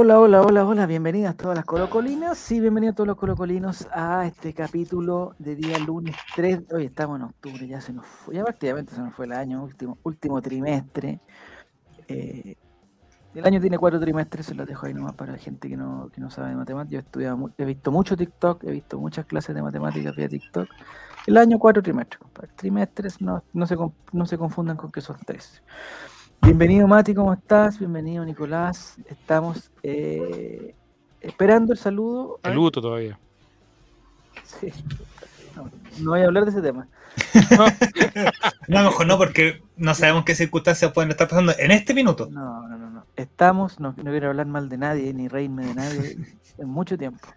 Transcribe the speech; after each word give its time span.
Hola, 0.00 0.20
hola, 0.20 0.42
hola, 0.42 0.64
hola, 0.64 0.86
bienvenidas 0.86 1.36
todas 1.36 1.56
las 1.56 1.64
colocolinas 1.64 2.38
sí, 2.38 2.60
bienvenidos 2.60 2.94
todos 2.94 3.08
los 3.08 3.16
colocolinos 3.16 3.88
a 3.90 4.26
este 4.26 4.54
capítulo 4.54 5.34
de 5.40 5.56
día 5.56 5.76
lunes 5.80 6.14
3, 6.36 6.66
hoy 6.70 6.84
estamos 6.84 7.18
en 7.18 7.24
octubre, 7.24 7.66
ya 7.66 7.80
se 7.80 7.92
nos 7.92 8.06
fue, 8.06 8.36
ya 8.36 8.44
prácticamente 8.44 8.94
se 8.94 9.00
nos 9.00 9.12
fue 9.12 9.26
el 9.26 9.32
año, 9.32 9.60
último, 9.60 9.98
último 10.04 10.40
trimestre. 10.40 11.18
Eh, 12.06 12.54
el 13.34 13.44
año 13.44 13.60
tiene 13.60 13.76
cuatro 13.76 13.98
trimestres, 13.98 14.46
se 14.46 14.54
los 14.54 14.68
dejo 14.68 14.86
ahí 14.86 14.94
nomás 14.94 15.14
para 15.14 15.32
la 15.32 15.38
gente 15.38 15.68
que 15.68 15.76
no, 15.76 16.10
que 16.14 16.20
no 16.20 16.30
sabe 16.30 16.50
de 16.50 16.54
matemáticas. 16.54 16.92
Yo 16.92 16.98
he, 16.98 17.02
estudiado, 17.02 17.50
he 17.58 17.64
visto 17.64 17.90
mucho 17.90 18.16
TikTok, 18.16 18.62
he 18.62 18.70
visto 18.70 19.00
muchas 19.00 19.26
clases 19.26 19.52
de 19.52 19.62
matemáticas 19.62 20.14
vía 20.14 20.28
TikTok. 20.28 20.68
El 21.26 21.36
año 21.38 21.58
cuatro 21.58 21.82
trimestres, 21.82 22.20
compadre. 22.20 22.52
Trimestres 22.54 23.20
no, 23.20 23.42
no, 23.52 23.66
se, 23.66 23.76
no 24.12 24.26
se 24.26 24.38
confundan 24.38 24.76
con 24.76 24.92
que 24.92 25.00
son 25.00 25.16
tres. 25.26 25.60
Bienvenido 26.48 26.88
Mati, 26.88 27.12
¿cómo 27.12 27.34
estás? 27.34 27.78
Bienvenido 27.78 28.24
Nicolás. 28.24 28.96
Estamos 29.10 29.70
eh, 29.82 30.74
esperando 31.20 31.74
el 31.74 31.78
saludo. 31.78 32.40
Saludo 32.42 32.70
todavía. 32.70 33.18
Sí. 34.44 34.72
No, 36.00 36.12
voy 36.12 36.22
a 36.22 36.24
hablar 36.24 36.46
de 36.46 36.50
ese 36.52 36.62
tema. 36.62 36.88
no, 38.66 38.82
mejor 38.82 39.06
no, 39.06 39.18
porque 39.18 39.62
no 39.76 39.94
sabemos 39.94 40.24
qué 40.24 40.34
circunstancias 40.34 40.90
pueden 40.90 41.10
estar 41.10 41.28
pasando 41.28 41.52
en 41.58 41.70
este 41.70 41.92
minuto. 41.92 42.30
No, 42.30 42.66
no, 42.66 42.78
no. 42.78 42.90
no. 42.92 43.04
Estamos, 43.14 43.78
no, 43.78 43.94
quiero 43.94 44.28
hablar 44.30 44.46
mal 44.46 44.70
de 44.70 44.78
nadie, 44.78 45.12
ni 45.12 45.28
reírme 45.28 45.66
de 45.66 45.74
nadie 45.74 46.16
en 46.56 46.68
mucho 46.68 46.96
tiempo. 46.96 47.28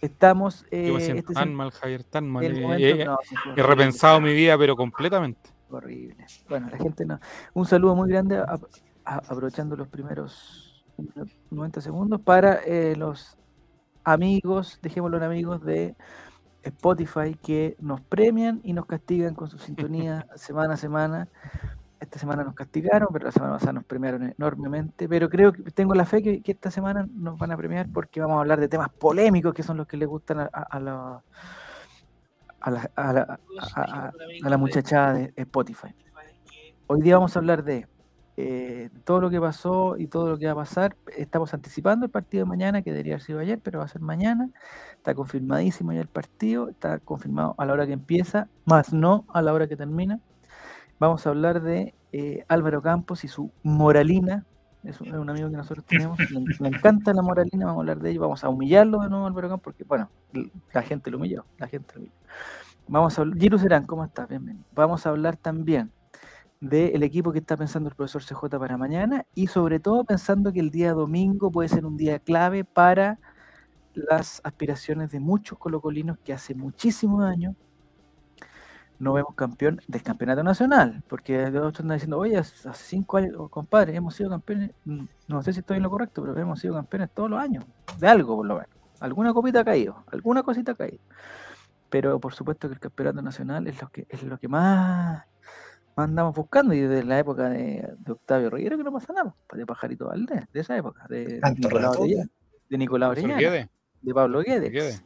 Estamos. 0.00 0.64
Eh, 0.70 0.96
este 0.96 1.34
tan 1.34 1.54
mal, 1.54 1.72
Javier, 1.72 2.04
tan 2.04 2.26
mal. 2.26 2.42
he 2.42 3.62
repensado 3.62 4.18
mi 4.18 4.32
vida, 4.32 4.56
pero 4.56 4.74
completamente 4.76 5.55
horrible. 5.70 6.26
Bueno, 6.48 6.68
la 6.70 6.78
gente 6.78 7.04
no. 7.04 7.20
Un 7.54 7.66
saludo 7.66 7.94
muy 7.94 8.08
grande, 8.08 8.42
aprovechando 9.04 9.76
los 9.76 9.88
primeros 9.88 10.84
90 11.50 11.80
segundos, 11.80 12.20
para 12.20 12.54
eh, 12.64 12.94
los 12.96 13.38
amigos, 14.04 14.78
dejémoslo 14.82 15.16
en 15.18 15.22
amigos 15.24 15.62
de 15.62 15.94
Spotify, 16.62 17.34
que 17.42 17.76
nos 17.80 18.00
premian 18.00 18.60
y 18.64 18.72
nos 18.72 18.86
castigan 18.86 19.34
con 19.34 19.48
su 19.48 19.58
sintonía 19.58 20.26
semana 20.36 20.74
a 20.74 20.76
semana. 20.76 21.28
Esta 21.98 22.18
semana 22.18 22.44
nos 22.44 22.54
castigaron, 22.54 23.08
pero 23.10 23.24
la 23.24 23.32
semana 23.32 23.54
pasada 23.54 23.72
nos 23.72 23.84
premiaron 23.84 24.34
enormemente. 24.36 25.08
Pero 25.08 25.30
creo 25.30 25.52
que 25.52 25.62
tengo 25.70 25.94
la 25.94 26.04
fe 26.04 26.22
que, 26.22 26.42
esta 26.44 26.70
semana 26.70 27.08
nos 27.10 27.38
van 27.38 27.52
a 27.52 27.56
premiar 27.56 27.88
porque 27.90 28.20
vamos 28.20 28.36
a 28.36 28.40
hablar 28.40 28.60
de 28.60 28.68
temas 28.68 28.90
polémicos 28.90 29.54
que 29.54 29.62
son 29.62 29.78
los 29.78 29.86
que 29.86 29.96
les 29.96 30.06
gustan 30.06 30.50
a 30.52 30.80
los 30.80 31.22
a 32.66 32.70
la, 32.70 32.90
a 32.96 33.12
la, 33.12 33.40
a, 33.76 34.48
la 34.50 34.56
muchachada 34.58 35.12
de 35.14 35.32
Spotify. 35.36 35.94
Hoy 36.88 37.00
día 37.00 37.14
vamos 37.14 37.36
a 37.36 37.38
hablar 37.38 37.62
de 37.62 37.86
eh, 38.36 38.90
todo 39.04 39.20
lo 39.20 39.30
que 39.30 39.40
pasó 39.40 39.96
y 39.96 40.08
todo 40.08 40.30
lo 40.30 40.36
que 40.36 40.46
va 40.46 40.52
a 40.52 40.56
pasar. 40.56 40.96
Estamos 41.16 41.54
anticipando 41.54 42.06
el 42.06 42.10
partido 42.10 42.44
de 42.44 42.48
mañana, 42.48 42.82
que 42.82 42.90
debería 42.90 43.14
haber 43.14 43.22
sido 43.22 43.38
ayer, 43.38 43.60
pero 43.62 43.78
va 43.78 43.84
a 43.84 43.88
ser 43.88 44.00
mañana. 44.00 44.50
Está 44.96 45.14
confirmadísimo 45.14 45.92
ya 45.92 46.00
el 46.00 46.08
partido, 46.08 46.68
está 46.68 46.98
confirmado 46.98 47.54
a 47.56 47.64
la 47.66 47.72
hora 47.72 47.86
que 47.86 47.92
empieza, 47.92 48.48
más 48.64 48.92
no 48.92 49.26
a 49.32 49.42
la 49.42 49.52
hora 49.52 49.68
que 49.68 49.76
termina. 49.76 50.18
Vamos 50.98 51.24
a 51.24 51.30
hablar 51.30 51.62
de 51.62 51.94
eh, 52.10 52.44
Álvaro 52.48 52.82
Campos 52.82 53.22
y 53.22 53.28
su 53.28 53.52
moralina, 53.62 54.44
es 54.86 55.00
un, 55.00 55.28
amigo 55.28 55.50
que 55.50 55.56
nosotros 55.56 55.84
tenemos, 55.84 56.18
le, 56.30 56.68
encanta 56.68 57.12
la 57.12 57.22
moralina, 57.22 57.66
vamos 57.66 57.78
a 57.78 57.80
hablar 57.80 57.98
de 58.00 58.10
ello, 58.10 58.20
vamos 58.20 58.44
a 58.44 58.48
humillarlo 58.48 59.00
de 59.00 59.10
nuevo 59.10 59.26
Álvaro 59.26 59.48
Campos, 59.48 59.64
porque 59.64 59.84
bueno, 59.84 60.08
la 60.72 60.82
gente 60.82 61.10
lo 61.10 61.18
humilló, 61.18 61.44
la 61.58 61.66
gente 61.66 61.94
lo 61.94 62.00
humilló. 62.02 62.14
Vamos 62.86 63.18
a 63.18 63.22
hablar, 63.22 63.38
Giru 63.38 63.58
Serán, 63.58 63.84
¿cómo 63.84 64.04
estás? 64.04 64.28
Bienvenido. 64.28 64.64
Vamos 64.72 65.04
a 65.04 65.10
hablar 65.10 65.36
también 65.36 65.90
del 66.60 67.02
equipo 67.02 67.32
que 67.32 67.40
está 67.40 67.56
pensando 67.56 67.88
el 67.88 67.96
profesor 67.96 68.22
CJ 68.22 68.58
para 68.58 68.76
mañana 68.76 69.26
y 69.34 69.48
sobre 69.48 69.80
todo 69.80 70.04
pensando 70.04 70.52
que 70.52 70.60
el 70.60 70.70
día 70.70 70.92
domingo 70.92 71.50
puede 71.50 71.68
ser 71.68 71.84
un 71.84 71.96
día 71.96 72.18
clave 72.20 72.64
para 72.64 73.18
las 73.92 74.40
aspiraciones 74.44 75.10
de 75.10 75.20
muchos 75.20 75.58
colocolinos 75.58 76.18
que 76.24 76.32
hace 76.32 76.54
muchísimos 76.54 77.24
años 77.24 77.56
no 78.98 79.12
vemos 79.12 79.34
campeón 79.34 79.80
del 79.86 80.02
campeonato 80.02 80.42
nacional, 80.42 81.02
porque 81.08 81.44
otros 81.46 81.72
están 81.72 81.88
diciendo, 81.88 82.18
oye, 82.18 82.36
hace 82.38 82.72
cinco 82.74 83.18
años, 83.18 83.34
oh, 83.38 83.48
compadre, 83.48 83.94
hemos 83.94 84.14
sido 84.14 84.30
campeones, 84.30 84.70
mm, 84.84 85.04
no 85.28 85.42
sé 85.42 85.52
si 85.52 85.60
estoy 85.60 85.76
en 85.78 85.82
lo 85.82 85.90
correcto, 85.90 86.22
pero 86.22 86.36
hemos 86.38 86.60
sido 86.60 86.74
campeones 86.74 87.10
todos 87.14 87.30
los 87.30 87.40
años, 87.40 87.64
de 87.98 88.08
algo 88.08 88.36
por 88.36 88.46
lo 88.46 88.54
menos. 88.54 88.70
Alguna 89.00 89.34
copita 89.34 89.60
ha 89.60 89.64
caído, 89.64 90.04
alguna 90.10 90.42
cosita 90.42 90.72
ha 90.72 90.74
caído. 90.74 91.00
Pero 91.90 92.18
por 92.18 92.34
supuesto 92.34 92.68
que 92.68 92.74
el 92.74 92.80
campeonato 92.80 93.22
nacional 93.22 93.66
es 93.66 93.80
lo 93.80 93.88
que 93.88 94.06
es 94.08 94.22
lo 94.22 94.38
que 94.38 94.48
más, 94.48 95.24
andamos 95.96 96.34
buscando, 96.34 96.74
y 96.74 96.80
desde 96.80 97.04
la 97.04 97.18
época 97.18 97.48
de, 97.48 97.88
Octavio 98.08 98.50
Riguero 98.50 98.76
que 98.76 98.84
no 98.84 98.92
pasa 98.92 99.12
nada, 99.12 99.34
pues, 99.46 99.58
de 99.58 99.66
Pajarito 99.66 100.06
Valdés, 100.06 100.44
de 100.52 100.60
esa 100.60 100.76
época, 100.76 101.06
de, 101.08 101.40
Nicolás 101.56 101.96
Orellana, 101.96 102.30
de 102.68 102.78
Nicolás 102.78 103.10
Orellana, 103.10 103.68
de 104.02 104.14
Pablo 104.14 104.40
Guedes. 104.40 105.02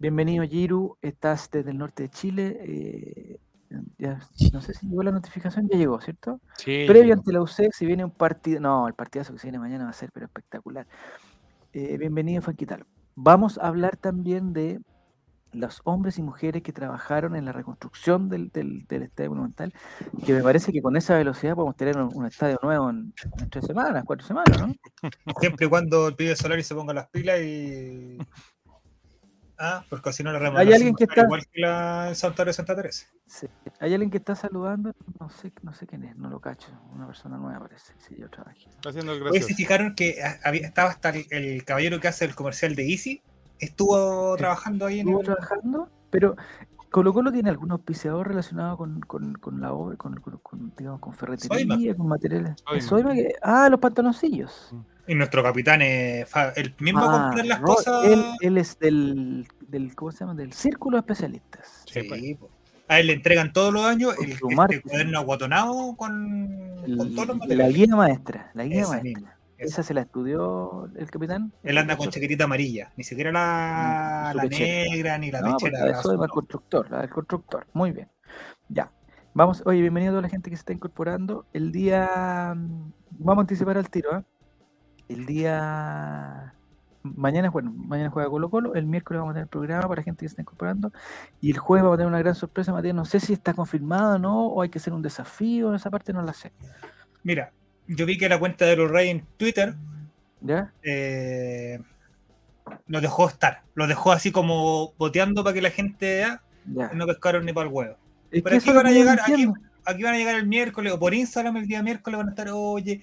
Bienvenido, 0.00 0.44
Giru. 0.44 0.96
Estás 1.02 1.50
desde 1.50 1.72
el 1.72 1.78
norte 1.78 2.04
de 2.04 2.08
Chile. 2.08 2.56
Eh, 2.62 3.40
no 4.52 4.60
sé 4.60 4.72
si 4.72 4.86
llegó 4.86 5.02
la 5.02 5.10
notificación, 5.10 5.68
ya 5.68 5.76
llegó, 5.76 6.00
¿cierto? 6.00 6.40
Sí. 6.56 6.84
Previo 6.86 7.14
ante 7.14 7.32
la 7.32 7.42
UCE, 7.42 7.70
si 7.72 7.84
viene 7.84 8.04
un 8.04 8.12
partido. 8.12 8.60
No, 8.60 8.86
el 8.86 8.94
partidazo 8.94 9.32
que 9.32 9.40
se 9.40 9.48
viene 9.48 9.58
mañana 9.58 9.84
va 9.84 9.90
a 9.90 9.94
ser 9.94 10.12
pero 10.12 10.26
espectacular. 10.26 10.86
Eh, 11.72 11.96
bienvenido, 11.98 12.42
Fanquital. 12.42 12.86
Vamos 13.16 13.58
a 13.58 13.66
hablar 13.66 13.96
también 13.96 14.52
de 14.52 14.80
los 15.52 15.80
hombres 15.82 16.18
y 16.18 16.22
mujeres 16.22 16.62
que 16.62 16.72
trabajaron 16.72 17.34
en 17.34 17.44
la 17.44 17.52
reconstrucción 17.52 18.28
del, 18.28 18.52
estadio 18.88 19.30
monumental, 19.30 19.72
que 20.24 20.32
me 20.32 20.42
parece 20.42 20.72
que 20.72 20.80
con 20.80 20.96
esa 20.96 21.16
velocidad 21.16 21.56
podemos 21.56 21.74
tener 21.74 21.96
un, 21.98 22.26
estadio 22.26 22.60
nuevo 22.62 22.90
en, 22.90 23.12
tres 23.50 23.64
semanas, 23.64 24.04
cuatro 24.06 24.24
semanas, 24.24 24.60
¿no? 24.60 24.72
Siempre 25.40 25.66
y 25.66 25.68
cuando 25.68 26.06
el 26.08 26.14
pibe 26.14 26.36
Solari 26.36 26.62
se 26.62 26.74
ponga 26.74 26.92
las 26.92 27.08
pilas 27.08 27.40
y 27.40 28.18
Ah, 29.60 29.84
porque 29.90 30.12
si 30.12 30.22
no 30.22 30.32
la 30.32 30.60
Hay 30.60 30.72
alguien 30.72 30.94
que 30.94 31.04
está. 31.04 31.22
Igual 31.22 31.44
que 31.52 31.60
la 31.60 32.14
Santuario 32.14 32.50
de 32.50 32.54
Santa 32.54 32.76
Teresa. 32.76 33.06
Sí. 33.26 33.48
Hay 33.80 33.92
alguien 33.92 34.10
que 34.10 34.18
está 34.18 34.36
saludando, 34.36 34.94
no 35.18 35.28
sé, 35.30 35.52
no 35.62 35.74
sé 35.74 35.86
quién 35.86 36.04
es, 36.04 36.16
no 36.16 36.30
lo 36.30 36.40
cacho. 36.40 36.68
Una 36.94 37.06
persona 37.06 37.36
nueva 37.36 37.60
parece. 37.60 37.92
Sí, 37.98 38.14
yo 38.16 38.30
trabajé. 38.30 38.68
Está 38.70 38.90
haciendo 38.90 39.12
el 39.12 39.22
Hoy 39.22 39.42
se 39.42 39.54
fijaron 39.54 39.96
que 39.96 40.20
estaba 40.62 40.90
hasta 40.90 41.10
el, 41.10 41.64
caballero 41.64 41.98
que 41.98 42.06
hace 42.06 42.24
el 42.24 42.36
comercial 42.36 42.76
de 42.76 42.88
Easy. 42.88 43.22
Estuvo 43.58 44.36
trabajando 44.36 44.86
ahí 44.86 45.00
en. 45.00 45.08
Estuvo 45.08 45.24
trabajando, 45.24 45.90
pero 46.10 46.36
Colo 46.90 47.12
Colo 47.12 47.30
tiene 47.30 47.50
algún 47.50 47.70
auspiciador 47.70 48.28
relacionado 48.28 48.76
con, 48.76 49.00
con, 49.00 49.34
con 49.34 49.60
la 49.60 49.72
obra, 49.72 49.96
con, 49.96 50.14
con, 50.20 50.72
digamos, 50.76 51.00
con 51.00 51.12
ferretería, 51.12 51.94
con 51.94 52.08
materiales. 52.08 52.62
Soyma. 52.80 53.12
ah, 53.42 53.68
los 53.70 53.78
pantaloncillos. 53.78 54.74
Y 55.06 55.14
nuestro 55.14 55.42
capitán 55.42 55.80
es 55.82 56.28
el 56.56 56.74
mismo 56.80 57.00
comprar 57.00 57.46
las 57.46 57.60
cosas. 57.60 58.04
Él, 58.40 58.58
es 58.58 58.78
del, 58.78 59.46
del, 59.68 59.94
¿cómo 59.94 60.12
se 60.12 60.20
llama? 60.20 60.34
Del 60.34 60.52
círculo 60.52 60.96
de 60.96 61.00
especialistas. 61.00 61.84
Sí, 61.86 62.02
pues. 62.02 62.22
A 62.88 63.00
él 63.00 63.08
le 63.08 63.12
entregan 63.12 63.52
todos 63.52 63.72
los 63.72 63.84
años 63.84 64.14
el, 64.18 64.32
este 64.32 64.80
cuaderno 64.80 65.18
aguatonado 65.18 65.94
con, 65.96 66.74
con 66.96 67.14
todos 67.14 67.28
los 67.28 67.36
materiales. 67.36 67.58
La 67.58 67.68
guía 67.68 67.96
maestra, 67.96 68.50
la 68.54 68.64
guía 68.64 68.86
maestra. 68.88 69.37
Esa 69.58 69.82
se 69.82 69.92
la 69.92 70.02
estudió 70.02 70.88
el 70.96 71.10
capitán. 71.10 71.52
Él 71.64 71.78
anda 71.78 71.96
con 71.96 72.10
chaquetita 72.10 72.44
amarilla, 72.44 72.92
ni 72.96 73.02
siquiera 73.02 73.32
la, 73.32 74.32
mm, 74.32 74.36
la 74.36 74.44
negra 74.44 75.18
ni 75.18 75.32
la 75.32 75.40
no, 75.40 75.56
pechera. 75.56 75.90
Eso 75.90 76.14
es 76.14 76.20
el 76.20 76.28
constructor, 76.28 76.88
la 76.88 77.00
del 77.00 77.10
constructor. 77.10 77.66
Muy 77.72 77.90
bien. 77.90 78.08
Ya. 78.68 78.92
Vamos, 79.34 79.64
oye, 79.66 79.80
bienvenido 79.80 80.12
a 80.12 80.14
toda 80.14 80.22
la 80.22 80.28
gente 80.28 80.48
que 80.48 80.56
se 80.56 80.60
está 80.60 80.72
incorporando. 80.72 81.44
El 81.52 81.72
día. 81.72 82.54
Mm, 82.54 82.92
vamos 83.18 83.38
a 83.38 83.40
anticipar 83.42 83.76
al 83.76 83.90
tiro, 83.90 84.16
¿eh? 84.16 84.22
El 85.08 85.26
día. 85.26 86.54
Mañana, 87.02 87.50
bueno, 87.50 87.72
mañana 87.74 88.10
juega 88.10 88.28
Colo 88.28 88.50
Colo, 88.50 88.74
el 88.74 88.86
miércoles 88.86 89.20
vamos 89.20 89.32
a 89.32 89.34
tener 89.34 89.44
el 89.44 89.48
programa 89.48 89.88
para 89.88 90.02
gente 90.02 90.20
que 90.20 90.28
se 90.28 90.32
está 90.32 90.42
incorporando 90.42 90.92
y 91.40 91.50
el 91.52 91.58
jueves 91.58 91.84
vamos 91.84 91.94
a 91.94 91.98
tener 91.98 92.08
una 92.08 92.18
gran 92.18 92.34
sorpresa, 92.34 92.72
Matías, 92.72 92.94
no 92.94 93.04
sé 93.04 93.20
si 93.20 93.32
está 93.32 93.54
confirmado 93.54 94.16
o 94.16 94.18
no, 94.18 94.46
o 94.48 94.62
hay 94.62 94.68
que 94.68 94.78
hacer 94.78 94.92
un 94.92 95.00
desafío, 95.00 95.74
esa 95.74 95.90
parte 95.90 96.12
no 96.12 96.22
la 96.22 96.34
sé. 96.34 96.52
Mira, 97.22 97.52
yo 97.88 98.06
vi 98.06 98.16
que 98.18 98.28
la 98.28 98.38
cuenta 98.38 98.64
de 98.66 98.76
los 98.76 98.90
Reyes 98.90 99.16
en 99.16 99.26
Twitter 99.36 99.74
¿Ya? 100.40 100.72
Eh, 100.82 101.78
lo 102.86 103.00
dejó 103.00 103.28
estar, 103.28 103.62
lo 103.74 103.86
dejó 103.86 104.12
así 104.12 104.30
como 104.30 104.92
boteando 104.98 105.42
para 105.42 105.54
que 105.54 105.62
la 105.62 105.70
gente 105.70 106.24
no 106.64 107.06
pescaron 107.06 107.44
ni 107.44 107.52
para 107.52 107.66
el 107.66 107.72
huevo. 107.72 107.96
Pero 108.30 108.56
aquí 108.56 108.70
van 108.70 108.86
a 108.86 108.90
llegar, 108.90 109.20
aquí, 109.20 109.48
aquí, 109.84 110.02
van 110.02 110.14
a 110.14 110.18
llegar 110.18 110.36
el 110.36 110.46
miércoles, 110.46 110.92
o 110.92 110.98
por 110.98 111.14
Instagram 111.14 111.56
el 111.56 111.66
día 111.66 111.82
miércoles 111.82 112.18
van 112.18 112.28
a 112.28 112.30
estar, 112.30 112.48
oye, 112.50 113.02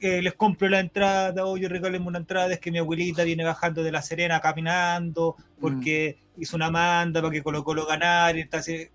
les 0.00 0.34
compro 0.34 0.68
la 0.68 0.80
entrada, 0.80 1.44
o 1.44 1.56
yo 1.56 1.68
regáleme 1.68 2.06
una 2.06 2.18
entrada, 2.18 2.52
es 2.52 2.60
que 2.60 2.70
mi 2.70 2.78
abuelita 2.78 3.24
viene 3.24 3.44
bajando 3.44 3.82
de 3.82 3.92
La 3.92 4.02
Serena 4.02 4.40
caminando, 4.40 5.36
porque 5.60 6.18
mm. 6.36 6.42
hizo 6.42 6.56
una 6.56 6.70
manda 6.70 7.20
para 7.20 7.32
que 7.32 7.42
Colo 7.42 7.62
Colo 7.62 7.86
ganar, 7.86 8.36
y 8.36 8.40
entonces... 8.40 8.90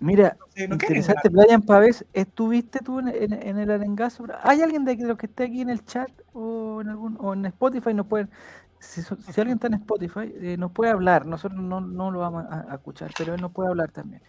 Mira, 0.00 0.36
interesante, 0.54 1.28
Brian 1.28 1.62
Pavés, 1.62 2.04
¿estuviste 2.12 2.78
tú 2.78 3.00
en, 3.00 3.08
el 3.08 3.70
arengazo? 3.70 4.26
¿Hay 4.42 4.62
alguien 4.62 4.84
de 4.84 4.96
los 4.96 5.18
que 5.18 5.26
esté 5.26 5.44
aquí 5.44 5.60
en 5.60 5.70
el 5.70 5.84
chat 5.84 6.10
o 6.32 6.80
en 6.80 6.88
algún 6.88 7.16
o 7.20 7.34
en 7.34 7.46
Spotify? 7.46 7.94
Nos 7.94 8.06
pueden, 8.06 8.30
si, 8.78 9.00
alguien 9.40 9.56
está 9.56 9.66
en 9.66 9.74
Spotify, 9.74 10.32
eh, 10.40 10.56
nos 10.56 10.70
puede 10.70 10.92
hablar. 10.92 11.26
Nosotros 11.26 11.60
no, 11.60 11.80
lo 11.80 12.18
vamos 12.20 12.44
a, 12.48 12.70
a, 12.70 12.74
escuchar, 12.76 13.10
pero 13.18 13.34
él 13.34 13.40
nos 13.40 13.50
puede 13.50 13.70
hablar 13.70 13.90
también. 13.90 14.22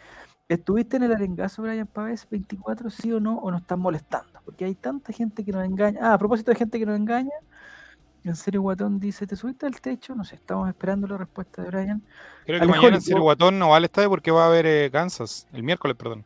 ¿Estuviste 0.47 0.97
en 0.97 1.03
el 1.03 1.11
arengazo, 1.11 1.61
Brian 1.61 1.85
Pavés 1.85 2.27
24, 2.27 2.89
sí 2.89 3.11
o 3.13 3.19
no? 3.19 3.37
¿O 3.37 3.51
nos 3.51 3.61
están 3.61 3.79
molestando? 3.79 4.39
Porque 4.43 4.65
hay 4.65 4.73
tanta 4.73 5.13
gente 5.13 5.45
que 5.45 5.51
nos 5.51 5.63
engaña. 5.63 5.99
Ah, 6.01 6.13
a 6.13 6.17
propósito 6.17 6.49
de 6.49 6.57
gente 6.57 6.79
que 6.79 6.87
nos 6.87 6.97
engaña, 6.97 7.29
en 8.23 8.35
serio 8.35 8.61
Guatón 8.61 8.99
dice, 8.99 9.25
¿te 9.25 9.35
subiste 9.35 9.65
al 9.65 9.79
techo? 9.79 10.15
No 10.15 10.23
sé, 10.23 10.35
estamos 10.35 10.67
esperando 10.67 11.07
la 11.07 11.17
respuesta 11.17 11.61
de 11.61 11.69
Brian. 11.69 12.01
Creo 12.45 12.59
que 12.59 12.67
mañana 12.67 12.95
en 12.95 13.01
serio 13.01 13.21
Guatón 13.21 13.59
no 13.59 13.69
vale 13.69 13.85
estar 13.85 14.07
porque 14.07 14.31
va 14.31 14.43
a 14.43 14.47
haber 14.47 14.65
eh, 14.65 14.89
Kansas, 14.91 15.47
el 15.53 15.63
miércoles, 15.63 15.95
perdón. 15.97 16.23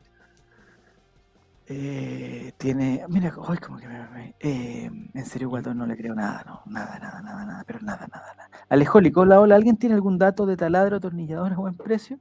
Eh, 1.67 2.51
tiene, 2.57 3.05
mira, 3.07 3.33
hoy 3.37 3.57
como 3.57 3.77
que 3.77 3.87
me, 3.87 4.35
eh, 4.39 4.91
en 5.13 5.25
serio 5.25 5.49
Guatón 5.49 5.77
no 5.77 5.85
le 5.85 5.95
creo 5.95 6.13
nada, 6.13 6.43
no, 6.45 6.61
nada, 6.65 6.99
nada, 6.99 7.21
nada, 7.21 7.45
nada, 7.45 7.63
pero 7.65 7.79
nada, 7.81 8.07
nada, 8.11 8.33
nada. 8.35 8.49
Alejólico, 8.69 9.21
hola, 9.21 9.39
hola, 9.39 9.55
¿alguien 9.55 9.77
tiene 9.77 9.95
algún 9.95 10.17
dato 10.17 10.45
de 10.45 10.57
taladro, 10.57 10.97
atornillador 10.97 11.53
a 11.53 11.55
buen 11.55 11.75
precio? 11.75 12.19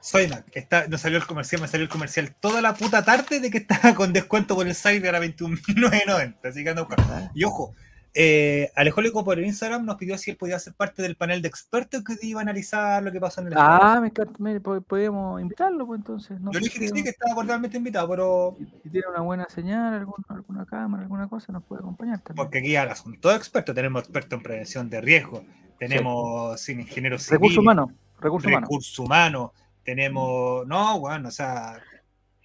Soy 0.00 0.28
que 0.50 0.58
está, 0.58 0.88
no 0.88 0.98
salió 0.98 1.18
el 1.18 1.26
comercial, 1.26 1.62
me 1.62 1.68
salió 1.68 1.84
el 1.84 1.88
comercial 1.88 2.34
toda 2.40 2.60
la 2.60 2.74
puta 2.74 3.04
tarde 3.04 3.38
de 3.38 3.50
que 3.52 3.58
estaba 3.58 3.94
con 3.94 4.12
descuento 4.12 4.56
por 4.56 4.66
el 4.66 4.74
Cyber 4.74 5.14
a 5.14 5.20
21.990. 5.20 6.34
Así 6.42 6.64
que 6.64 6.70
anda 6.70 6.82
buscando. 6.82 7.30
Y 7.34 7.44
ojo, 7.44 7.72
eh, 8.14 8.70
Alejólico 8.76 9.24
por 9.24 9.38
el 9.38 9.46
Instagram 9.46 9.86
nos 9.86 9.96
pidió 9.96 10.18
si 10.18 10.30
él 10.30 10.36
podía 10.36 10.58
ser 10.58 10.74
parte 10.74 11.00
del 11.00 11.16
panel 11.16 11.40
de 11.40 11.48
expertos 11.48 12.04
que 12.04 12.14
iba 12.26 12.40
a 12.40 12.42
analizar 12.42 13.02
lo 13.02 13.10
que 13.10 13.20
pasó 13.20 13.40
en 13.40 13.48
el 13.48 13.54
Ah, 13.56 13.98
me 14.00 14.08
encanta, 14.08 14.80
podíamos 14.80 15.40
invitarlo, 15.40 15.86
pues 15.86 16.00
entonces. 16.00 16.38
Yo 16.40 16.60
le 16.60 16.60
dije 16.60 16.78
que 16.78 16.88
sí, 16.88 17.02
que 17.02 17.10
estaba 17.10 17.34
cordialmente 17.34 17.76
invitado, 17.76 18.08
pero. 18.08 18.56
Si 18.82 18.90
tiene 18.90 19.06
una 19.08 19.20
buena 19.20 19.48
señal, 19.48 19.94
alguna, 19.94 20.24
alguna 20.28 20.66
cámara, 20.66 21.02
alguna 21.04 21.28
cosa, 21.28 21.52
nos 21.52 21.64
puede 21.64 21.80
acompañar 21.80 22.20
también. 22.20 22.44
Porque 22.44 22.58
aquí 22.58 22.76
ahora 22.76 22.94
son 22.94 23.18
todos 23.18 23.36
expertos. 23.36 23.74
Tenemos 23.74 24.02
expertos 24.02 24.36
en 24.36 24.42
prevención 24.42 24.90
de 24.90 25.00
riesgo, 25.00 25.44
tenemos 25.78 26.68
ingenieros 26.68 27.22
civiles, 27.22 27.40
recursos 27.40 27.58
humanos, 27.58 27.90
recursos 28.20 28.48
humanos. 28.48 28.68
Recursos 28.68 28.98
humanos 28.98 29.50
tenemos, 29.84 30.66
no, 30.66 31.00
bueno, 31.00 31.28
o 31.28 31.32
sea... 31.32 31.80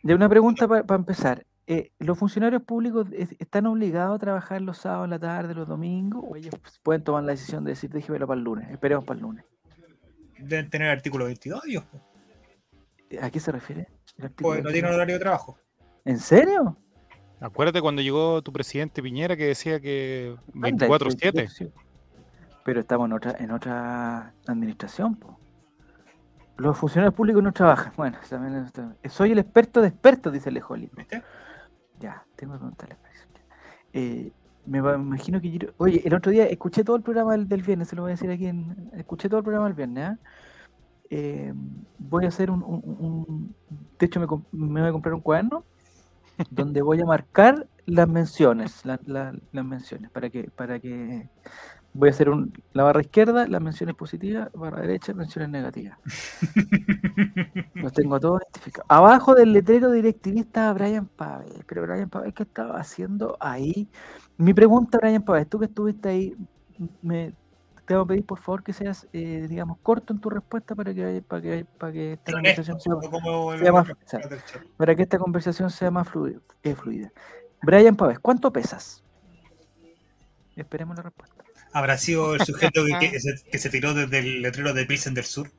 De 0.03 0.15
una 0.15 0.29
pregunta 0.29 0.67
para 0.67 0.95
empezar. 0.95 1.45
Eh, 1.69 1.91
¿Los 1.99 2.17
funcionarios 2.17 2.63
públicos 2.63 3.07
están 3.39 3.65
obligados 3.65 4.15
a 4.15 4.19
trabajar 4.19 4.61
los 4.61 4.77
sábados 4.77 5.03
en 5.03 5.09
la 5.09 5.19
tarde, 5.19 5.53
los 5.53 5.67
domingos? 5.67 6.23
¿O 6.25 6.37
ellos 6.37 6.55
pueden 6.81 7.03
tomar 7.03 7.25
la 7.25 7.31
decisión 7.31 7.65
de 7.65 7.71
decir, 7.71 7.89
déjemelo 7.89 8.25
para 8.25 8.37
el 8.37 8.45
lunes, 8.45 8.71
esperemos 8.71 9.03
para 9.03 9.17
el 9.17 9.23
lunes? 9.23 9.45
Deben 10.39 10.69
tener 10.69 10.87
el 10.87 10.93
artículo 10.93 11.25
22 11.25 11.65
ellos. 11.67 11.83
¿A 13.21 13.29
qué 13.29 13.39
se 13.41 13.51
refiere? 13.51 13.87
Pues 14.37 14.63
no 14.63 14.71
tienen 14.71 14.93
horario 14.93 15.15
de 15.15 15.19
trabajo. 15.19 15.57
¿En 16.05 16.19
serio? 16.19 16.77
Acuérdate 17.41 17.81
cuando 17.81 18.01
llegó 18.01 18.41
tu 18.41 18.53
presidente 18.53 19.03
Piñera 19.03 19.35
que 19.35 19.47
decía 19.47 19.81
que 19.81 20.37
24-7. 20.53 21.71
Pero 22.63 22.79
estamos 22.79 23.07
en 23.07 23.13
otra, 23.13 23.35
en 23.39 23.51
otra 23.51 24.33
administración. 24.47 25.19
Los 26.55 26.77
funcionarios 26.77 27.13
públicos 27.13 27.43
no 27.43 27.51
trabajan. 27.51 27.91
Bueno, 27.97 28.17
también 28.29 28.65
soy 29.09 29.33
el 29.33 29.39
experto 29.39 29.81
de 29.81 29.89
expertos, 29.89 30.31
dice 30.31 30.49
Lejoli. 30.49 30.89
Ya, 31.99 32.23
tengo 32.35 32.53
que 32.53 32.59
preguntarle. 32.59 32.95
Eh, 33.93 34.31
me 34.65 34.79
imagino 34.79 35.39
que 35.41 35.73
Oye, 35.77 36.01
el 36.05 36.13
otro 36.13 36.31
día 36.31 36.45
escuché 36.45 36.83
todo 36.83 36.97
el 36.97 37.01
programa 37.01 37.37
del, 37.37 37.63
viernes, 37.63 37.87
se 37.87 37.95
lo 37.95 38.03
voy 38.03 38.11
a 38.11 38.15
decir 38.15 38.29
aquí. 38.29 38.47
En, 38.47 38.91
escuché 38.93 39.29
todo 39.29 39.39
el 39.39 39.43
programa 39.43 39.65
del 39.67 39.75
viernes. 39.75 40.09
¿ah? 40.09 40.17
Eh, 41.09 41.53
voy 41.97 42.25
a 42.25 42.27
hacer 42.27 42.51
un, 42.51 43.55
De 43.97 44.05
hecho, 44.05 44.19
me, 44.19 44.25
voy 44.81 44.89
a 44.89 44.91
comprar 44.91 45.13
un 45.13 45.21
cuaderno 45.21 45.63
donde 46.51 46.81
voy 46.81 47.01
a 47.01 47.05
marcar 47.05 47.67
las 47.85 48.07
menciones, 48.07 48.85
las 48.85 49.33
menciones, 49.51 50.11
para 50.11 50.29
que, 50.29 50.51
para 50.51 50.79
que 50.79 51.29
voy 51.97 52.09
a 52.09 52.11
hacer 52.11 52.29
un, 52.29 52.53
la 52.73 52.83
barra 52.83 53.01
izquierda, 53.01 53.47
las 53.47 53.61
menciones 53.61 53.95
positivas, 53.95 54.49
barra 54.53 54.81
derecha, 54.81 55.13
menciones 55.13 55.49
negativas. 55.49 55.97
Los 57.73 57.91
tengo 57.91 58.19
todos 58.19 58.41
identificados. 58.43 58.85
Abajo 58.87 59.33
del 59.33 59.51
letrero 59.51 59.91
directivista 59.91 60.71
Brian 60.73 61.07
Pavel. 61.07 61.65
Pero 61.65 61.81
Brian 61.81 62.09
Pavel, 62.09 62.33
¿qué 62.33 62.43
estaba 62.43 62.79
haciendo 62.79 63.35
ahí? 63.39 63.89
Mi 64.37 64.53
pregunta, 64.53 64.99
Brian 65.01 65.23
Pavel, 65.23 65.47
tú 65.47 65.57
que 65.57 65.65
estuviste 65.65 66.09
ahí, 66.09 66.35
me, 67.01 67.33
te 67.85 67.95
voy 67.95 68.03
a 68.03 68.07
pedir 68.07 68.25
por 68.25 68.37
favor 68.37 68.61
que 68.61 68.73
seas, 68.73 69.07
eh, 69.11 69.47
digamos, 69.49 69.79
corto 69.81 70.13
en 70.13 70.19
tu 70.19 70.29
respuesta 70.29 70.75
para 70.75 70.93
que, 70.93 71.23
para 71.27 71.41
que, 71.41 71.65
para 71.79 71.91
que 71.91 72.13
esta 72.13 72.31
conversación 72.31 72.79
sea, 72.79 73.71
más, 73.71 73.87
para 74.77 74.95
que 74.95 75.01
esta 75.01 75.17
conversación 75.17 75.69
sea 75.71 75.89
más 75.89 76.07
eh, 76.61 76.75
fluida. 76.75 77.11
Brian 77.63 77.95
Pavel, 77.95 78.19
¿cuánto 78.19 78.53
pesas? 78.53 79.03
Esperemos 80.55 80.95
la 80.95 81.03
respuesta. 81.03 81.36
¿Habrá 81.77 81.95
sido 81.99 82.33
el 82.33 82.41
sujeto 82.41 82.81
que, 82.99 83.59
se, 83.59 83.69
tiró 83.69 83.93
desde 83.93 84.17
el 84.17 84.41
letrero 84.41 84.73
de 84.73 84.87
Pilsen 84.87 85.13
del 85.13 85.25
Sur? 85.25 85.51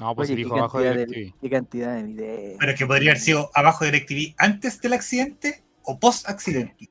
No, 0.00 0.16
pues 0.16 0.34
dijo 0.34 0.56
abajo 0.56 0.80
de 0.80 1.06
DirecTV. 1.06 1.40
¿Qué 1.40 1.50
cantidad 1.50 1.94
de 1.94 2.02
videos? 2.02 2.56
Pero 2.58 2.74
que 2.74 2.86
podría 2.86 3.12
haber 3.12 3.20
sido 3.20 3.48
abajo 3.54 3.84
de 3.84 3.92
DirecTV 3.92 4.34
antes 4.36 4.80
del 4.80 4.94
accidente 4.94 5.62
o 5.84 6.00
post 6.00 6.28
accidente. 6.28 6.88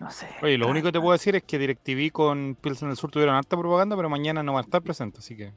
No 0.00 0.10
sé. 0.10 0.26
Oye, 0.42 0.58
lo 0.58 0.68
único 0.68 0.88
que 0.88 0.92
te 0.92 0.98
puedo 0.98 1.12
decir 1.12 1.36
es 1.36 1.44
que 1.44 1.58
DirecTV 1.58 2.10
con 2.10 2.56
Pilsen 2.60 2.88
del 2.88 2.96
Sur 2.96 3.12
tuvieron 3.12 3.36
harta 3.36 3.56
propaganda, 3.56 3.94
pero 3.94 4.10
mañana 4.10 4.42
no 4.42 4.54
va 4.54 4.58
a 4.58 4.64
estar 4.64 4.82
presente, 4.82 5.20
así 5.20 5.36
que. 5.36 5.52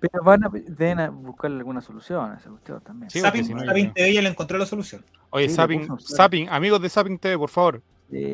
Pero 0.00 0.24
van 0.24 0.42
a, 0.42 0.50
deben 0.52 1.22
buscarle 1.22 1.58
alguna 1.58 1.80
solución 1.80 2.32
a 2.32 2.38
ese 2.38 2.48
cuestión 2.48 2.80
también. 2.80 3.08
Sí, 3.08 3.20
Sapping, 3.20 3.92
TV 3.94 4.14
ya 4.14 4.22
le 4.22 4.30
encontró 4.30 4.58
la 4.58 4.66
solución. 4.66 5.04
Oye, 5.30 5.48
sí, 5.48 5.60
amigos 6.50 6.82
de 6.82 6.88
Sapping 6.88 7.18
TV, 7.20 7.38
por 7.38 7.50
favor, 7.50 7.82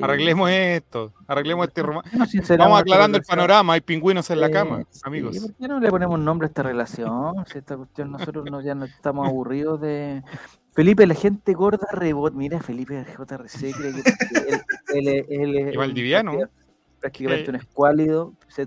Arreglemos 0.02 0.50
esto, 0.50 1.12
arreglemos 1.26 1.68
este 1.68 1.82
romance. 1.82 2.56
Vamos 2.56 2.80
aclarando 2.80 3.18
el 3.18 3.24
panorama, 3.24 3.74
hay 3.74 3.80
pingüinos 3.80 4.28
en 4.30 4.40
la 4.40 4.50
cama, 4.50 4.82
amigos. 5.04 5.38
¿Por 5.38 5.54
qué 5.54 5.68
no 5.68 5.78
le 5.78 5.88
ponemos 5.88 6.18
nombre 6.18 6.46
a 6.46 6.48
esta 6.48 6.62
relación? 6.62 7.44
Si 7.46 7.58
esta 7.58 7.76
cuestión 7.76 8.10
nosotros 8.10 8.44
no, 8.50 8.60
ya 8.60 8.74
no 8.74 8.86
estamos 8.86 9.28
aburridos 9.28 9.80
de. 9.80 10.22
Felipe, 10.72 11.06
la 11.06 11.14
gente 11.14 11.52
gorda 11.54 11.86
rebot. 11.92 12.34
Mira, 12.34 12.60
Felipe 12.60 13.04
JRC 13.04 13.72
cree 13.72 13.92
que 13.92 14.98
él, 14.98 15.26
él, 15.28 15.56
es. 15.56 15.76
Valdiviano. 15.76 16.38
Prácticamente 17.00 17.50
un 17.50 17.56
escuálido. 17.56 18.32
Se, 18.48 18.66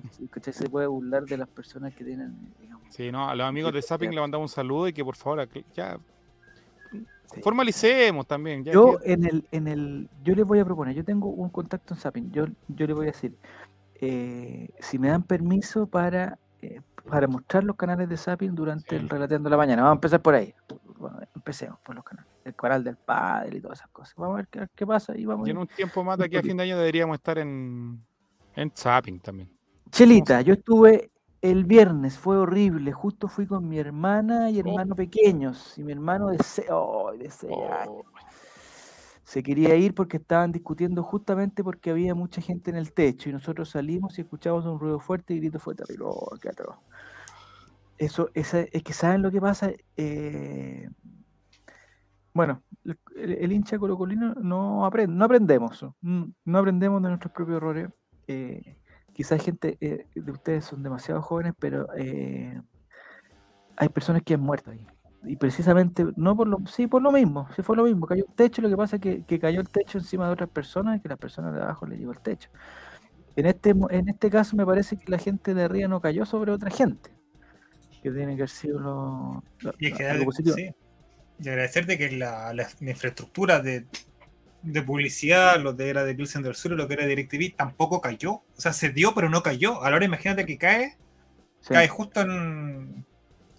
se 0.52 0.70
puede 0.70 0.88
burlar 0.88 1.26
de 1.26 1.38
las 1.38 1.50
personas 1.50 1.94
que 1.94 2.06
tienen. 2.06 2.36
Digamos, 2.60 2.86
sí, 2.90 3.12
no, 3.12 3.30
a 3.30 3.36
los 3.36 3.46
amigos 3.46 3.74
de 3.74 3.82
Zapping 3.82 4.12
le 4.12 4.22
mandamos 4.22 4.52
un 4.52 4.56
saludo 4.56 4.88
y 4.88 4.94
que 4.94 5.04
por 5.04 5.16
favor 5.16 5.48
ya 5.74 5.98
Formalicemos 7.42 8.28
también. 8.28 8.64
yo 8.64 9.00
en 9.04 9.26
el, 9.26 9.48
en 9.52 9.68
el, 9.68 10.10
yo 10.24 10.36
les 10.36 10.46
voy 10.46 10.60
a 10.60 10.66
proponer, 10.66 10.96
yo 10.96 11.04
tengo 11.04 11.30
un 11.30 11.50
contacto 11.50 11.94
en 11.94 12.00
Zapping, 12.00 12.32
yo, 12.32 12.46
yo 12.68 12.88
les 12.88 12.96
voy 12.96 13.06
a 13.06 13.12
decir, 13.12 13.36
eh, 13.96 14.70
si 14.80 15.00
me 15.00 15.10
dan 15.10 15.24
permiso 15.24 15.88
para, 15.88 16.40
eh, 16.62 16.82
para 17.10 17.28
mostrar 17.28 17.64
los 17.64 17.76
canales 17.76 18.10
de 18.10 18.18
Zapping 18.18 18.54
durante 18.56 18.96
el 18.96 19.08
Relateando 19.08 19.50
la 19.50 19.58
Mañana, 19.58 19.84
vamos 19.84 19.96
a 19.96 19.98
empezar 19.98 20.22
por 20.22 20.36
ahí. 20.36 20.54
empecemos 21.36 21.80
por 21.80 21.96
los 21.96 22.04
canales, 22.04 22.30
el 22.44 22.56
canal 22.56 22.84
del 22.84 22.98
padre 22.98 23.58
y 23.58 23.62
todas 23.62 23.80
esas 23.80 23.92
cosas. 23.92 24.16
Vamos 24.18 24.34
a 24.34 24.38
ver 24.38 24.70
qué, 24.76 24.86
pasa 24.86 25.16
y 25.16 25.26
vamos. 25.26 25.48
Y 25.48 25.52
en 25.52 25.58
un 25.58 25.68
tiempo 25.68 26.04
más 26.04 26.18
de 26.18 26.26
aquí 26.26 26.38
a 26.38 26.42
fin 26.42 26.58
de 26.58 26.64
año 26.64 26.78
deberíamos 26.78 27.16
estar 27.16 27.38
en, 27.38 28.04
en 28.56 28.72
Zapping 28.76 29.20
también. 29.20 29.50
Chelita, 29.92 30.42
yo 30.42 30.54
estuve 30.54 31.11
el 31.42 31.66
viernes 31.66 32.20
fue 32.20 32.38
horrible, 32.38 32.92
justo 32.92 33.28
fui 33.28 33.48
con 33.48 33.68
mi 33.68 33.80
hermana 33.80 34.50
y 34.52 34.58
oh. 34.58 34.60
hermano 34.60 34.96
pequeños, 34.96 35.78
y 35.78 35.84
mi 35.84 35.92
hermano 35.92 36.30
de 36.30 36.38
6 36.44 36.70
años. 36.70 38.04
Se 39.24 39.42
quería 39.42 39.76
ir 39.76 39.96
porque 39.96 40.18
estaban 40.18 40.52
discutiendo 40.52 41.04
justamente 41.04 41.64
porque 41.64 41.90
había 41.90 42.14
mucha 42.14 42.42
gente 42.42 42.70
en 42.70 42.76
el 42.76 42.92
techo 42.92 43.30
y 43.30 43.32
nosotros 43.32 43.70
salimos 43.70 44.18
y 44.18 44.22
escuchamos 44.22 44.66
un 44.66 44.78
ruido 44.78 45.00
fuerte 45.00 45.34
y 45.34 45.38
el 45.38 45.44
grito 45.44 45.60
fue 45.60 45.74
terrible. 45.74 46.06
Oh, 46.08 46.38
qué 46.42 46.50
Eso, 47.98 48.30
es 48.34 48.84
que 48.84 48.94
saben 48.94 49.22
lo 49.22 49.32
que 49.32 49.40
pasa. 49.40 49.72
Eh, 49.96 50.90
bueno, 52.34 52.62
el, 53.16 53.52
hincha 53.52 53.80
colocolino 53.80 54.34
no 54.36 54.86
aprende, 54.86 55.16
no 55.16 55.26
aprendemos, 55.26 55.86
no 56.02 56.58
aprendemos 56.58 57.02
de 57.02 57.10
nuestros 57.10 57.32
propios 57.32 57.58
errores. 57.58 57.90
Eh, 58.28 58.81
quizás 59.14 59.44
gente 59.44 59.78
eh, 59.82 60.08
de 60.14 60.32
ustedes 60.32 60.66
son 60.66 60.84
demasiado 60.84 61.22
jóvenes, 61.22 61.54
pero 61.60 61.88
eh, 61.96 62.60
hay 63.76 63.90
personas 63.90 64.22
que 64.24 64.34
han 64.34 64.42
muerto 64.42 64.72
ahí. 64.72 64.86
Y 65.24 65.36
precisamente, 65.36 66.06
no 66.16 66.36
por 66.36 66.48
lo, 66.48 66.58
sí, 66.66 66.88
por 66.88 67.02
lo 67.02 67.12
mismo, 67.12 67.48
sí 67.56 67.62
fue 67.62 67.76
lo 67.76 67.84
mismo, 67.84 68.08
cayó 68.08 68.26
el 68.28 68.34
techo, 68.34 68.62
lo 68.62 68.70
que 68.70 68.78
pasa 68.78 68.96
es 68.96 69.02
que, 69.02 69.40
cayó 69.40 69.62
el 69.62 69.70
techo 69.70 70.00
encima 70.00 70.26
de 70.26 70.34
otras 70.34 70.50
personas 70.50 70.98
y 70.98 71.02
que 71.02 71.10
las 71.10 71.20
personas 71.20 71.54
de 71.54 71.62
abajo 71.62 71.86
le 71.86 71.98
llegó 71.98 72.12
el 72.12 72.20
techo. 72.20 72.50
En 73.36 73.46
este, 73.46 73.70
en 73.70 74.10
este 74.10 74.30
caso 74.30 74.56
me 74.56 74.66
parece 74.66 74.98
que 74.98 75.12
la 75.12 75.20
gente 75.20 75.54
de 75.54 75.64
arriba 75.64 75.88
no 75.88 76.02
cayó 76.02 76.26
sobre 76.26 76.52
otra 76.52 76.72
gente, 76.72 77.12
que 78.02 78.10
tiene 78.10 78.36
que 78.36 78.42
haber 78.42 78.50
sido 78.50 78.80
lo, 78.80 79.44
y 79.78 79.88
es 79.88 79.94
que, 79.94 80.74
Y 81.40 81.50
agradecerte 81.50 81.98
que 82.00 82.12
la 82.12 82.68
infraestructura 82.82 83.60
de, 83.60 83.86
de 84.64 84.82
publicidad, 84.84 85.60
lo 85.60 85.74
de 85.74 85.90
era 85.90 86.04
de 86.04 86.16
Pilsen 86.16 86.44
del 86.44 86.56
Sur, 86.56 86.72
lo 86.72 86.88
que 86.88 86.94
era 86.94 87.06
DirecTV, 87.06 87.56
tampoco 87.56 88.02
cayó. 88.02 88.34
O 88.34 88.46
sea, 88.56 88.74
se 88.74 88.90
dio, 88.90 89.14
pero 89.14 89.30
no 89.30 89.44
cayó. 89.44 89.84
Ahora 89.84 90.06
imagínate 90.06 90.46
que 90.46 90.58
cae, 90.58 90.98
cae 91.68 91.88
justo 91.88 92.22
en, 92.22 93.06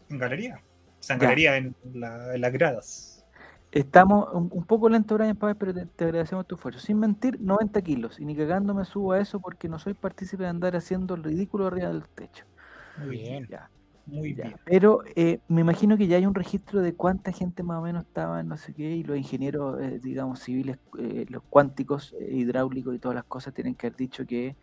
en 0.08 0.18
galería. 0.18 0.62
O 1.00 1.02
sea, 1.02 1.14
en 1.14 1.20
galería, 1.20 1.56
en, 1.56 1.74
las 1.94 2.52
gradas. 2.52 3.24
Estamos 3.72 4.28
un, 4.32 4.64
poco 4.64 4.88
lento, 4.88 5.16
Brian 5.16 5.34
Pávez, 5.34 5.56
pero 5.58 5.74
te, 5.74 6.04
agradecemos 6.04 6.46
tu 6.46 6.56
esfuerzo. 6.56 6.78
Sin 6.78 6.98
mentir, 6.98 7.40
90 7.40 7.80
kilos. 7.82 8.20
Y 8.20 8.24
ni 8.24 8.36
cagando 8.36 8.74
me 8.74 8.84
subo 8.84 9.12
a 9.12 9.18
eso 9.18 9.40
porque 9.40 9.68
no 9.68 9.78
soy 9.78 9.94
partícipe 9.94 10.42
de 10.42 10.50
andar 10.50 10.76
haciendo 10.76 11.14
el 11.14 11.24
ridículo 11.24 11.66
arriba 11.66 11.88
del 11.88 12.04
techo. 12.08 12.44
Muy 12.98 13.16
bien. 13.16 13.48
Muy 14.06 14.32
bien. 14.32 14.56
Pero 14.64 15.02
eh, 15.14 15.38
me 15.48 15.60
imagino 15.60 15.96
que 15.96 16.06
ya 16.06 16.16
hay 16.16 16.26
un 16.26 16.34
registro 16.34 16.80
de 16.80 16.94
cuánta 16.94 17.32
gente 17.32 17.62
más 17.62 17.78
o 17.78 17.82
menos 17.82 18.04
estaba 18.04 18.40
en 18.40 18.48
no 18.48 18.56
sé 18.56 18.74
qué, 18.74 18.96
y 18.96 19.04
los 19.04 19.16
ingenieros, 19.16 19.80
eh, 19.80 20.00
digamos, 20.02 20.40
civiles, 20.40 20.78
eh, 20.98 21.26
los 21.28 21.42
cuánticos, 21.48 22.14
hidráulicos 22.20 22.94
y 22.94 22.98
todas 22.98 23.14
las 23.14 23.24
cosas 23.24 23.54
tienen 23.54 23.74
que 23.74 23.86
haber 23.86 23.96
dicho 23.96 24.26
que 24.26 24.56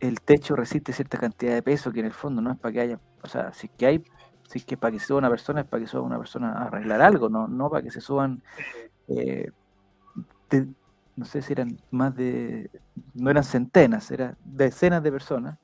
el 0.00 0.20
techo 0.20 0.56
resiste 0.56 0.92
cierta 0.92 1.18
cantidad 1.18 1.54
de 1.54 1.62
peso, 1.62 1.92
que 1.92 2.00
en 2.00 2.06
el 2.06 2.12
fondo 2.12 2.40
no 2.40 2.52
es 2.52 2.58
para 2.58 2.72
que 2.72 2.80
haya, 2.80 3.00
o 3.22 3.28
sea, 3.28 3.52
si 3.52 3.68
que 3.68 3.86
hay, 3.86 4.04
si 4.48 4.58
es 4.58 4.64
que 4.64 4.76
para 4.76 4.92
que 4.92 4.98
suba 4.98 5.18
una 5.18 5.30
persona, 5.30 5.60
es 5.60 5.66
para 5.66 5.82
que 5.82 5.86
suba 5.86 6.02
una 6.02 6.18
persona 6.18 6.52
a 6.52 6.64
arreglar 6.64 7.00
algo, 7.02 7.28
no, 7.28 7.46
no 7.48 7.70
para 7.70 7.82
que 7.82 7.90
se 7.90 8.00
suban, 8.00 8.42
no 11.16 11.24
sé 11.24 11.42
si 11.42 11.52
eran 11.52 11.78
más 11.90 12.14
de, 12.16 12.70
no 13.14 13.30
eran 13.30 13.44
centenas, 13.44 14.10
eran 14.10 14.36
decenas 14.44 15.02
de 15.02 15.12
personas. 15.12 15.58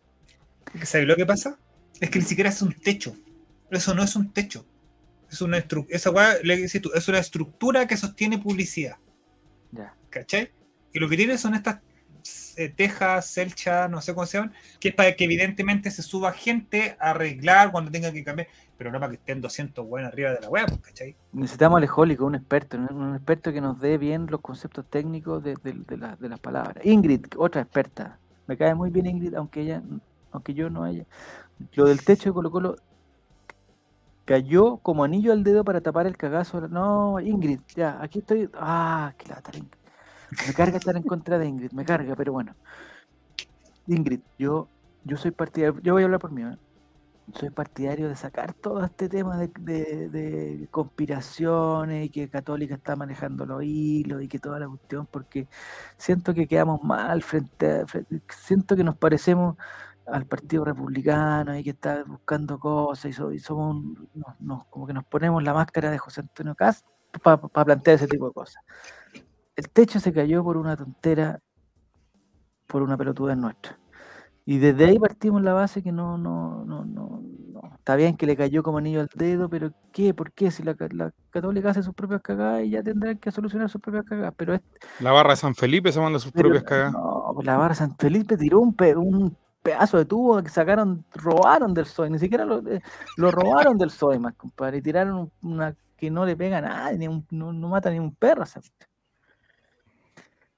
¿Sabes 0.84 1.06
lo 1.06 1.16
que 1.16 1.26
pasa? 1.26 1.58
Es 2.00 2.10
que 2.10 2.18
ni 2.18 2.24
siquiera 2.24 2.50
es 2.50 2.62
un 2.62 2.72
techo. 2.72 3.14
Eso 3.70 3.94
no 3.94 4.02
es 4.02 4.16
un 4.16 4.32
techo. 4.32 4.66
Es 5.30 5.40
una, 5.42 5.58
esa 5.58 6.10
es 6.42 7.08
una 7.08 7.18
estructura 7.18 7.86
que 7.86 7.96
sostiene 7.96 8.38
publicidad. 8.38 8.96
Ya. 9.70 9.94
¿Cachai? 10.08 10.50
Y 10.92 10.98
lo 10.98 11.08
que 11.08 11.16
tiene 11.16 11.38
son 11.38 11.54
estas 11.54 11.80
eh, 12.56 12.68
tejas, 12.68 13.30
celchas, 13.30 13.88
no 13.88 14.00
sé 14.00 14.12
cómo 14.12 14.26
se 14.26 14.38
llaman, 14.38 14.52
que 14.78 14.88
es 14.88 14.94
para 14.94 15.14
que 15.14 15.24
evidentemente 15.24 15.90
se 15.90 16.02
suba 16.02 16.32
gente 16.32 16.96
a 16.98 17.10
arreglar 17.10 17.70
cuando 17.70 17.90
tenga 17.90 18.12
que 18.12 18.24
cambiar, 18.24 18.48
pero 18.76 18.90
no 18.90 18.98
para 18.98 19.10
que 19.10 19.16
estén 19.16 19.40
200 19.40 19.86
buenas 19.86 20.12
arriba 20.12 20.32
de 20.32 20.40
la 20.40 20.48
web, 20.48 20.80
¿cachai? 20.80 21.16
Necesitamos 21.32 21.78
al 21.78 21.84
ejólico, 21.84 22.26
un 22.26 22.34
experto, 22.34 22.76
un 22.76 23.14
experto 23.14 23.52
que 23.52 23.60
nos 23.60 23.80
dé 23.80 23.98
bien 23.98 24.26
los 24.28 24.40
conceptos 24.40 24.84
técnicos 24.90 25.42
de, 25.42 25.54
de 25.62 26.28
las 26.28 26.40
palabras. 26.40 26.84
Ingrid, 26.84 27.26
otra 27.36 27.62
experta. 27.62 28.18
Me 28.46 28.56
cae 28.56 28.74
muy 28.74 28.90
bien 28.90 29.06
Ingrid, 29.06 29.34
aunque 29.34 29.62
ella, 29.62 29.82
aunque 30.32 30.52
yo 30.52 30.68
no 30.68 30.84
haya. 30.84 31.06
Lo 31.74 31.84
del 31.86 32.04
techo 32.04 32.30
de 32.30 32.34
Colo 32.34 32.50
Colo 32.50 32.76
cayó 34.24 34.78
como 34.78 35.04
anillo 35.04 35.32
al 35.32 35.42
dedo 35.42 35.64
para 35.64 35.80
tapar 35.80 36.06
el 36.06 36.16
cagazo. 36.16 36.68
No, 36.68 37.20
Ingrid, 37.20 37.60
ya, 37.74 37.98
aquí 38.00 38.20
estoy. 38.20 38.48
Ah, 38.54 39.12
qué 39.18 39.28
lata, 39.28 39.50
Ingrid. 39.54 39.78
Me 40.46 40.54
carga 40.54 40.78
estar 40.78 40.96
en 40.96 41.02
contra 41.02 41.38
de 41.38 41.46
Ingrid, 41.46 41.72
me 41.72 41.84
carga, 41.84 42.14
pero 42.14 42.32
bueno. 42.32 42.54
Ingrid, 43.86 44.20
yo, 44.38 44.68
yo 45.04 45.16
soy 45.16 45.32
partidario, 45.32 45.80
yo 45.82 45.94
voy 45.94 46.02
a 46.02 46.04
hablar 46.04 46.20
por 46.20 46.30
mí, 46.30 46.42
¿eh? 46.42 46.56
soy 47.34 47.50
partidario 47.50 48.08
de 48.08 48.16
sacar 48.16 48.54
todo 48.54 48.84
este 48.84 49.08
tema 49.08 49.36
de, 49.36 49.48
de, 50.08 50.68
conspiraciones 50.70 52.06
y 52.06 52.08
que 52.08 52.28
Católica 52.28 52.74
está 52.74 52.96
manejando 52.96 53.46
los 53.46 53.62
hilos 53.62 54.22
y 54.22 54.28
que 54.28 54.38
toda 54.38 54.58
la 54.58 54.68
cuestión, 54.68 55.06
porque 55.06 55.46
siento 55.96 56.34
que 56.34 56.46
quedamos 56.46 56.82
mal 56.82 57.22
frente 57.22 57.70
a, 57.70 57.86
siento 58.28 58.76
que 58.76 58.84
nos 58.84 58.96
parecemos 58.96 59.56
al 60.12 60.26
Partido 60.26 60.64
Republicano 60.64 61.56
y 61.56 61.64
que 61.64 61.70
está 61.70 62.04
buscando 62.04 62.58
cosas 62.58 63.18
y, 63.32 63.38
somos 63.38 63.84
como 64.70 64.86
que 64.86 64.92
nos 64.92 65.04
ponemos 65.04 65.42
la 65.42 65.54
máscara 65.54 65.90
de 65.90 65.98
José 65.98 66.20
Antonio 66.20 66.54
Cast 66.54 66.86
para 67.22 67.38
plantear 67.38 67.96
ese 67.96 68.06
tipo 68.06 68.28
de 68.28 68.32
cosas. 68.32 68.62
El 69.56 69.68
techo 69.68 70.00
se 70.00 70.12
cayó 70.12 70.42
por 70.44 70.56
una 70.56 70.76
tontera, 70.76 71.40
por 72.66 72.82
una 72.82 72.96
pelotuda 72.96 73.34
nuestra. 73.34 73.78
Y 74.46 74.58
desde 74.58 74.86
ahí 74.86 74.98
partimos 74.98 75.42
la 75.42 75.52
base 75.52 75.82
que 75.82 75.92
no, 75.92 76.18
no, 76.18 76.64
no, 76.64 76.84
no, 76.84 77.22
Está 77.74 77.96
bien 77.96 78.16
que 78.16 78.26
le 78.26 78.36
cayó 78.36 78.62
como 78.62 78.78
anillo 78.78 79.00
al 79.00 79.08
dedo, 79.14 79.48
pero 79.48 79.72
¿qué? 79.92 80.14
¿Por 80.14 80.32
qué? 80.32 80.50
Si 80.50 80.62
la, 80.62 80.74
católica 81.30 81.70
hace 81.70 81.82
sus 81.82 81.94
propias 81.94 82.20
cagadas 82.20 82.64
y 82.64 82.70
ya 82.70 82.82
tendrán 82.82 83.18
que 83.18 83.30
solucionar 83.30 83.68
sus 83.68 83.80
propias 83.80 84.04
cagadas. 84.04 84.34
Pero 84.36 84.58
la 85.00 85.12
barra 85.12 85.30
de 85.30 85.36
San 85.36 85.54
Felipe 85.54 85.90
se 85.92 86.00
manda 86.00 86.18
sus 86.18 86.32
propias 86.32 86.62
cagadas. 86.62 86.92
No, 86.92 87.32
pues 87.34 87.46
la 87.46 87.56
barra 87.56 87.70
de 87.70 87.74
San 87.76 87.96
Felipe 87.96 88.36
tiró 88.36 88.60
un, 88.60 88.74
un 88.96 89.36
pedazo 89.62 89.98
de 89.98 90.04
tubo 90.04 90.42
que 90.42 90.48
sacaron, 90.48 91.04
robaron 91.12 91.74
del 91.74 91.86
SOI, 91.86 92.10
ni 92.10 92.18
siquiera 92.18 92.44
lo, 92.44 92.58
eh, 92.68 92.82
lo 93.16 93.30
robaron 93.30 93.78
del 93.78 93.90
SOI, 93.90 94.18
más 94.18 94.34
compadre, 94.34 94.78
y 94.78 94.82
tiraron 94.82 95.30
una 95.42 95.74
que 96.00 96.10
no 96.10 96.24
le 96.24 96.34
pega 96.34 96.58
a 96.58 96.62
nadie, 96.62 97.08
no, 97.30 97.52
mata 97.52 97.90
ni 97.90 97.98
un 97.98 98.14
perro. 98.14 98.44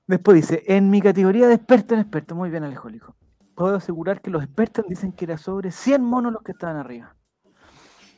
Después 0.06 0.37
dice, 0.37 0.62
en 0.66 0.88
mi 0.88 1.00
categoría 1.02 1.49
de 1.49 1.54
experto 1.54 1.94
en 1.94 2.00
experto, 2.00 2.37
muy 2.37 2.49
bien 2.49 2.62
Alejólico, 2.62 3.16
puedo 3.56 3.76
asegurar 3.76 4.21
que 4.21 4.30
los 4.30 4.44
expertos 4.44 4.85
dicen 4.88 5.12
que 5.12 5.25
era 5.25 5.37
sobre 5.37 5.73
100 5.73 6.02
monos 6.02 6.32
los 6.32 6.42
que 6.42 6.52
estaban 6.52 6.76
arriba. 6.76 7.16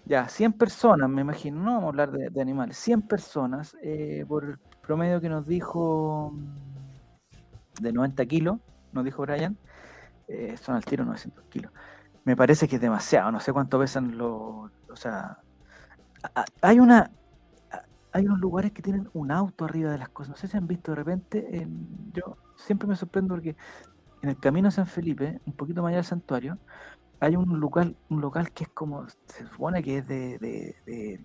Ya, 0.04 0.28
100 0.28 0.52
personas, 0.52 1.08
me 1.08 1.22
imagino, 1.22 1.62
no 1.62 1.72
vamos 1.72 1.84
a 1.84 1.88
hablar 1.88 2.12
de, 2.12 2.40
animales, 2.42 2.76
100 2.76 3.02
personas, 3.02 3.74
eh, 3.82 4.26
por 4.28 4.44
el 4.44 4.58
promedio 4.82 5.18
que 5.18 5.30
nos 5.30 5.46
dijo 5.46 6.34
de 7.80 7.90
90 7.90 8.26
kilos, 8.26 8.58
nos 8.92 9.02
dijo 9.02 9.22
Brian, 9.22 9.56
eh, 10.28 10.56
son 10.60 10.76
al 10.76 10.84
tiro 10.84 11.04
900 11.04 11.44
kilos. 11.46 11.72
Me 12.24 12.36
parece 12.36 12.66
que 12.68 12.76
es 12.76 12.80
demasiado, 12.80 13.30
no 13.30 13.40
sé 13.40 13.52
cuánto 13.52 13.78
pesan 13.78 14.16
los... 14.16 14.70
O 14.90 14.96
sea, 14.96 15.38
hay 16.60 16.80
una... 16.80 17.10
Hay 18.12 18.26
unos 18.26 18.38
lugares 18.38 18.70
que 18.70 18.80
tienen 18.80 19.10
un 19.12 19.32
auto 19.32 19.64
arriba 19.64 19.90
de 19.90 19.98
las 19.98 20.08
cosas. 20.08 20.30
No 20.30 20.36
sé 20.36 20.46
si 20.46 20.56
han 20.56 20.68
visto 20.68 20.92
de 20.92 20.96
repente. 20.96 21.56
En, 21.56 22.12
yo 22.12 22.36
siempre 22.54 22.86
me 22.86 22.94
sorprendo 22.94 23.34
porque 23.34 23.56
en 24.22 24.28
el 24.28 24.38
camino 24.38 24.68
a 24.68 24.70
San 24.70 24.86
Felipe, 24.86 25.40
un 25.44 25.52
poquito 25.52 25.82
más 25.82 25.88
allá 25.88 25.96
del 25.96 26.04
santuario, 26.04 26.58
hay 27.18 27.34
un 27.34 27.58
local, 27.58 27.96
un 28.10 28.20
local 28.20 28.52
que 28.52 28.64
es 28.64 28.70
como, 28.70 29.06
se 29.26 29.46
supone 29.48 29.82
que 29.82 29.98
es 29.98 30.06
de, 30.06 30.38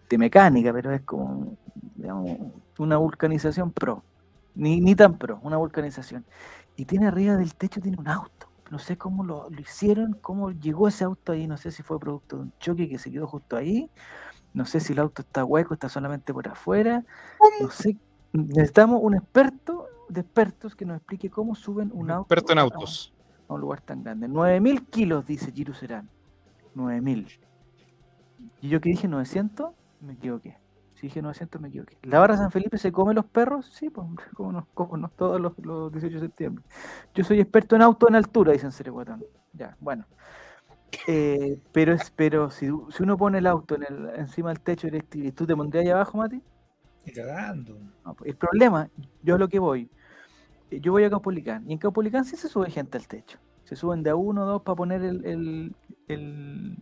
de, 0.10 0.18
mecánica, 0.18 0.74
pero 0.74 0.91
es 0.91 1.01
como 1.01 1.58
una 2.79 2.98
vulcanización 2.98 3.72
pro. 3.72 4.03
Ni, 4.56 4.82
ni 4.82 4.96
tan 4.96 5.18
pro, 5.18 5.39
una 5.44 5.58
vulcanización. 5.58 6.25
Y 6.75 6.86
tiene 6.86 7.08
arriba 7.08 7.38
del 7.38 7.53
techo, 7.53 7.79
tiene 7.82 7.98
un 7.98 8.08
auto 8.08 8.38
no 8.70 8.80
sé 8.80 8.98
cómo 8.98 9.24
lo, 9.24 9.50
hicieron, 9.58 10.14
cómo 10.22 10.52
llegó 10.52 10.88
ese 10.88 11.04
auto 11.04 11.32
ahí, 11.32 11.48
no 11.48 11.58
sé 11.58 11.72
si 11.72 11.84
fue 11.84 12.00
producto 12.00 12.38
de 12.38 12.42
un 12.44 12.54
choque 12.60 12.88
que 12.88 13.00
se 13.00 13.12
quedó 13.12 13.28
justo 13.28 13.58
ahí, 13.58 13.90
no 14.54 14.66
sé 14.66 14.80
si 14.80 14.94
el 14.94 15.00
auto 15.00 15.22
está 15.22 15.44
hueco, 15.44 15.74
está 15.74 15.90
solamente 15.90 16.34
por 16.34 16.48
afuera, 16.48 17.04
no 17.62 17.70
sé, 17.70 17.98
necesitamos 18.32 19.00
un 19.02 19.16
experto 19.16 19.88
de 20.08 20.22
expertos 20.22 20.76
que 20.76 20.86
nos 20.86 20.98
explique 20.98 21.30
cómo 21.30 21.56
suben 21.56 21.92
un 21.94 22.12
auto 22.12 22.34
experto 22.34 22.52
en 22.54 22.60
autos. 22.60 23.14
A, 23.48 23.54
un 23.54 23.62
lugar 23.62 23.82
tan 23.82 24.04
grande. 24.04 24.28
9000 24.28 24.86
kilos, 24.88 25.26
dice 25.26 25.52
Giru 25.52 25.74
Serán. 25.74 26.08
9000. 26.76 27.40
¿Y 28.62 28.70
yo 28.70 28.80
que 28.80 28.90
dije 28.90 29.08
900? 29.08 29.72
Me 30.02 30.14
equivoqué. 30.14 30.58
Si 31.00 31.08
dije 31.08 31.22
900 31.22 31.62
me 31.62 31.70
equivoqué. 31.70 31.98
¿La 32.03 32.20
barra 32.20 32.36
San 32.36 32.51
Felipe 32.51 32.77
se 32.77 32.91
come 32.91 33.13
los 33.13 33.24
perros? 33.24 33.68
Sí, 33.68 33.89
pues, 33.89 34.06
como 34.36 34.51
nos, 34.51 34.65
como 34.74 35.08
todos 35.08 35.39
los, 35.39 35.56
18 35.56 36.15
de 36.15 36.20
septiembre. 36.20 36.65
Yo 37.15 37.24
soy 37.24 37.39
experto 37.39 37.77
en 37.77 37.84
auto 37.84 38.10
en 38.10 38.15
altura, 38.15 38.51
dicen 38.51 38.74
Cereguatón. 38.74 39.24
Ya, 39.53 39.77
bueno. 39.79 40.06
Eh, 41.08 41.58
pero 41.72 41.94
es, 41.94 42.12
pero 42.12 42.50
si, 42.50 42.68
si, 42.89 43.03
uno 43.03 43.15
pone 43.15 43.38
el 43.38 43.48
auto 43.48 43.75
en 43.75 43.84
el, 43.84 44.10
encima 44.18 44.50
del 44.50 44.60
techo 44.60 44.88
eléctrico, 44.88 45.34
¿tú 45.34 45.48
te 45.48 45.56
pondrías 45.56 45.86
ahí 45.86 45.91
abajo, 45.91 46.18
Mati? 46.18 46.41
Cagando. 47.15 47.77
Pues, 48.18 48.32
el 48.32 48.36
problema, 48.36 48.89
yo 49.24 49.36
a 49.36 49.38
lo 49.38 49.48
que 49.48 49.60
voy, 49.60 49.89
eh, 50.70 50.82
yo 50.82 50.91
voy 50.91 51.06
a 51.06 51.10
Caupolicán, 51.10 51.63
y 51.70 51.74
en 51.74 51.79
Caupolicán 51.79 52.25
sí 52.25 52.36
se 52.36 52.50
sube 52.50 52.70
gente 52.70 52.98
al 52.98 53.08
techo. 53.08 53.39
Se 53.63 53.77
suben 53.77 54.03
de 54.03 54.10
a 54.10 54.15
uno 54.15 54.44
o 54.44 54.46
dos 54.46 54.62
para 54.63 54.75
poner 54.75 55.01
el, 55.01 55.25
el, 55.25 55.75
el, 56.10 56.77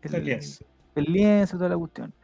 el, 0.00 0.14
el 0.14 0.24
lienzo. 0.24 0.64
El 0.94 1.04
lienzo, 1.04 1.58
toda 1.58 1.68
la 1.68 1.76
cuestión. 1.76 2.14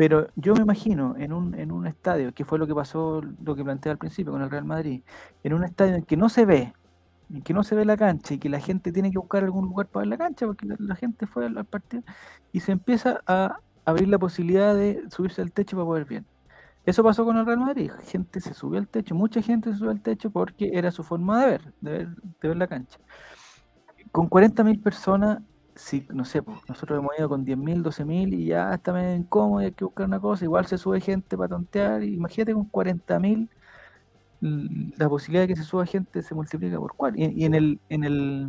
Pero 0.00 0.28
yo 0.34 0.54
me 0.54 0.62
imagino 0.62 1.14
en 1.18 1.30
un, 1.30 1.54
en 1.54 1.70
un 1.70 1.86
estadio, 1.86 2.32
que 2.32 2.46
fue 2.46 2.58
lo 2.58 2.66
que 2.66 2.74
pasó, 2.74 3.20
lo 3.20 3.54
que 3.54 3.62
planteé 3.62 3.92
al 3.92 3.98
principio 3.98 4.32
con 4.32 4.40
el 4.40 4.50
Real 4.50 4.64
Madrid, 4.64 5.02
en 5.44 5.52
un 5.52 5.62
estadio 5.62 5.96
en 5.96 6.04
que 6.04 6.16
no 6.16 6.30
se 6.30 6.46
ve, 6.46 6.72
en 7.28 7.42
que 7.42 7.52
no 7.52 7.62
se 7.62 7.74
ve 7.74 7.84
la 7.84 7.98
cancha 7.98 8.32
y 8.32 8.38
que 8.38 8.48
la 8.48 8.60
gente 8.60 8.92
tiene 8.92 9.10
que 9.10 9.18
buscar 9.18 9.44
algún 9.44 9.66
lugar 9.66 9.88
para 9.88 10.00
ver 10.00 10.08
la 10.08 10.16
cancha, 10.16 10.46
porque 10.46 10.66
la, 10.78 10.96
gente 10.96 11.26
fue 11.26 11.44
al, 11.44 11.66
partido, 11.66 12.02
y 12.50 12.60
se 12.60 12.72
empieza 12.72 13.20
a 13.26 13.58
abrir 13.84 14.08
la 14.08 14.18
posibilidad 14.18 14.74
de 14.74 15.04
subirse 15.10 15.42
al 15.42 15.52
techo 15.52 15.76
para 15.76 15.84
poder 15.84 16.06
ver. 16.06 16.24
Eso 16.86 17.04
pasó 17.04 17.26
con 17.26 17.36
el 17.36 17.44
Real 17.44 17.60
Madrid, 17.60 17.90
gente 18.06 18.40
se 18.40 18.54
subió 18.54 18.80
al 18.80 18.88
techo, 18.88 19.14
mucha 19.14 19.42
gente 19.42 19.70
se 19.70 19.76
subió 19.80 19.90
al 19.90 20.00
techo 20.00 20.30
porque 20.30 20.70
era 20.72 20.90
su 20.90 21.02
forma 21.02 21.44
de 21.44 21.50
ver, 21.50 21.74
de 21.82 21.90
ver, 21.90 22.08
de 22.40 22.48
ver 22.48 22.56
la 22.56 22.68
cancha. 22.68 22.98
Con 24.12 24.30
40.000 24.30 24.82
personas 24.82 25.40
si, 25.74 26.06
no 26.10 26.24
sé, 26.24 26.42
pues, 26.42 26.58
nosotros 26.68 26.98
hemos 26.98 27.12
ido 27.18 27.28
con 27.28 27.44
10.000, 27.44 27.82
12.000 27.82 28.34
y 28.34 28.46
ya 28.46 28.74
está 28.74 28.92
medio 28.92 29.14
incómodo 29.16 29.62
y 29.62 29.66
hay 29.66 29.72
que 29.72 29.84
buscar 29.84 30.06
una 30.06 30.20
cosa, 30.20 30.44
igual 30.44 30.66
se 30.66 30.78
sube 30.78 31.00
gente 31.00 31.36
para 31.36 31.48
tontear, 31.48 32.02
imagínate 32.02 32.52
con 32.52 32.70
40.000 32.70 33.48
la 34.40 35.08
posibilidad 35.08 35.42
de 35.42 35.48
que 35.48 35.56
se 35.56 35.64
suba 35.64 35.84
gente 35.84 36.22
se 36.22 36.34
multiplica 36.34 36.78
por 36.78 36.94
cuál. 36.96 37.18
Y, 37.18 37.44
en 37.44 37.54
el 37.54 37.78
en 37.88 38.04
el 38.04 38.48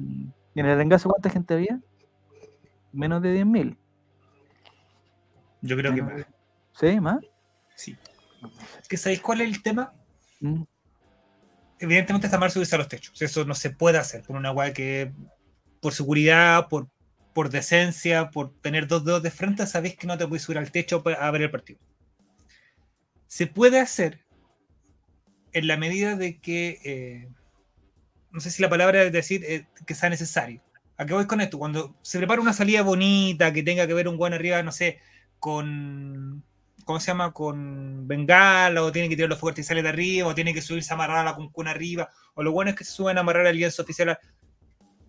en 0.55 0.65
el 0.65 0.77
rengazo 0.77 1.09
¿cuánta 1.09 1.29
gente 1.29 1.53
había? 1.53 1.79
Menos 2.93 3.21
de 3.21 3.43
10.000. 3.43 3.77
Yo 5.61 5.77
creo 5.77 5.93
que 5.93 6.01
más. 6.01 6.25
¿Sí? 6.73 6.99
¿Más? 6.99 7.19
Sí. 7.75 7.97
¿Que 8.87 8.97
sabéis 8.97 9.21
cuál 9.21 9.41
es 9.41 9.49
el 9.49 9.61
tema? 9.61 9.93
Mm. 10.39 10.63
Evidentemente 11.79 12.27
está 12.27 12.37
mal 12.37 12.51
subirse 12.51 12.75
a 12.75 12.77
los 12.77 12.87
techos. 12.87 13.21
Eso 13.21 13.45
no 13.45 13.55
se 13.55 13.69
puede 13.71 13.97
hacer 13.97 14.23
por 14.23 14.35
una 14.35 14.51
guay 14.51 14.73
que 14.73 15.13
por 15.81 15.93
seguridad, 15.93 16.67
por 16.69 16.87
por 17.33 17.49
decencia, 17.49 18.29
por 18.29 18.53
tener 18.61 18.87
dos 18.87 19.05
dedos 19.05 19.23
de 19.23 19.31
frente, 19.31 19.65
sabéis 19.65 19.95
que 19.95 20.07
no 20.07 20.17
te 20.17 20.27
puedes 20.27 20.43
subir 20.43 20.57
al 20.57 20.71
techo 20.71 21.03
a 21.19 21.31
ver 21.31 21.43
el 21.43 21.51
partido. 21.51 21.79
Se 23.27 23.47
puede 23.47 23.79
hacer 23.79 24.25
en 25.53 25.67
la 25.67 25.77
medida 25.77 26.15
de 26.15 26.39
que, 26.39 26.79
eh, 26.83 27.29
no 28.31 28.39
sé 28.39 28.51
si 28.51 28.61
la 28.61 28.69
palabra 28.69 29.03
es 29.03 29.11
decir 29.11 29.43
eh, 29.45 29.67
que 29.85 29.95
sea 29.95 30.09
necesario. 30.09 30.61
¿A 30.97 31.05
qué 31.05 31.13
voy 31.13 31.25
con 31.25 31.41
esto? 31.41 31.57
Cuando 31.57 31.95
se 32.01 32.17
prepara 32.17 32.41
una 32.41 32.53
salida 32.53 32.83
bonita, 32.83 33.51
que 33.53 33.63
tenga 33.63 33.87
que 33.87 33.93
ver 33.93 34.07
un 34.07 34.17
buen 34.17 34.33
arriba, 34.33 34.61
no 34.63 34.71
sé, 34.71 34.99
con. 35.39 36.43
¿Cómo 36.85 36.99
se 36.99 37.07
llama? 37.07 37.31
Con 37.31 38.07
bengala, 38.07 38.83
o 38.83 38.91
tiene 38.91 39.07
que 39.07 39.15
tirarlo 39.15 39.37
fuerte 39.37 39.61
y 39.61 39.63
sale 39.63 39.81
de 39.81 39.89
arriba, 39.89 40.27
o 40.27 40.35
tiene 40.35 40.53
que 40.53 40.61
subirse 40.61 40.91
a 40.91 40.95
amarrar 40.95 41.19
a 41.19 41.23
la 41.23 41.35
cuncuna 41.35 41.71
arriba, 41.71 42.09
o 42.33 42.43
lo 42.43 42.51
bueno 42.51 42.71
es 42.71 42.77
que 42.77 42.83
se 42.83 42.91
suben 42.91 43.17
a 43.17 43.21
amarrar 43.21 43.47
al 43.47 43.55
lienzo 43.55 43.81
oficial. 43.81 44.17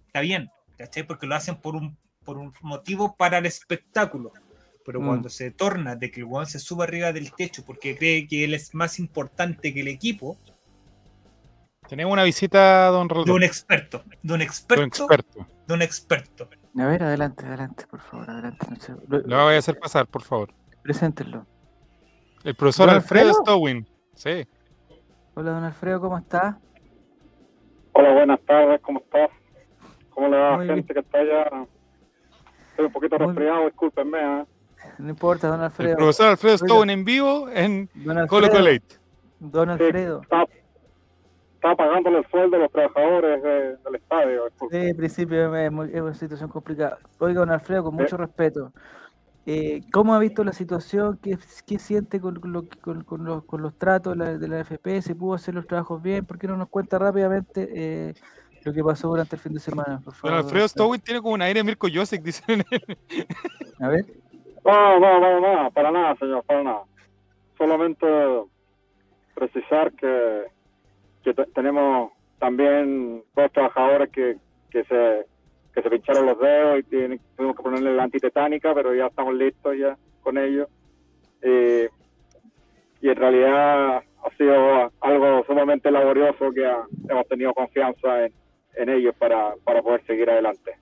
Está 0.06 0.20
bien, 0.20 0.50
¿cachai? 0.78 1.02
Porque 1.02 1.26
lo 1.26 1.34
hacen 1.34 1.56
por 1.56 1.76
un, 1.76 1.96
por 2.24 2.38
un 2.38 2.52
motivo 2.62 3.16
para 3.16 3.38
el 3.38 3.46
espectáculo. 3.46 4.32
Pero 4.84 5.00
mm. 5.00 5.06
cuando 5.06 5.28
se 5.28 5.50
torna 5.50 5.96
de 5.96 6.10
que 6.10 6.20
el 6.20 6.26
weón 6.26 6.46
se 6.46 6.58
suba 6.58 6.84
arriba 6.84 7.12
del 7.12 7.32
techo 7.32 7.64
porque 7.64 7.96
cree 7.96 8.26
que 8.26 8.44
él 8.44 8.54
es 8.54 8.74
más 8.74 8.98
importante 8.98 9.72
que 9.72 9.80
el 9.80 9.88
equipo. 9.88 10.36
Tenemos 11.88 12.12
una 12.12 12.24
visita, 12.24 12.86
don 12.88 13.08
Rodolfo. 13.08 13.32
De 13.32 13.36
un 13.36 13.42
experto. 13.42 14.02
De 14.22 14.34
un 14.34 14.42
experto. 14.42 15.08
De 15.66 15.74
un 15.74 15.82
experto. 15.82 16.48
A 16.78 16.86
ver, 16.86 17.02
adelante, 17.02 17.44
adelante, 17.44 17.86
por 17.86 18.00
favor, 18.00 18.30
adelante. 18.30 18.66
Lo 19.08 19.44
voy 19.44 19.54
a 19.54 19.58
hacer 19.58 19.78
pasar, 19.78 20.06
por 20.06 20.22
favor. 20.22 20.54
Preséntenlo. 20.82 21.46
El 22.44 22.54
profesor 22.54 22.88
Alfredo, 22.90 23.34
Stowin. 23.34 23.86
Sí. 24.14 24.46
Hola, 25.34 25.50
don 25.52 25.64
Alfredo, 25.64 26.00
¿cómo 26.00 26.18
está? 26.18 26.58
Hola, 27.92 28.12
buenas 28.14 28.40
tardes, 28.46 28.80
¿cómo 28.80 29.00
estás? 29.00 29.30
¿Cómo 30.10 30.28
le 30.28 30.36
va 30.36 30.54
a 30.54 30.64
la 30.64 30.74
gente 30.74 30.94
que 30.94 31.00
está 31.00 31.18
allá? 31.18 31.66
Estoy 32.72 32.86
un 32.86 32.92
poquito 32.92 33.18
resfriado, 33.18 33.66
discúlpenme. 33.66 34.18
¿eh? 34.18 34.44
No 34.98 35.10
importa, 35.10 35.48
don 35.48 35.60
Alfredo. 35.60 35.90
El 35.90 35.96
profesor 35.96 36.28
Alfredo 36.28 36.54
estuvo 36.54 36.84
en 36.84 37.04
vivo 37.04 37.48
en 37.50 37.88
Colo 38.28 38.48
Colate. 38.48 38.82
Don 39.38 39.68
Alfredo. 39.68 40.22
está, 40.22 41.76
pagándole 41.76 42.18
el 42.18 42.26
sueldo 42.30 42.56
a 42.56 42.60
los 42.60 42.72
trabajadores 42.72 43.42
del 43.42 43.94
estadio. 43.94 44.44
Sí, 44.70 44.76
en 44.76 44.96
principio 44.96 45.54
es, 45.54 45.70
una 45.70 46.14
situación 46.14 46.48
complicada. 46.48 46.98
Oiga, 47.18 47.40
don 47.40 47.50
Alfredo, 47.50 47.84
con 47.84 47.94
mucho 47.94 48.16
respeto. 48.16 48.72
Eh, 49.44 49.82
¿Cómo 49.92 50.14
ha 50.14 50.18
visto 50.18 50.44
la 50.44 50.52
situación? 50.52 51.18
¿Qué, 51.20 51.36
qué 51.66 51.78
siente 51.78 52.20
con, 52.20 52.36
con, 52.36 52.52
los, 52.52 52.64
con, 53.44 53.62
los, 53.62 53.74
tratos 53.76 54.16
de 54.16 54.24
la, 54.24 54.38
de 54.38 54.48
la 54.48 54.60
FP? 54.60 55.02
¿Se 55.02 55.14
pudo 55.14 55.34
hacer 55.34 55.54
los 55.54 55.66
trabajos 55.66 56.00
bien? 56.00 56.24
¿Por 56.24 56.38
qué 56.38 56.46
no 56.46 56.56
nos 56.56 56.68
cuenta 56.68 56.98
rápidamente 56.98 57.68
eh, 57.74 58.14
lo 58.64 58.72
que 58.72 58.84
pasó 58.84 59.08
durante 59.08 59.36
el 59.36 59.42
fin 59.42 59.54
de 59.54 59.60
semana? 59.60 60.00
Por 60.04 60.14
favor, 60.14 60.38
Alfredo 60.38 60.68
Stowin 60.68 61.00
tiene 61.00 61.20
como 61.20 61.34
un 61.34 61.42
aire 61.42 61.64
Mirko 61.64 61.88
Josek, 61.92 62.22
dicen. 62.22 62.62
A 63.80 63.88
ver. 63.88 64.04
No, 64.64 65.00
no, 65.00 65.20
no, 65.20 65.40
no, 65.40 65.70
para 65.72 65.90
nada, 65.90 66.16
señor, 66.16 66.44
para 66.44 66.62
nada. 66.62 66.82
Solamente 67.58 68.06
precisar 69.34 69.92
que, 69.92 70.44
que 71.24 71.34
tenemos 71.54 72.12
también 72.38 73.24
dos 73.34 73.52
trabajadores 73.52 74.10
que, 74.10 74.36
que 74.70 74.84
se 74.84 75.26
que 75.74 75.82
se 75.82 75.90
pincharon 75.90 76.26
los 76.26 76.38
dedos 76.38 76.80
y 76.80 76.82
tienen, 76.82 77.20
tuvimos 77.36 77.56
que 77.56 77.62
ponerle 77.62 77.94
la 77.94 78.04
antitetánica, 78.04 78.74
pero 78.74 78.94
ya 78.94 79.06
estamos 79.06 79.34
listos 79.34 79.74
ya 79.78 79.96
con 80.22 80.36
ellos. 80.36 80.68
Eh, 81.40 81.88
y 83.00 83.08
en 83.08 83.16
realidad 83.16 83.96
ha 83.96 84.36
sido 84.36 84.92
algo 85.00 85.44
sumamente 85.46 85.90
laborioso 85.90 86.50
que 86.52 86.70
hemos 87.08 87.26
tenido 87.26 87.54
confianza 87.54 88.26
en, 88.26 88.32
en 88.76 88.88
ellos 88.88 89.14
para, 89.18 89.54
para 89.64 89.82
poder 89.82 90.04
seguir 90.06 90.30
adelante. 90.30 90.76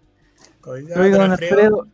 Oiga, 0.64 1.24
Alfredo, 1.24 1.86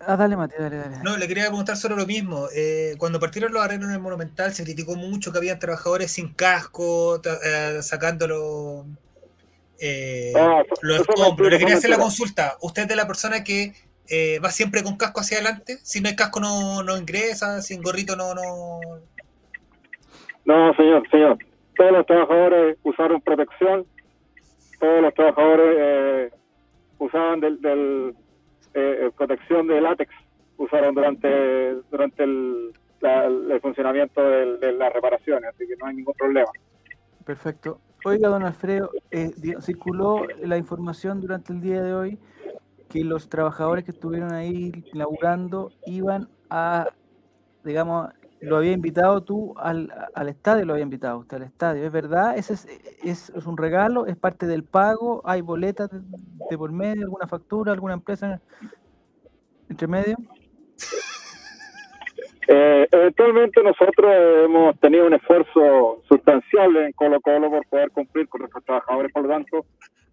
Ah, 0.00 0.16
dale, 0.16 0.36
Mati, 0.36 0.54
dale, 0.58 0.76
dale. 0.76 0.98
No, 1.02 1.16
le 1.16 1.26
quería 1.26 1.46
preguntar 1.46 1.76
solo 1.76 1.96
lo 1.96 2.06
mismo. 2.06 2.46
Eh, 2.54 2.94
cuando 2.98 3.18
partieron 3.18 3.52
los 3.52 3.62
arreglos 3.62 3.88
en 3.88 3.96
el 3.96 4.00
Monumental, 4.00 4.52
se 4.54 4.62
criticó 4.62 4.94
mucho 4.94 5.32
que 5.32 5.38
habían 5.38 5.58
trabajadores 5.58 6.12
sin 6.12 6.32
casco, 6.34 7.20
eh, 7.44 7.80
sacándolo 7.82 8.86
eh, 9.80 10.32
ah, 10.36 10.62
los 10.82 11.00
escombros. 11.00 11.50
Le 11.50 11.58
quería 11.58 11.76
hacer 11.76 11.90
la 11.90 11.98
consulta. 11.98 12.56
¿Usted 12.60 12.82
es 12.82 12.88
de 12.88 12.96
la 12.96 13.08
persona 13.08 13.42
que 13.42 13.72
eh, 14.08 14.38
va 14.38 14.50
siempre 14.50 14.84
con 14.84 14.96
casco 14.96 15.20
hacia 15.20 15.38
adelante? 15.38 15.78
Si 15.82 16.00
no 16.00 16.08
hay 16.08 16.16
casco, 16.16 16.38
no, 16.38 16.84
no 16.84 16.96
ingresa. 16.96 17.60
Sin 17.60 17.82
gorrito, 17.82 18.14
no, 18.14 18.34
no. 18.34 18.80
No, 20.44 20.74
señor, 20.74 21.08
señor. 21.10 21.38
Todos 21.76 21.92
los 21.92 22.06
trabajadores 22.06 22.78
usaron 22.84 23.20
protección. 23.20 23.84
Todos 24.78 25.02
los 25.02 25.14
trabajadores 25.14 26.32
usaban 26.98 27.40
del 27.40 28.14
eh, 28.74 29.06
eh, 29.06 29.10
protección 29.16 29.66
de 29.66 29.80
látex 29.80 30.12
usaron 30.58 30.94
durante, 30.94 31.74
durante 31.90 32.24
el, 32.24 32.72
funcionamiento 33.62 34.20
de, 34.22 34.72
las 34.72 34.92
reparaciones, 34.92 35.50
así 35.54 35.66
que 35.66 35.76
no 35.76 35.86
hay 35.86 35.96
ningún 35.96 36.14
problema. 36.14 36.48
Perfecto. 37.24 37.80
Oiga, 38.04 38.28
don 38.28 38.44
Alfredo, 38.44 38.90
eh, 39.10 39.32
circuló 39.60 40.26
la 40.42 40.56
información 40.56 41.20
durante 41.20 41.52
el 41.52 41.60
día 41.60 41.82
de 41.82 41.94
hoy 41.94 42.18
que 42.88 43.04
los 43.04 43.28
trabajadores 43.28 43.84
que 43.84 43.90
estuvieron 43.90 44.32
ahí 44.32 44.84
laburando 44.92 45.70
iban 45.86 46.28
a, 46.50 46.88
digamos, 47.64 48.10
lo 48.40 48.56
había 48.56 48.72
invitado 48.72 49.22
tú 49.22 49.54
al, 49.58 49.92
al 50.14 50.28
estadio, 50.28 50.64
lo 50.64 50.72
había 50.74 50.84
invitado 50.84 51.18
usted 51.18 51.38
al 51.38 51.42
estadio, 51.44 51.84
¿es 51.84 51.92
verdad? 51.92 52.36
¿Ese 52.36 52.54
es, 52.54 52.66
es, 53.02 53.30
es, 53.30 53.46
un 53.46 53.56
regalo? 53.56 54.06
¿Es 54.06 54.16
parte 54.16 54.46
del 54.46 54.64
pago? 54.64 55.22
¿Hay 55.24 55.40
boletas 55.40 55.90
de, 55.90 56.58
por 56.58 56.72
medio, 56.72 57.02
alguna 57.02 57.26
factura, 57.26 57.72
alguna 57.72 57.94
empresa 57.94 58.40
entre 59.68 59.86
medio? 59.86 60.16
Eh, 62.50 62.88
eventualmente 62.92 63.62
nosotros 63.62 64.10
hemos 64.46 64.80
tenido 64.80 65.06
un 65.06 65.12
esfuerzo 65.12 66.00
sustancial 66.08 66.74
en 66.78 66.92
Colo 66.92 67.20
Colo 67.20 67.50
por 67.50 67.66
poder 67.66 67.90
cumplir 67.90 68.26
con 68.26 68.40
nuestros 68.40 68.64
trabajadores, 68.64 69.12
por 69.12 69.24
lo 69.24 69.28
tanto, 69.28 69.66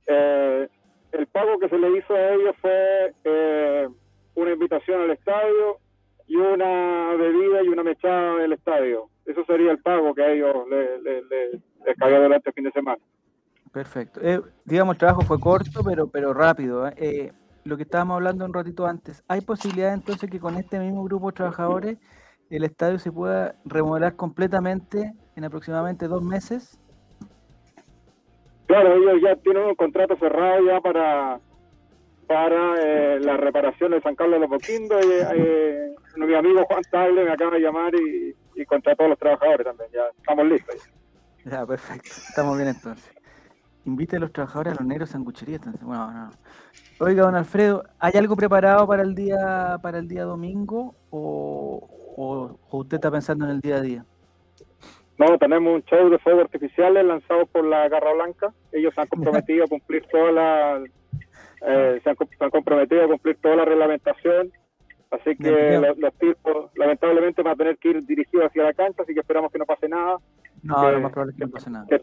eh, 0.06 0.68
el 1.14 1.28
pago 1.28 1.58
que 1.60 1.70
se 1.70 1.78
le 1.78 1.98
hizo 1.98 2.14
a 2.14 2.34
ellos 2.34 2.56
fue 2.62 3.14
eh, 3.24 3.88
una 4.36 4.52
invitación 4.52 5.04
al 5.04 5.12
estadio 5.12 5.80
y 6.28 6.36
una 6.36 7.14
bebida 7.16 7.64
y 7.64 7.68
una 7.68 7.84
mechada 7.84 8.38
del 8.38 8.54
estadio. 8.54 9.10
Eso 9.26 9.44
sería 9.46 9.72
el 9.72 9.80
pago 9.80 10.14
que 10.14 10.24
a 10.24 10.32
ellos 10.32 10.68
les 10.70 11.02
le, 11.02 11.22
le, 11.24 11.96
cayó 11.96 12.22
durante 12.22 12.50
el 12.50 12.54
fin 12.54 12.64
de 12.64 12.72
semana. 12.72 13.02
Perfecto. 13.72 14.22
Eh, 14.24 14.42
digamos, 14.64 14.96
el 14.96 15.00
trabajo 15.00 15.22
fue 15.22 15.40
corto, 15.40 15.82
pero, 15.84 16.08
pero 16.08 16.34
rápido. 16.34 16.88
¿eh? 16.88 16.94
Eh, 16.98 17.32
lo 17.64 17.78
que 17.78 17.84
estábamos 17.84 18.16
hablando 18.16 18.46
un 18.46 18.54
ratito 18.54 18.86
antes, 18.86 19.24
¿hay 19.28 19.42
posibilidad 19.42 19.94
entonces 19.94 20.30
que 20.30 20.40
con 20.40 20.56
este 20.56 20.80
mismo 20.80 21.04
grupo 21.04 21.28
de 21.28 21.34
trabajadores 21.34 21.98
el 22.50 22.64
estadio 22.64 23.00
se 23.00 23.12
pueda 23.12 23.56
remodelar 23.66 24.16
completamente 24.16 25.14
en 25.36 25.44
aproximadamente 25.44 26.08
dos 26.08 26.24
meses? 26.24 26.80
Claro, 28.68 28.94
ellos 28.94 29.22
ya 29.22 29.36
tienen 29.38 29.64
un 29.64 29.76
contrato 29.76 30.16
cerrado 30.18 30.64
ya 30.66 30.80
para 30.80 31.40
para 32.28 32.76
eh, 32.82 33.20
la 33.20 33.38
reparación 33.38 33.92
de 33.92 34.02
San 34.02 34.16
Carlos 34.16 34.36
de 34.36 34.40
los 34.42 34.50
Boquindos. 34.50 35.06
Y, 35.06 35.10
eh, 35.12 35.96
mi 36.18 36.34
amigo 36.34 36.64
Juan 36.66 36.84
Table 36.92 37.24
me 37.24 37.32
acaba 37.32 37.52
de 37.52 37.60
llamar 37.60 37.94
y, 37.96 38.36
y 38.56 38.66
contra 38.66 38.96
todos 38.96 39.12
los 39.12 39.20
trabajadores 39.20 39.66
también. 39.66 39.90
Ya 39.94 40.04
estamos 40.18 40.46
listos. 40.46 40.76
Ya, 41.46 41.66
perfecto. 41.66 42.10
Estamos 42.30 42.58
bien 42.58 42.70
entonces. 42.70 43.12
Invite 43.86 44.16
a 44.16 44.20
los 44.20 44.34
trabajadores 44.34 44.74
a 44.74 44.76
los 44.78 44.86
negros 44.88 45.10
sangucherías. 45.10 45.62
Bueno, 45.82 46.12
no. 46.12 46.32
Oiga, 47.00 47.24
don 47.24 47.36
Alfredo, 47.36 47.84
¿hay 48.00 48.14
algo 48.16 48.36
preparado 48.36 48.88
para 48.88 49.04
el 49.04 49.14
día 49.14 49.78
para 49.82 50.00
el 50.00 50.08
día 50.08 50.24
domingo 50.24 50.96
o, 51.10 51.88
o, 52.16 52.78
usted 52.78 52.96
está 52.96 53.12
pensando 53.12 53.46
en 53.46 53.52
el 53.52 53.60
día 53.60 53.76
a 53.76 53.82
día? 53.82 54.06
No, 55.18 55.38
tenemos 55.38 55.76
un 55.76 55.84
show 55.84 56.10
de 56.10 56.18
fuegos 56.18 56.46
artificiales 56.46 57.06
lanzado 57.06 57.46
por 57.46 57.64
la 57.66 57.88
Garra 57.90 58.14
Blanca. 58.14 58.54
Ellos 58.72 58.94
se 58.96 59.02
han 59.02 59.08
comprometido 59.08 59.66
a 59.66 59.68
cumplir 59.68 60.06
todas 60.12 60.34
las 60.34 60.90
eh, 61.68 62.02
se, 62.04 62.10
han, 62.10 62.50
comprometido 62.50 63.04
a 63.04 63.08
cumplir 63.08 63.38
toda 63.42 63.56
la 63.56 63.66
reglamentación, 63.66 64.52
así 65.12 65.36
que 65.36 65.80
los, 65.98 66.14
tipos 66.16 66.72
lamentablemente 66.76 67.42
van 67.42 67.54
a 67.54 67.56
tener 67.56 67.78
que 67.78 67.90
ir 67.90 68.06
dirigidos 68.06 68.48
hacia 68.48 68.64
la 68.64 68.74
cancha, 68.74 69.04
así 69.04 69.14
que 69.14 69.22
esperamos 69.22 69.52
que 69.52 69.60
no 69.60 69.66
pase 69.66 69.90
nada. 69.90 70.18
No, 70.64 70.82
que, 70.82 70.92
lo 70.92 71.02
más 71.02 71.12
probable 71.12 71.32
es 71.32 71.38
que 71.38 71.46
no 71.46 71.52
pase 71.52 71.70
nada. 71.70 71.86
Que, 71.88 72.02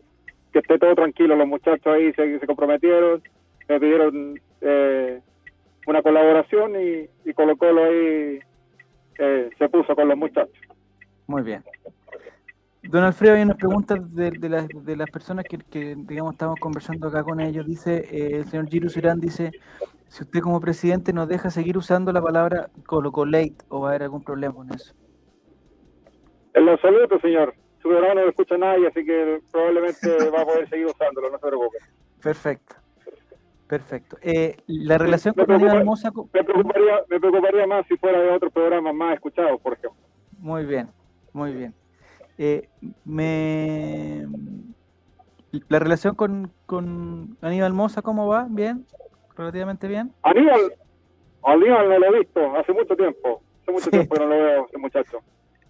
esté 0.59 0.79
todo 0.79 0.95
tranquilo, 0.95 1.37
los 1.37 1.49
muchachos 1.49 1.87
ahí 1.87 2.13
se, 2.13 2.39
se 2.39 2.47
comprometieron, 2.47 3.23
me 3.69 3.81
pidieron 3.81 4.41
eh, 4.61 5.21
una 5.87 6.03
colaboración 6.03 6.73
y, 6.77 7.09
y 7.29 7.35
Colo 7.35 7.57
Colo 7.57 7.85
ahí 7.85 8.41
eh, 9.19 9.51
se 9.59 9.69
puso 9.69 9.95
con 9.95 10.09
los 10.09 10.19
muchachos. 10.19 10.59
Muy 11.27 11.43
bien. 11.43 11.63
Don 12.85 13.05
Alfredo, 13.05 13.35
hay 13.37 13.43
unas 13.43 13.57
preguntas 13.57 14.15
de, 14.15 14.33
de, 14.33 14.49
las, 14.49 14.67
de 14.69 14.97
las 14.97 15.09
personas 15.11 15.45
que, 15.45 15.59
que, 15.59 15.95
digamos, 15.97 16.33
estamos 16.33 16.59
conversando 16.59 17.09
acá 17.09 17.23
con 17.23 17.41
ellos. 17.41 17.65
Dice, 17.65 18.05
eh, 18.11 18.39
el 18.39 18.45
señor 18.47 18.69
Giru 18.69 18.89
Irán 18.97 19.21
dice, 19.21 19.53
si 20.09 20.25
usted 20.25 20.41
como 20.41 20.61
presidente 20.61 21.13
nos 21.13 21.29
deja 21.29 21.51
seguir 21.51 21.79
usando 21.79 22.13
la 22.13 22.21
palabra 22.21 22.71
colocolate 22.87 23.55
o 23.69 23.81
va 23.81 23.89
a 23.89 23.91
haber 23.91 24.03
algún 24.03 24.23
problema 24.23 24.55
con 24.55 24.73
eso. 24.75 24.95
En 26.55 26.67
lo 26.67 26.73
absoluto, 26.73 27.19
señor. 27.21 27.55
Su 27.81 27.89
programa 27.89 28.15
no 28.15 28.23
lo 28.23 28.31
escucha 28.31 28.59
nadie, 28.59 28.89
así 28.89 29.05
que 29.05 29.41
probablemente 29.51 30.31
va 30.31 30.43
a 30.43 30.45
poder 30.45 30.69
seguir 30.69 30.87
usándolo, 30.87 31.31
no 31.31 31.39
se 31.39 31.47
preocupe. 31.47 31.79
Perfecto. 32.21 32.77
Perfecto. 33.67 34.19
Eh, 34.21 34.57
la 34.67 34.99
relación 34.99 35.35
con 35.35 35.51
Aníbal 35.51 35.85
Mosa... 35.85 36.13
Me 36.33 36.45
preocuparía, 36.45 37.01
me 37.09 37.19
preocuparía 37.19 37.67
más 37.67 37.87
si 37.87 37.97
fuera 37.97 38.21
de 38.21 38.31
otros 38.31 38.53
programas 38.53 38.95
más 38.95 39.15
escuchados, 39.15 39.61
por 39.61 39.73
ejemplo. 39.73 40.01
Muy 40.39 40.67
bien, 40.67 40.91
muy 41.33 41.55
bien. 41.55 41.75
Eh, 42.45 42.69
me... 43.05 44.27
La 45.69 45.79
relación 45.79 46.17
con, 46.17 46.51
con 46.67 47.37
Aníbal 47.41 47.73
Mosa, 47.73 48.03
¿cómo 48.03 48.27
va? 48.27 48.49
¿Bien? 48.51 48.85
relativamente 49.37 49.87
bien? 49.87 50.13
Aníbal, 50.23 50.73
Aníbal 51.45 51.89
no 51.89 51.99
lo 52.01 52.07
he 52.07 52.19
visto 52.19 52.57
hace 52.57 52.73
mucho 52.73 52.97
tiempo. 52.97 53.41
Hace 53.63 53.71
mucho 53.71 53.91
tiempo 53.91 54.15
que 54.17 54.21
no 54.21 54.27
lo 54.27 54.37
veo, 54.37 54.67
ese 54.67 54.79
muchacho. 54.79 55.19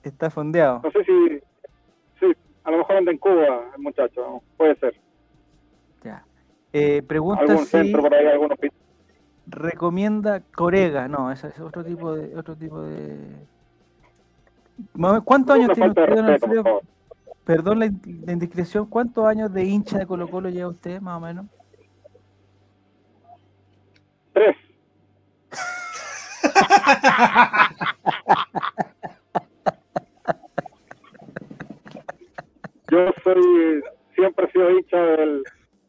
Está 0.03 0.31
fondeado. 0.31 0.81
No 0.83 0.91
sé 0.91 1.05
si. 1.05 1.41
Sí, 2.19 2.33
a 2.65 2.71
lo 2.71 2.79
mejor 2.79 2.97
anda 2.97 3.13
en 3.13 3.19
Cuba 3.19 3.71
el 3.77 3.83
muchacho, 3.83 4.43
puede 4.57 4.75
ser. 4.77 4.95
Ya. 6.03 6.25
Eh, 6.73 7.03
pregunta 7.03 7.43
¿Algún 7.43 7.67
centro 7.67 8.01
por 8.01 8.15
ahí, 8.15 8.27
algún 8.29 8.51
hospital? 8.51 8.79
recomienda 9.45 10.41
Corega, 10.55 11.07
no, 11.07 11.31
ese 11.31 11.49
es 11.49 11.61
otro 11.61 11.85
tipo 11.85 12.15
de 12.15 12.35
otro 12.35 12.57
tipo 12.57 12.81
de 12.81 13.19
¿Cuántos 15.25 15.57
años 15.57 15.71
tiene 15.75 15.89
usted, 15.89 16.63
Perdón 17.45 17.81
la, 17.81 17.87
indiscreción, 17.87 18.87
¿cuántos 18.87 19.27
años 19.27 19.53
de 19.53 19.65
hincha 19.65 19.99
de 19.99 20.07
Colo 20.07 20.29
Colo 20.29 20.49
lleva 20.49 20.71
usted, 20.71 21.01
más 21.01 21.17
o 21.17 21.21
menos? 21.21 21.47
Tres. 24.33 24.57
Yo 32.91 33.11
soy, 33.25 33.83
siempre 34.15 34.47
he 34.47 34.53
sido 34.53 34.71
hincha 34.71 34.97
del, 34.99 35.43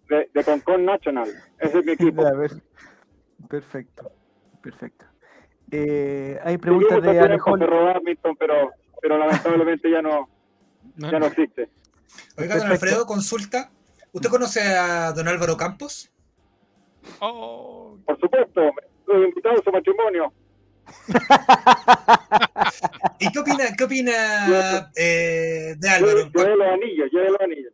de, 0.09 0.29
de 0.33 0.43
Concon 0.43 0.85
National, 0.85 1.29
ese 1.59 1.79
es 1.79 1.85
mi 1.85 1.91
equipo. 1.91 2.23
Perfecto, 3.49 4.11
perfecto. 4.63 5.05
Eh, 5.69 6.39
hay 6.43 6.57
preguntas 6.57 7.01
de 7.03 7.19
Alejón. 7.19 7.59
pero, 8.39 8.71
pero 9.03 9.17
lamentablemente 9.17 9.91
ya 9.91 10.01
no, 10.01 10.29
ya 10.95 11.19
no 11.19 11.25
existe. 11.25 11.67
Oiga, 12.37 12.55
don 12.55 12.71
Alfredo, 12.71 13.05
consulta. 13.05 13.69
¿Usted 14.13 14.29
conoce 14.29 14.61
a 14.61 15.11
don 15.11 15.27
Álvaro 15.27 15.57
Campos? 15.57 16.09
Oh. 17.19 17.97
Por 18.05 18.17
supuesto, 18.17 18.61
he 18.61 19.27
invitado 19.27 19.59
a 19.59 19.63
su 19.63 19.71
matrimonio. 19.71 20.31
¿Y 23.19 23.29
qué 23.31 23.39
opina, 23.39 23.65
qué 23.77 23.83
opina 23.83 24.89
eh, 24.95 25.75
de 25.77 25.89
Álvaro? 25.89 26.29
Yo, 26.33 26.43
de 26.43 26.55
los 26.55 26.67
anillos, 26.67 27.09
yo 27.11 27.19
de 27.19 27.29
los 27.29 27.41
anillos. 27.41 27.73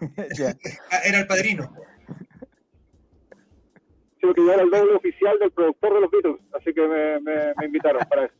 Era 1.04 1.20
el 1.20 1.28
padrino 1.28 1.72
que 4.34 4.40
yo 4.40 4.52
era 4.52 4.62
el 4.62 4.70
doble 4.70 4.94
oficial 4.94 5.38
del 5.38 5.52
productor 5.52 5.94
de 5.94 6.00
los 6.00 6.10
Beatles, 6.10 6.40
así 6.52 6.72
que 6.72 6.86
me, 6.86 7.20
me, 7.20 7.54
invitaron 7.64 8.02
para 8.08 8.26
eso. 8.26 8.34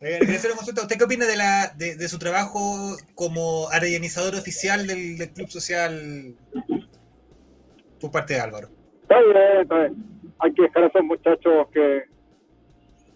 ¿Usted 0.00 0.96
qué 0.96 1.04
opina 1.04 1.26
de, 1.26 1.36
la, 1.36 1.72
de, 1.76 1.96
de, 1.96 2.08
su 2.08 2.18
trabajo 2.18 2.96
como 3.14 3.68
arellanizador 3.70 4.34
oficial 4.34 4.86
del, 4.86 5.30
Club 5.34 5.48
Social 5.48 6.34
por 8.00 8.10
parte 8.10 8.34
de 8.34 8.40
Álvaro? 8.40 8.68
Está 9.02 9.20
bien, 9.20 9.60
está 9.60 9.78
bien. 9.78 9.94
Hay 10.38 10.54
que 10.54 10.62
dejar 10.62 10.84
a 10.84 10.86
esos 10.86 11.02
muchachos 11.02 11.68
que, 11.72 12.04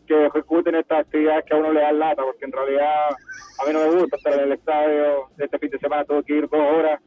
que 0.06 0.26
ejecuten 0.26 0.74
estas 0.74 1.00
actividades 1.00 1.44
que 1.46 1.54
a 1.54 1.58
uno 1.58 1.72
le 1.72 1.80
da 1.80 1.92
lata, 1.92 2.22
porque 2.22 2.44
en 2.44 2.52
realidad 2.52 3.10
a 3.10 3.66
mí 3.66 3.72
no 3.72 3.78
me 3.80 4.00
gusta 4.00 4.16
estar 4.16 4.34
en 4.34 4.40
el 4.40 4.52
estadio. 4.52 5.30
Este 5.38 5.58
fin 5.58 5.70
de 5.70 5.78
semana 5.78 6.04
tuve 6.04 6.22
que 6.24 6.34
ir 6.34 6.48
dos 6.48 6.60
horas, 6.60 7.00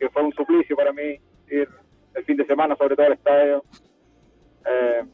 que 0.00 0.10
fue 0.10 0.22
un 0.22 0.32
suplicio 0.32 0.74
para 0.74 0.92
mí 0.92 1.20
ir 1.48 1.68
el 2.14 2.24
fin 2.24 2.36
de 2.36 2.46
semana, 2.46 2.74
sobre 2.76 2.96
todo 2.96 3.06
al 3.06 3.12
estadio. 3.12 3.64
Eh, 4.66 5.04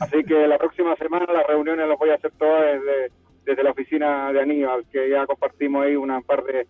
así 0.00 0.24
que 0.24 0.46
la 0.46 0.58
próxima 0.58 0.94
semana 0.96 1.26
las 1.32 1.46
reuniones 1.46 1.88
las 1.88 1.98
voy 1.98 2.10
a 2.10 2.14
hacer 2.14 2.32
todas 2.38 2.62
desde, 2.62 3.12
desde 3.44 3.62
la 3.62 3.70
oficina 3.70 4.32
de 4.32 4.40
Aníbal, 4.40 4.84
que 4.90 5.10
ya 5.10 5.26
compartimos 5.26 5.84
ahí 5.84 5.96
una 5.96 6.20
par 6.20 6.44
de, 6.44 6.66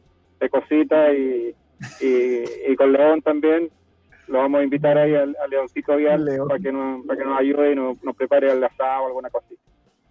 cositas 0.51 1.13
y, 1.15 1.55
y, 2.01 2.77
con 2.77 2.93
León 2.93 3.23
también. 3.23 3.71
Lo 4.29 4.39
vamos 4.39 4.61
a 4.61 4.65
invitar 4.65 4.99
ahí 4.99 5.15
al, 5.15 5.35
Leoncito 5.51 5.97
Vial 5.97 6.25
para 6.47 6.61
que, 6.61 6.71
nos, 6.71 7.05
para 7.07 7.19
que 7.19 7.25
nos 7.25 7.39
ayude 7.39 7.73
y 7.73 7.75
nos, 7.75 8.03
nos 8.05 8.15
prepare 8.15 8.53
el 8.53 8.63
asado 8.63 9.05
o 9.05 9.07
alguna 9.07 9.31
cosita. 9.31 9.61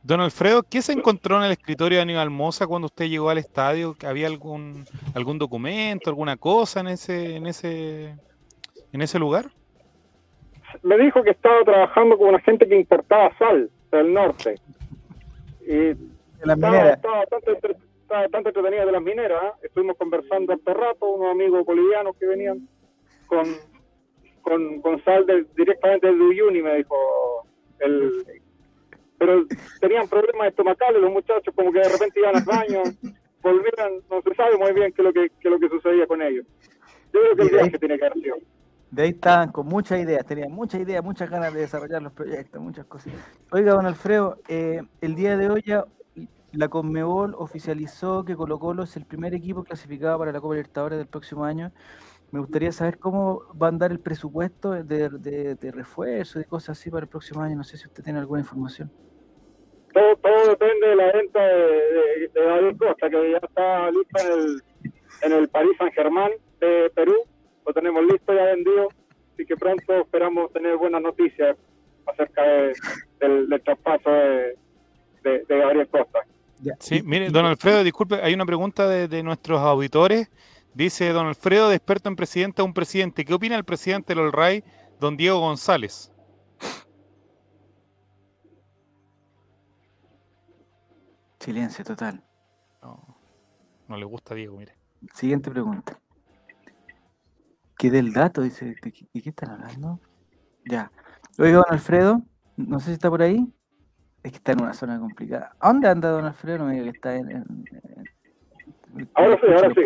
Don 0.08 0.22
Alfredo, 0.22 0.64
¿qué 0.64 0.82
se 0.82 0.94
encontró 0.94 1.38
en 1.38 1.44
el 1.44 1.52
escritorio 1.52 1.98
de 1.98 2.02
Aníbal 2.02 2.30
Mosa 2.30 2.66
cuando 2.66 2.86
usted 2.86 3.08
llegó 3.08 3.30
al 3.30 3.38
estadio? 3.38 3.96
¿Había 4.06 4.28
algún 4.28 4.86
algún 5.14 5.38
documento, 5.38 6.10
alguna 6.10 6.38
cosa 6.38 6.80
en 6.80 6.88
ese 6.88 7.36
en 7.36 7.46
ese 7.46 8.16
en 8.94 9.02
ese 9.02 9.20
lugar? 9.20 9.52
Me 10.84 10.98
dijo 10.98 11.24
que 11.24 11.32
estaba 11.32 11.64
trabajando 11.64 12.18
con 12.18 12.30
una 12.30 12.40
gente 12.40 12.68
que 12.68 12.76
importaba 12.76 13.36
sal 13.38 13.70
del 13.92 14.14
norte. 14.14 14.56
Y 15.62 15.90
estaba, 16.40 16.90
estaba, 16.90 17.26
bastante, 18.08 18.50
entretenida 18.50 18.86
de 18.86 18.92
las 18.92 19.02
mineras. 19.02 19.42
¿eh? 19.44 19.52
Estuvimos 19.64 19.98
conversando 19.98 20.54
hace 20.54 20.74
rato, 20.74 21.08
unos 21.08 21.32
amigos 21.32 21.66
bolivianos 21.66 22.16
que 22.18 22.26
venían 22.26 22.68
con, 23.28 23.46
con, 24.82 25.04
sal 25.04 25.26
directamente 25.56 26.08
de 26.08 26.14
Uyuni, 26.14 26.62
me 26.62 26.76
dijo 26.78 26.96
el, 27.80 28.24
pero 29.18 29.46
tenían 29.82 30.08
problemas 30.08 30.48
estomacales 30.48 31.02
los 31.02 31.12
muchachos, 31.12 31.54
como 31.56 31.72
que 31.72 31.80
de 31.80 31.90
repente 31.90 32.20
iban 32.20 32.36
al 32.36 32.44
baño, 32.44 32.84
volvían, 33.42 34.02
no 34.10 34.22
se 34.22 34.36
sabe 34.36 34.58
muy 34.58 34.72
bien 34.74 34.94
qué 34.94 35.02
es 35.02 35.06
lo 35.06 35.14
que, 35.14 35.30
qué 35.42 35.48
es 35.48 35.52
lo 35.52 35.60
que 35.60 35.70
sucedía 35.70 36.08
con 36.08 36.22
ellos. 36.22 36.46
Yo 37.14 37.20
creo 37.22 37.36
que 37.36 37.42
el 37.44 37.50
viaje 37.50 37.80
tiene 37.80 37.98
que 37.98 38.06
haber 38.06 38.20
sido. 38.22 38.38
De 38.92 39.04
ahí 39.04 39.10
estaban 39.10 39.52
con 39.52 39.68
muchas 39.68 40.00
ideas, 40.00 40.26
tenían 40.26 40.52
muchas 40.52 40.80
ideas, 40.82 41.04
muchas 41.04 41.30
ganas 41.30 41.54
de 41.54 41.60
desarrollar 41.62 42.02
los 42.02 42.14
proyectos, 42.14 42.62
muchas 42.62 42.86
cosas. 42.86 43.14
Oiga, 43.52 43.74
don 43.74 43.86
Alfredo, 43.86 44.38
eh, 44.48 44.82
el 45.02 45.16
día 45.16 45.36
de 45.36 45.50
hoy 45.50 45.62
ya 45.66 45.84
la 46.54 46.70
Conmebol 46.70 47.36
oficializó 47.38 48.24
que 48.24 48.36
Colo 48.36 48.60
Colo 48.60 48.84
es 48.84 48.96
el 48.96 49.06
primer 49.06 49.34
equipo 49.34 49.64
clasificado 49.64 50.18
para 50.18 50.32
la 50.32 50.40
Copa 50.40 50.56
Libertadores 50.56 50.98
del 50.98 51.08
próximo 51.08 51.44
año. 51.44 51.72
Me 52.32 52.40
gustaría 52.40 52.72
saber 52.72 52.98
cómo 52.98 53.44
va 53.62 53.68
a 53.68 53.70
andar 53.70 53.92
el 53.92 54.00
presupuesto 54.00 54.72
de, 54.72 55.10
de, 55.10 55.72
refuerzo 55.72 56.40
y 56.40 56.46
cosas 56.46 56.78
así 56.78 56.90
para 56.90 57.04
el 57.04 57.10
próximo 57.10 57.42
año. 57.42 57.56
No 57.56 57.64
sé 57.64 57.78
si 57.78 57.88
usted 57.88 58.04
tiene 58.04 58.20
alguna 58.20 58.42
información. 58.42 58.92
Todo, 59.94 60.16
todo 60.18 60.50
depende 60.50 60.88
de 60.88 60.96
la 60.96 61.12
venta 61.12 61.42
de, 61.42 62.30
de, 62.34 62.42
David 62.42 62.78
Costa, 62.78 63.10
que 63.10 63.32
ya 63.32 63.38
está 63.38 63.92
lista 63.92 64.22
en 64.22 64.32
el, 64.32 64.64
en 65.24 65.32
el 65.34 65.50
París 65.50 65.72
Saint 65.78 65.94
Germain 65.94 66.32
de 66.60 66.92
Perú 66.96 67.16
lo 67.68 67.74
tenemos 67.74 68.04
listo 68.06 68.34
ya 68.34 68.46
vendido, 68.46 68.88
así 69.34 69.46
que 69.46 69.58
pronto 69.58 69.94
esperamos 70.02 70.52
tener 70.54 70.78
buenas 70.78 71.02
noticias 71.02 71.58
acerca 72.06 72.42
del, 73.20 73.62
traspaso 73.64 74.10
de, 74.10 74.56
Gabriel 75.50 75.88
Costa. 75.90 76.20
Sí, 76.80 77.02
mire, 77.04 77.30
don 77.30 77.46
Alfredo, 77.46 77.84
disculpe, 77.84 78.16
hay 78.24 78.34
una 78.34 78.46
pregunta 78.46 78.88
de, 78.88 79.24
nuestros 79.24 79.60
auditores. 79.60 80.32
Dice 80.74 81.10
don 81.10 81.28
Alfredo, 81.28 81.70
de 81.70 81.76
experto 81.76 82.08
en 82.08 82.16
presidente 82.16 82.62
a 82.62 82.66
un 82.66 82.74
presidente. 82.74 83.26
¿Qué 83.26 83.34
opina 83.34 83.58
el 83.58 83.66
presidente 83.66 84.16
del 84.16 84.32
RAI, 84.32 84.64
don 85.00 85.18
Diego 85.18 85.40
González? 85.40 86.12
Silencio 91.40 91.84
total. 91.84 92.24
No, 92.82 93.18
no 93.88 93.98
le 93.98 94.06
gusta 94.06 94.34
a 94.34 94.38
Diego, 94.38 94.58
mire. 94.58 94.76
Siguiente 95.14 95.50
pregunta. 95.52 96.00
Que 97.78 97.92
del 97.92 98.14
dato, 98.14 98.42
dice. 98.42 98.76
¿De 98.82 98.92
qué, 98.92 99.30
están 99.30 99.52
hablando? 99.52 100.00
Ya. 100.66 100.92
Oiga, 101.38 101.58
don 101.58 101.66
Alfredo, 101.70 102.22
no 102.56 102.80
sé 102.80 102.88
si 102.88 102.92
está 102.94 103.10
por 103.10 103.22
ahí. 103.22 103.48
Es 104.24 104.32
que 104.32 104.38
está 104.38 104.54
en 104.54 104.64
una 104.64 104.74
zona 104.74 105.00
complicada. 105.00 105.56
¿A 105.60 105.68
dónde 105.68 105.88
anda 105.88 106.10
don 106.10 106.26
Alfredo? 106.26 106.60
No 106.60 106.66
me 106.66 106.74
diga 106.74 106.86
que 106.86 106.90
está 106.90 107.16
en. 107.16 107.46
ahora 109.14 109.40
sí, 109.40 109.48
ahora 109.54 109.74
sí. 109.74 109.82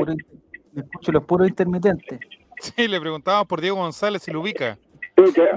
me 0.73 0.81
escucho 0.81 1.11
los 1.11 1.25
puros 1.25 1.47
intermitentes. 1.49 2.19
Sí, 2.61 2.87
le 2.87 3.01
preguntábamos 3.01 3.47
por 3.47 3.59
Diego 3.59 3.77
González 3.77 4.21
si 4.21 4.31
lo 4.31 4.41
ubica. 4.41 4.77
Sí, 5.17 5.33
que... 5.33 5.49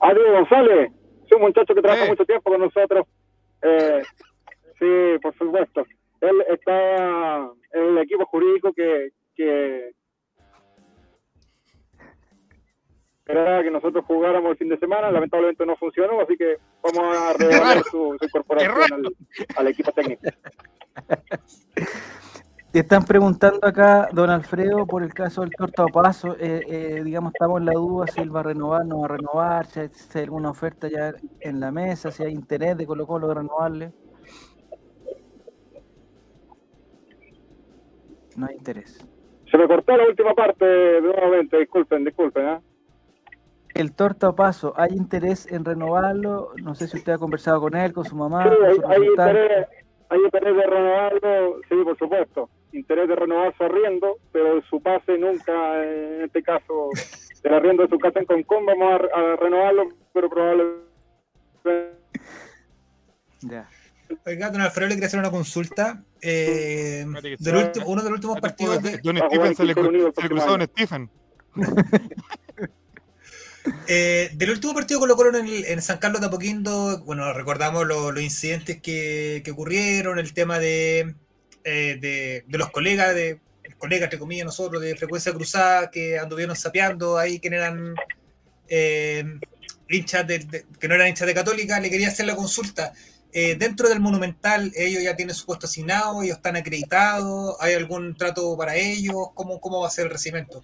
Ah, 0.00 0.14
Diego 0.14 0.32
González, 0.32 0.90
es 1.26 1.32
un 1.32 1.42
muchacho 1.42 1.74
que 1.74 1.82
trabaja 1.82 2.06
mucho 2.06 2.24
tiempo 2.24 2.50
con 2.50 2.60
nosotros. 2.60 3.06
Eh, 3.62 4.02
sí, 4.78 5.18
por 5.22 5.36
supuesto. 5.36 5.86
Él 6.22 6.42
está 6.48 7.50
en 7.72 7.82
el 7.82 7.98
equipo 7.98 8.24
jurídico 8.26 8.72
que, 8.72 9.12
que 9.34 9.92
esperaba 13.24 13.62
que 13.62 13.70
nosotros 13.70 14.04
jugáramos 14.04 14.50
el 14.50 14.56
fin 14.58 14.68
de 14.68 14.78
semana, 14.78 15.10
lamentablemente 15.10 15.64
no 15.64 15.76
funcionó, 15.76 16.20
así 16.20 16.36
que 16.36 16.56
vamos 16.82 17.16
a 17.16 17.32
revelar 17.38 17.82
su, 17.84 18.16
incorporación 18.20 19.04
al, 19.56 19.66
equipo 19.68 19.92
técnico. 19.92 20.22
Te 22.72 22.80
están 22.80 23.04
preguntando 23.04 23.66
acá, 23.66 24.08
don 24.12 24.30
Alfredo, 24.30 24.86
por 24.86 25.02
el 25.02 25.12
caso 25.14 25.42
del 25.42 25.50
Torta 25.50 25.84
Paso. 25.86 26.36
Eh, 26.38 26.64
eh, 26.66 27.02
digamos, 27.04 27.32
estamos 27.34 27.60
en 27.60 27.66
la 27.66 27.72
duda 27.72 28.06
si 28.06 28.20
él 28.20 28.34
va 28.34 28.40
a 28.40 28.44
renovar, 28.44 28.86
no 28.86 29.00
va 29.00 29.04
a 29.04 29.08
renovar, 29.08 29.66
si 29.66 29.80
hay, 29.80 29.90
alguna 30.14 30.50
oferta 30.50 30.88
ya 30.88 31.14
en 31.40 31.60
la 31.60 31.70
mesa, 31.70 32.10
si 32.10 32.24
hay 32.24 32.32
interés 32.32 32.76
de 32.76 32.86
Colo 32.86 33.06
Colo 33.06 33.28
de 33.28 33.34
renovarle. 33.34 33.92
No 38.36 38.46
hay 38.46 38.56
interés. 38.56 39.06
Se 39.52 39.58
me 39.58 39.68
cortó 39.68 39.94
la 39.94 40.06
última 40.06 40.32
parte 40.32 40.64
nuevamente, 41.02 41.58
disculpen, 41.58 42.06
disculpen. 42.06 42.48
¿eh? 42.48 42.58
El 43.74 43.94
torta 43.94 44.32
paso, 44.32 44.72
¿hay 44.78 44.92
interés 44.92 45.46
en 45.52 45.66
renovarlo? 45.66 46.52
No 46.62 46.74
sé 46.74 46.88
si 46.88 46.96
usted 46.96 47.12
ha 47.12 47.18
conversado 47.18 47.60
con 47.60 47.76
él, 47.76 47.92
con 47.92 48.06
su 48.06 48.16
mamá. 48.16 48.44
Sí, 48.44 48.80
hay, 48.88 49.04
interés, 49.04 49.66
hay 50.08 50.20
interés 50.20 50.56
de 50.56 50.62
renovarlo, 50.62 51.60
sí, 51.68 51.74
por 51.84 51.98
supuesto. 51.98 52.48
Interés 52.72 53.08
de 53.08 53.14
renovar 53.14 53.54
su 53.54 53.64
arriendo, 53.64 54.16
pero 54.32 54.62
su 54.62 54.80
pase 54.80 55.18
nunca, 55.18 55.84
en 55.84 56.22
este 56.22 56.42
caso, 56.42 56.88
del 57.42 57.52
arriendo 57.52 57.82
de 57.82 57.90
su 57.90 57.98
casa 57.98 58.20
en 58.20 58.24
Concón, 58.24 58.64
vamos 58.64 59.02
a, 59.14 59.36
renovarlo, 59.36 59.88
pero 60.14 60.30
probablemente... 60.30 60.82
Ya. 63.42 63.68
Oiga, 64.24 64.50
don 64.50 64.60
Alfredo 64.60 64.88
le 64.88 64.94
quería 64.94 65.08
hacer 65.08 65.20
una 65.20 65.30
consulta. 65.30 66.02
Eh, 66.20 67.04
del 67.38 67.56
último, 67.56 67.86
uno 67.86 68.02
de 68.02 68.10
los 68.10 68.16
últimos 68.16 68.40
partidos 68.40 68.82
de. 68.82 68.98
Don 68.98 69.16
Stephen 69.16 69.56
se 69.56 69.64
le, 69.64 69.74
cruzó 69.74 70.48
a 70.48 70.58
Don 70.58 70.62
Stephen. 70.68 71.10
Eh, 73.86 74.30
del 74.34 74.50
último 74.50 74.74
partido 74.74 74.98
Colo 74.98 75.14
Colo 75.14 75.38
en, 75.38 75.46
en, 75.46 75.82
San 75.82 75.98
Carlos 75.98 76.20
de 76.20 76.26
Apoquindo, 76.26 77.00
bueno, 77.04 77.32
recordamos 77.32 77.86
los 77.86 78.20
incidentes 78.20 78.80
que, 78.80 79.40
que, 79.44 79.50
ocurrieron, 79.52 80.18
el 80.18 80.32
tema 80.32 80.58
de, 80.58 81.14
eh, 81.62 81.96
de, 82.00 82.44
de, 82.44 82.58
los 82.58 82.70
colegas, 82.70 83.14
de 83.14 83.40
colegas, 83.78 84.04
entre 84.04 84.18
comillas, 84.18 84.46
nosotros, 84.46 84.82
de 84.82 84.96
frecuencia 84.96 85.32
cruzada, 85.32 85.90
que 85.90 86.18
anduvieron 86.18 86.56
sapeando 86.56 87.18
ahí, 87.18 87.38
que 87.38 87.48
eran 87.48 87.94
eh, 88.68 89.24
hinchas 89.88 90.26
de, 90.26 90.64
que 90.78 90.88
no 90.88 90.94
eran 90.94 91.08
hinchas 91.08 91.26
de 91.26 91.34
Católica, 91.34 91.80
le 91.80 91.90
quería 91.90 92.08
hacer 92.08 92.26
la 92.26 92.36
consulta. 92.36 92.92
Dentro 93.32 93.88
del 93.88 94.00
Monumental, 94.00 94.72
ellos 94.76 95.02
ya 95.02 95.16
tienen 95.16 95.34
su 95.34 95.46
puesto 95.46 95.66
asignado, 95.66 96.22
ellos 96.22 96.36
están 96.36 96.56
acreditados, 96.56 97.56
¿hay 97.60 97.74
algún 97.74 98.14
trato 98.14 98.56
para 98.56 98.76
ellos? 98.76 99.30
¿Cómo, 99.34 99.60
cómo 99.60 99.80
va 99.80 99.86
a 99.86 99.90
ser 99.90 100.06
el 100.06 100.12
recibimiento? 100.12 100.62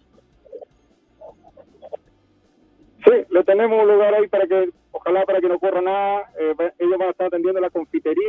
Sí, 3.05 3.13
le 3.31 3.45
tenemos 3.45 3.81
un 3.81 3.89
lugar 3.89 4.15
ahí 4.15 4.27
para 4.29 4.47
que, 4.47 4.71
ojalá 4.91 5.25
para 5.25 5.41
que 5.41 5.49
no 5.49 5.55
ocurra 5.55 5.81
nada. 5.81 6.31
Eh, 6.39 6.73
ellos 6.79 6.99
van 6.99 7.09
a 7.09 7.11
estar 7.13 7.27
atendiendo 7.29 7.61
la 7.61 7.71
confitería 7.71 8.29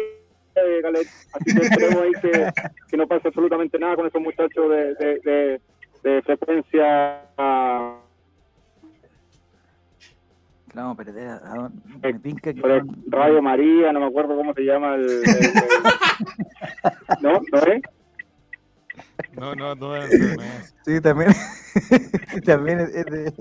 de 0.55 0.81
Galet, 0.81 1.07
así 1.33 1.55
que 1.55 1.65
esperemos 1.65 2.03
ahí 2.03 2.11
que, 2.89 2.97
no 2.97 3.07
pase 3.07 3.27
absolutamente 3.27 3.79
nada 3.79 3.95
con 3.95 4.07
esos 4.07 4.21
muchachos 4.21 4.69
de, 4.69 4.93
de, 5.23 5.61
de, 6.03 6.21
frecuencia. 6.21 7.23
Claro, 10.71 10.95
pero 10.95 11.13
me 11.13 12.81
Radio 13.07 13.41
María, 13.41 13.91
no 13.91 13.99
me 13.99 14.05
acuerdo 14.07 14.35
cómo 14.35 14.53
se 14.53 14.61
llama 14.61 14.95
el. 14.95 15.23
¿No? 17.21 17.41
¿No 17.51 17.57
es? 17.59 17.81
No, 19.33 19.55
no, 19.55 19.75
no, 19.75 19.93
Sí, 20.85 21.01
también. 21.01 21.33
también 22.45 22.79
es 22.79 23.05
de... 23.05 23.33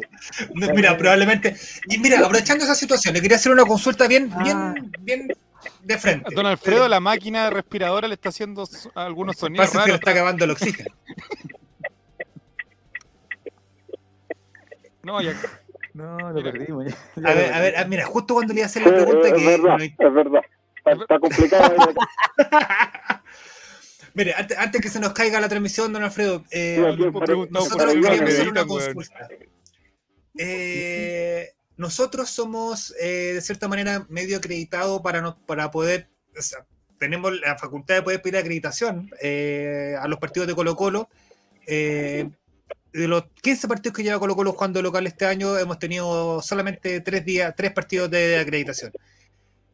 Mira, 0.54 0.96
probablemente. 0.96 1.56
Y 1.88 1.98
mira, 1.98 2.20
aprovechando 2.20 2.64
esa 2.64 2.74
situación, 2.74 3.14
le 3.14 3.20
quería 3.20 3.36
hacer 3.36 3.52
una 3.52 3.64
consulta 3.64 4.06
bien, 4.06 4.30
bien, 4.42 4.56
ah. 4.56 4.74
bien 5.00 5.28
de 5.82 5.98
frente. 5.98 6.34
Don 6.34 6.46
Alfredo, 6.46 6.88
la 6.88 7.00
máquina 7.00 7.50
respiradora 7.50 8.08
le 8.08 8.14
está 8.14 8.28
haciendo 8.28 8.68
algunos 8.94 9.36
sonidos. 9.36 9.70
Parece 9.70 9.84
que 9.86 9.92
le 9.92 9.96
está 9.96 10.10
acabando 10.10 10.44
el 10.44 10.50
oxígeno. 10.50 10.94
No, 15.02 15.22
ya. 15.22 15.32
No, 15.98 16.30
lo 16.30 16.42
perdimos. 16.44 16.86
a 17.24 17.34
ver, 17.34 17.52
a 17.52 17.60
ver, 17.60 17.88
mira, 17.88 18.06
justo 18.06 18.34
cuando 18.34 18.54
le 18.54 18.60
iba 18.60 18.66
a 18.66 18.68
hacer 18.68 18.86
la 18.86 18.94
pregunta 18.94 19.34
que. 19.34 19.44
Verdad, 19.44 19.82
Es 19.82 20.14
verdad, 20.14 20.42
está, 20.84 21.18
complicado. 21.18 21.74
Mire, 24.14 24.34
antes, 24.34 24.80
que 24.80 24.88
se 24.88 25.00
nos 25.00 25.12
caiga 25.12 25.40
la 25.40 25.48
transmisión, 25.48 25.92
don 25.92 26.02
Alfredo, 26.02 26.44
eh, 30.34 31.52
nosotros 31.76 32.30
somos, 32.30 32.94
eh, 33.00 33.32
de 33.34 33.40
cierta 33.40 33.68
manera, 33.68 34.06
medio 34.08 34.38
acreditados 34.38 35.00
para, 35.02 35.36
para 35.46 35.70
poder, 35.70 36.08
tenemos 36.98 37.38
la 37.40 37.56
facultad 37.58 37.96
de 37.96 38.02
poder 38.02 38.22
pedir 38.22 38.38
acreditación 38.38 39.10
eh, 39.20 39.94
a 40.00 40.08
los 40.08 40.18
partidos 40.18 40.48
de 40.48 40.54
Colo 40.54 40.74
Colo. 40.74 41.08
De 42.98 43.08
los 43.08 43.24
15 43.42 43.68
partidos 43.68 43.96
que 43.96 44.02
lleva 44.02 44.18
Colo 44.18 44.34
Colo 44.34 44.52
jugando 44.52 44.82
local 44.82 45.06
este 45.06 45.24
año, 45.24 45.56
hemos 45.56 45.78
tenido 45.78 46.42
solamente 46.42 47.00
tres 47.00 47.24
días, 47.24 47.54
tres 47.56 47.72
partidos 47.72 48.10
de 48.10 48.40
acreditación. 48.40 48.92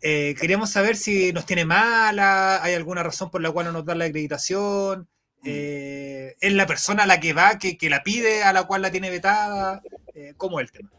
Eh, 0.02 0.34
queríamos 0.38 0.70
saber 0.70 0.96
si 0.96 1.32
nos 1.32 1.46
tiene 1.46 1.64
mala, 1.64 2.62
hay 2.62 2.74
alguna 2.74 3.02
razón 3.02 3.30
por 3.30 3.40
la 3.40 3.50
cual 3.50 3.66
no 3.66 3.72
nos 3.72 3.86
da 3.86 3.94
la 3.94 4.04
acreditación, 4.04 5.08
mm. 5.40 5.46
eh, 5.46 6.34
es 6.38 6.52
la 6.52 6.66
persona 6.66 7.04
a 7.04 7.06
la 7.06 7.18
que 7.18 7.32
va, 7.32 7.58
que, 7.58 7.78
la 7.88 8.02
pide, 8.02 8.42
a 8.42 8.52
la 8.52 8.64
cual 8.64 8.82
la 8.82 8.90
tiene 8.90 9.08
vetada, 9.08 9.80
eh, 10.14 10.34
¿cómo 10.36 10.60
es 10.60 10.66
el 10.66 10.72
tema? 10.72 10.90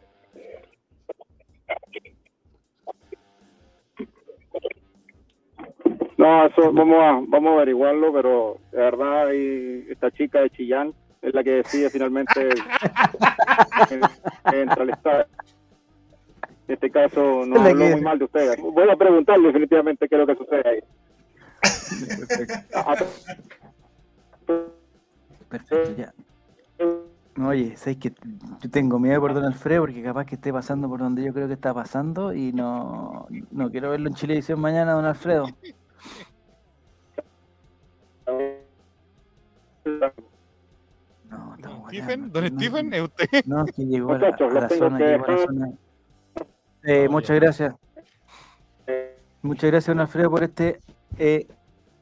No, 6.18 6.46
eso 6.46 6.72
vamos 6.72 6.96
a, 6.98 7.20
vamos 7.28 7.50
a 7.50 7.54
averiguarlo, 7.54 8.12
pero 8.12 8.58
de 8.72 8.78
verdad 8.78 9.32
esta 9.32 10.10
chica 10.10 10.40
de 10.40 10.50
Chillán 10.50 10.94
es 11.22 11.34
la 11.34 11.42
que 11.42 11.50
decide 11.50 11.90
finalmente 11.90 12.48
entra 14.52 14.82
al 14.82 14.90
estadio. 14.90 15.26
En 16.68 16.74
este 16.74 16.90
caso 16.90 17.46
no 17.46 17.60
habló 17.60 17.86
muy 17.86 18.00
mal 18.00 18.18
de 18.18 18.24
ustedes. 18.24 18.60
Voy 18.60 18.90
a 18.90 18.96
preguntarle 18.96 19.46
definitivamente 19.48 20.08
qué 20.08 20.16
es 20.16 20.20
lo 20.20 20.26
que 20.26 20.36
sucede 20.36 20.68
ahí. 20.68 20.80
Perfecto, 25.48 25.94
ya. 25.96 26.12
Oye, 27.38 27.76
sabes 27.76 27.98
que 27.98 28.12
yo 28.60 28.70
tengo 28.70 28.98
miedo 28.98 29.20
por 29.20 29.34
Don 29.34 29.44
Alfredo 29.44 29.82
porque 29.82 30.02
capaz 30.02 30.24
que 30.24 30.36
esté 30.36 30.50
pasando 30.52 30.88
por 30.88 31.00
donde 31.00 31.22
yo 31.22 31.34
creo 31.34 31.46
que 31.46 31.54
está 31.54 31.74
pasando 31.74 32.32
y 32.32 32.52
no, 32.52 33.26
no 33.50 33.70
quiero 33.70 33.90
verlo 33.90 34.08
en 34.08 34.14
Chilevisión 34.14 34.58
mañana, 34.58 34.94
Don 34.94 35.04
Alfredo. 35.04 35.46
Estamos 41.66 41.88
Stephen, 41.90 42.32
¿Don 42.32 42.46
Stephen? 42.48 42.94
¿Es 42.94 43.02
usted? 43.02 43.44
No, 43.46 43.64
que 43.66 43.84
llegó 43.84 44.12
a 44.12 44.18
la, 44.18 44.28
a 44.28 44.50
la 44.60 44.68
zona, 44.68 44.98
llegó 44.98 45.24
a 45.26 45.30
la 45.30 45.38
zona. 45.38 45.72
Eh, 46.82 47.08
muchas 47.08 47.36
gracias. 47.40 47.74
Muchas 49.42 49.70
gracias, 49.70 49.94
don 49.94 50.00
Alfredo, 50.00 50.30
por 50.30 50.42
este. 50.42 50.80
Eh, 51.18 51.46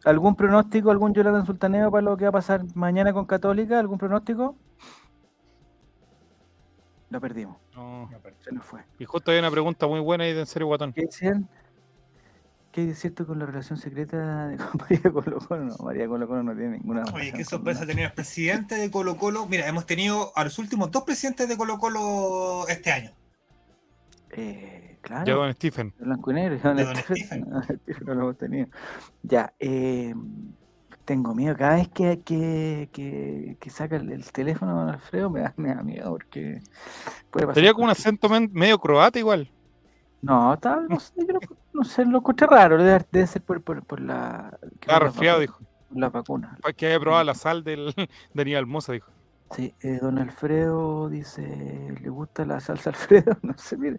¿Algún 0.05 0.37
pronóstico, 0.37 0.91
algún 0.91 1.15
Jonathan 1.15 1.47
Sultaneo 1.47 1.91
para 1.91 2.03
lo 2.03 2.17
que 2.17 2.25
va 2.25 2.29
a 2.29 2.33
pasar 2.33 2.63
mañana 2.75 3.13
con 3.13 3.25
Católica? 3.25 3.79
¿Algún 3.79 3.99
pronóstico? 3.99 4.57
Lo 7.09 7.21
perdimos. 7.21 7.57
No, 7.75 8.11
se 8.41 8.53
nos 8.53 8.65
fue. 8.65 8.81
Y 8.99 9.05
justo 9.05 9.31
hay 9.31 9.39
una 9.39 9.51
pregunta 9.51 9.87
muy 9.87 10.01
buena 10.01 10.25
ahí 10.25 10.35
de 10.35 10.41
En 10.41 10.47
Serio 10.47 10.67
Guatón. 10.67 10.93
¿Qué 10.93 11.07
decían? 11.07 11.49
¿Qué 12.75 12.81
hay 12.81 12.87
de 12.89 12.97
cierto 12.97 13.25
con 13.25 13.39
la 13.39 13.47
relación 13.47 13.79
secreta 13.79 14.49
de 14.49 14.57
María 14.81 15.13
Colo 15.13 15.39
Colo? 15.39 15.65
No, 15.65 15.77
María 15.85 16.09
Colo 16.09 16.27
Colo 16.27 16.43
no 16.43 16.57
tiene 16.57 16.79
ninguna. 16.79 17.05
Oye, 17.15 17.33
qué 17.33 17.45
sorpresa 17.45 17.87
tener 17.87 18.07
al 18.07 18.15
presidente 18.15 18.75
de 18.75 18.91
Colo 18.91 19.17
Colo. 19.17 19.47
Mira, 19.47 19.69
hemos 19.69 19.87
tenido 19.87 20.33
a 20.35 20.43
los 20.43 20.59
últimos 20.59 20.91
dos 20.91 21.05
presidentes 21.05 21.49
de 21.49 21.57
Colo 21.57 21.79
Colo 21.79 22.67
este 22.67 22.91
año. 22.91 23.13
Eh, 24.33 24.99
claro. 25.03 25.25
Ya 25.25 25.35
don 25.35 25.55
Stephen. 25.55 25.95
Blanco 26.01 26.33
y 26.33 26.35
negro. 26.35 26.59
Don, 26.65 26.77
don 26.85 26.97
Stephen. 26.97 27.49
no 27.49 28.15
lo 28.15 28.23
hemos 28.23 28.39
tenido. 28.39 28.67
Ya, 29.23 29.55
eh, 29.61 30.13
tengo 31.05 31.33
miedo. 31.33 31.57
Cada 31.57 31.77
vez 31.77 31.87
que, 31.91 32.23
que, 32.25 32.89
que, 32.93 33.57
que 33.61 33.71
saca 33.71 33.95
el, 33.95 34.33
teléfono 34.33 34.75
don 34.75 34.89
Alfredo 34.89 35.31
me 35.31 35.43
da, 35.43 35.55
me 35.57 35.73
da 35.73 35.83
miedo 35.85 36.11
porque 36.11 36.61
puede 37.31 37.47
pasar. 37.47 37.55
Sería 37.55 37.73
como 37.73 37.85
un 37.85 37.91
acento 37.91 38.29
medio 38.29 38.81
croata 38.81 39.17
igual. 39.21 39.49
No, 40.23 40.55
está, 40.55 40.81
no 40.89 40.99
sé, 40.99 41.13
yo 41.19 41.39
no, 41.75 41.85
sé, 41.85 42.05
lo 42.05 42.19
escuché 42.19 42.47
raro. 42.47 42.83
Debe, 42.83 43.05
debe 43.11 43.27
ser 43.27 43.43
por, 43.43 43.63
por, 43.63 43.85
por 43.85 44.01
la. 44.01 44.59
Está 44.81 44.99
resfriado, 44.99 45.41
dijo. 45.41 45.61
La 45.91 46.09
vacuna. 46.09 46.59
Para 46.61 46.73
que 46.73 46.87
haya 46.87 46.99
probado 46.99 47.25
la 47.25 47.35
sal 47.35 47.63
del, 47.63 47.93
de 48.35 48.43
Aníbal 48.43 48.67
Mosa, 48.67 48.93
dijo. 48.93 49.11
Sí, 49.55 49.73
eh, 49.83 49.99
don 50.01 50.19
Alfredo 50.19 51.09
dice, 51.09 51.95
¿le 52.03 52.09
gusta 52.09 52.45
la 52.45 52.59
salsa 52.59 52.91
Alfredo? 52.91 53.37
No 53.43 53.55
sé, 53.57 53.77
mire, 53.77 53.99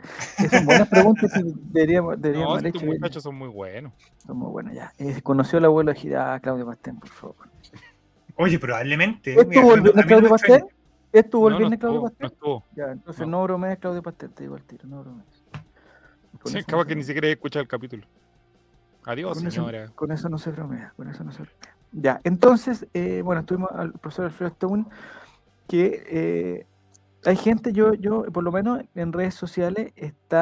son 0.49 0.65
buenas 0.65 0.89
preguntas 0.89 1.31
que 1.31 1.43
deberíamos, 1.43 2.15
deberíamos 2.21 2.49
no, 2.49 2.59
haber 2.59 2.75
hecho. 2.75 2.85
muchachos 2.85 3.23
son 3.23 3.35
muy 3.35 3.47
buenos. 3.47 3.93
Son 4.25 4.37
muy 4.37 4.49
buenos, 4.51 4.73
ya. 4.73 4.91
Eh, 4.97 5.21
¿Conoció 5.21 5.59
al 5.59 5.65
abuelo 5.65 5.93
de 5.93 5.99
Girá, 5.99 6.39
Claudio 6.41 6.65
Pastén, 6.65 6.99
por 6.99 7.09
favor? 7.09 7.35
Oye, 8.35 8.59
probablemente. 8.59 9.39
¿Estuvo 9.39 9.75
el 9.75 9.81
viernes 9.81 10.05
Claudio 10.05 10.29
Pastén? 10.29 10.67
¿Estuvo 11.13 11.47
el 11.47 11.55
viernes 11.55 11.79
Claudio 11.79 12.01
Pastén? 12.01 12.17
No 12.19 12.27
estuvo. 12.27 12.63
Ya, 12.75 12.91
entonces 12.91 13.25
no, 13.25 13.43
bromees 13.43 13.79
Claudio 13.79 14.03
Pastén, 14.03 14.31
te 14.31 14.43
digo 14.43 14.55
al 14.55 14.63
tiro, 14.63 14.87
no 14.87 15.03
bromees. 15.03 15.34
Sí, 16.45 16.57
acaba 16.59 16.85
que 16.85 16.95
ni 16.95 17.03
siquiera 17.03 17.27
he 17.27 17.31
escuchado 17.31 17.61
el 17.63 17.67
capítulo. 17.67 18.05
Adiós, 19.05 19.39
señora. 19.39 19.89
con 19.95 20.11
eso 20.11 20.29
no 20.29 20.37
se 20.37 20.51
bromea, 20.51 20.93
con 20.95 21.09
eso 21.09 21.23
no 21.23 21.31
se 21.31 21.43
bromea. 21.43 21.75
Ya, 21.91 22.19
entonces, 22.23 22.87
eh, 22.93 23.21
bueno, 23.23 23.41
estuvimos 23.41 23.71
al 23.71 23.93
profesor 23.93 24.25
Alfredo 24.25 24.51
Stone 24.51 24.85
que 25.67 26.03
eh, 26.07 26.65
hay 27.25 27.35
gente, 27.35 27.73
yo, 27.73 27.93
yo, 27.93 28.23
por 28.31 28.43
lo 28.43 28.51
menos 28.51 28.83
en 28.93 29.11
redes 29.13 29.33
sociales, 29.33 29.93
está, 29.95 30.35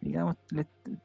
digamos, 0.00 0.36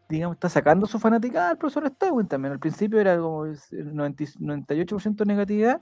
digamos 0.07 0.35
está 0.35 0.49
sacando 0.49 0.85
su 0.85 0.99
fanática 0.99 1.49
al 1.49 1.57
profesor 1.57 1.87
Stewin 1.89 2.27
también. 2.27 2.51
Al 2.53 2.59
principio 2.59 2.99
era 2.99 3.17
como 3.17 3.45
el 3.45 3.57
98% 3.57 5.25
negatividad 5.25 5.81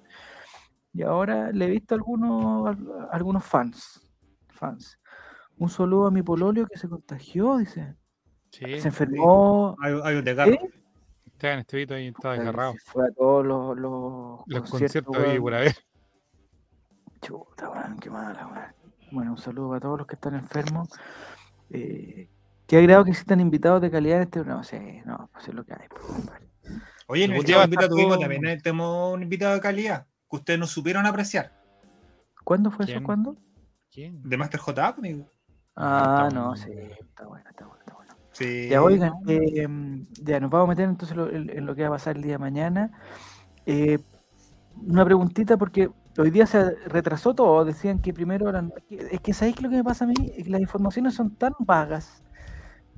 y 0.94 1.04
ahora 1.04 1.52
le 1.52 1.66
he 1.66 1.70
visto 1.70 1.96
algunos, 1.96 2.78
algunos 3.12 3.44
fans. 3.44 4.08
fans. 4.50 4.98
Un 5.62 5.70
saludo 5.70 6.08
a 6.08 6.12
mi 6.12 6.24
pololio 6.24 6.66
que 6.66 6.76
se 6.76 6.90
contagió, 6.90 7.58
dice. 7.60 7.94
se 8.50 8.80
enfermó. 8.80 9.78
Hay, 9.80 9.94
hay 10.04 10.16
un 10.16 10.26
desgarro. 10.26 10.58
Está 11.28 11.54
en 11.54 11.60
este 11.60 11.94
ahí, 11.94 12.08
está 12.08 12.32
desgarrado. 12.32 12.74
fue 12.84 13.08
a 13.08 13.12
todos 13.12 13.46
los, 13.46 13.78
los, 13.78 14.40
conciertos, 14.48 14.72
conciertos 14.72 15.18
ahí 15.18 15.40
por 15.40 15.52
ver. 15.52 15.76
Chuta, 17.22 17.70
weón, 17.70 18.00
qué 18.00 18.10
mala, 18.10 18.48
weón. 18.48 18.74
Bueno, 19.12 19.32
un 19.34 19.38
saludo 19.38 19.70
para 19.70 19.82
todos 19.82 20.00
los 20.00 20.08
que 20.08 20.16
están 20.16 20.34
enfermos. 20.34 20.90
Eh, 21.70 22.28
qué 22.66 22.78
agrado 22.78 23.04
que 23.04 23.12
existan 23.12 23.40
invitados 23.40 23.84
de 23.84 23.92
calidad 23.92 24.18
en 24.18 24.24
este. 24.24 24.44
No 24.44 24.64
sé, 24.64 25.04
no, 25.06 25.30
pues 25.32 25.48
es 25.48 25.54
lo 25.54 25.64
que 25.64 25.74
hay. 25.74 25.88
Pues, 25.90 26.82
Oye, 27.06 27.26
en 27.26 27.34
el 27.34 27.38
invitado 27.38 27.90
tuvimos 27.90 28.20
también 28.20 28.48
eh, 28.48 28.58
tenemos 28.58 29.14
un 29.14 29.22
invitado 29.22 29.54
de 29.54 29.62
calidad 29.62 30.08
que 30.28 30.38
ustedes 30.38 30.60
no 30.60 30.66
supieron 30.66 31.06
apreciar. 31.06 31.62
¿Cuándo 32.44 32.72
fue 32.72 32.86
eso? 32.86 33.04
¿Cuándo? 33.04 33.38
¿Quién? 33.92 34.24
De 34.24 34.38
Master 34.38 34.60
J, 34.60 34.88
amigo. 34.88 35.32
Ah, 35.76 36.30
no, 36.34 36.56
sí, 36.56 36.70
está 36.72 37.26
bueno, 37.26 37.50
está 37.50 37.66
bueno, 37.66 37.80
está 37.80 37.94
bueno. 37.96 38.16
Sí. 38.34 38.70
Ya, 38.70 38.82
oigan, 38.82 39.14
eh, 39.28 39.68
ya 40.22 40.40
nos 40.40 40.50
vamos 40.50 40.68
a 40.68 40.70
meter 40.70 40.90
entonces 40.90 41.18
en, 41.18 41.66
lo 41.66 41.76
que 41.76 41.84
va 41.84 41.90
a 41.90 41.92
pasar 41.92 42.16
el 42.16 42.24
día 42.24 42.34
de 42.34 42.38
mañana. 42.38 42.92
Eh, 43.66 44.00
una 44.86 45.06
preguntita, 45.06 45.58
porque 45.58 45.90
hoy 46.18 46.32
día 46.32 46.46
se 46.46 46.72
retrasó 46.88 47.34
todo. 47.34 47.64
Decían 47.66 48.00
que 48.00 48.14
primero 48.14 48.50
eran. 48.50 48.74
Es 48.90 49.22
que, 49.22 49.34
¿sabéis 49.34 49.62
lo 49.62 49.70
que 49.70 49.78
me 49.78 49.84
pasa 49.84 50.06
a 50.06 50.08
mí? 50.08 50.16
Es 50.36 50.46
que 50.46 50.50
las 50.50 50.62
informaciones 50.62 51.14
son 51.14 51.36
tan 51.36 51.54
vagas 51.60 52.24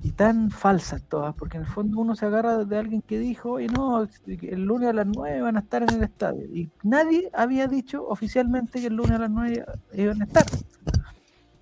y 0.02 0.12
tan 0.12 0.50
falsas 0.50 1.02
todas, 1.04 1.34
porque 1.34 1.56
en 1.56 1.62
el 1.62 1.68
fondo 1.68 1.98
uno 1.98 2.14
se 2.14 2.26
agarra 2.26 2.64
de 2.64 2.78
alguien 2.78 3.00
que 3.00 3.18
dijo, 3.18 3.52
oye, 3.52 3.68
no, 3.68 4.06
el 4.26 4.64
lunes 4.64 4.90
a 4.90 4.92
las 4.92 5.06
9 5.06 5.40
van 5.40 5.56
a 5.56 5.60
estar 5.60 5.82
en 5.82 5.90
el 5.90 6.02
estadio. 6.02 6.44
Y 6.44 6.70
nadie 6.82 7.30
había 7.32 7.68
dicho 7.68 8.06
oficialmente 8.06 8.80
que 8.80 8.88
el 8.88 8.96
lunes 8.96 9.12
a 9.12 9.18
las 9.18 9.30
9 9.30 9.64
iban 9.94 10.20
a 10.20 10.24
estar. 10.26 10.44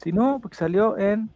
Si 0.03 0.13
no, 0.13 0.41
porque 0.41 0.57
salió 0.57 0.99
en, 0.99 1.31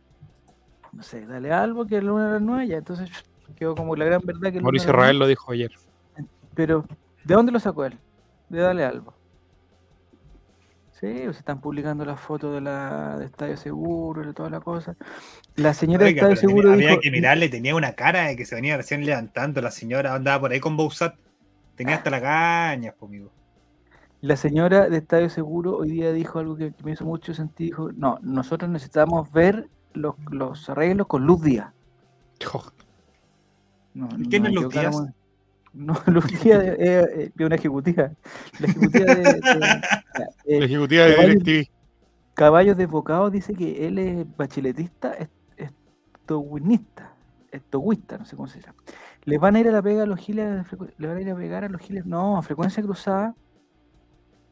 no 0.93 1.03
sé, 1.03 1.25
dale 1.25 1.53
algo 1.53 1.87
que 1.87 1.99
el 1.99 2.07
lunes 2.07 2.27
a 2.27 2.33
las 2.33 2.43
9 2.43 2.67
ya. 2.67 2.79
Entonces 2.79 3.09
quedó 3.55 3.75
como 3.77 3.95
la 3.95 4.05
gran 4.05 4.23
verdad 4.25 4.53
que 4.53 4.61
Mauricio 4.61 4.93
Rael 4.93 5.19
lo 5.19 5.27
dijo 5.27 5.53
ayer. 5.53 5.71
Pero, 6.55 6.85
¿de 7.25 7.35
dónde 7.35 7.53
lo 7.53 7.61
sacó 7.61 7.85
él? 7.85 7.97
De 8.49 8.61
Dale 8.61 8.85
Algo. 8.85 9.15
Sí, 10.93 11.07
se 11.07 11.29
están 11.29 11.61
publicando 11.61 12.07
las 12.07 12.19
fotos 12.19 12.55
de 12.55 12.63
la 12.63 13.19
de 13.19 13.27
Estadio 13.27 13.57
Seguro 13.59 14.29
y 14.29 14.33
toda 14.33 14.49
la 14.49 14.61
cosa. 14.61 14.97
La 15.55 15.75
señora 15.75 16.07
de 16.07 16.13
Estadio 16.13 16.37
Seguro. 16.37 16.73
Había 16.73 16.99
que 16.99 17.11
mirarle, 17.11 17.51
tenía 17.51 17.75
una 17.75 17.93
cara 17.93 18.29
de 18.29 18.37
que 18.37 18.47
se 18.47 18.55
venía 18.55 18.79
recién 18.79 19.05
levantando. 19.05 19.61
La 19.61 19.71
señora 19.71 20.15
andaba 20.15 20.41
por 20.41 20.53
ahí 20.53 20.61
con 20.61 20.77
Bousat. 20.77 21.15
Tenía 21.75 21.97
hasta 21.97 22.09
la 22.09 22.23
caña, 22.23 22.93
conmigo. 22.93 23.31
La 24.21 24.37
señora 24.37 24.89
de 24.89 24.97
Estadio 24.99 25.29
Seguro 25.29 25.77
hoy 25.77 25.91
día 25.91 26.13
dijo 26.13 26.39
algo 26.39 26.57
que, 26.57 26.73
me 26.83 26.93
hizo 26.93 27.05
mucho 27.05 27.35
sentido. 27.35 27.89
Dijo: 27.89 27.93
No, 27.93 28.19
nosotros 28.23 28.71
necesitamos 28.71 29.31
ver 29.31 29.69
los, 29.93 30.15
los 30.31 30.69
arreglos 30.71 31.07
con 31.07 31.27
luz 31.27 31.43
día. 31.43 31.73
No, 33.95 34.09
¿Quién 34.29 34.47
es 34.47 34.53
Luz 34.53 34.73
Díaz? 34.73 34.97
No, 35.77 35.95
Lucía 36.07 36.57
es 36.73 36.79
eh, 36.79 37.33
eh, 37.39 37.45
una 37.45 37.57
ejecutiva. 37.57 38.11
La 38.61 38.67
ejecutiva 38.67 39.15
de, 39.15 39.31
eh, 40.47 40.59
la 40.59 40.65
ejecutiva 40.65 41.05
de 41.05 41.17
DirecTV. 41.17 41.71
Caballos 42.33 42.79
Desbocados 42.79 43.31
dice 43.31 43.55
que 43.55 43.87
él 43.87 43.99
es 43.99 44.37
bacheletista, 44.39 45.15
estowinista, 45.59 47.13
estowista, 47.51 48.17
no 48.17 48.25
sé 48.25 48.37
cómo 48.37 48.49
se 48.49 48.63
llama. 48.63 48.75
¿Les 49.25 49.39
van 49.39 49.57
a 49.57 49.61
ir 49.61 49.69
a 49.69 49.73
la 49.73 49.83
pega 49.83 50.05
a 50.05 50.07
los 50.07 50.19
giles? 50.19 50.65
¿Le 50.97 51.07
van 51.09 51.19
a 51.19 51.21
ir 51.21 51.31
a 51.31 51.37
pegar 51.37 51.65
a 51.65 51.69
los 51.69 51.83
giles? 51.83 52.07
No, 52.07 52.39
a 52.39 52.43
frecuencia 52.43 52.83
cruzada. 52.83 53.35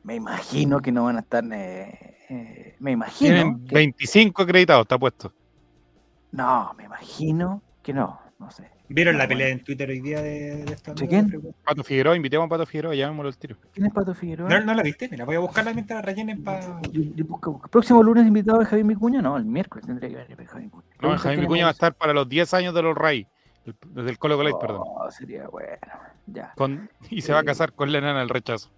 Me 0.04 0.14
imagino 0.14 0.80
que 0.80 0.92
no 0.92 1.04
van 1.04 1.16
a 1.16 1.20
estar. 1.20 1.42
me 1.42 2.76
imagino. 2.78 3.34
Tienen 3.34 3.66
25 3.66 4.42
acreditados, 4.42 4.82
está 4.82 4.98
puesto. 4.98 5.32
No, 6.30 6.72
me 6.76 6.84
imagino 6.84 7.62
que 7.82 7.92
no, 7.92 8.20
no 8.38 8.50
sé. 8.50 8.70
¿Vieron 8.88 9.16
la 9.16 9.26
pelea 9.26 9.48
en 9.48 9.64
Twitter 9.64 9.88
hoy 9.88 10.00
día 10.00 10.20
de, 10.20 10.64
de 10.64 10.72
esta? 10.72 10.92
¿De 10.92 11.08
quién? 11.08 11.32
Pato 11.64 11.82
Figueroa, 11.82 12.16
invitemos 12.16 12.46
a 12.46 12.48
Pato 12.50 12.66
Figueroa, 12.66 12.94
llamémoslo 12.94 13.28
al 13.28 13.36
tiro. 13.38 13.56
¿Quién 13.72 13.86
es 13.86 13.92
Pato 13.92 14.14
Figueroa? 14.14 14.48
¿No, 14.48 14.60
no 14.60 14.74
la 14.74 14.82
viste? 14.82 15.08
Mira, 15.08 15.24
voy 15.24 15.36
a 15.36 15.38
buscarla 15.38 15.72
mientras 15.72 15.96
la 15.96 16.02
rellenen 16.02 16.44
para. 16.44 16.80
Próximo 17.70 18.02
lunes 18.02 18.26
invitado 18.26 18.60
a 18.60 18.64
Javier 18.66 18.84
Micuña, 18.84 19.22
no, 19.22 19.38
el 19.38 19.46
miércoles 19.46 19.86
tendría 19.86 20.10
que 20.10 20.34
venir 20.34 20.46
Javier 20.46 20.66
Micuña. 20.66 20.86
No, 21.00 21.16
Javier 21.16 21.40
Micuña 21.40 21.64
va 21.64 21.70
a 21.70 21.72
estar 21.72 21.94
para 21.94 22.12
los 22.12 22.28
10 22.28 22.52
años 22.54 22.74
de 22.74 22.82
los 22.82 22.94
Ray, 22.94 23.26
desde 23.64 24.10
el 24.10 24.18
Colo 24.18 24.36
Colo, 24.36 24.54
oh, 24.54 24.58
perdón. 24.58 24.82
sería 25.10 25.48
bueno, 25.48 25.78
ya. 26.26 26.52
Con, 26.54 26.90
y 27.08 27.22
se 27.22 27.32
va 27.32 27.38
a 27.38 27.44
casar 27.44 27.72
con 27.72 27.90
la 27.90 27.98
enana 27.98 28.20
del 28.20 28.28
rechazo. 28.28 28.70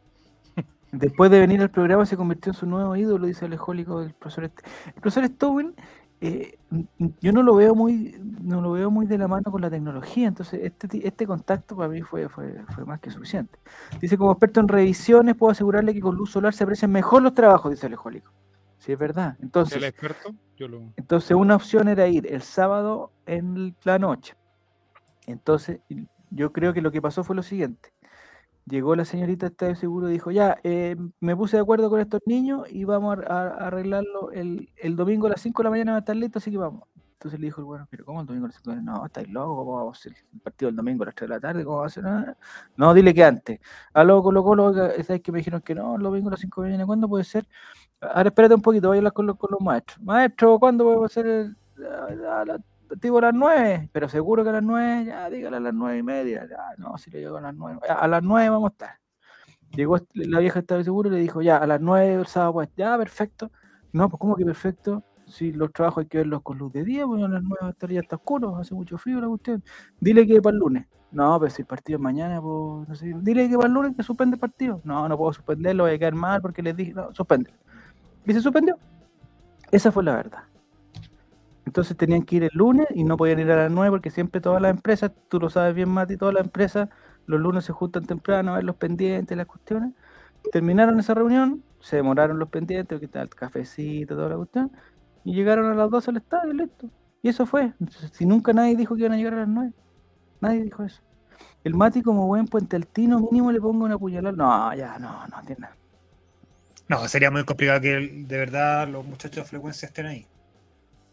Después 0.93 1.31
de 1.31 1.41
venir 1.41 1.61
al 1.61 1.71
programa 1.71 2.07
se 2.07 2.17
convirtió 2.17 2.53
en 2.53 2.59
su 2.59 2.67
nuevo 2.67 2.97
ídolo, 2.97 3.27
dice 3.27 3.47
el 3.47 3.53
ejólico 3.53 4.01
del 4.01 4.15
profesor. 4.15 4.45
El 4.45 5.01
profesor 5.01 5.27
Stowin 5.27 5.75
eh, 6.21 6.59
yo 7.21 7.33
no 7.33 7.43
lo 7.43 7.55
veo 7.57 7.75
muy 7.75 8.17
no 8.41 8.63
lo 8.63 8.73
veo 8.73 8.91
muy 8.91 9.07
de 9.07 9.19
la 9.19 9.29
mano 9.29 9.51
con 9.51 9.61
la 9.61 9.69
tecnología, 9.69 10.27
entonces 10.29 10.61
este, 10.63 11.07
este 11.07 11.27
contacto 11.27 11.77
para 11.77 11.91
mí 11.91 12.01
fue, 12.01 12.29
fue, 12.31 12.65
fue 12.75 12.85
más 12.87 13.01
que 13.01 13.11
suficiente. 13.11 13.59
Dice, 14.01 14.17
como 14.17 14.33
experto 14.33 14.61
en 14.61 14.69
revisiones, 14.69 15.35
puedo 15.37 15.51
asegurarle 15.51 15.93
que 15.93 16.01
con 16.01 16.17
luz 16.17 16.31
solar 16.31 16.55
se 16.55 16.65
aprecian 16.65 16.91
mejor 16.91 17.23
los 17.23 17.35
trabajos, 17.35 17.71
dice 17.71 17.87
el 17.87 17.95
ejólico. 17.95 18.33
Sí, 18.79 18.93
es 18.93 18.99
verdad. 18.99 19.37
Entonces, 19.43 19.77
¿El 19.77 19.85
experto? 19.85 20.35
entonces 20.97 21.37
una 21.37 21.57
opción 21.57 21.89
era 21.89 22.07
ir 22.07 22.33
el 22.33 22.43
sábado 22.43 23.11
en 23.27 23.75
la 23.85 23.99
noche. 23.99 24.37
Entonces, 25.27 25.81
yo 26.31 26.53
creo 26.53 26.73
que 26.73 26.81
lo 26.81 26.93
que 26.93 27.03
pasó 27.03 27.25
fue 27.25 27.37
lo 27.37 27.43
siguiente. 27.43 27.93
Llegó 28.69 28.97
la 28.97 29.05
señorita 29.05 29.47
Estadio 29.47 29.77
Seguro 29.77 30.09
dijo, 30.09 30.33
ya, 30.33 30.59
eh, 30.65 30.97
me 31.21 31.37
puse 31.37 31.57
de 31.57 31.63
acuerdo 31.63 31.89
con 31.89 32.01
estos 32.01 32.21
niños 32.27 32.67
y 32.69 32.83
vamos 32.83 33.17
a, 33.25 33.49
arreglarlo 33.65 34.33
el, 34.33 34.97
domingo 34.97 35.29
a 35.29 35.31
las 35.31 35.41
5 35.41 35.63
de 35.63 35.65
la 35.65 35.71
mañana 35.71 35.93
va 35.93 35.99
a 35.99 36.01
estar 36.01 36.17
listo, 36.17 36.41
así 36.41 36.51
que 36.51 36.57
vamos. 36.59 36.83
Entonces 37.13 37.39
le 37.39 37.47
dijo 37.47 37.61
el 37.61 37.65
bueno, 37.65 37.87
pero 37.89 38.05
¿cómo 38.05 38.21
el 38.21 38.27
domingo 38.27 38.47
a 38.47 38.49
las 38.49 38.57
5 38.57 38.71
de 38.71 38.77
la 38.77 38.83
mañana? 38.83 38.99
No, 38.99 39.07
estáis 39.07 39.29
locos, 39.29 39.57
¿cómo 39.57 39.77
vamos 39.77 39.97
a 39.97 40.01
hacer 40.01 40.15
el 40.33 40.41
partido 40.41 40.69
el 40.71 40.77
domingo 40.77 41.05
a 41.05 41.07
las 41.07 41.15
3 41.15 41.29
de 41.29 41.35
la 41.37 41.41
tarde? 41.41 41.65
¿Cómo 41.65 41.77
va 41.79 41.85
a 41.85 41.87
hacer 41.87 42.03
nada? 42.03 42.37
No, 42.77 42.93
dile 42.93 43.15
que 43.15 43.23
antes. 43.23 43.61
A 43.93 44.03
luego 44.03 44.25
Colo 44.25 44.43
Colo, 44.43 44.75
¿sabes 44.75 45.23
que 45.23 45.31
me 45.31 45.39
dijeron 45.39 45.61
que 45.61 45.75
no, 45.77 45.95
el 45.95 46.03
domingo 46.03 46.27
a 46.29 46.33
las 46.33 46.41
5 46.41 46.63
de 46.63 46.67
la 46.67 46.73
mañana? 46.73 46.87
¿Cuándo 46.87 47.09
puede 47.09 47.23
ser? 47.23 47.47
Ahora 48.01 48.31
espérate 48.31 48.55
un 48.57 48.63
poquito, 48.63 48.89
voy 48.89 48.97
a 48.97 48.99
hablar 48.99 49.13
con 49.13 49.27
los, 49.27 49.37
con 49.37 49.51
los 49.53 49.61
maestros. 49.61 50.01
Maestro, 50.03 50.59
¿cuándo 50.59 50.83
podemos 50.83 51.07
hacer 51.07 51.27
el, 51.27 51.57
digo 53.01 53.19
a 53.19 53.23
las 53.23 53.35
9, 53.35 53.91
pero 53.93 54.09
seguro 54.09 54.43
que 54.45 54.51
a 54.51 54.55
las 54.55 54.63
9, 54.63 55.05
ya 55.05 55.31
dígale 55.31 55.57
a 55.57 55.61
las 55.61 55.75
9 55.75 55.99
y 55.99 56.03
media, 56.03 56.47
ya, 56.49 56.59
no, 56.79 56.97
si 56.99 57.11
le 57.11 57.21
llego 57.21 57.37
a 57.39 57.41
las 57.41 57.55
9, 57.55 57.81
a 57.89 58.09
las 58.09 58.23
9 58.23 58.51
vamos 58.51 58.71
a 58.71 58.73
estar. 58.73 58.91
Llegó 59.75 59.99
la 60.15 60.39
vieja 60.39 60.61
estaba 60.61 60.83
seguro 60.83 61.09
y 61.09 61.13
le 61.13 61.19
dijo, 61.19 61.43
ya, 61.43 61.57
a 61.59 61.67
las 61.67 61.81
9 61.81 62.15
el 62.15 62.27
sábado, 62.27 62.55
pues, 62.55 62.69
ya, 62.77 62.97
perfecto. 62.97 63.51
No, 63.93 64.09
pues, 64.09 64.21
¿cómo 64.21 64.37
que 64.37 64.45
perfecto? 64.45 65.03
Si 65.27 65.53
los 65.53 65.73
trabajos 65.73 66.03
hay 66.03 66.09
que 66.09 66.19
verlos 66.19 66.43
con 66.43 66.59
luz 66.59 66.73
de 66.73 66.85
día, 66.85 67.07
pues 67.07 67.23
a 67.23 67.29
las 67.29 67.43
9 67.43 67.71
estaría 67.71 68.01
hasta 68.01 68.17
oscuro, 68.17 68.57
hace 68.57 68.75
mucho 68.75 68.97
frío 68.97 69.21
la 69.21 69.29
cuestión. 69.29 69.63
Dile 70.01 70.27
que 70.27 70.41
para 70.41 70.55
el 70.55 70.61
lunes. 70.61 70.87
No, 71.11 71.39
pero 71.41 71.51
si 71.51 71.63
el 71.63 71.67
partido 71.67 71.99
es 71.99 72.03
mañana, 72.03 72.41
pues, 72.41 72.89
no 72.89 72.95
sé. 72.95 73.15
Dile 73.21 73.49
que 73.49 73.57
para 73.57 73.69
el 73.69 73.75
lunes 73.75 73.97
que 73.97 74.03
suspende 74.03 74.35
el 74.35 74.41
partido. 74.41 74.81
No, 74.85 75.09
no 75.09 75.17
puedo 75.17 75.33
suspenderlo, 75.33 75.85
voy 75.85 75.95
a 75.95 75.99
quedar 75.99 76.15
mal 76.15 76.41
porque 76.41 76.63
les 76.63 76.77
dije, 76.77 76.93
no, 76.93 77.13
suspende. 77.13 77.53
Y 78.25 78.33
se 78.33 78.41
suspendió. 78.41 78.79
Esa 79.71 79.91
fue 79.91 80.05
la 80.05 80.15
verdad. 80.15 80.45
Entonces 81.67 81.97
tenían 81.97 82.23
que 82.23 82.37
ir 82.37 82.45
el 82.45 82.51
lunes 82.55 82.87
y 82.95 83.05
no 83.05 83.17
podían 83.17 83.41
ir 83.41 83.51
a 83.51 83.57
las 83.57 83.71
9 83.71 83.91
porque 83.91 84.11
siempre 84.11 84.41
todas 84.41 84.63
las 84.63 84.71
empresas, 84.71 85.11
tú 85.29 85.41
lo 85.41 85.51
sabes 85.51 85.75
bien, 85.75 85.89
Mati, 85.89 86.17
todas 86.17 86.33
las 86.33 86.45
empresas 86.45 86.89
los 87.27 87.41
lunes 87.41 87.65
se 87.65 87.73
juntan 87.73 88.07
temprano 88.07 88.53
a 88.53 88.57
ver 88.57 88.65
los 88.65 88.77
pendientes, 88.77 89.37
las 89.37 89.47
cuestiones. 89.47 89.93
Terminaron 90.53 90.99
esa 91.01 91.13
reunión, 91.15 91.65
se 91.81 91.97
demoraron 91.97 92.39
los 92.39 92.49
pendientes, 92.49 92.95
porque 92.95 93.07
estaba 93.07 93.25
el 93.25 93.31
cafecito, 93.31 94.15
toda 94.15 94.29
la 94.29 94.37
cuestión, 94.37 94.71
y 95.25 95.35
llegaron 95.35 95.67
a 95.67 95.75
las 95.75 95.91
12 95.91 96.11
al 96.11 96.17
estadio, 96.19 96.53
listo. 96.53 96.89
Y 97.21 97.29
eso 97.29 97.47
fue. 97.47 97.73
si 98.13 98.27
nunca 98.27 98.53
nadie 98.53 98.77
dijo 98.77 98.95
que 98.95 99.01
iban 99.01 99.13
a 99.13 99.17
llegar 99.17 99.35
a 99.35 99.39
las 99.39 99.49
9, 99.49 99.73
nadie 100.41 100.63
dijo 100.63 100.85
eso. 100.85 101.03
El 101.65 101.75
Mati, 101.75 102.01
como 102.01 102.29
buen 102.29 102.47
puente 102.47 102.77
altino, 102.77 103.19
mínimo 103.19 103.51
le 103.51 103.61
pongo 103.61 103.85
una 103.85 103.99
puñalada. 103.99 104.37
No, 104.37 104.75
ya, 104.75 105.01
no, 105.01 105.27
no 105.27 105.41
tiene 105.45 105.63
nada. 105.63 105.77
No, 106.89 107.09
sería 107.09 107.33
muy 107.33 107.45
complicado 107.45 107.81
que 107.81 107.89
de 107.89 108.39
verdad 108.39 108.87
los 108.87 109.05
muchachos 109.05 109.45
de 109.45 109.51
frecuencia 109.51 109.87
estén 109.87 110.07
ahí. 110.07 110.27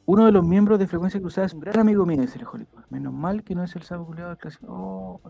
Uno 0.05 0.25
de 0.25 0.31
los 0.31 0.45
miembros 0.45 0.79
de 0.79 0.87
Frecuencia 0.87 1.19
Cruzada 1.19 1.47
es 1.47 1.53
un 1.53 1.61
gran 1.61 1.79
amigo 1.79 2.05
mío, 2.05 2.21
dice 2.21 2.37
el 2.39 2.67
Menos 2.89 3.13
mal 3.13 3.43
que 3.43 3.55
no 3.55 3.63
es 3.63 3.75
el 3.75 3.83
sábado 3.83 4.07
culiado 4.07 4.31
del. 4.31 4.59
Oh, 4.67 5.21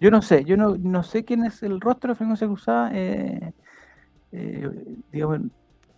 yo 0.00 0.10
no 0.10 0.22
sé, 0.22 0.44
yo 0.44 0.56
no, 0.56 0.76
no 0.76 1.02
sé 1.02 1.24
quién 1.24 1.44
es 1.44 1.62
el 1.62 1.80
rostro 1.80 2.10
de 2.10 2.16
frecuencia 2.16 2.46
cruzada. 2.46 2.90
Eh, 2.94 3.52
eh, 4.32 4.70
digamos, 5.12 5.40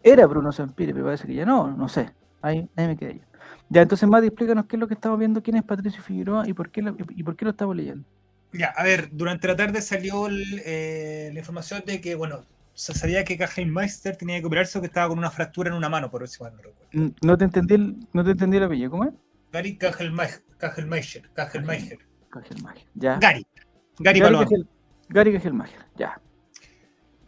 era 0.02 0.26
Bruno 0.26 0.52
Sampire, 0.52 0.92
pero 0.92 1.06
parece 1.06 1.26
que 1.26 1.34
ya 1.34 1.46
no, 1.46 1.70
no 1.76 1.88
sé. 1.88 2.12
Ahí, 2.40 2.68
ahí 2.76 2.86
me 2.86 2.96
quedé 2.96 3.14
yo. 3.18 3.24
Ya, 3.68 3.82
entonces, 3.82 4.08
Mati, 4.08 4.26
explícanos 4.26 4.66
qué 4.66 4.76
es 4.76 4.80
lo 4.80 4.88
que 4.88 4.94
estamos 4.94 5.18
viendo, 5.18 5.42
quién 5.42 5.56
es 5.56 5.62
Patricio 5.62 6.02
Figueroa 6.02 6.48
y 6.48 6.52
por 6.52 6.70
qué 6.70 6.82
lo, 6.82 6.96
y 7.08 7.22
por 7.22 7.36
qué 7.36 7.44
lo 7.44 7.52
estamos 7.52 7.74
leyendo. 7.76 8.04
Ya, 8.52 8.66
a 8.76 8.84
ver, 8.84 9.08
durante 9.12 9.48
la 9.48 9.56
tarde 9.56 9.80
salió 9.80 10.28
eh, 10.28 11.30
la 11.32 11.38
información 11.38 11.82
de 11.86 12.00
que, 12.00 12.14
bueno, 12.14 12.44
se 12.74 12.94
sabía 12.94 13.24
que 13.24 13.38
Meister 13.66 14.16
tenía 14.16 14.40
que 14.40 14.46
operarse 14.46 14.78
o 14.78 14.80
que 14.80 14.86
estaba 14.86 15.08
con 15.08 15.18
una 15.18 15.30
fractura 15.30 15.70
en 15.70 15.76
una 15.76 15.88
mano, 15.88 16.10
por 16.10 16.22
eso 16.22 16.48
no 16.48 16.56
recuerdo. 16.56 17.14
No 17.22 17.36
te 17.36 17.44
entendí 17.44 17.74
el, 17.74 17.96
no 18.12 18.24
te 18.24 18.30
entendí 18.30 18.56
el 18.56 18.64
apellido, 18.64 18.90
¿cómo 18.90 19.04
es? 19.04 19.12
Gary 19.52 19.76
Kajelmeister. 19.76 20.42
Kajelmeister. 20.58 21.98
Ya. 22.94 23.18
Gary. 23.18 23.46
Gary, 23.98 24.20
Gary 24.20 24.64
Gary 25.08 25.38
ya. 25.96 26.20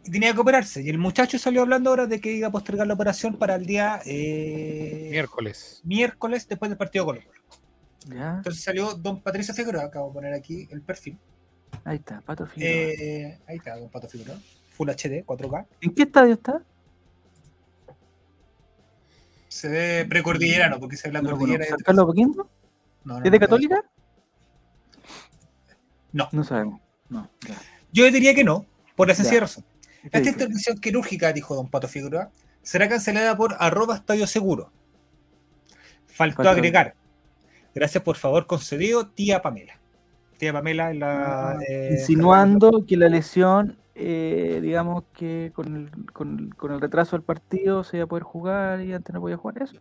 Y 0.03 0.11
tenía 0.11 0.33
que 0.33 0.39
operarse. 0.39 0.81
Y 0.81 0.89
el 0.89 0.97
muchacho 0.97 1.37
salió 1.37 1.61
hablando 1.61 1.89
ahora 1.89 2.07
de 2.07 2.19
que 2.19 2.31
iba 2.31 2.47
a 2.47 2.51
postergar 2.51 2.87
la 2.87 2.93
operación 2.93 3.37
para 3.37 3.55
el 3.55 3.65
día 3.65 4.01
eh, 4.05 5.07
miércoles. 5.11 5.81
Miércoles 5.83 6.47
después 6.47 6.69
del 6.69 6.77
partido 6.77 7.05
Colo 7.05 7.21
Colo. 7.23 7.35
Entonces 8.37 8.63
salió 8.63 8.93
don 8.93 9.21
Patricio 9.21 9.53
Figueroa, 9.53 9.85
acabo 9.85 10.09
de 10.09 10.13
poner 10.13 10.33
aquí 10.33 10.67
el 10.71 10.81
perfil. 10.81 11.17
Ahí 11.83 11.97
está, 11.97 12.21
Pato 12.21 12.45
Figueroa. 12.45 12.93
Eh, 12.93 13.39
ahí 13.47 13.57
está, 13.57 13.77
don 13.77 13.89
Pato 13.89 14.07
Figueroa. 14.07 14.37
Full 14.75 14.89
HD, 14.89 15.25
4K. 15.25 15.65
¿En 15.81 15.95
qué 15.95 16.03
estadio 16.03 16.33
está? 16.33 16.61
Se 19.47 19.69
ve 19.69 20.05
precordillerano, 20.07 20.79
porque 20.79 20.97
se 20.97 21.07
ve 21.07 21.13
la 21.13 21.21
cordillera. 21.21 21.65
¿San 21.65 21.79
Carlos 21.79 22.03
Apoquindo? 22.03 22.49
No, 23.05 23.23
¿Es 23.23 23.31
de 23.31 23.39
católica? 23.39 23.83
No. 26.11 26.27
No 26.31 26.43
sabemos. 26.43 26.81
Yo 27.93 28.11
diría 28.11 28.35
que 28.35 28.43
no, 28.43 28.65
por 28.95 29.07
la 29.07 29.15
sencilla 29.15 29.41
razón. 29.41 29.63
Esta 30.03 30.29
intervención 30.29 30.77
quirúrgica, 30.77 31.31
dijo 31.31 31.55
don 31.55 31.69
Pato 31.69 31.87
Figueroa, 31.87 32.31
será 32.61 32.89
cancelada 32.89 33.37
por 33.37 33.55
arroba 33.59 33.95
estadio 33.95 34.27
seguro. 34.27 34.71
Faltó 36.07 36.49
agregar. 36.49 36.95
Gracias 37.73 38.03
por 38.03 38.17
favor 38.17 38.45
concedido, 38.45 39.07
tía 39.07 39.41
Pamela. 39.41 39.79
Tía 40.37 40.53
Pamela 40.53 40.91
en 40.91 40.99
la... 40.99 41.51
Ah, 41.51 41.59
eh, 41.67 41.89
insinuando 41.93 42.85
que 42.85 42.97
la 42.97 43.09
lesión, 43.09 43.77
eh, 43.95 44.59
digamos 44.61 45.03
que 45.13 45.51
con 45.53 45.75
el, 45.75 46.05
con, 46.13 46.53
el, 46.71 46.81
retraso 46.81 47.15
del 47.15 47.23
partido 47.23 47.83
se 47.83 47.97
iba 47.97 48.05
a 48.05 48.07
poder 48.07 48.23
jugar 48.23 48.81
y 48.81 48.93
antes 48.93 49.13
no 49.13 49.21
podía 49.21 49.37
jugar 49.37 49.63
eso. 49.63 49.75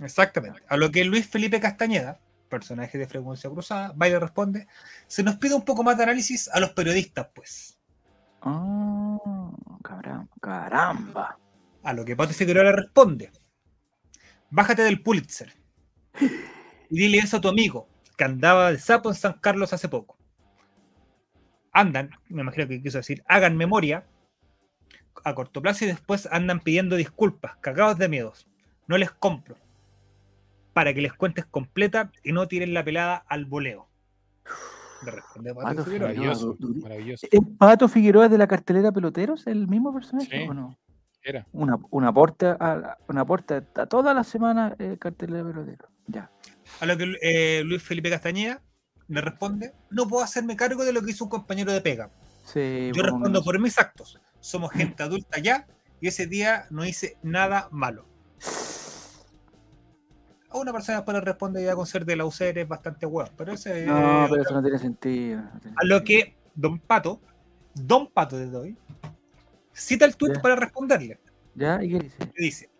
Exactamente. 0.00 0.62
A 0.68 0.76
lo 0.76 0.90
que 0.90 1.04
Luis 1.04 1.26
Felipe 1.26 1.60
Castañeda, 1.60 2.20
personaje 2.48 2.98
de 2.98 3.06
frecuencia 3.06 3.50
cruzada, 3.50 3.92
va 3.92 4.08
y 4.08 4.12
le 4.12 4.20
responde, 4.20 4.66
se 5.06 5.22
nos 5.22 5.36
pide 5.36 5.54
un 5.54 5.64
poco 5.64 5.82
más 5.82 5.96
de 5.96 6.04
análisis 6.04 6.48
a 6.52 6.60
los 6.60 6.70
periodistas, 6.70 7.28
pues. 7.34 7.78
Ah, 8.42 9.18
caramba. 10.40 11.38
A 11.82 11.92
lo 11.92 12.04
que 12.04 12.16
Pato 12.16 12.32
Figueroa 12.32 12.64
le 12.64 12.72
responde, 12.72 13.30
bájate 14.50 14.82
del 14.82 15.02
Pulitzer 15.02 15.52
y 16.90 16.98
dile 16.98 17.18
eso 17.18 17.36
a 17.36 17.40
tu 17.40 17.48
amigo, 17.48 17.88
que 18.16 18.24
andaba 18.24 18.72
de 18.72 18.78
sapo 18.78 19.10
en 19.10 19.14
San 19.14 19.34
Carlos 19.34 19.72
hace 19.72 19.88
poco. 19.88 20.16
Andan, 21.72 22.10
me 22.28 22.42
imagino 22.42 22.66
que 22.66 22.82
quiso 22.82 22.98
decir, 22.98 23.22
hagan 23.28 23.56
memoria 23.56 24.06
a 25.24 25.34
corto 25.34 25.60
plazo 25.60 25.84
y 25.84 25.88
después 25.88 26.28
andan 26.30 26.60
pidiendo 26.60 26.96
disculpas, 26.96 27.56
cagados 27.60 27.98
de 27.98 28.08
miedos. 28.08 28.48
No 28.86 28.96
les 28.96 29.10
compro 29.10 29.56
para 30.72 30.92
que 30.94 31.00
les 31.00 31.12
cuentes 31.14 31.44
completa 31.46 32.12
y 32.22 32.32
no 32.32 32.46
tiren 32.48 32.74
la 32.74 32.84
pelada 32.84 33.16
al 33.28 33.46
voleo. 33.46 33.88
Le 35.04 35.10
responde 35.10 35.54
Pato, 35.54 35.84
Figueroa. 35.84 36.08
Maravilloso, 36.08 36.56
maravilloso. 36.60 37.26
¿Es 37.30 37.40
Pato 37.58 37.88
Figueroa 37.88 38.28
de 38.28 38.38
la 38.38 38.46
cartelera 38.46 38.92
Peloteros 38.92 39.46
el 39.46 39.68
mismo 39.68 39.92
personaje 39.92 40.48
o 40.48 40.54
no? 40.54 40.76
Era. 41.22 41.46
Una, 41.52 41.78
una 41.90 42.08
aporte 42.08 42.46
a, 42.46 42.98
una 43.08 43.22
aporte 43.22 43.62
a 43.74 43.86
toda 43.86 44.14
la 44.14 44.22
semana 44.22 44.76
eh, 44.78 44.96
cartelera 44.98 45.44
Peloteros. 45.44 45.90
Ya. 46.06 46.30
A 46.80 46.86
lo 46.86 46.96
que 46.96 47.16
eh, 47.22 47.62
Luis 47.64 47.82
Felipe 47.82 48.10
Castañeda 48.10 48.62
le 49.08 49.20
responde, 49.20 49.72
no 49.90 50.08
puedo 50.08 50.24
hacerme 50.24 50.56
cargo 50.56 50.84
de 50.84 50.92
lo 50.92 51.02
que 51.02 51.12
hizo 51.12 51.24
un 51.24 51.30
compañero 51.30 51.72
de 51.72 51.80
pega. 51.80 52.10
Yo 52.54 53.02
respondo 53.02 53.42
por 53.42 53.58
mis 53.58 53.78
actos. 53.78 54.18
Somos 54.40 54.70
gente 54.72 55.02
adulta 55.02 55.38
ya 55.38 55.66
y 56.00 56.08
ese 56.08 56.26
día 56.26 56.66
no 56.70 56.84
hice 56.84 57.16
nada 57.22 57.68
malo 57.70 58.06
una 60.60 60.72
persona 60.72 60.98
después 60.98 61.14
le 61.14 61.20
responde 61.20 61.64
ya 61.64 61.74
con 61.74 61.86
ser 61.86 62.04
de 62.04 62.16
la 62.16 62.24
UCR 62.24 62.58
es 62.58 62.68
bastante 62.68 63.06
huevo. 63.06 63.30
Pero 63.36 63.52
ese, 63.52 63.86
no, 63.86 64.26
pero 64.28 64.42
eso 64.42 64.54
no 64.54 64.62
tiene 64.62 64.78
sentido. 64.78 65.40
a 65.40 65.84
lo 65.84 66.02
que 66.04 66.36
Don 66.54 66.78
Pato, 66.78 67.20
Don 67.74 68.08
Pato 68.08 68.36
de 68.36 68.56
hoy, 68.56 68.76
cita 69.72 70.04
el 70.04 70.16
tweet 70.16 70.40
para 70.40 70.56
responderle. 70.56 71.20
¿Ya? 71.54 71.82
¿Y 71.82 71.90
qué 71.90 71.98
dice? 71.98 72.32
dice, 72.36 72.70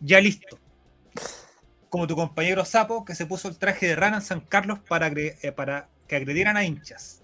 ya 0.00 0.20
listo. 0.20 0.58
Como 1.90 2.06
tu 2.06 2.16
compañero 2.16 2.64
Sapo 2.64 3.04
que 3.04 3.14
se 3.14 3.26
puso 3.26 3.48
el 3.48 3.58
traje 3.58 3.88
de 3.88 3.96
rana 3.96 4.16
en 4.16 4.22
San 4.22 4.40
Carlos 4.40 4.78
para, 4.88 5.08
eh, 5.08 5.52
para 5.54 5.88
que 6.06 6.16
agredieran 6.16 6.56
a 6.56 6.64
hinchas. 6.64 7.22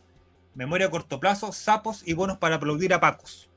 Memoria 0.54 0.88
a 0.88 0.90
corto 0.90 1.20
plazo, 1.20 1.52
sapos 1.52 2.06
y 2.06 2.14
bonos 2.14 2.38
para 2.38 2.56
aplaudir 2.56 2.92
a 2.92 3.00
Pacos. 3.00 3.48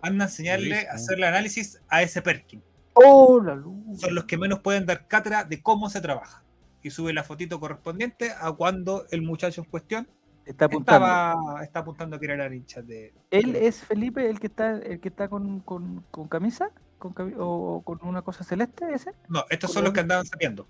Anda 0.00 0.24
a 0.24 0.28
enseñarle 0.28 0.88
a 0.88 0.94
hacerle 0.94 1.26
análisis 1.26 1.80
a 1.88 2.02
ese 2.02 2.22
Perkin. 2.22 2.62
Oh, 2.94 3.40
la 3.42 3.54
luz. 3.54 4.00
Son 4.00 4.14
los 4.14 4.24
que 4.24 4.38
menos 4.38 4.60
pueden 4.60 4.86
dar 4.86 5.06
cátedra 5.06 5.44
de 5.44 5.60
cómo 5.62 5.90
se 5.90 6.00
trabaja. 6.00 6.42
Y 6.82 6.90
sube 6.90 7.12
la 7.12 7.24
fotito 7.24 7.60
correspondiente 7.60 8.32
a 8.40 8.52
cuando 8.52 9.04
el 9.10 9.20
muchacho 9.20 9.60
en 9.60 9.68
cuestión 9.68 10.08
está 10.46 10.66
apuntando, 10.66 11.06
estaba, 11.06 11.64
está 11.64 11.80
apuntando 11.80 12.16
a 12.16 12.20
querer 12.20 12.40
a 12.40 12.54
hinchas 12.54 12.86
de. 12.86 13.12
¿Él 13.30 13.56
es 13.56 13.84
Felipe 13.84 14.30
el 14.30 14.40
que 14.40 14.46
está, 14.46 14.78
el 14.78 15.00
que 15.00 15.08
está 15.08 15.28
con, 15.28 15.60
con, 15.60 16.04
con 16.10 16.28
camisa? 16.28 16.70
Con 16.98 17.14
¿O 17.38 17.82
con 17.84 17.98
una 18.02 18.22
cosa 18.22 18.44
celeste 18.44 18.86
ese? 18.92 19.12
No, 19.28 19.44
estos 19.50 19.72
son 19.72 19.84
los 19.84 19.92
que 19.92 20.00
andaban 20.00 20.26
saliendo. 20.26 20.66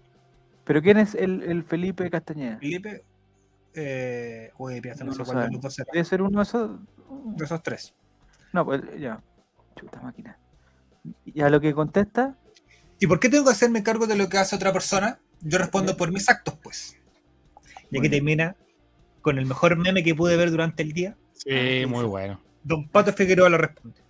¿Pero 0.65 0.83
quién 0.83 0.99
es 0.99 1.15
el, 1.15 1.43
el 1.43 1.63
Felipe 1.63 2.11
Castañeda? 2.11 2.59
Felipe. 2.59 3.05
Eh, 3.75 4.51
uy, 4.59 4.81
no, 4.81 5.05
no 5.05 5.13
sé 5.13 5.23
cuál 5.23 5.51
de 5.51 5.59
los 5.59 5.77
Debe 5.93 6.05
ser 6.05 6.23
uno 6.23 6.39
de 6.39 6.43
esos. 6.43 6.81
De 7.37 7.45
esos 7.45 7.63
tres. 7.63 7.95
No, 8.53 8.65
pues 8.65 8.83
ya. 8.99 9.23
Chuta 9.77 10.01
máquina. 10.01 10.39
¿Y 11.25 11.41
a 11.43 11.51
lo 11.51 11.61
que 11.61 11.75
contesta? 11.75 12.37
¿Y 12.99 13.07
por 13.07 13.21
qué 13.21 13.29
tengo 13.29 13.45
que 13.45 13.51
hacerme 13.51 13.83
cargo 13.83 14.07
de 14.07 14.17
lo 14.17 14.29
que 14.29 14.39
hace 14.39 14.57
otra 14.57 14.73
persona? 14.73 15.21
Yo 15.41 15.59
respondo 15.59 15.97
por 15.97 16.11
mis 16.11 16.29
actos, 16.29 16.55
pues. 16.63 16.99
Y 17.91 17.99
aquí 17.99 18.09
termina 18.09 18.57
con 19.21 19.39
el 19.39 19.47
mejor 19.47 19.77
meme 19.77 20.03
que 20.03 20.15
pude 20.15 20.37
ver 20.37 20.51
durante 20.51 20.83
el 20.83 20.93
día. 20.93 21.17
Sí, 21.35 21.85
muy 21.87 22.05
bueno. 22.05 22.41
Don 22.65 22.89
Pato 22.89 23.13
Figueroa 23.13 23.49
lo 23.49 23.59
responde. 23.59 24.01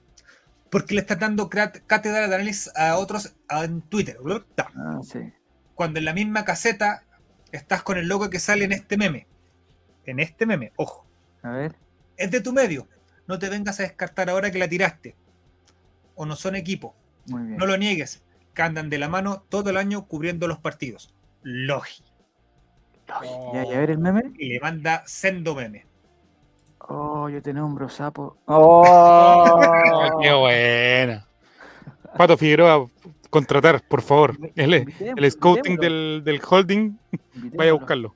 Porque 0.70 0.94
le 0.94 1.00
está 1.00 1.16
dando 1.16 1.48
cátedra 1.48 2.28
de 2.28 2.34
análisis 2.34 2.70
a 2.76 2.96
otros 2.96 3.34
en 3.48 3.82
Twitter. 3.82 4.18
Ah, 4.58 5.00
sí. 5.02 5.32
Cuando 5.74 5.98
en 5.98 6.04
la 6.04 6.12
misma 6.12 6.44
caseta 6.44 7.04
estás 7.52 7.82
con 7.82 7.98
el 7.98 8.08
logo 8.08 8.30
que 8.30 8.40
sale 8.40 8.64
en 8.64 8.72
este 8.72 8.96
meme. 8.96 9.26
En 10.04 10.18
este 10.20 10.46
meme, 10.46 10.72
ojo. 10.76 11.06
A 11.42 11.50
ver. 11.50 11.76
Es 12.16 12.30
de 12.30 12.40
tu 12.40 12.52
medio. 12.52 12.88
No 13.26 13.38
te 13.38 13.48
vengas 13.48 13.80
a 13.80 13.84
descartar 13.84 14.30
ahora 14.30 14.50
que 14.50 14.58
la 14.58 14.68
tiraste 14.68 15.16
o 16.16 16.26
no 16.26 16.34
son 16.34 16.56
equipo. 16.56 16.96
No 17.26 17.66
lo 17.66 17.76
niegues, 17.76 18.22
que 18.54 18.62
andan 18.62 18.90
de 18.90 18.98
la 18.98 19.08
mano 19.08 19.44
todo 19.48 19.70
el 19.70 19.76
año 19.76 20.06
cubriendo 20.06 20.48
los 20.48 20.58
partidos. 20.58 21.14
Logi. 21.42 22.02
¿Y 23.52 23.56
a 23.56 23.78
ver 23.78 23.90
el 23.90 23.98
meme? 23.98 24.32
Y 24.38 24.48
le 24.48 24.60
manda 24.60 25.04
sendo 25.06 25.54
meme. 25.54 25.86
Oh, 26.78 27.28
yo 27.28 27.42
te 27.42 27.52
nombro 27.52 27.88
sapo. 27.88 28.36
Oh, 28.46 29.60
qué 30.22 30.32
buena. 30.32 31.26
Pato 32.16 32.36
Figueroa, 32.36 32.86
contratar, 33.30 33.82
por 33.86 34.02
favor. 34.02 34.36
El, 34.54 34.86
el 35.00 35.30
scouting 35.30 35.76
del, 35.76 36.40
holding, 36.48 36.96
vaya 37.54 37.70
a 37.70 37.74
buscarlo. 37.74 38.14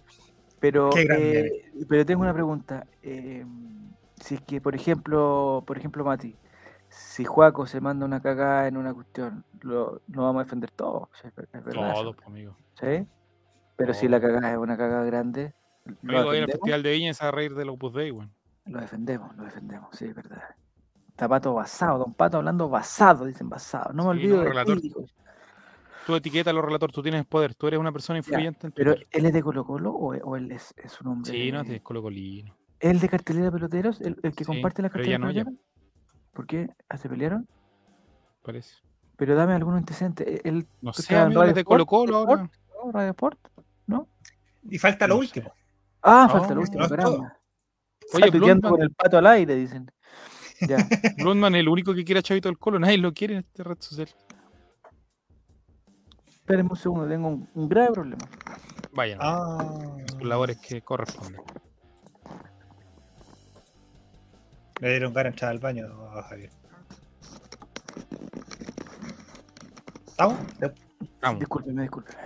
Pero, 0.60 0.90
eh, 0.96 1.70
pero 1.88 2.06
tengo 2.06 2.22
una 2.22 2.34
pregunta. 2.34 2.86
Eh, 3.02 3.44
si 4.20 4.36
es 4.36 4.40
que, 4.42 4.60
por 4.60 4.74
ejemplo, 4.74 5.64
por 5.66 5.78
ejemplo, 5.78 6.04
Mati, 6.04 6.36
si 6.88 7.24
Juaco 7.24 7.66
se 7.66 7.80
manda 7.80 8.04
una 8.04 8.20
cagada 8.20 8.68
en 8.68 8.76
una 8.76 8.92
cuestión, 8.92 9.44
lo, 9.62 10.02
vamos 10.08 10.40
a 10.40 10.44
defender 10.44 10.70
todos. 10.70 11.08
todos, 11.72 12.16
amigo. 12.26 12.56
¿Sí? 12.80 13.06
Pero 13.76 13.94
si 13.94 14.08
la 14.08 14.20
cagada 14.20 14.52
es 14.52 14.58
una 14.58 14.76
cagada 14.76 15.04
grande. 15.04 15.54
Amigo, 16.02 16.34
en 16.34 16.44
el 16.44 16.50
Festival 16.50 16.82
de 16.82 16.92
Viña 16.92 17.12
a 17.18 17.30
reír 17.30 17.54
del 17.54 17.70
Opus 17.70 17.94
Dei, 17.94 18.10
bueno. 18.10 18.30
Lo 18.70 18.80
defendemos, 18.80 19.36
lo 19.36 19.42
defendemos, 19.42 19.88
sí, 19.96 20.04
es 20.04 20.14
verdad. 20.14 20.42
Tapato 21.16 21.52
basado, 21.52 21.98
Don 21.98 22.14
Pato 22.14 22.36
hablando 22.36 22.68
basado, 22.68 23.24
dicen 23.24 23.48
basado. 23.48 23.92
No 23.92 24.04
me 24.04 24.10
olvido 24.10 24.38
de 24.38 24.48
relator. 24.48 24.80
Tú 26.06 26.14
etiqueta 26.14 26.50
a 26.50 26.52
los 26.52 26.64
relatores, 26.64 26.94
tú 26.94 27.02
tienes 27.02 27.26
poder, 27.26 27.56
tú 27.56 27.66
eres 27.66 27.80
una 27.80 27.90
persona 27.90 28.18
influyente. 28.18 28.70
pero 28.70 28.94
él 28.94 29.26
es 29.26 29.32
de 29.32 29.42
Colo 29.42 29.64
Colo 29.64 29.90
o, 29.90 30.36
él 30.36 30.52
es, 30.52 30.72
es, 30.76 31.00
un 31.00 31.08
hombre. 31.08 31.32
Sí, 31.32 31.50
no 31.50 31.62
es 31.62 31.68
de 31.68 31.82
Colo 31.82 32.00
Colino. 32.00 32.56
¿El 32.78 33.00
de 33.00 33.08
cartelera 33.08 33.50
peloteros? 33.50 34.00
¿El, 34.00 34.14
que 34.34 34.44
comparte 34.44 34.82
la 34.82 34.88
cartelera 34.88 35.18
peloteros? 35.18 35.54
¿Por 36.32 36.46
qué? 36.46 36.68
¿Ah, 36.88 36.96
¿Se 36.96 37.08
pelearon? 37.08 37.48
Parece. 38.42 38.76
Pero 39.16 39.34
dame 39.34 39.54
algún 39.54 39.74
antecedente. 39.74 40.48
El, 40.48 40.68
no 40.80 40.92
sé, 40.92 41.16
amigo, 41.16 41.42
de 41.44 41.64
Colo 41.64 41.86
Colo 41.86 42.18
ahora. 42.18 42.48
¿No? 42.84 42.92
¿Radio 42.92 43.10
Sport? 43.10 43.38
¿No? 43.88 44.08
Y 44.62 44.78
falta 44.78 45.08
lo 45.08 45.18
último. 45.18 45.52
Ah, 46.02 46.28
falta 46.30 46.54
lo 46.54 46.60
último, 46.60 46.88
caramba. 46.88 47.39
Oye, 48.14 48.30
Blundman, 48.30 48.72
con 48.72 48.82
el 48.82 48.92
pato 48.92 49.18
al 49.18 49.26
aire, 49.26 49.54
dicen. 49.54 49.90
Ya. 50.60 50.76
Blundman 51.18 51.54
es 51.54 51.60
el 51.60 51.68
único 51.68 51.94
que 51.94 52.04
quiere 52.04 52.20
a 52.20 52.22
Chavito 52.22 52.48
del 52.48 52.58
Colo. 52.58 52.78
Nadie 52.78 52.98
lo 52.98 53.12
quiere 53.12 53.34
en 53.34 53.40
este 53.40 53.62
red 53.62 53.76
social. 53.80 54.08
Espérenme 56.26 56.70
un 56.70 56.76
segundo, 56.76 57.08
tengo 57.08 57.28
un, 57.28 57.68
grave 57.68 57.92
problema. 57.92 58.24
Vayan. 58.92 59.18
Ah. 59.22 59.96
Sus 60.10 60.24
labores 60.24 60.58
que 60.58 60.82
corresponden. 60.82 61.40
Le 64.80 64.90
dieron 64.90 65.12
cara 65.12 65.28
a 65.28 65.32
entrar 65.32 65.50
al 65.50 65.58
baño 65.58 65.86
a 66.12 66.22
Javier. 66.22 66.50
¿Estamos? 70.08 70.38
Vamos. 71.20 71.40
Discúlpeme, 71.40 71.82
discúlpeme. 71.82 72.18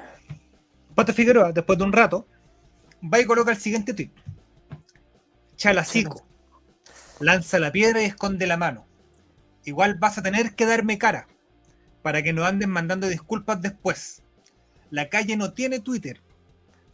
Pato 0.94 1.12
Figueroa, 1.12 1.52
después 1.52 1.78
de 1.78 1.84
un 1.84 1.92
rato, 1.92 2.26
va 3.02 3.20
y 3.20 3.24
coloca 3.24 3.50
el 3.50 3.56
siguiente 3.56 3.92
tweet. 3.92 4.10
Chalacico. 5.64 6.26
Lanza 7.20 7.58
la 7.58 7.72
piedra 7.72 8.02
y 8.02 8.04
esconde 8.04 8.46
la 8.46 8.58
mano. 8.58 8.84
Igual 9.64 9.94
vas 9.94 10.18
a 10.18 10.22
tener 10.22 10.54
que 10.54 10.66
darme 10.66 10.98
cara 10.98 11.26
para 12.02 12.22
que 12.22 12.34
no 12.34 12.44
anden 12.44 12.68
mandando 12.68 13.08
disculpas 13.08 13.62
después. 13.62 14.22
La 14.90 15.08
calle 15.08 15.38
no 15.38 15.54
tiene 15.54 15.80
Twitter 15.80 16.20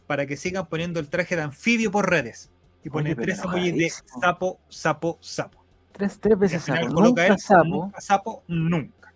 para 0.07 0.25
que 0.25 0.37
sigan 0.37 0.67
poniendo 0.67 1.01
el 1.01 1.09
traje 1.09 1.35
de 1.35 1.41
anfibio 1.41 1.91
por 1.91 2.09
redes 2.09 2.49
y 2.81 2.89
pone 2.89 3.13
tres 3.13 3.39
emojis 3.39 3.75
de 3.75 3.89
sapo, 3.89 4.61
sapo, 4.69 5.17
sapo. 5.19 5.65
Tres, 5.91 6.17
tres 6.21 6.39
veces 6.39 6.63
sapo. 6.63 6.87
Nunca, 6.87 7.37
sapo. 7.37 7.65
Nunca 7.65 7.99
sapo, 7.99 8.43
nunca. 8.47 9.13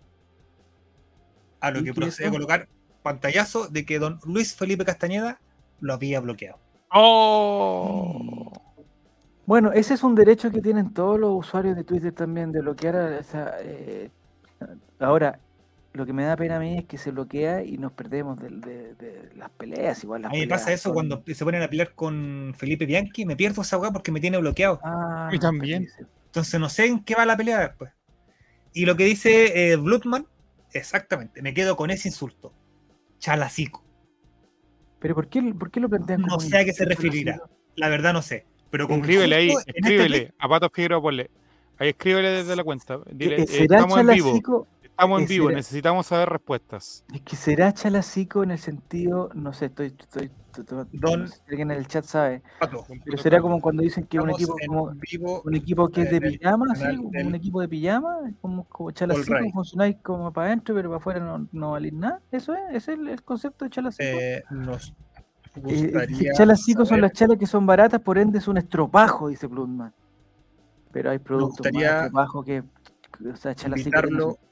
A 1.61 1.71
lo 1.71 1.81
que 1.81 1.93
procede 1.93 2.27
a 2.27 2.31
colocar 2.31 2.67
pantallazo 3.03 3.69
de 3.69 3.85
que 3.85 3.99
don 3.99 4.19
Luis 4.25 4.53
Felipe 4.53 4.83
Castañeda 4.83 5.39
lo 5.79 5.93
había 5.93 6.19
bloqueado. 6.19 6.59
¡Oh! 6.89 8.64
Bueno, 9.45 9.71
ese 9.71 9.93
es 9.93 10.03
un 10.03 10.15
derecho 10.15 10.51
que 10.51 10.61
tienen 10.61 10.93
todos 10.93 11.19
los 11.19 11.31
usuarios 11.33 11.75
de 11.75 11.83
Twitter 11.83 12.11
también, 12.11 12.51
de 12.51 12.61
bloquear 12.61 12.95
a, 12.95 13.21
eh, 13.61 14.09
ahora, 14.99 15.39
lo 15.93 16.05
que 16.05 16.13
me 16.13 16.25
da 16.25 16.35
pena 16.35 16.57
a 16.57 16.59
mí 16.59 16.77
es 16.79 16.85
que 16.85 16.97
se 16.97 17.11
bloquea 17.11 17.63
y 17.63 17.77
nos 17.77 17.91
perdemos 17.91 18.39
de, 18.39 19.29
las 19.35 19.49
peleas. 19.51 20.03
Igual 20.03 20.25
a 20.25 20.29
mí 20.29 20.39
me 20.39 20.47
pasa 20.47 20.73
eso 20.73 20.93
cuando 20.93 21.23
se 21.25 21.45
ponen 21.45 21.61
a 21.61 21.69
pelear 21.69 21.93
con 21.93 22.53
Felipe 22.57 22.85
Bianchi, 22.85 23.25
me 23.25 23.35
pierdo 23.35 23.61
esa 23.61 23.77
weá 23.77 23.91
porque 23.91 24.11
me 24.11 24.19
tiene 24.19 24.37
bloqueado. 24.37 24.79
Ah, 24.83 25.29
y 25.31 25.39
también. 25.39 25.87
Entonces 26.25 26.59
no 26.59 26.67
sé 26.67 26.87
en 26.87 27.03
qué 27.03 27.15
va 27.15 27.25
la 27.25 27.37
pelea 27.37 27.59
después. 27.59 27.91
Y 28.73 28.85
lo 28.85 28.97
que 28.97 29.05
dice 29.05 29.71
eh, 29.71 29.77
Bloodman, 29.77 30.27
exactamente, 30.73 31.41
me 31.41 31.53
quedo 31.53 31.77
con 31.77 31.91
ese 31.91 32.09
insulto. 32.09 32.51
Chalacico. 33.19 33.83
¿Pero 34.99 35.15
por 35.15 35.29
qué, 35.29 35.41
por 35.57 35.71
qué 35.71 35.79
lo 35.79 35.87
plantean 35.87 36.21
como 36.21 36.35
No 36.35 36.39
sé 36.41 36.57
a 36.57 36.65
qué 36.65 36.73
se 36.73 36.83
referirá. 36.83 37.39
La 37.75 37.89
verdad 37.89 38.11
no 38.11 38.21
sé. 38.21 38.45
Pero 38.75 38.93
escríbele 38.93 39.35
ahí, 39.35 39.49
este 39.51 39.71
escríbele. 39.73 40.33
a 40.37 40.49
Pato 40.49 40.69
Figueroa 40.69 41.01
ponle. 41.01 41.31
Ahí 41.77 41.89
escríbele 41.89 42.29
desde 42.29 42.57
la 42.57 42.63
cuenta. 42.65 42.99
Dile, 43.09 43.43
eh, 43.43 43.45
estamos 43.47 43.97
en 43.97 44.07
vivo. 44.07 44.67
Estamos 44.83 45.21
en 45.21 45.27
vivo, 45.27 45.51
necesitamos 45.51 46.07
saber 46.07 46.29
respuestas. 46.29 47.05
Es 47.13 47.21
que 47.21 47.37
será 47.37 47.73
chalacico 47.73 48.43
en 48.43 48.51
el 48.51 48.59
sentido, 48.59 49.29
no 49.33 49.53
sé, 49.53 49.65
estoy, 49.65 49.87
estoy, 49.87 50.29
Don, 50.93 51.27
alguien 51.49 51.71
en 51.71 51.77
el 51.77 51.87
chat 51.87 52.05
sabe. 52.05 52.41
pero 53.03 53.17
será 53.17 53.41
como 53.41 53.61
cuando 53.61 53.83
dicen 53.83 54.05
que 54.05 54.19
un 54.19 54.29
equipo 54.29 54.55
como 54.65 54.83
un 55.43 55.55
equipo 55.55 55.89
que 55.89 56.03
es 56.03 56.11
de 56.11 56.21
pijama, 56.21 56.75
¿sí? 56.75 56.97
un 56.97 57.35
equipo 57.35 57.59
de 57.59 57.67
pijama, 57.67 58.31
como, 58.41 58.63
como 58.65 58.91
chalacico, 58.91 59.35
funcionáis 59.53 59.97
como 60.01 60.31
para 60.31 60.47
adentro, 60.47 60.75
pero 60.75 60.89
para 60.89 60.97
afuera 60.97 61.19
no, 61.19 61.47
no 61.51 61.71
valís 61.71 61.93
nada. 61.93 62.21
Eso 62.31 62.53
es, 62.53 62.61
ese 62.71 62.93
es 62.93 62.99
el, 62.99 63.23
concepto 63.23 63.65
de 63.65 63.71
chalacico. 63.71 64.03
Eh, 64.03 64.43
nos 64.49 64.93
eh, 65.67 66.31
chalacico 66.35 66.85
son 66.85 67.01
las 67.01 67.13
chalas 67.13 67.37
que 67.37 67.45
son 67.45 67.65
baratas, 67.65 68.01
por 68.01 68.17
ende 68.17 68.39
es 68.39 68.47
un 68.47 68.57
estropajo, 68.57 69.29
dice 69.29 69.47
Blumman. 69.47 69.93
Pero 70.91 71.11
hay 71.11 71.19
productos 71.19 71.65
más 71.73 71.83
estropajo 71.83 72.43
que 72.43 72.63
o 73.31 73.35
sea, 73.35 73.51
echarla 73.51 73.75
así 73.75 73.89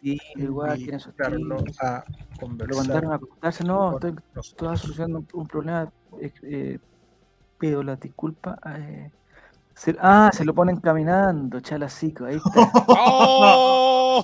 y 0.01 0.17
igual 0.37 0.77
tiene 0.77 0.99
su 0.99 1.09
a 1.09 2.03
conversar. 2.39 2.69
Lo 2.69 2.77
mandaron 2.77 3.13
a 3.13 3.19
contarse, 3.19 3.63
no, 3.63 3.95
estoy, 3.95 4.15
estoy 4.35 4.77
solucionando 4.77 5.25
un, 5.33 5.47
problema, 5.47 5.91
eh, 6.43 6.79
pido 7.57 7.83
la 7.83 7.95
disculpa. 7.95 8.57
Eh, 8.77 9.11
ah, 9.99 10.31
se 10.33 10.45
lo 10.45 10.53
ponen 10.53 10.77
caminando, 10.77 11.59
chalacico, 11.59 12.25
ahí 12.25 12.37
está. 12.37 12.71
¡Oh! 12.87 14.23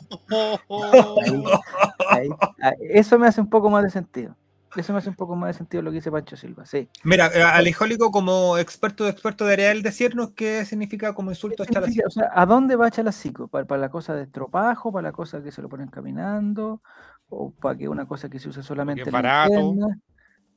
eso 2.79 3.19
me 3.19 3.27
hace 3.27 3.41
un 3.41 3.49
poco 3.49 3.69
más 3.69 3.83
de 3.83 3.89
sentido. 3.89 4.35
Eso 4.75 4.93
me 4.93 4.99
hace 4.99 5.09
un 5.09 5.15
poco 5.15 5.35
más 5.35 5.49
de 5.49 5.53
sentido 5.53 5.81
lo 5.81 5.89
que 5.89 5.95
dice 5.95 6.11
Pancho 6.11 6.37
Silva, 6.37 6.65
sí. 6.65 6.89
Mira, 7.03 7.27
eh, 7.33 7.41
Alejólico, 7.41 8.11
como 8.11 8.57
experto 8.57 9.03
de 9.03 9.09
experto 9.09 9.45
de 9.45 9.53
Areal, 9.53 9.81
decirnos 9.81 10.31
qué 10.31 10.63
significa 10.65 11.13
como 11.13 11.31
insulto 11.31 11.63
echar 11.63 11.83
O 11.83 12.09
sea, 12.09 12.29
¿a 12.33 12.45
dónde 12.45 12.75
va 12.75 12.91
Chalacico? 12.91 13.47
¿Para, 13.47 13.65
¿Para 13.65 13.81
la 13.81 13.89
cosa 13.89 14.13
de 14.13 14.23
estropajo? 14.23 14.91
¿Para 14.91 15.09
la 15.09 15.11
cosa 15.11 15.41
que 15.41 15.51
se 15.51 15.61
lo 15.61 15.69
ponen 15.69 15.87
caminando? 15.87 16.81
¿O 17.29 17.51
para 17.51 17.77
que 17.77 17.87
una 17.87 18.05
cosa 18.05 18.29
que 18.29 18.39
se 18.39 18.49
usa 18.49 18.61
solamente 18.63 19.03
en 19.03 19.11
la 19.11 19.97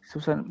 se 0.04 0.18
usa 0.18 0.42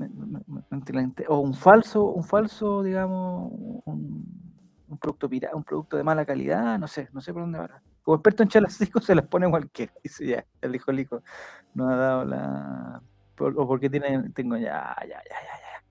o 1.27 1.39
un 1.39 1.53
falso, 1.53 2.05
un 2.05 2.23
falso, 2.23 2.83
digamos, 2.83 3.51
un, 3.85 4.97
producto 4.99 5.29
un 5.53 5.63
producto 5.63 5.97
de 5.97 6.03
mala 6.03 6.25
calidad, 6.25 6.79
no 6.79 6.87
sé, 6.87 7.09
no 7.11 7.21
sé 7.21 7.33
por 7.33 7.43
dónde 7.43 7.59
va. 7.59 7.81
Como 8.01 8.15
experto 8.15 8.43
en 8.43 8.49
chalacico 8.49 9.01
se 9.01 9.13
las 9.13 9.27
pone 9.27 9.49
cualquiera, 9.49 9.93
dice 10.01 10.25
ya, 10.25 10.45
el 10.61 10.75
hijo 10.75 11.21
no 11.73 11.89
ha 11.89 11.95
dado 11.95 12.25
la 12.25 13.01
o 13.41 13.67
porque 13.67 13.89
tienen, 13.89 14.33
tengo 14.33 14.57
ya, 14.57 14.95
ya, 15.01 15.07
ya, 15.07 15.17
ya, 15.17 15.57
ya. 15.59 15.83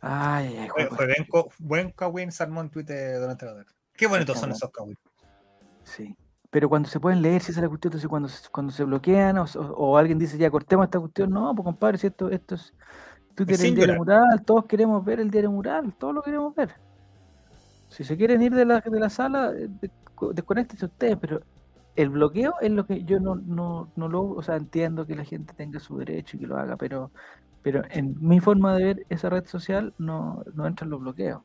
Ay, 0.00 0.46
ay, 0.48 0.58
ay. 0.58 0.68
Fue, 0.68 1.06
buen, 1.06 1.46
buen 1.58 1.90
Kawin 1.92 2.30
Salmón 2.30 2.70
Twitter 2.70 3.18
durante 3.18 3.46
la 3.46 3.64
Qué 3.94 4.06
bonitos 4.06 4.38
son 4.38 4.50
esos 4.50 4.70
Kawin. 4.70 4.98
Sí. 5.84 6.16
Pero 6.50 6.68
cuando 6.68 6.88
se 6.88 7.00
pueden 7.00 7.20
leer, 7.22 7.42
si 7.42 7.50
esa 7.50 7.60
es 7.60 7.62
la 7.64 7.68
cuestión, 7.68 7.90
entonces 7.90 8.08
cuando, 8.08 8.28
cuando 8.52 8.72
se 8.72 8.84
bloquean 8.84 9.38
o, 9.38 9.44
o, 9.44 9.96
alguien 9.96 10.18
dice 10.18 10.38
ya 10.38 10.50
cortemos 10.50 10.84
esta 10.84 11.00
cuestión, 11.00 11.30
no, 11.30 11.52
pues 11.54 11.64
compadre, 11.64 11.98
si 11.98 12.06
esto, 12.06 12.30
esto 12.30 12.54
es 12.54 12.72
Twitter 13.34 13.60
el 13.60 13.74
diario 13.74 13.96
mural, 13.96 14.44
todos 14.44 14.66
queremos 14.66 15.04
ver 15.04 15.18
el 15.18 15.30
diario 15.30 15.50
mural, 15.50 15.92
todos 15.98 16.14
lo 16.14 16.22
queremos 16.22 16.54
ver. 16.54 16.74
Si 17.88 18.04
se 18.04 18.16
quieren 18.16 18.40
ir 18.42 18.54
de 18.54 18.64
la, 18.64 18.80
de 18.80 19.00
la 19.00 19.10
sala, 19.10 19.52
eh, 19.56 19.68
desconectense 20.32 20.84
ustedes, 20.84 21.16
pero 21.20 21.40
el 21.96 22.08
bloqueo 22.08 22.54
es 22.60 22.70
lo 22.70 22.86
que 22.86 23.04
yo 23.04 23.20
no, 23.20 23.36
no, 23.36 23.90
no 23.96 24.08
lo, 24.08 24.22
o 24.22 24.42
sea, 24.42 24.56
entiendo 24.56 25.06
que 25.06 25.14
la 25.14 25.24
gente 25.24 25.54
tenga 25.54 25.78
su 25.78 25.98
derecho 25.98 26.36
y 26.36 26.40
que 26.40 26.46
lo 26.46 26.56
haga, 26.56 26.76
pero, 26.76 27.10
pero 27.62 27.82
en 27.90 28.16
mi 28.20 28.40
forma 28.40 28.76
de 28.76 28.84
ver 28.84 29.06
esa 29.08 29.30
red 29.30 29.46
social 29.46 29.94
no, 29.98 30.42
no 30.54 30.66
entran 30.66 30.90
los 30.90 31.00
bloqueos. 31.00 31.42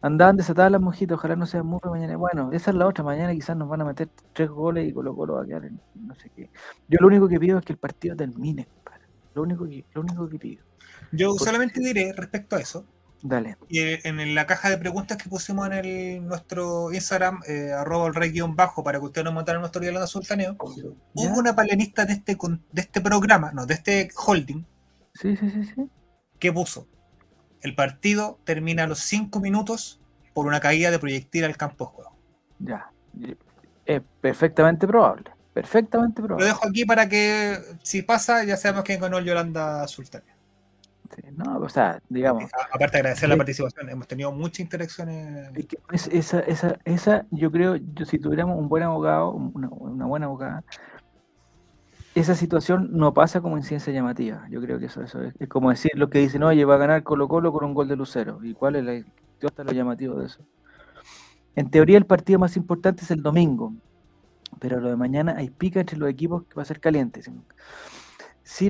Andaban 0.00 0.36
desatadas 0.36 0.70
las 0.70 0.82
mojitas, 0.82 1.16
ojalá 1.16 1.34
no 1.34 1.46
sea 1.46 1.62
muy 1.62 1.80
mañana. 1.82 2.16
Bueno, 2.18 2.52
esa 2.52 2.70
es 2.70 2.76
la 2.76 2.86
otra, 2.86 3.02
mañana 3.02 3.32
quizás 3.32 3.56
nos 3.56 3.68
van 3.68 3.80
a 3.80 3.84
meter 3.86 4.08
tres 4.34 4.50
goles 4.50 4.86
y 4.86 4.92
Colo 4.92 5.16
Colo 5.16 5.34
va 5.34 5.42
a 5.42 5.46
quedar 5.46 5.64
en 5.64 5.80
no 5.94 6.14
sé 6.14 6.30
qué. 6.36 6.50
Yo 6.88 6.98
lo 7.00 7.06
único 7.06 7.26
que 7.26 7.40
pido 7.40 7.58
es 7.58 7.64
que 7.64 7.72
el 7.72 7.78
partido 7.78 8.14
termine, 8.14 8.68
lo 9.34 9.42
único 9.42 9.66
que, 9.66 9.84
lo 9.94 10.02
único 10.02 10.28
que 10.28 10.38
pido. 10.38 10.64
Yo 11.12 11.32
solamente 11.34 11.80
diré 11.80 12.12
respecto 12.12 12.56
a 12.56 12.60
eso, 12.60 12.84
Dale. 13.26 13.56
Y 13.70 13.80
en 14.06 14.34
la 14.34 14.46
caja 14.46 14.68
de 14.68 14.76
preguntas 14.76 15.16
que 15.16 15.30
pusimos 15.30 15.66
en 15.68 15.72
el, 15.72 16.26
nuestro 16.26 16.92
Instagram, 16.92 17.40
eh, 17.48 17.72
arroba 17.72 18.06
el 18.06 18.14
rey 18.14 18.38
bajo, 18.48 18.84
para 18.84 18.98
que 18.98 19.06
ustedes 19.06 19.24
nos 19.24 19.32
montaran 19.32 19.62
nuestro 19.62 19.80
de 19.80 20.06
sultaneo, 20.06 20.54
hubo 20.58 21.38
una 21.38 21.56
palenista 21.56 22.04
de 22.04 22.12
este, 22.12 22.36
de 22.70 22.80
este 22.82 23.00
programa, 23.00 23.50
no, 23.52 23.64
de 23.64 23.72
este 23.72 24.10
holding, 24.14 24.66
sí, 25.14 25.38
sí, 25.38 25.50
sí, 25.50 25.64
sí. 25.74 25.90
que 26.38 26.52
puso, 26.52 26.86
el 27.62 27.74
partido 27.74 28.40
termina 28.44 28.84
a 28.84 28.86
los 28.86 28.98
5 28.98 29.40
minutos 29.40 30.02
por 30.34 30.46
una 30.46 30.60
caída 30.60 30.90
de 30.90 30.98
proyectil 30.98 31.44
al 31.44 31.56
campo 31.56 31.86
de 31.86 31.90
juego. 31.92 32.18
Ya, 32.58 32.92
es 33.86 34.02
perfectamente 34.20 34.86
probable, 34.86 35.30
perfectamente 35.54 36.20
probable. 36.20 36.44
Lo 36.44 36.52
dejo 36.52 36.68
aquí 36.68 36.84
para 36.84 37.08
que, 37.08 37.58
si 37.82 38.02
pasa, 38.02 38.44
ya 38.44 38.58
sabemos 38.58 38.84
quién 38.84 39.00
ganó 39.00 39.16
el 39.16 39.24
Yolanda 39.24 39.88
Sultania. 39.88 40.33
¿No? 41.36 41.58
O 41.58 41.68
sea, 41.68 42.00
digamos. 42.08 42.50
Aparte 42.72 42.92
de 42.92 42.98
agradecer 42.98 43.28
la 43.28 43.36
participación, 43.36 43.88
hemos 43.88 44.06
tenido 44.06 44.32
muchas 44.32 44.60
interacciones. 44.60 45.50
esa, 46.10 46.40
esa, 46.40 46.78
esa, 46.84 47.26
yo 47.30 47.50
creo, 47.50 47.76
yo, 47.76 48.04
si 48.04 48.18
tuviéramos 48.18 48.58
un 48.58 48.68
buen 48.68 48.82
abogado, 48.82 49.32
una, 49.32 50.06
buena 50.06 50.26
abogada, 50.26 50.64
esa 52.14 52.34
situación 52.34 52.90
no 52.92 53.12
pasa 53.12 53.40
como 53.40 53.56
en 53.56 53.64
ciencia 53.64 53.92
llamativa. 53.92 54.46
Yo 54.48 54.60
creo 54.60 54.78
que 54.78 54.86
eso, 54.86 55.02
eso 55.02 55.20
es, 55.22 55.48
como 55.48 55.70
decir 55.70 55.92
lo 55.94 56.10
que 56.10 56.20
dicen, 56.20 56.42
oye, 56.42 56.64
va 56.64 56.76
a 56.76 56.78
ganar 56.78 57.02
Colo 57.02 57.28
Colo 57.28 57.52
con 57.52 57.64
un 57.64 57.74
gol 57.74 57.88
de 57.88 57.96
Lucero. 57.96 58.38
¿Y 58.42 58.54
cuál 58.54 58.76
es 58.76 58.84
la, 58.84 58.94
está 59.40 59.64
lo 59.64 59.72
llamativo 59.72 60.16
de 60.16 60.26
eso? 60.26 60.40
En 61.56 61.70
teoría 61.70 61.98
el 61.98 62.06
partido 62.06 62.38
más 62.38 62.56
importante 62.56 63.04
es 63.04 63.10
el 63.10 63.22
domingo, 63.22 63.74
pero 64.60 64.80
lo 64.80 64.90
de 64.90 64.96
mañana 64.96 65.34
hay 65.36 65.50
pica 65.50 65.80
entre 65.80 65.98
los 65.98 66.08
equipos 66.08 66.44
que 66.44 66.54
va 66.54 66.62
a 66.62 66.66
ser 66.66 66.80
caliente. 66.80 67.22
Sí, 67.22 67.32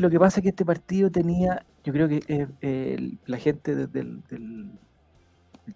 lo 0.01 0.11
que 0.11 0.19
pasa 0.19 0.41
es 0.41 0.43
que 0.43 0.51
este 0.51 0.65
partido 0.65 1.11
tenía, 1.11 1.65
yo 1.83 1.93
creo 1.93 2.09
que 2.09 2.23
eh, 2.29 3.17
la 3.27 3.39
gente 3.39 3.75
del, 3.75 4.23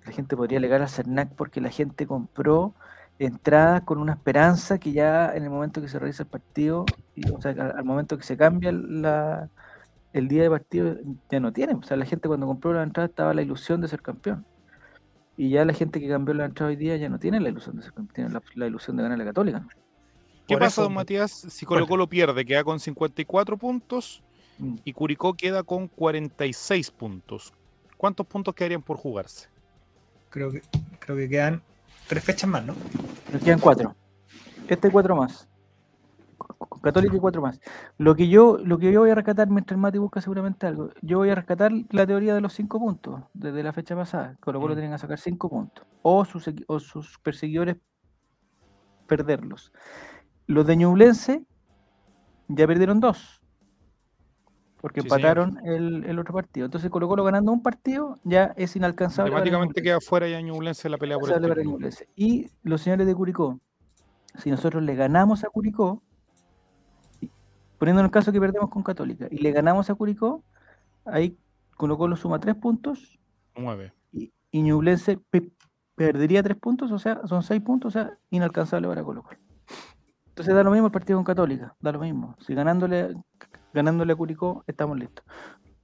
la 0.05 0.13
gente 0.13 0.37
podría 0.37 0.59
alegar 0.59 0.83
a 0.83 0.89
CERNAC 0.89 1.35
porque 1.35 1.61
la 1.61 1.71
gente 1.71 2.07
compró 2.07 2.75
entradas 3.19 3.83
con 3.83 3.99
una 3.99 4.13
esperanza 4.13 4.79
que 4.79 4.93
ya 4.93 5.35
en 5.35 5.45
el 5.45 5.51
momento 5.51 5.81
que 5.81 5.89
se 5.89 5.99
realiza 5.99 6.23
el 6.23 6.29
partido, 6.29 6.85
y, 7.15 7.29
o 7.31 7.41
sea, 7.41 7.53
al, 7.53 7.85
momento 7.85 8.17
que 8.17 8.25
se 8.25 8.37
cambia 8.37 8.71
el 8.71 10.29
día 10.29 10.43
de 10.43 10.51
partido, 10.51 10.97
ya 11.31 11.41
no 11.41 11.53
tiene. 11.53 11.75
O 11.75 11.83
sea, 11.83 11.97
la 11.97 12.05
gente 12.07 12.29
cuando 12.29 12.47
compró 12.47 12.73
la 12.73 12.83
entrada 12.83 13.09
estaba 13.09 13.35
la 13.35 13.43
ilusión 13.43 13.81
de 13.81 13.89
ser 13.89 14.03
campeón. 14.03 14.47
Y 15.37 15.51
ya 15.51 15.65
la 15.65 15.73
gente 15.73 16.01
que 16.01 16.09
cambió 16.09 16.35
la 16.35 16.47
entrada 16.47 16.71
hoy 16.71 16.77
día 16.77 16.97
ya 16.97 17.09
no 17.09 17.19
tiene 17.19 17.41
la 17.41 17.49
ilusión 17.49 17.77
de 17.77 17.83
ser 17.83 17.93
campeón, 17.93 18.31
tiene 18.31 18.41
la, 18.55 18.67
ilusión 18.67 18.97
de 18.97 19.03
ganar 19.05 19.19
la 19.19 19.25
Católica. 19.25 19.67
¿Qué 20.49 20.57
pasa, 20.57 20.83
don 20.83 20.95
Matías, 20.95 21.31
si 21.31 21.67
Colo 21.67 21.87
Colo 21.87 22.09
pierde? 22.09 22.45
Queda 22.47 22.65
con 22.65 22.81
54 22.81 23.59
puntos 23.59 24.23
mm. 24.59 24.77
y 24.83 24.93
Curicó 24.95 25.35
queda 25.35 25.63
con 25.63 25.89
46 25.89 26.91
puntos. 26.91 27.53
¿Cuántos 27.99 28.27
puntos 28.27 28.55
quedarían 28.55 28.81
por 28.81 28.97
jugarse? 28.97 29.49
Creo 30.31 30.51
que, 30.51 30.63
creo 31.01 31.17
que 31.17 31.29
quedan 31.29 31.63
tres 32.07 32.25
fechas 32.25 32.49
más, 32.49 32.65
¿no? 32.65 32.75
Nos 33.31 33.43
quedan 33.43 33.59
cuatro. 33.59 33.95
Este 34.67 34.91
cuatro 34.91 35.17
más. 35.17 35.47
Católica 36.83 37.17
y 37.17 37.21
cuatro 37.21 37.43
más. 37.43 37.61
Lo 37.99 38.15
que 38.15 38.29
yo, 38.29 38.57
lo 38.59 38.79
que 38.79 38.91
yo 38.91 39.01
voy 39.01 39.11
a 39.11 39.15
rescatar 39.15 39.51
mientras 39.51 39.77
el 39.77 39.83
Mati 39.83 39.99
busca 39.99 40.23
seguramente 40.23 40.67
algo, 40.67 40.91
yo 41.03 41.19
voy 41.19 41.29
a 41.29 41.35
rescatar 41.35 41.73
la 41.91 42.07
teoría 42.07 42.35
de 42.35 42.41
los 42.41 42.55
cinco 42.55 42.79
puntos 42.79 43.21
desde 43.35 43.63
la 43.63 43.73
fecha 43.75 43.95
pasada. 43.95 44.37
Colo 44.41 44.61
Colo 44.61 44.73
mm. 44.73 44.77
tienen 44.77 44.93
que 44.93 44.99
sacar 44.99 45.19
cinco 45.19 45.51
puntos. 45.51 45.85
O 46.01 46.25
sus, 46.25 46.51
o 46.67 46.81
sus 46.81 47.19
perseguidores 47.19 47.77
perderlos. 49.07 49.73
Los 50.49 50.67
de 50.67 50.77
Ñublense 50.77 51.45
ya 52.49 52.67
perdieron 52.67 53.01
dos. 53.01 53.43
Porque 54.81 55.01
empataron 55.01 55.59
el, 55.65 56.19
otro 56.19 56.33
partido. 56.33 56.65
Entonces 56.65 56.91
Colo 56.91 57.07
Colo 57.07 57.23
ganando 57.23 57.53
un 57.53 57.63
partido 57.63 58.19
ya 58.25 58.55
es 58.57 58.75
inalcanzable. 58.75 59.31
Automáticamente 59.31 59.83
queda 59.83 60.01
fuera 60.01 60.27
ya 60.27 60.41
Ñublense 60.41 60.89
la 60.89 60.97
pelea 60.97 61.19
por 61.19 61.31
el 61.31 61.95
Y 62.17 62.51
los 62.63 62.81
señores 62.81 63.07
de 63.07 63.15
Curicó, 63.15 63.61
si 64.37 64.51
nosotros 64.51 64.83
le 64.83 64.95
ganamos 64.95 65.45
a 65.45 65.49
Curicó, 65.51 66.03
poniendo 67.77 68.01
en 68.01 68.07
el 68.07 68.11
caso 68.11 68.33
que 68.33 68.41
perdemos 68.41 68.71
con 68.71 68.83
Católica 68.83 69.29
y 69.31 69.39
le 69.39 69.53
ganamos 69.53 69.91
a 69.91 69.95
Curicó, 69.97 70.43
ahí 71.05 71.37
Colo 71.77 71.99
Colo 71.99 72.17
suma 72.17 72.41
tres 72.41 72.55
puntos. 72.55 73.19
Nueve. 73.55 73.93
Y, 74.13 74.33
y 74.51 74.63
Ñublense 74.63 75.19
perdería 75.95 76.43
tres 76.43 76.57
puntos, 76.57 76.91
o 76.91 76.99
sea, 76.99 77.21
son 77.27 77.43
seis 77.43 77.61
puntos, 77.61 77.95
o 77.95 77.99
sea, 77.99 78.19
inalcanzable 78.31 78.89
para 78.89 79.03
Colo 79.03 79.25
Colo. 79.25 79.48
Entonces 80.39 80.55
da 80.55 80.62
lo 80.62 80.70
mismo 80.70 80.86
el 80.86 80.93
partido 80.93 81.18
con 81.18 81.24
Católica, 81.24 81.74
da 81.80 81.91
lo 81.91 81.99
mismo. 81.99 82.36
Si 82.47 82.55
ganándole, 82.55 83.12
ganándole 83.74 84.12
a 84.12 84.16
Curicó, 84.16 84.62
estamos 84.68 84.97
listos. 84.97 85.24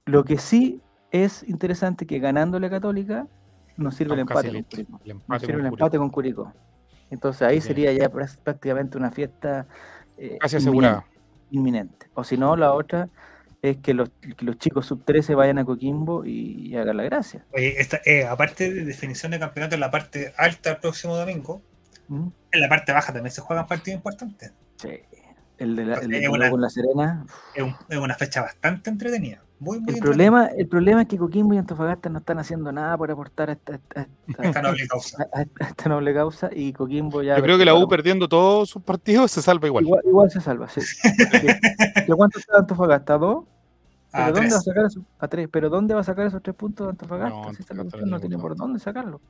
Lo 0.05 0.23
que 0.23 0.37
sí 0.37 0.79
es 1.11 1.43
interesante 1.43 2.07
que 2.07 2.19
ganándole 2.19 2.67
a 2.67 2.69
Católica 2.69 3.27
nos 3.75 3.95
sirve 3.95 4.13
el 4.13 4.21
empate, 4.21 4.53
con 4.53 4.63
Curicó. 4.63 5.01
nos 5.27 5.41
sirve 5.41 5.59
el 5.59 5.65
empate 5.65 5.97
con 5.97 6.09
Curicó. 6.09 6.53
Entonces 7.09 7.41
ahí 7.41 7.59
sería 7.59 7.91
ya 7.91 8.07
prácticamente 8.07 8.97
una 8.97 9.11
fiesta 9.11 9.67
eh, 10.17 10.37
casi 10.39 10.55
asegurada. 10.55 11.05
Inminente. 11.51 12.07
O 12.13 12.23
si 12.23 12.37
no, 12.37 12.55
la 12.55 12.71
otra 12.71 13.09
es 13.61 13.75
que 13.75 13.93
los, 13.93 14.09
los 14.39 14.57
chicos 14.57 14.85
sub 14.85 15.03
13 15.03 15.35
vayan 15.35 15.57
a 15.57 15.65
Coquimbo 15.65 16.23
y, 16.23 16.73
hagan 16.77 16.95
la 16.95 17.03
gracia. 17.03 17.45
Oye, 17.51 17.75
eh, 18.05 18.23
aparte 18.23 18.73
de 18.73 18.85
definición 18.85 19.33
de 19.33 19.39
campeonato 19.39 19.75
en 19.75 19.81
la 19.81 19.91
parte 19.91 20.33
alta 20.37 20.69
el 20.69 20.77
próximo 20.77 21.17
domingo, 21.17 21.61
¿Mm? 22.07 22.27
en 22.51 22.61
la 22.61 22.69
parte 22.69 22.91
baja 22.91 23.11
también 23.11 23.31
se 23.31 23.41
juegan 23.41 23.67
partidos 23.67 23.97
importantes. 23.97 24.53
Sí. 24.77 24.99
El 25.57 25.75
de 25.75 25.85
la, 25.85 25.95
el 25.95 26.49
con 26.49 26.61
la 26.61 26.69
Serena. 26.69 27.25
Es, 27.53 27.97
una 27.97 28.15
fecha 28.15 28.41
bastante 28.41 28.89
entretenida. 28.89 29.41
Muy, 29.57 29.79
el, 29.87 29.99
problema, 29.99 30.47
el 30.47 30.67
problema 30.67 31.03
es 31.03 31.07
que 31.07 31.17
Coquimbo 31.17 31.53
y 31.53 31.57
Antofagasta 31.57 32.09
no 32.09 32.19
están 32.19 32.39
haciendo 32.39 32.73
nada 32.73 32.97
por 32.97 33.09
aportar 33.09 33.49
a 33.49 33.53
esta, 33.53 34.61
noble 34.61 34.85
causa. 34.85 35.29
esta 35.61 35.89
noble 35.89 36.13
causa 36.13 36.49
y 36.53 36.73
Coquimbo 36.73 37.23
ya. 37.23 37.37
Yo 37.37 37.43
creo 37.43 37.57
que 37.57 37.63
la 37.63 37.73
U 37.73 37.87
perdiendo 37.87 38.27
todos 38.27 38.69
sus 38.69 38.81
partidos 38.81 39.31
se 39.31 39.41
salva 39.41 39.67
igual. 39.67 39.85
Igual, 40.03 40.29
se 40.29 40.41
salva, 40.41 40.67
sí. 40.67 40.81
cuánto 42.13 42.39
está 42.39 42.57
Antofagasta? 42.57 43.17
¿Dos? 43.17 43.45
¿Pero 44.11 44.31
dónde 44.33 44.51
va 44.51 44.57
a 44.57 44.61
sacar 44.61 44.85
esos, 44.85 45.03
a 45.19 45.27
tres? 45.27 45.49
¿Pero 45.49 45.69
dónde 45.69 45.93
va 45.93 46.01
a 46.01 46.03
sacar 46.03 46.27
esos 46.27 46.43
tres 46.43 46.55
puntos 46.55 46.87
de 46.87 46.91
Antofagasta? 46.91 47.73
No, 47.73 48.05
no 48.05 48.19
tiene 48.19 48.37
por 48.37 48.57
dónde 48.57 48.79
sacarlo. 48.79 49.21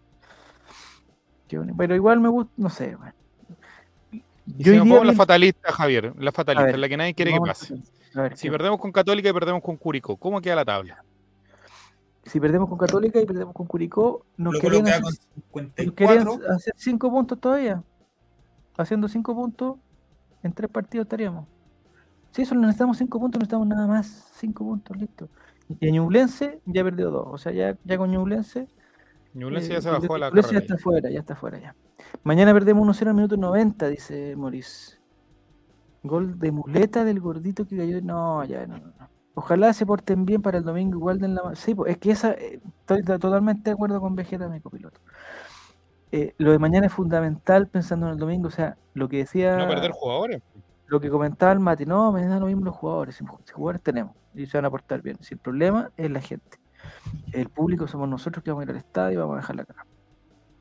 Pero 1.48 1.96
igual 1.96 2.20
me 2.20 2.30
gusta, 2.30 2.52
no 2.58 2.70
sé, 2.70 2.96
bueno. 2.96 3.14
Yo 4.46 4.74
si 4.74 4.90
nos 4.90 5.06
la 5.06 5.14
fatalista, 5.14 5.72
Javier, 5.72 6.14
la 6.18 6.32
fatalista, 6.32 6.78
la 6.78 6.88
que 6.88 6.98
nadie 6.98 7.14
quiere 7.14 7.34
que 7.34 7.40
pase. 7.40 7.76
si 8.36 8.50
perdemos 8.50 8.80
con 8.80 8.92
Católica 8.92 9.30
y 9.30 9.34
perdemos 9.34 9.62
con 9.62 9.78
Curicó, 9.78 10.18
¿cómo 10.18 10.40
queda 10.40 10.56
la 10.56 10.66
tabla? 10.66 11.04
Si 12.26 12.40
perdemos 12.40 12.70
con 12.70 12.78
Católica 12.78 13.20
y 13.20 13.26
perdemos 13.26 13.54
con 13.54 13.68
Curicó, 13.68 14.26
nos 14.38 14.58
querían, 14.60 14.88
hacer, 14.88 16.74
cinco 16.76 17.12
puntos 17.12 17.40
todavía. 17.40 17.84
Haciendo 18.78 19.08
cinco 19.08 19.36
puntos, 19.36 19.78
en 20.44 20.52
tres 20.54 20.70
partidos 20.70 21.06
estaríamos. 21.06 21.48
Si 22.32 22.46
solo 22.46 22.62
necesitamos 22.62 22.98
cinco 22.98 23.20
puntos, 23.20 23.40
no 23.40 23.44
necesitamos 23.44 23.68
nada 23.68 23.88
más. 23.88 24.30
Cinco 24.36 24.66
puntos, 24.66 24.98
listo. 24.98 25.30
Y 25.80 25.92
Ñublense 25.92 26.60
ya 26.66 26.84
perdió 26.84 27.10
dos. 27.10 27.28
O 27.30 27.38
sea, 27.38 27.52
ya, 27.52 27.78
ya 27.84 27.98
con 27.98 28.12
Ñublense. 28.12 28.68
Ñublense 29.36 29.74
ya 29.74 29.82
se 29.82 29.90
bajó 29.90 30.18
la 30.18 30.32
carrera. 30.32 30.50
ya 30.50 30.60
está 30.60 30.78
fuera, 30.78 31.10
ya 31.10 31.20
está 31.20 31.36
fuera 31.36 31.60
ya. 31.60 31.76
Mañana 32.24 32.54
perdemos 32.54 32.88
1-0 32.88 33.08
al 33.08 33.14
minuto 33.14 33.36
90, 33.36 33.90
dice 33.90 34.36
Maurice. 34.38 34.98
Gol 36.04 36.40
de 36.40 36.52
muleta 36.52 37.04
del 37.04 37.20
gordito 37.20 37.68
que 37.68 37.76
cayó. 37.76 38.02
No, 38.02 38.44
ya 38.46 38.66
no, 38.66 38.80
Ojalá 39.34 39.74
se 39.74 39.86
porten 39.86 40.26
bien 40.26 40.42
para 40.42 40.60
el 40.60 40.64
domingo 40.64 40.98
igual 40.98 41.20
de 41.20 41.28
la... 41.28 41.54
Sí, 41.56 41.76
es 41.86 41.98
que 41.98 42.12
esa... 42.12 42.32
Eh, 42.32 42.62
estoy 42.80 43.04
totalmente 43.04 43.70
de 43.70 43.72
acuerdo 43.72 44.00
con 44.00 44.16
Vegeta, 44.16 44.48
mi 44.48 44.62
copiloto. 44.62 45.02
Eh, 46.14 46.34
lo 46.38 46.52
de 46.52 46.60
mañana 46.60 46.86
es 46.86 46.94
fundamental 46.94 47.68
pensando 47.68 48.06
en 48.06 48.14
el 48.14 48.18
domingo. 48.18 48.48
O 48.48 48.52
sea, 48.52 48.78
lo 48.94 49.10
que 49.10 49.18
decía... 49.18 49.58
No 49.58 49.68
perder 49.68 49.92
jugadores. 49.92 50.42
Lo 50.88 51.02
que 51.02 51.10
comentaba 51.10 51.52
el 51.52 51.60
Mati, 51.60 51.86
no, 51.86 52.14
me 52.14 52.26
dan 52.26 52.40
lo 52.40 52.46
mismo 52.46 52.64
los 52.64 52.76
jugadores. 52.76 53.16
Si 53.16 53.26
jugadores 53.52 53.82
tenemos 53.82 54.16
y 54.34 54.46
se 54.46 54.58
van 54.58 54.66
a 54.66 54.70
portar 54.70 55.02
bien. 55.02 55.18
Si 55.20 55.34
el 55.34 55.40
problema 55.42 55.92
es 55.98 56.10
la 56.10 56.22
gente. 56.22 56.58
El 57.32 57.50
público 57.50 57.88
somos 57.88 58.08
nosotros 58.08 58.44
que 58.44 58.52
vamos 58.52 58.62
a 58.62 58.66
ir 58.66 58.70
al 58.72 58.78
estadio 58.78 59.20
y 59.20 59.22
vamos 59.22 59.36
a 59.36 59.42
dejar 59.42 59.56
la 59.56 59.66
cara. 59.66 59.86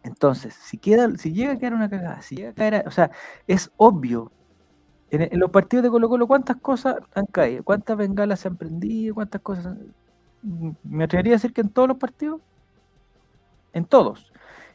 Entonces, 0.02 0.54
si, 0.54 0.76
queda, 0.78 1.08
si 1.16 1.32
llega 1.32 1.52
a 1.52 1.58
quedar 1.58 1.74
una 1.74 1.88
cagada, 1.88 2.20
si 2.20 2.36
llega 2.36 2.50
a 2.50 2.54
caer, 2.54 2.84
o 2.86 2.90
sea, 2.90 3.10
es 3.46 3.70
obvio. 3.76 4.30
En, 5.10 5.38
los 5.38 5.50
partidos 5.50 5.82
de 5.82 5.90
Colo 5.90 6.08
Colo, 6.08 6.26
¿cuántas 6.26 6.56
cosas 6.56 6.96
han 7.14 7.26
caído? 7.26 7.64
¿Cuántas 7.64 7.96
bengalas 7.96 8.40
se 8.40 8.48
han 8.48 8.56
prendido? 8.56 9.14
¿Cuántas 9.14 9.40
cosas? 9.40 9.76
Me 10.82 11.04
atrevería 11.04 11.32
a 11.32 11.36
decir 11.36 11.52
que 11.52 11.62
en 11.62 11.70
todos 11.70 11.88
los 11.88 11.96
partidos. 11.96 12.40
En 13.72 13.86
todos. 13.86 14.32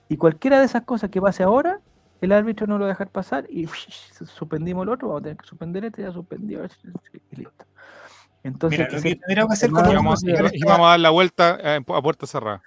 Y 0.07 0.17
cualquiera 0.17 0.59
de 0.59 0.65
esas 0.65 0.83
cosas 0.83 1.11
que 1.11 1.21
pase 1.21 1.43
ahora, 1.43 1.79
el 2.21 2.31
árbitro 2.31 2.67
no 2.67 2.77
lo 2.77 2.85
va 2.85 2.87
a 2.87 2.93
dejar 2.93 3.09
pasar 3.09 3.45
y 3.49 3.67
suspendimos 4.25 4.83
el 4.83 4.89
otro, 4.89 5.09
vamos 5.09 5.21
a 5.21 5.23
tener 5.23 5.37
que 5.37 5.45
suspender 5.45 5.85
este, 5.85 6.01
ya 6.01 6.11
suspendido 6.11 6.65
y 7.31 7.35
listo. 7.35 7.65
Entonces, 8.43 8.79
mira, 9.27 9.45
que 9.47 9.53
hacer 9.53 9.71
vamos, 9.71 10.23
y 10.23 10.63
vamos 10.63 10.87
a 10.87 10.89
dar 10.91 10.99
la 10.99 11.09
vuelta 11.09 11.57
eh, 11.61 11.79
a 11.85 12.01
puerta 12.01 12.25
cerrada. 12.25 12.61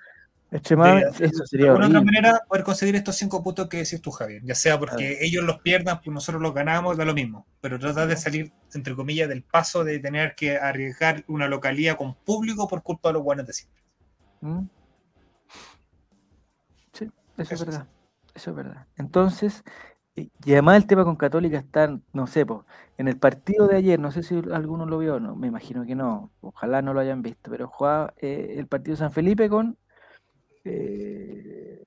Extremadamente, 0.51 1.25
eso 1.25 1.47
sería 1.47 1.67
De 1.67 1.71
alguna 1.71 1.89
otra 1.89 2.03
manera, 2.03 2.41
poder 2.47 2.63
conseguir 2.63 2.95
estos 2.95 3.17
cinco 3.17 3.43
puntos 3.43 3.69
que 3.69 3.79
decís 3.79 4.03
tú, 4.03 4.11
Javier. 4.11 4.43
Ya 4.45 4.55
sea 4.55 4.79
porque 4.79 5.17
ellos 5.23 5.43
los 5.45 5.61
pierdan, 5.61 6.03
pues 6.03 6.13
nosotros 6.13 6.43
los 6.43 6.53
ganamos, 6.53 6.99
da 6.99 7.07
lo 7.07 7.15
mismo. 7.15 7.47
Pero 7.63 7.79
tratar 7.79 8.07
de 8.07 8.19
salir, 8.19 8.53
entre 8.75 8.95
comillas, 8.95 9.31
del 9.31 9.43
paso 9.43 9.83
de 9.83 9.99
tener 9.99 10.35
que 10.35 10.59
arriesgar 10.59 11.25
una 11.27 11.49
localía 11.49 11.97
con 11.97 12.15
público 12.17 12.69
por 12.69 12.83
culpa 12.83 13.09
de 13.09 13.13
los 13.15 13.23
buenos 13.23 13.47
de 13.47 13.53
siempre. 13.55 13.83
¿Mm? 14.43 14.69
Sí, 16.93 17.11
eso, 17.39 17.55
es 17.55 17.65
verdad. 17.65 17.87
Eso 18.35 18.51
es 18.51 18.57
verdad. 18.57 18.87
Entonces, 18.99 19.65
y 20.15 20.53
además 20.53 20.77
el 20.77 20.87
tema 20.87 21.05
con 21.05 21.17
Católica 21.17 21.59
está, 21.59 21.99
no 22.13 22.27
sé, 22.27 22.45
pues, 22.45 22.61
en 22.99 23.09
el 23.09 23.19
partido 23.19 23.67
de 23.67 23.77
ayer, 23.77 23.99
no 23.99 24.13
sé 24.13 24.23
si 24.23 24.43
alguno 24.53 24.85
lo 24.85 24.99
vio, 24.99 25.19
no, 25.19 25.35
me 25.37 25.47
imagino 25.47 25.87
que 25.87 25.95
no, 25.95 26.31
ojalá 26.43 26.83
no 26.83 26.93
lo 26.93 27.01
hayan 27.01 27.23
visto, 27.23 27.51
pero 27.51 27.67
jugaba 27.67 28.13
eh, 28.19 28.57
el 28.59 28.67
partido 28.67 28.93
de 28.95 28.99
San 28.99 29.13
Felipe 29.13 29.49
con 29.49 29.79
eh, 30.65 31.83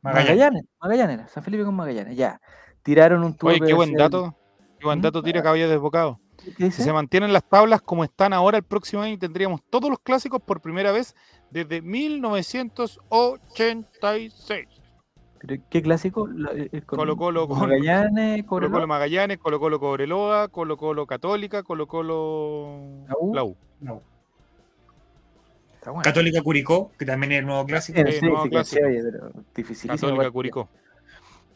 Magallanes. 0.00 0.64
Magallanes, 0.80 1.30
San 1.30 1.42
Felipe 1.42 1.64
con 1.64 1.74
Magallanes, 1.74 2.16
ya. 2.16 2.40
Tiraron 2.82 3.22
un 3.22 3.36
tubo. 3.36 3.50
Oye, 3.50 3.60
qué 3.60 3.74
buen 3.74 3.92
dato. 3.94 4.34
Qué 4.78 4.86
buen 4.86 5.00
¿Mm? 5.00 5.02
dato 5.02 5.22
tira 5.22 5.46
había 5.48 5.68
desbocado. 5.68 6.18
Si 6.58 6.72
se 6.72 6.92
mantienen 6.92 7.32
las 7.32 7.48
tablas 7.48 7.80
como 7.82 8.02
están 8.02 8.32
ahora 8.32 8.58
el 8.58 8.64
próximo 8.64 9.02
año, 9.02 9.16
tendríamos 9.16 9.60
todos 9.70 9.88
los 9.90 10.00
clásicos 10.00 10.42
por 10.42 10.60
primera 10.60 10.90
vez 10.90 11.14
desde 11.50 11.80
1986. 11.82 14.71
¿Qué 15.70 15.82
clásico? 15.82 16.28
Eh, 16.28 16.68
eh, 16.72 16.82
Colo 16.82 17.16
Colo 17.16 17.48
Magallanes, 17.48 18.44
Colo 18.46 18.70
Colo 18.70 18.86
Magallanes, 18.86 19.38
Colo 19.38 19.58
Colo 19.58 19.80
Cobreloa, 19.80 20.48
Colo 20.48 20.76
Colo 20.76 21.06
Católica, 21.06 21.62
Colo 21.62 21.86
Colo 21.86 23.04
La 23.32 23.44
U. 23.44 23.56
Católica 26.04 26.40
Curicó, 26.42 26.92
que 26.96 27.04
también 27.04 27.32
es 27.32 27.38
el 27.40 27.46
nuevo 27.46 27.66
clásico. 27.66 28.00
Sí, 28.08 28.20
nuevo 28.24 28.48
clásico. 28.48 28.82
Católica 29.88 30.30
Curicó. 30.30 30.68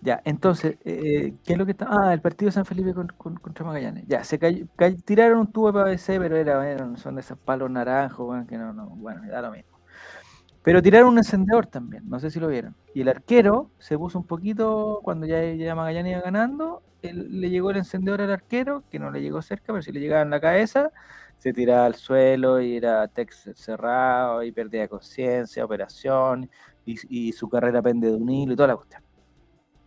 Ya, 0.02 0.20
entonces, 0.24 0.76
eh, 0.84 1.34
¿qué 1.44 1.52
es 1.52 1.58
lo 1.58 1.64
que 1.64 1.72
está? 1.72 1.86
Ah, 1.88 2.12
el 2.12 2.20
partido 2.20 2.48
de 2.48 2.52
San 2.52 2.64
Felipe 2.64 2.92
contra 3.16 3.64
Magallanes. 3.64 4.04
Ya, 4.06 4.24
se 4.24 4.38
cayó, 4.38 4.66
tiraron 5.04 5.38
un 5.40 5.46
tubo 5.52 5.72
de 5.72 5.96
PVC, 5.96 6.18
pero 6.18 6.36
era, 6.36 6.96
son 6.96 7.14
de 7.14 7.20
esos 7.20 7.38
palos 7.38 7.70
naranjos, 7.70 8.46
que 8.46 8.58
no, 8.58 8.72
no, 8.72 8.86
bueno, 8.90 9.22
da 9.28 9.42
lo 9.42 9.52
mismo. 9.52 9.75
Pero 10.66 10.82
tiraron 10.82 11.10
un 11.10 11.18
encendedor 11.18 11.68
también, 11.68 12.02
no 12.08 12.18
sé 12.18 12.28
si 12.28 12.40
lo 12.40 12.48
vieron. 12.48 12.74
Y 12.92 13.02
el 13.02 13.08
arquero 13.08 13.70
se 13.78 13.96
puso 13.96 14.18
un 14.18 14.26
poquito, 14.26 14.98
cuando 15.04 15.24
ya, 15.24 15.40
ya 15.54 15.76
Magallanes 15.76 16.14
iba 16.14 16.22
ganando, 16.22 16.82
le 17.02 17.50
llegó 17.50 17.70
el 17.70 17.76
encendedor 17.76 18.20
al 18.20 18.32
arquero, 18.32 18.82
que 18.90 18.98
no 18.98 19.12
le 19.12 19.22
llegó 19.22 19.40
cerca, 19.42 19.66
pero 19.68 19.80
si 19.80 19.92
le 19.92 20.00
llegaba 20.00 20.22
en 20.22 20.30
la 20.30 20.40
cabeza, 20.40 20.90
se 21.38 21.52
tiraba 21.52 21.86
al 21.86 21.94
suelo 21.94 22.60
y 22.60 22.78
era 22.78 23.06
texto 23.06 23.54
cerrado 23.54 24.42
y 24.42 24.50
perdía 24.50 24.88
conciencia, 24.88 25.64
operación, 25.64 26.50
y, 26.84 27.30
su 27.32 27.48
carrera 27.48 27.80
pende 27.80 28.08
de 28.08 28.16
un 28.16 28.28
hilo 28.28 28.54
y 28.54 28.56
toda 28.56 28.66
la 28.66 28.76
cuestión. 28.76 29.04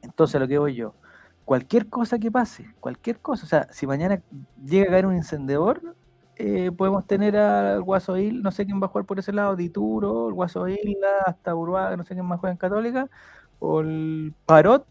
Entonces, 0.01 0.39
lo 0.39 0.47
que 0.47 0.59
voy 0.59 0.75
yo, 0.75 0.95
cualquier 1.43 1.89
cosa 1.89 2.17
que 2.19 2.31
pase, 2.31 2.73
cualquier 2.79 3.19
cosa, 3.19 3.43
o 3.43 3.49
sea, 3.49 3.67
si 3.73 3.85
mañana 3.85 4.21
llega 4.63 4.85
a 4.85 4.91
caer 4.91 5.07
un 5.07 5.15
encendedor, 5.15 5.97
eh, 6.41 6.71
podemos 6.71 7.05
tener 7.05 7.35
al 7.35 7.81
Guaso 7.83 8.17
Isla, 8.17 8.39
no 8.41 8.51
sé 8.51 8.65
quién 8.65 8.81
va 8.81 8.85
a 8.85 8.89
jugar 8.89 9.05
por 9.05 9.19
ese 9.19 9.33
lado, 9.33 9.57
Dituro, 9.57 10.29
el 10.29 10.33
Guaso 10.33 10.69
Isla, 10.69 11.19
hasta 11.25 11.53
Uruguay, 11.53 11.97
no 11.97 12.05
sé 12.05 12.13
quién 12.13 12.25
más 12.25 12.39
juega 12.39 12.53
en 12.53 12.57
Católica, 12.57 13.09
o 13.59 13.81
el 13.81 14.33
Parot, 14.45 14.87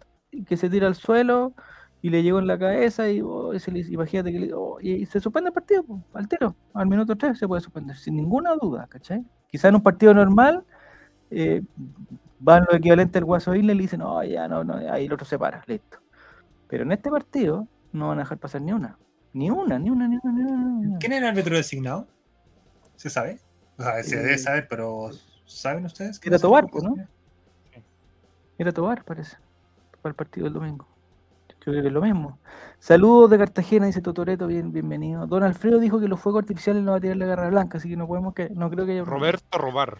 que 0.46 0.58
se 0.58 0.68
tira 0.68 0.86
al 0.86 0.94
suelo 0.94 1.54
y 2.02 2.10
le 2.10 2.22
llegó 2.22 2.38
en 2.38 2.48
la 2.48 2.58
cabeza 2.58 3.08
y, 3.10 3.22
oh, 3.22 3.58
se 3.58 3.70
imagínate 3.70 4.30
que 4.30 4.52
oh, 4.54 4.78
y, 4.78 5.06
se 5.06 5.20
suspende 5.20 5.48
el 5.48 5.54
partido, 5.54 5.84
altero, 6.12 6.54
al 6.74 6.86
minuto 6.86 7.16
3 7.16 7.38
se 7.38 7.48
puede 7.48 7.62
suspender, 7.62 7.96
sin 7.96 8.16
ninguna 8.16 8.54
duda, 8.54 8.86
¿cachai? 8.86 9.24
Quizá 9.50 9.68
en 9.68 9.76
un 9.76 9.82
partido 9.82 10.12
normal 10.12 10.64
eh, 11.30 11.62
van 12.40 12.66
lo 12.70 12.76
equivalente 12.76 13.18
al 13.18 13.24
Guaso 13.24 13.54
Isla 13.54 13.72
y 13.72 13.76
le 13.76 13.82
dicen, 13.82 14.00
no, 14.00 14.22
ya 14.22 14.48
no, 14.48 14.64
no, 14.64 14.74
ahí 14.92 15.06
el 15.06 15.12
otro 15.14 15.24
se 15.26 15.38
para, 15.38 15.62
listo. 15.66 15.98
Pero 16.68 16.82
en 16.82 16.92
este 16.92 17.10
partido 17.10 17.66
no 17.92 18.08
van 18.08 18.18
a 18.18 18.22
dejar 18.24 18.36
pasar 18.36 18.60
ni 18.60 18.72
una, 18.72 18.98
ni 19.32 19.50
una, 19.50 19.78
ni 19.78 19.90
una, 19.90 20.08
ni 20.08 20.18
una, 20.22 20.32
ni 20.32 20.42
una. 20.42 20.98
¿Quién 20.98 21.12
era 21.12 21.26
el 21.28 21.32
árbitro 21.32 21.56
designado? 21.56 22.06
¿Se 22.96 23.10
sabe? 23.10 23.40
O 23.76 23.82
sea, 23.82 24.02
se 24.02 24.16
debe 24.16 24.34
eh, 24.34 24.38
saber, 24.38 24.66
pero 24.68 25.10
¿saben 25.46 25.84
ustedes? 25.84 26.20
Era 26.24 26.38
Tobar, 26.38 26.66
¿no? 26.82 26.96
Era 28.58 28.72
Tobar, 28.72 29.04
parece, 29.04 29.36
para 30.02 30.10
el 30.10 30.16
partido 30.16 30.44
del 30.44 30.54
domingo 30.54 30.86
Creo 31.60 31.82
que 31.82 31.88
es 31.88 31.92
lo 31.92 32.00
mismo. 32.00 32.38
Saludos 32.78 33.30
de 33.30 33.38
Cartagena, 33.38 33.86
dice 33.86 34.00
Totoreto, 34.00 34.46
bien, 34.46 34.72
bienvenido. 34.72 35.26
Don 35.26 35.42
Alfredo 35.42 35.78
dijo 35.78 36.00
que 36.00 36.08
los 36.08 36.20
fuegos 36.20 36.42
artificiales 36.42 36.82
no 36.82 36.92
va 36.92 36.98
a 36.98 37.00
tirar 37.00 37.16
la 37.16 37.26
garra 37.26 37.50
blanca, 37.50 37.78
así 37.78 37.88
que 37.88 37.96
no 37.96 38.06
podemos 38.06 38.32
que, 38.34 38.48
no 38.50 38.70
creo 38.70 38.86
que 38.86 38.92
haya 38.92 39.04
Roberto 39.04 39.58
Robar. 39.58 39.98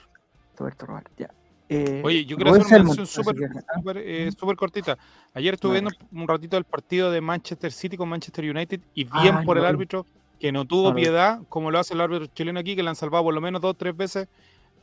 Roberto 0.56 0.86
Robar, 0.86 1.04
ya. 1.16 1.30
Eh, 1.68 2.00
Oye, 2.02 2.24
yo 2.24 2.36
quiero 2.36 2.52
hacer 2.52 2.80
una 2.80 2.84
mención 2.84 3.06
súper 3.06 3.98
eh, 3.98 4.30
cortita. 4.56 4.96
Ayer 5.34 5.54
estuve 5.54 5.72
viendo 5.72 5.90
un 6.12 6.26
ratito 6.26 6.56
el 6.56 6.64
partido 6.64 7.10
de 7.10 7.20
Manchester 7.20 7.72
City 7.72 7.96
con 7.96 8.08
Manchester 8.08 8.48
United 8.48 8.80
y 8.94 9.04
bien 9.04 9.44
por 9.44 9.58
el 9.58 9.66
árbitro 9.66 10.06
que 10.40 10.50
no 10.52 10.64
tuvo 10.64 10.94
piedad, 10.94 11.40
como 11.48 11.70
lo 11.70 11.78
hace 11.78 11.94
el 11.94 12.00
árbitro 12.00 12.26
chileno 12.26 12.60
aquí, 12.60 12.74
que 12.74 12.82
le 12.82 12.88
han 12.88 12.96
salvado 12.96 13.24
por 13.24 13.34
lo 13.34 13.40
menos 13.40 13.60
dos 13.60 13.72
o 13.72 13.74
tres 13.74 13.96
veces 13.96 14.28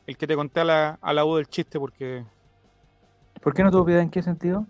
el 0.06 0.16
que 0.16 0.26
te 0.26 0.36
conté 0.36 0.60
a 0.60 0.64
la, 0.64 0.98
a 1.00 1.12
la 1.12 1.24
U 1.24 1.36
del 1.36 1.48
chiste, 1.48 1.80
porque. 1.80 2.24
¿Por 3.42 3.54
qué 3.54 3.64
no 3.64 3.70
tuvo 3.70 3.84
piedad? 3.84 4.02
¿En 4.02 4.10
qué 4.10 4.22
sentido? 4.22 4.66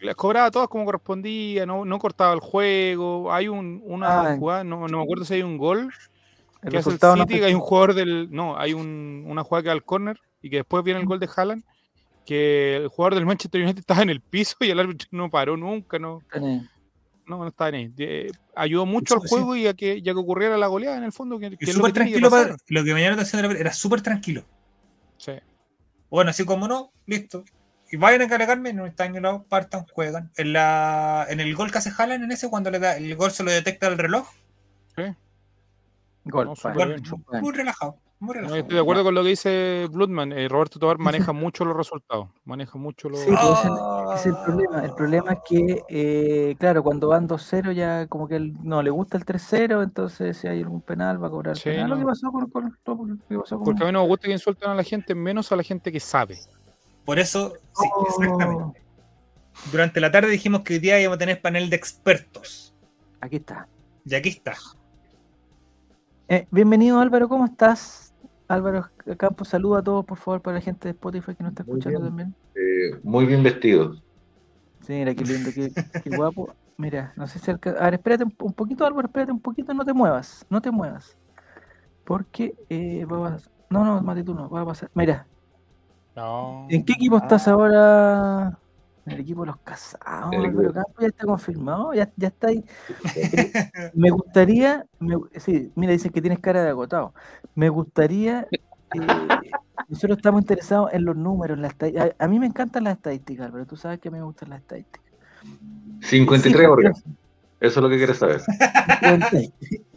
Las 0.00 0.14
cobraba 0.14 0.50
todas 0.50 0.68
como 0.68 0.84
correspondía, 0.84 1.66
no, 1.66 1.84
no 1.84 1.98
cortaba 1.98 2.32
el 2.32 2.40
juego. 2.40 3.32
Hay 3.32 3.48
un, 3.48 3.82
una 3.84 4.32
ah, 4.32 4.36
jugada, 4.36 4.64
no, 4.64 4.88
no, 4.88 4.98
me 4.98 5.02
acuerdo 5.02 5.24
si 5.24 5.34
hay 5.34 5.42
un 5.42 5.58
gol 5.58 5.92
que 6.68 6.78
hace 6.78 6.90
el 6.90 6.98
City, 6.98 7.42
hay 7.42 7.54
un 7.54 7.60
jugador 7.60 7.94
del. 7.94 8.28
No, 8.30 8.56
hay 8.56 8.72
un, 8.72 9.24
una 9.26 9.44
jugada 9.44 9.62
que 9.62 9.68
va 9.68 9.74
al 9.74 9.84
córner 9.84 10.20
y 10.46 10.50
que 10.50 10.56
después 10.58 10.84
viene 10.84 11.00
el 11.00 11.06
gol 11.06 11.18
de 11.18 11.28
Haaland, 11.34 11.64
que 12.24 12.76
el 12.76 12.88
jugador 12.88 13.16
del 13.16 13.26
Manchester 13.26 13.60
United 13.60 13.80
estaba 13.80 14.02
en 14.02 14.10
el 14.10 14.20
piso 14.20 14.56
y 14.60 14.70
el 14.70 14.78
árbitro 14.78 15.08
no 15.10 15.28
paró 15.28 15.56
nunca, 15.56 15.98
no. 15.98 16.22
No, 17.26 17.38
no 17.38 17.48
estaba 17.48 17.70
en 17.70 17.74
ahí. 17.74 18.28
ayudó 18.54 18.86
mucho 18.86 19.14
al 19.14 19.28
juego 19.28 19.56
y 19.56 19.66
a 19.66 19.74
que, 19.74 20.00
ya 20.00 20.12
que 20.12 20.18
ocurriera 20.20 20.56
la 20.56 20.68
goleada 20.68 20.96
en 20.96 21.02
el 21.02 21.12
fondo. 21.12 21.40
Que, 21.40 21.56
que 21.56 21.72
súper 21.72 21.92
tranquilo, 21.92 22.30
para, 22.30 22.56
lo 22.68 22.84
que 22.84 22.94
me 22.94 23.00
llamó 23.00 23.16
la 23.16 23.22
atención 23.22 23.56
era 23.56 23.72
súper 23.72 24.00
tranquilo. 24.00 24.44
Sí. 25.16 25.32
Bueno, 26.08 26.30
así 26.30 26.44
como 26.44 26.68
no, 26.68 26.92
listo. 27.06 27.44
Y 27.90 27.96
vayan 27.96 28.22
a 28.22 28.28
cargarme, 28.28 28.72
no 28.72 28.86
están 28.86 29.16
en 29.16 29.24
lado, 29.24 29.44
partan, 29.48 29.86
juegan. 29.92 30.30
En, 30.36 30.52
la, 30.52 31.26
en 31.28 31.40
el 31.40 31.52
gol 31.56 31.72
que 31.72 31.78
hace 31.78 31.90
Haaland 31.96 32.22
en 32.22 32.30
ese, 32.30 32.48
cuando 32.48 32.70
le 32.70 32.78
da, 32.78 32.96
el 32.96 33.16
gol 33.16 33.32
se 33.32 33.42
lo 33.42 33.50
detecta 33.50 33.88
el 33.88 33.98
reloj. 33.98 34.28
Sí. 34.94 35.02
Gol, 36.26 36.52
muy 37.40 37.52
relajado 37.52 37.98
estoy 38.20 38.74
de 38.74 38.80
acuerdo 38.80 39.04
con 39.04 39.14
lo 39.14 39.22
que 39.22 39.30
dice 39.30 39.88
Bloodman. 39.90 40.32
Eh, 40.32 40.48
Roberto 40.48 40.78
Tobar 40.78 40.98
maneja 40.98 41.32
mucho 41.32 41.64
los 41.64 41.76
resultados. 41.76 42.28
Maneja 42.44 42.78
mucho 42.78 43.08
los. 43.08 43.20
Sí, 43.20 43.30
pues, 43.30 44.20
es, 44.20 44.26
el, 44.26 44.36
problema. 44.44 44.84
El 44.84 44.94
problema 44.94 45.32
es 45.32 45.38
que, 45.46 45.82
eh, 45.88 46.56
claro, 46.58 46.82
cuando 46.82 47.08
van 47.08 47.28
2-0 47.28 47.72
ya 47.72 48.06
como 48.06 48.26
que 48.26 48.36
él, 48.36 48.54
no 48.62 48.82
le 48.82 48.90
gusta 48.90 49.18
el 49.18 49.24
3-0, 49.24 49.82
entonces 49.82 50.36
si 50.38 50.48
hay 50.48 50.62
algún 50.62 50.80
penal 50.80 51.22
va 51.22 51.28
a 51.28 51.30
cobrar 51.30 51.56
penal. 51.62 51.90
Lo 51.90 51.98
que 51.98 52.04
pasó 52.04 52.32
con, 52.32 52.50
Porque 53.64 53.82
a 53.82 53.86
mí 53.86 53.92
no 53.92 54.02
me 54.02 54.08
gusta 54.08 54.26
que 54.26 54.32
insulten 54.32 54.70
a 54.70 54.74
la 54.74 54.82
gente, 54.82 55.14
menos 55.14 55.52
a 55.52 55.56
la 55.56 55.62
gente 55.62 55.92
que 55.92 56.00
sabe. 56.00 56.38
Por 57.04 57.18
eso, 57.18 57.52
sí, 57.72 57.88
oh. 57.94 58.06
exactamente. 58.08 58.82
Durante 59.70 60.00
la 60.00 60.10
tarde 60.10 60.28
dijimos 60.28 60.62
que 60.62 60.74
hoy 60.74 60.78
día 60.80 61.00
íbamos 61.00 61.16
a 61.16 61.18
tener 61.18 61.40
panel 61.40 61.70
de 61.70 61.76
expertos. 61.76 62.74
Aquí 63.20 63.36
está. 63.36 63.68
Y 64.04 64.14
aquí 64.14 64.28
está. 64.28 64.54
Eh, 66.28 66.46
bienvenido 66.50 66.98
Álvaro, 66.98 67.28
¿cómo 67.28 67.44
estás? 67.44 68.05
Álvaro 68.48 68.88
Campos, 69.16 69.48
saluda 69.48 69.80
a 69.80 69.82
todos, 69.82 70.04
por 70.04 70.18
favor, 70.18 70.40
para 70.40 70.56
la 70.56 70.60
gente 70.60 70.88
de 70.88 70.92
Spotify 70.92 71.34
que 71.34 71.42
nos 71.42 71.52
está 71.52 71.62
escuchando 71.62 72.00
también. 72.00 72.34
Eh, 72.54 72.98
muy 73.02 73.26
bien 73.26 73.42
vestidos. 73.42 74.02
Sí, 74.82 74.92
mira, 74.92 75.14
qué 75.14 75.24
lindo, 75.24 75.50
qué, 75.52 76.16
guapo. 76.16 76.54
Mira, 76.76 77.12
no 77.16 77.26
sé 77.26 77.38
si 77.38 77.50
A 77.50 77.56
ver, 77.56 77.94
espérate 77.94 78.24
un, 78.24 78.52
poquito, 78.52 78.86
Álvaro, 78.86 79.08
espérate 79.08 79.32
un 79.32 79.40
poquito, 79.40 79.72
no 79.74 79.84
te 79.84 79.92
muevas, 79.92 80.46
no 80.48 80.60
te 80.60 80.70
muevas. 80.70 81.16
Porque 82.04 82.54
eh, 82.68 83.04
va 83.04 83.28
a 83.28 83.38
No, 83.68 83.84
no, 83.84 84.00
Mati, 84.02 84.22
tú 84.22 84.34
no, 84.34 84.48
va 84.48 84.60
a 84.60 84.66
pasar. 84.66 84.90
Mira. 84.94 85.26
No. 86.14 86.66
¿En 86.70 86.84
qué 86.84 86.92
equipo 86.92 87.16
estás 87.16 87.48
ahora? 87.48 88.58
En 89.06 89.12
el 89.12 89.20
equipo 89.20 89.42
de 89.42 89.46
los 89.46 89.58
casados, 89.58 90.34
Álvaro 90.34 90.72
Campos 90.72 90.96
ya 90.98 91.06
está 91.06 91.26
confirmado, 91.26 91.94
ya, 91.94 92.10
ya 92.16 92.26
está 92.26 92.48
ahí. 92.48 92.64
me 93.94 94.10
gustaría, 94.10 94.84
sí, 95.36 95.70
mira, 95.76 95.92
dicen 95.92 96.10
que 96.10 96.20
tienes 96.20 96.40
cara 96.40 96.64
de 96.64 96.70
agotado. 96.70 97.14
Me 97.54 97.68
gustaría, 97.68 98.48
eh, 98.50 99.00
nosotros 99.88 100.16
estamos 100.16 100.42
interesados 100.42 100.92
en 100.92 101.04
los 101.04 101.14
números, 101.14 101.56
en 101.56 102.14
a, 102.18 102.28
mí 102.28 102.40
me 102.40 102.46
encantan 102.46 102.82
las 102.82 102.96
estadísticas, 102.96 103.48
pero 103.52 103.64
tú 103.64 103.76
sabes 103.76 104.00
que 104.00 104.08
a 104.08 104.10
mí 104.10 104.18
me 104.18 104.24
gustan 104.24 104.50
las 104.50 104.60
estadísticas. 104.60 105.04
53 106.00 106.68
horas. 106.68 107.04
Eso 107.60 107.80
es 107.80 107.82
lo 107.82 107.88
que 107.88 107.96
quieres 107.96 108.18
saber. 108.18 108.42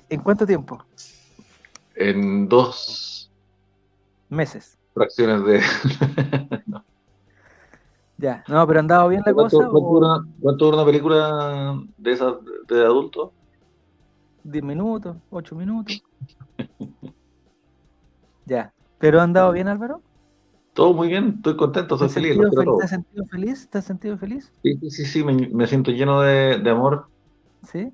¿En 0.10 0.22
cuánto 0.22 0.46
tiempo? 0.46 0.86
En 1.96 2.48
dos 2.48 3.32
meses. 4.30 4.78
Fracciones 4.94 5.44
de. 5.46 5.62
Ya, 8.20 8.44
no, 8.50 8.68
pero 8.68 8.82
han 8.82 8.88
dado 8.88 9.08
bien 9.08 9.24
la 9.26 9.34
cosa. 9.34 9.70
¿Cuánto, 9.72 10.66
dura, 10.66 10.76
una 10.76 10.86
película 10.86 11.82
de 11.98 12.12
esas 12.12 12.34
de 12.68 12.84
adultos? 12.84 13.30
10 14.44 14.62
minutos, 14.62 15.16
8 15.30 15.56
minutos. 15.56 16.04
ya, 18.46 18.74
pero 18.98 19.22
han 19.22 19.32
dado 19.32 19.54
bien, 19.54 19.70
Álvaro. 19.70 20.02
Todo 20.74 20.94
muy 20.94 21.08
bien, 21.08 21.36
estoy 21.38 21.56
contento, 21.56 21.96
estoy 21.96 22.10
feliz. 22.10 22.38
¿Te 22.38 22.84
has 22.84 22.90
sentido 22.90 23.26
feliz? 23.26 23.70
¿Te 23.70 23.78
has 23.78 23.86
sentido 23.86 24.18
feliz? 24.18 24.52
Sí, 24.64 24.78
sí, 24.90 25.06
sí, 25.06 25.24
me, 25.24 25.68
siento 25.68 25.92
lleno 25.92 26.20
de, 26.22 26.62
amor. 26.70 27.08
¿Sí? 27.64 27.90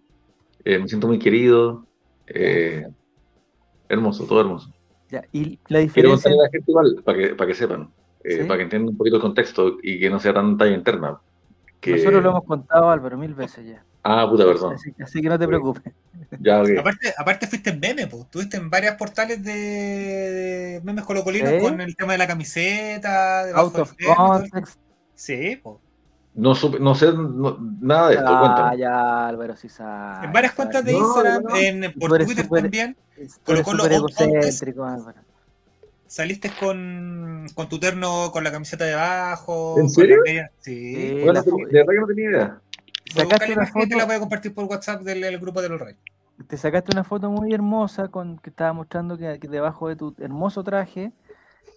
Eh, 0.63 0.79
me 0.79 0.87
siento 0.87 1.05
muy 1.05 1.19
querido. 1.19 1.85
Eh, 2.25 2.87
hermoso, 3.89 4.25
todo 4.25 4.41
hermoso. 4.41 4.73
Ya, 5.11 5.23
y 5.31 5.59
la 5.67 5.79
diferencia. 5.79 6.31
Quiero 6.31 6.41
a 6.41 6.45
la 6.45 6.49
gente 6.49 6.71
igual, 6.71 7.01
para 7.05 7.17
que, 7.19 7.35
para 7.35 7.47
que 7.47 7.53
sepan. 7.53 7.91
Eh, 8.27 8.43
para 8.45 8.57
que 8.57 8.63
entiendan 8.63 8.89
un 8.89 8.97
poquito 8.97 9.17
el 9.17 9.21
contexto 9.21 9.77
y 9.83 9.99
que 9.99 10.09
no 10.09 10.19
sea 10.19 10.33
tan 10.33 10.57
talla 10.57 10.75
interna. 10.75 11.19
Que... 11.79 11.91
Nosotros 11.91 12.23
lo 12.23 12.29
hemos 12.31 12.43
contado, 12.45 12.89
Álvaro, 12.89 13.17
mil 13.19 13.35
veces 13.35 13.67
ya. 13.67 13.83
Ah, 14.01 14.27
puta, 14.27 14.45
perdón. 14.45 14.75
Así, 14.99 15.21
que 15.21 15.29
no 15.29 15.37
te 15.37 15.47
preocupes. 15.47 15.93
Ya, 16.39 16.61
aparte, 16.79 17.13
aparte 17.15 17.47
fuiste 17.47 17.69
en 17.69 17.79
meme, 17.79 18.07
pues. 18.07 18.23
Estuviste 18.23 18.57
en 18.57 18.69
varios 18.69 18.95
portales 18.95 19.43
de, 19.43 20.81
memes 20.83 21.03
colocolinos 21.05 21.53
con 21.61 21.79
el 21.81 21.95
tema 21.95 22.13
de 22.13 22.17
la 22.17 22.27
camiseta, 22.27 23.45
de 23.45 23.53
Out 23.53 23.77
of 23.77 23.93
context. 24.15 24.79
Sí, 25.13 25.59
pues. 25.61 25.77
No, 26.33 26.53
no 26.79 26.95
sé 26.95 27.13
nada 27.79 28.09
de 28.09 28.15
esto, 28.15 28.27
ah, 28.27 28.75
ya, 28.77 29.27
Álvaro, 29.27 29.55
sí 29.55 29.69
sabe. 29.69 30.25
En 30.25 30.33
varias 30.33 30.53
cuentas 30.53 30.83
de 30.83 30.93
Instagram, 30.93 31.43
en, 31.55 31.93
por 31.93 32.17
Twitter 32.25 32.47
también. 32.49 32.97
Colocó 33.43 33.73
los 33.73 33.89
egocéntrico, 33.89 34.83
Álvaro 34.83 35.19
saliste 36.07 36.51
con, 36.59 37.47
con 37.55 37.69
tu 37.69 37.79
terno 37.79 38.31
con 38.31 38.43
la 38.43 38.51
camiseta 38.51 38.85
debajo. 38.85 39.79
¿En 39.79 39.89
serio? 39.89 40.17
Sí. 40.59 41.21
Bueno, 41.23 41.41
de 41.41 41.65
verdad 41.71 41.93
que 41.93 41.99
no 41.99 42.07
tenía 42.07 42.29
idea. 42.29 42.61
Sacaste 43.13 43.53
una 43.53 43.65
foto. 43.65 43.87
Te 43.87 43.95
la 43.95 44.05
voy 44.05 44.15
a 44.15 44.19
compartir 44.19 44.53
por 44.53 44.65
WhatsApp 44.65 45.01
del, 45.01 45.39
grupo 45.39 45.61
de 45.61 45.69
los 45.69 45.79
Reyes. 45.79 45.99
Te 46.47 46.57
sacaste 46.57 46.91
una 46.93 47.03
foto 47.03 47.29
muy 47.29 47.53
hermosa 47.53 48.09
con 48.09 48.37
que 48.39 48.49
estaba 48.49 48.73
mostrando 48.73 49.17
que, 49.17 49.37
debajo 49.37 49.87
de 49.87 49.95
tu 49.95 50.13
hermoso 50.19 50.63
traje 50.63 51.13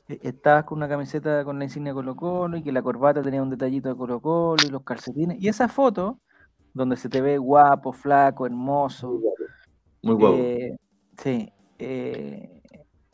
eh, 0.09 0.19
estabas 0.23 0.65
con 0.65 0.79
una 0.79 0.89
camiseta 0.89 1.45
con 1.45 1.59
la 1.59 1.65
insignia 1.65 1.95
Colo 1.95 2.17
Colo 2.17 2.57
y 2.57 2.63
que 2.63 2.73
la 2.73 2.83
corbata 2.83 3.23
tenía 3.23 3.43
un 3.43 3.51
detallito 3.51 3.89
de 3.89 3.97
Colo 3.97 4.21
Colo 4.21 4.57
y 4.67 4.71
los 4.71 4.83
calcetines. 4.83 5.41
Y 5.41 5.49
esa 5.49 5.69
foto, 5.69 6.19
donde 6.75 6.97
se 6.97 7.09
te 7.09 7.21
ve 7.21 7.39
guapo, 7.39 7.93
flaco, 7.93 8.47
hermoso. 8.47 9.21
Muy 10.03 10.15
guapo. 10.15 10.37
Eh, 10.39 10.77
sí. 11.23 11.53
Eh, 11.79 12.58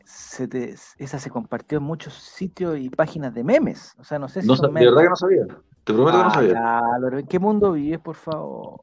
esa 0.05 1.19
se 1.19 1.29
compartió 1.29 1.79
en 1.79 1.83
muchos 1.83 2.13
sitios 2.13 2.77
y 2.77 2.89
páginas 2.89 3.33
de 3.33 3.43
memes. 3.43 3.95
O 3.97 4.03
sea, 4.03 4.19
no 4.19 4.27
sé 4.27 4.41
si. 4.41 4.47
No, 4.47 4.55
de 4.55 4.69
verdad 4.69 5.01
que 5.01 5.09
no 5.09 5.15
sabía. 5.15 5.45
Te 5.83 5.93
prometo 5.93 6.17
que 6.17 6.23
no 6.23 6.31
sabía. 6.31 6.51
Claro, 6.51 7.19
¿en 7.19 7.27
qué 7.27 7.39
mundo 7.39 7.71
vives, 7.73 7.99
por 7.99 8.15
favor? 8.15 8.81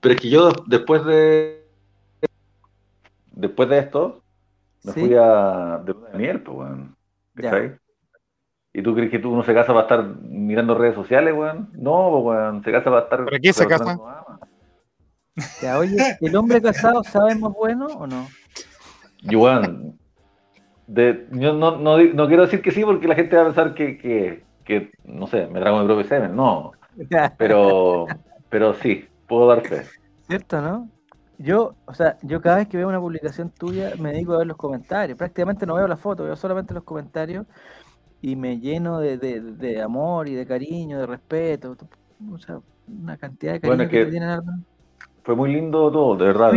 Pero 0.00 0.14
es 0.14 0.20
que 0.20 0.30
yo 0.30 0.50
después 0.66 1.04
de. 1.04 1.66
Después 3.30 3.68
de 3.68 3.78
esto, 3.78 4.22
me 4.84 4.92
fui 4.92 5.14
a. 5.14 5.80
de 5.84 5.92
luna 5.92 6.08
de 6.10 6.18
miel, 6.18 6.42
pues, 6.42 6.58
weón. 6.58 6.96
¿Y 8.74 8.82
tú 8.82 8.94
crees 8.94 9.10
que 9.10 9.18
tú 9.18 9.36
no 9.36 9.42
se 9.42 9.52
casa 9.52 9.74
para 9.74 9.82
estar 9.82 10.04
mirando 10.22 10.74
redes 10.74 10.94
sociales, 10.94 11.34
weón? 11.36 11.70
No, 11.74 12.10
pues, 12.10 12.24
weón. 12.24 12.64
Se 12.64 12.72
casa 12.72 12.84
para 12.90 13.02
estar. 13.02 13.24
¿Para 13.24 13.38
qué 13.38 13.52
se 13.52 13.66
casa? 13.66 13.98
Ya, 15.62 15.78
oye, 15.78 15.96
¿el 16.20 16.36
hombre 16.36 16.60
casado 16.60 17.02
sabe 17.04 17.34
más 17.34 17.52
bueno 17.52 17.86
o 17.86 18.06
no? 18.06 18.28
Juan, 19.30 19.98
de, 20.86 21.26
yo 21.32 21.52
no, 21.52 21.76
no, 21.78 21.98
no, 21.98 22.26
quiero 22.26 22.42
decir 22.42 22.62
que 22.62 22.70
sí 22.70 22.84
porque 22.84 23.08
la 23.08 23.14
gente 23.14 23.36
va 23.36 23.42
a 23.42 23.46
pensar 23.46 23.74
que, 23.74 23.98
que, 23.98 24.44
que 24.64 24.90
no 25.04 25.26
sé, 25.26 25.46
me 25.46 25.60
trago 25.60 25.80
mi 25.80 25.86
propio 25.86 26.04
semen, 26.04 26.34
no. 26.36 26.72
Pero, 27.38 28.06
pero 28.50 28.74
sí, 28.74 29.06
puedo 29.26 29.46
dar 29.46 29.62
fe. 29.62 29.82
Cierto, 30.26 30.60
¿no? 30.60 30.90
Yo, 31.38 31.74
o 31.86 31.94
sea, 31.94 32.18
yo 32.22 32.42
cada 32.42 32.56
vez 32.56 32.68
que 32.68 32.76
veo 32.76 32.86
una 32.86 33.00
publicación 33.00 33.48
tuya 33.48 33.94
me 33.98 34.12
dedico 34.12 34.34
a 34.34 34.38
ver 34.38 34.46
los 34.46 34.58
comentarios. 34.58 35.16
Prácticamente 35.16 35.64
no 35.64 35.74
veo 35.74 35.88
la 35.88 35.96
foto, 35.96 36.24
veo 36.24 36.36
solamente 36.36 36.74
los 36.74 36.84
comentarios 36.84 37.46
y 38.20 38.36
me 38.36 38.60
lleno 38.60 39.00
de, 39.00 39.16
de, 39.16 39.40
de 39.40 39.80
amor 39.80 40.28
y 40.28 40.34
de 40.34 40.46
cariño, 40.46 40.98
de 40.98 41.06
respeto. 41.06 41.76
O 42.30 42.38
sea, 42.38 42.60
una 42.86 43.16
cantidad 43.16 43.54
de 43.54 43.60
cariño 43.60 43.88
que, 43.88 44.06
tienen 44.06 44.40
Fue 45.24 45.34
muy 45.34 45.52
lindo 45.52 45.90
todo, 45.90 46.16
de 46.16 46.26
verdad. 46.26 46.52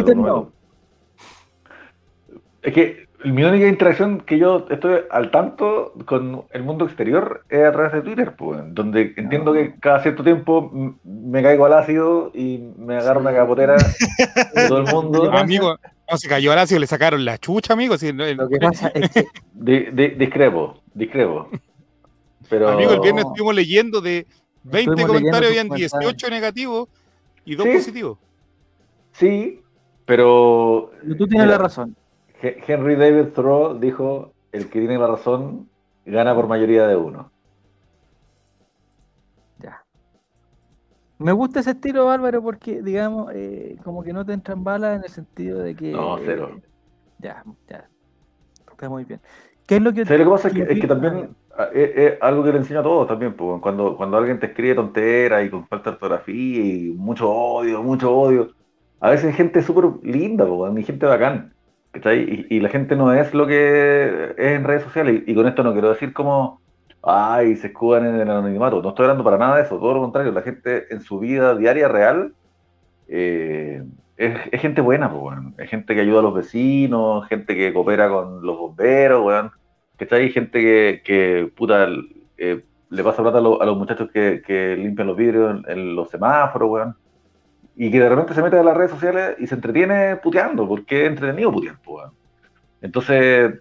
Es 2.61 2.73
que 2.73 3.04
mi 3.25 3.43
única 3.43 3.67
interacción 3.67 4.21
que 4.21 4.37
yo 4.37 4.65
estoy 4.69 5.01
al 5.09 5.31
tanto 5.31 5.93
con 6.05 6.43
el 6.51 6.63
mundo 6.63 6.85
exterior 6.85 7.43
es 7.49 7.63
a 7.63 7.71
través 7.71 7.93
de 7.93 8.01
Twitter, 8.01 8.35
pues, 8.35 8.61
donde 8.67 9.13
entiendo 9.17 9.53
que 9.53 9.75
cada 9.79 10.01
cierto 10.01 10.23
tiempo 10.23 10.71
me 11.03 11.41
caigo 11.41 11.65
al 11.65 11.73
ácido 11.73 12.31
y 12.33 12.59
me 12.77 12.97
agarro 12.97 13.21
una 13.21 13.33
capotera 13.33 13.75
de 13.75 14.67
todo 14.67 14.79
el 14.79 14.85
mundo. 14.85 15.31
amigo, 15.31 15.75
no 16.09 16.17
se 16.17 16.29
cayó 16.29 16.51
al 16.51 16.59
ácido, 16.59 16.79
le 16.79 16.87
sacaron 16.87 17.25
la 17.25 17.37
chucha, 17.37 17.73
amigo. 17.73 17.95
Lo 17.95 18.49
que 18.49 18.57
pasa 18.57 18.91
es 18.93 19.09
que... 19.09 19.25
discrepo, 20.17 20.81
discrepo. 20.93 21.49
Pero... 22.49 22.69
Amigo, 22.69 22.93
el 22.93 22.99
viernes 22.99 23.25
estuvimos 23.25 23.55
leyendo 23.55 24.01
de 24.01 24.27
20 24.63 25.05
comentarios, 25.05 25.51
habían 25.51 25.69
18 25.69 26.29
negativos 26.29 26.89
y 27.43 27.55
2 27.55 27.67
positivos. 27.67 28.17
Sí, 29.13 29.61
pero... 30.05 30.91
Tú 31.17 31.27
tienes 31.27 31.47
la 31.47 31.57
razón. 31.57 31.95
Henry 32.67 32.95
David 32.95 33.33
Thoreau 33.33 33.79
dijo, 33.79 34.33
el 34.51 34.69
que 34.69 34.79
tiene 34.79 34.97
la 34.97 35.07
razón 35.07 35.69
gana 36.05 36.35
por 36.35 36.47
mayoría 36.47 36.87
de 36.87 36.95
uno. 36.95 37.31
Ya. 39.59 39.83
Me 41.17 41.31
gusta 41.31 41.61
ese 41.61 41.71
estilo, 41.71 42.09
Álvaro, 42.09 42.41
porque, 42.41 42.81
digamos, 42.81 43.31
eh, 43.33 43.77
como 43.83 44.03
que 44.03 44.13
no 44.13 44.25
te 44.25 44.33
entran 44.33 44.63
balas 44.63 44.97
en 44.97 45.03
el 45.03 45.09
sentido 45.09 45.59
de 45.59 45.75
que... 45.75 45.91
No, 45.91 46.17
cero. 46.23 46.51
ya, 47.19 47.43
ya. 47.67 47.87
Está 48.69 48.89
muy 48.89 49.05
bien. 49.05 49.21
¿Qué 49.65 49.77
es 49.77 49.81
lo 49.81 49.93
que... 49.93 50.01
lo 50.01 50.05
que 50.05 50.25
pasa 50.25 50.49
es 50.49 50.53
que, 50.53 50.61
es 50.61 50.79
que 50.79 50.87
también 50.87 51.35
ah, 51.57 51.69
es, 51.73 52.21
algo 52.21 52.43
que 52.43 52.51
le 52.51 52.59
enseño 52.59 52.81
a 52.81 52.83
todos 52.83 53.07
también, 53.07 53.33
pues, 53.33 53.59
cuando, 53.61 53.97
cuando 53.97 54.17
alguien 54.17 54.39
te 54.39 54.47
escribe 54.47 54.75
tontera 54.75 55.41
y 55.43 55.49
con 55.49 55.65
falta 55.65 55.89
de 55.89 55.95
ortografía 55.95 56.63
y 56.63 56.91
mucho 56.91 57.31
odio, 57.31 57.81
mucho 57.81 58.15
odio, 58.15 58.51
a 58.99 59.09
veces 59.09 59.35
gente 59.35 59.63
súper 59.63 59.85
linda, 60.03 60.45
pues, 60.45 60.85
gente 60.85 61.05
bacán 61.05 61.54
y, 61.95 62.59
la 62.59 62.69
gente 62.69 62.95
no 62.95 63.13
es 63.13 63.33
lo 63.33 63.47
que 63.47 64.33
es 64.37 64.51
en 64.51 64.63
redes 64.63 64.83
sociales. 64.83 65.23
Y, 65.25 65.35
con 65.35 65.47
esto 65.47 65.63
no 65.63 65.73
quiero 65.73 65.89
decir 65.89 66.13
como, 66.13 66.61
ay, 67.03 67.55
se 67.55 67.67
escudan 67.67 68.05
en 68.05 68.15
el 68.15 68.29
anonimato. 68.29 68.81
No 68.81 68.89
estoy 68.89 69.05
hablando 69.05 69.23
para 69.23 69.37
nada 69.37 69.57
de 69.57 69.63
eso. 69.63 69.77
Todo 69.79 69.93
lo 69.93 70.01
contrario, 70.01 70.31
la 70.31 70.41
gente 70.41 70.93
en 70.93 71.01
su 71.01 71.19
vida 71.19 71.55
diaria 71.55 71.87
real 71.87 72.33
eh, 73.07 73.83
es, 74.17 74.61
gente 74.61 74.81
buena, 74.81 75.11
pues, 75.11 75.37
Es 75.57 75.69
gente 75.69 75.95
que 75.95 76.01
ayuda 76.01 76.19
a 76.19 76.23
los 76.23 76.33
vecinos, 76.33 77.27
gente 77.27 77.55
que 77.55 77.73
coopera 77.73 78.09
con 78.09 78.45
los 78.45 78.57
bomberos, 78.57 79.25
weón. 79.25 79.51
¿Cachai? 79.97 80.29
Gente 80.29 80.61
que, 80.61 81.01
que 81.05 81.51
puta, 81.55 81.87
eh, 82.37 82.63
le 82.89 83.03
pasa 83.03 83.21
plata 83.21 83.37
a, 83.37 83.41
los 83.41 83.77
muchachos 83.77 84.09
que, 84.11 84.75
limpian 84.77 85.07
los 85.07 85.17
vidrios 85.17 85.63
en, 85.65 85.71
en 85.71 85.95
los 85.95 86.09
semáforos, 86.09 86.69
weón 86.69 87.04
y 87.75 87.91
que 87.91 87.99
de 87.99 88.09
repente 88.09 88.33
se 88.33 88.41
mete 88.41 88.57
a 88.57 88.63
las 88.63 88.77
redes 88.77 88.91
sociales 88.91 89.35
y 89.39 89.47
se 89.47 89.55
entretiene 89.55 90.15
puteando, 90.17 90.67
porque 90.67 91.03
es 91.03 91.09
entretenido 91.09 91.51
puteando. 91.51 92.13
Entonces, 92.81 93.53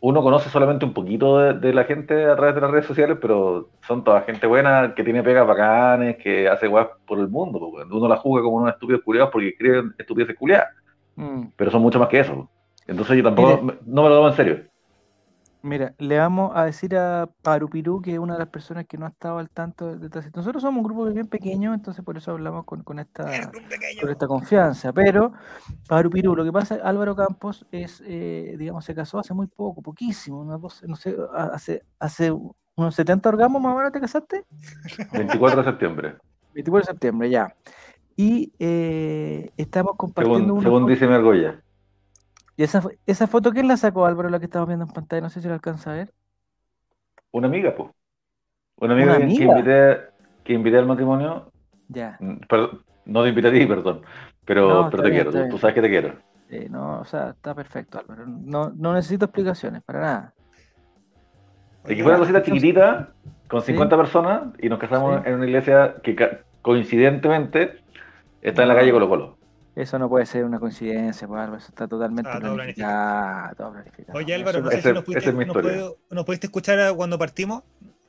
uno 0.00 0.22
conoce 0.22 0.50
solamente 0.50 0.84
un 0.84 0.92
poquito 0.92 1.38
de, 1.54 1.72
la 1.72 1.84
gente 1.84 2.26
a 2.26 2.36
través 2.36 2.54
de 2.54 2.60
las 2.60 2.70
redes 2.70 2.86
sociales, 2.86 3.18
pero 3.20 3.70
son 3.86 4.04
toda 4.04 4.20
gente 4.22 4.46
buena, 4.46 4.94
que 4.94 5.02
tiene 5.02 5.22
pegas 5.22 5.46
bacanes, 5.46 6.16
que 6.16 6.48
hace 6.48 6.68
guas 6.68 6.88
por 7.06 7.18
el 7.18 7.28
mundo. 7.28 7.58
Uno 7.90 8.08
la 8.08 8.16
juzga 8.16 8.42
como 8.42 8.58
unos 8.58 8.74
estúpidos 8.74 9.02
culiados 9.02 9.30
porque 9.32 9.48
escriben 9.48 9.94
estupideces 9.98 10.36
culiadas. 10.36 10.68
Mm. 11.16 11.46
Pero 11.56 11.70
son 11.70 11.82
mucho 11.82 11.98
más 11.98 12.08
que 12.08 12.20
eso. 12.20 12.48
Entonces 12.86 13.16
yo 13.16 13.24
tampoco, 13.24 13.74
no 13.84 14.02
me 14.02 14.08
lo 14.08 14.16
tomo 14.16 14.28
en 14.28 14.34
serio. 14.34 14.60
Mira, 15.66 15.94
le 15.98 16.16
vamos 16.16 16.52
a 16.54 16.64
decir 16.64 16.96
a 16.96 17.28
Parupirú, 17.42 18.00
que 18.00 18.12
es 18.12 18.18
una 18.20 18.34
de 18.34 18.38
las 18.38 18.48
personas 18.48 18.86
que 18.86 18.96
no 18.96 19.04
ha 19.04 19.08
estado 19.08 19.38
al 19.38 19.50
tanto 19.50 19.96
de 19.96 20.06
esta 20.06 20.22
Nosotros 20.36 20.62
somos 20.62 20.78
un 20.78 20.84
grupo 20.84 21.04
bien 21.06 21.26
pequeño, 21.26 21.74
entonces 21.74 22.04
por 22.04 22.16
eso 22.16 22.30
hablamos 22.30 22.64
con, 22.64 22.98
esta, 23.00 23.50
con 24.00 24.10
esta 24.10 24.28
confianza. 24.28 24.92
Pero, 24.92 25.32
Parupirú, 25.88 26.36
lo 26.36 26.44
que 26.44 26.52
pasa, 26.52 26.76
Álvaro 26.84 27.16
Campos 27.16 27.66
es, 27.72 28.00
eh, 28.06 28.54
digamos, 28.56 28.84
se 28.84 28.94
casó 28.94 29.18
hace 29.18 29.34
muy 29.34 29.48
poco, 29.48 29.82
poquísimo, 29.82 30.44
no 30.44 30.96
sé, 30.96 31.16
hace, 31.34 31.82
hace 31.98 32.30
unos 32.30 32.94
70 32.94 33.28
orgamos 33.28 33.60
más 33.60 33.74
o 33.74 33.76
menos 33.76 33.92
te 33.92 34.00
casaste. 34.00 34.44
24 35.12 35.62
de 35.62 35.68
septiembre. 35.68 36.14
24 36.54 36.86
de 36.86 36.92
septiembre, 36.92 37.30
ya. 37.30 37.52
Y 38.14 38.52
eh, 38.60 39.50
estamos 39.56 39.96
compartiendo 39.96 40.46
según, 40.46 40.62
Según 40.62 40.86
dice 40.86 41.08
mi 41.08 41.14
argolla. 41.14 41.60
¿Y 42.56 42.62
esa, 42.62 42.82
esa 43.06 43.26
foto 43.26 43.52
quién 43.52 43.68
la 43.68 43.76
sacó, 43.76 44.06
Álvaro, 44.06 44.30
la 44.30 44.38
que 44.38 44.46
estamos 44.46 44.68
viendo 44.68 44.86
en 44.86 44.92
pantalla? 44.92 45.22
No 45.22 45.30
sé 45.30 45.42
si 45.42 45.48
la 45.48 45.54
alcanza 45.54 45.92
a 45.92 45.94
ver. 45.94 46.12
Una 47.32 47.48
amiga, 47.48 47.74
pues. 47.74 47.90
Una 48.76 48.94
amiga, 48.94 49.18
Que, 49.18 49.24
invité, 49.24 50.00
que 50.42 50.52
invité 50.54 50.78
al 50.78 50.86
matrimonio. 50.86 51.50
Ya. 51.88 52.16
Mm, 52.20 52.38
no 53.06 53.22
te 53.22 53.28
invité 53.28 53.48
a 53.48 53.52
ti, 53.52 53.66
perdón. 53.66 54.02
Pero, 54.44 54.88
pero 54.90 55.02
te 55.02 55.10
quiero, 55.10 55.48
tú, 55.48 55.58
sabes 55.58 55.74
que 55.74 55.82
te 55.82 55.90
quiero. 55.90 56.14
Sí, 56.48 56.66
no, 56.70 57.00
o 57.00 57.04
sea, 57.04 57.30
está 57.30 57.54
perfecto, 57.54 57.98
Álvaro. 57.98 58.24
No, 58.26 58.70
no 58.70 58.94
necesito 58.94 59.26
explicaciones, 59.26 59.82
para 59.82 60.00
nada. 60.00 60.34
Y 61.88 61.96
que 61.96 62.02
fue 62.02 62.12
una 62.12 62.18
cosita 62.18 62.42
chiquitita, 62.42 63.12
con 63.48 63.62
50 63.62 63.96
personas, 63.96 64.42
y 64.60 64.68
nos 64.68 64.78
casamos 64.78 65.24
en 65.26 65.34
una 65.34 65.46
iglesia 65.46 65.96
que 66.02 66.16
coincidentemente 66.62 67.80
está 68.40 68.62
en 68.62 68.68
la 68.68 68.74
calle 68.74 68.92
Colo 68.92 69.08
Colo. 69.08 69.38
Eso 69.76 69.98
no 69.98 70.08
puede 70.08 70.24
ser 70.24 70.42
una 70.46 70.58
coincidencia, 70.58 71.28
pues, 71.28 71.38
Álvaro. 71.38 71.58
Eso 71.58 71.68
está 71.68 71.86
totalmente 71.86 72.30
ah, 72.32 72.38
planificado. 72.40 73.74
Oye, 74.14 74.34
Álvaro, 74.34 74.62
no 74.62 74.70
sé 74.70 74.80
si 74.80 74.90
nos 74.90 75.04
pudiste, 76.24 76.46
escuchar 76.46 76.94
cuando 76.96 77.18
partimos. 77.18 77.62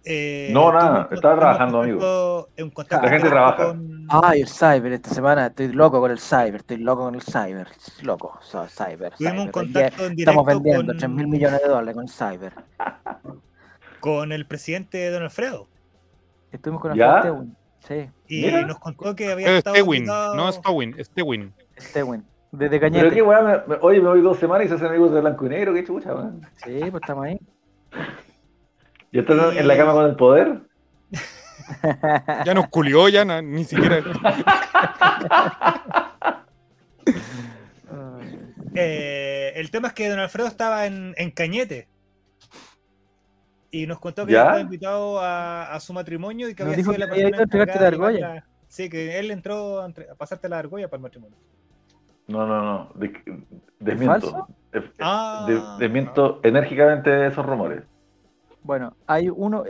Eh, 0.05 0.49
no, 0.53 0.71
nada, 0.71 1.09
estaba 1.11 1.35
trabajando, 1.35 1.81
amigo. 1.81 2.47
La 2.89 3.09
gente 3.09 3.27
trabaja. 3.27 3.75
Ay, 4.07 4.41
el 4.41 4.47
cyber, 4.47 4.93
esta 4.93 5.09
semana 5.09 5.47
estoy 5.47 5.73
loco 5.73 5.99
con 5.99 6.09
el 6.09 6.19
cyber, 6.19 6.55
estoy 6.55 6.77
loco 6.77 7.03
con 7.03 7.15
el 7.15 7.21
cyber, 7.21 7.67
loco, 8.01 8.39
so, 8.41 8.65
cyber. 8.69 9.11
Tuvimos 9.17 9.47
un 9.47 9.51
contacto 9.51 10.05
en 10.05 10.15
directo 10.15 10.31
Estamos 10.31 10.45
vendiendo 10.45 10.93
con... 10.93 10.97
3 10.97 11.09
mil 11.09 11.27
millones 11.27 11.61
de 11.61 11.67
dólares 11.67 11.95
con 11.95 12.03
el 12.05 12.09
cyber. 12.09 12.53
Con 13.99 14.31
el 14.31 14.45
presidente 14.47 15.09
Don 15.09 15.23
Alfredo. 15.23 15.67
Estuvimos 16.53 16.81
con 16.81 16.91
Alfredo 16.91 17.45
Sí. 17.87 18.09
Y 18.27 18.51
nos 18.65 18.79
contó 18.79 19.15
que 19.15 19.31
había 19.31 19.57
estado. 19.57 19.75
Stewin, 19.75 20.05
no 20.05 20.51
Stewin, 20.51 20.95
Stewin. 21.03 21.53
Stewin. 21.79 22.25
Desde 22.51 22.79
Cañete. 22.79 23.09
Pero 23.09 23.15
qué 23.15 23.21
weá, 23.21 23.65
oye, 23.81 24.01
me 24.01 24.09
voy 24.09 24.21
dos 24.21 24.39
semanas 24.39 24.65
y 24.65 24.69
se 24.69 24.75
hacen 24.75 24.87
amigos 24.87 25.13
de 25.13 25.21
blanco 25.21 25.45
y 25.45 25.49
negro, 25.49 25.73
qué 25.73 25.85
chucha, 25.85 26.13
weón. 26.13 26.41
Sí, 26.63 26.79
pues 26.79 27.01
estamos 27.01 27.25
ahí. 27.25 27.39
¿Ya 29.11 29.21
estás 29.21 29.55
en 29.55 29.67
la 29.67 29.77
cama 29.77 29.93
con 29.93 30.05
el 30.05 30.15
poder? 30.15 30.59
ya 32.45 32.53
nos 32.53 32.67
culió, 32.67 33.09
ya 33.09 33.25
ni 33.41 33.63
siquiera. 33.63 33.97
eh, 38.75 39.53
el 39.55 39.71
tema 39.71 39.87
es 39.89 39.93
que 39.93 40.09
don 40.09 40.19
Alfredo 40.19 40.47
estaba 40.47 40.87
en, 40.87 41.13
en 41.17 41.31
Cañete 41.31 41.87
y 43.71 43.85
nos 43.85 43.99
contó 43.99 44.25
que 44.25 44.33
estaba 44.33 44.59
invitado 44.59 45.19
a, 45.21 45.77
su 45.79 45.93
matrimonio 45.93 46.49
y 46.49 46.55
que 46.55 46.63
había 46.63 46.75
sido 46.75 46.97
la 46.97 47.07
persona 47.07 47.91
la 47.91 48.45
Sí, 48.67 48.89
que 48.89 49.17
él 49.17 49.31
entró 49.31 49.81
a 49.81 49.89
pasarte 50.17 50.49
la 50.49 50.59
argolla 50.59 50.89
para 50.89 50.97
el 50.97 51.03
matrimonio. 51.03 51.37
No, 52.27 52.45
no, 52.45 52.61
no. 52.61 52.93
desmiento. 53.79 54.47
Ah. 54.99 55.77
desmiento 55.79 56.41
enérgicamente 56.43 57.27
esos 57.27 57.45
rumores. 57.45 57.83
Bueno, 58.63 58.93
hay 59.07 59.29
uno. 59.29 59.63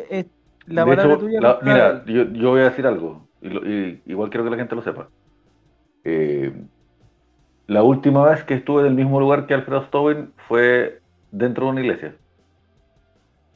la 0.66 0.86
palabra 0.86 1.18
tuya. 1.20 1.40
mira, 1.62 2.04
yo, 2.06 2.24
yo, 2.32 2.50
voy 2.50 2.62
a 2.62 2.70
decir 2.70 2.88
algo. 2.88 3.28
Y, 3.42 4.02
igual 4.12 4.32
quiero 4.32 4.44
que 4.44 4.50
la 4.50 4.58
gente 4.58 4.76
lo 4.76 4.82
sepa. 4.82 5.10
Eh, 6.04 6.52
la 7.68 7.84
última 7.84 8.28
vez 8.28 8.44
que 8.44 8.56
estuve 8.56 8.82
en 8.82 8.88
el 8.88 8.94
mismo 8.96 9.20
lugar 9.20 9.46
que 9.46 9.54
Alfredo 9.54 9.86
Stowen 9.86 10.34
fue 10.48 11.02
dentro 11.32 11.66
de 11.66 11.72
una 11.72 11.82
iglesia. 11.82 12.16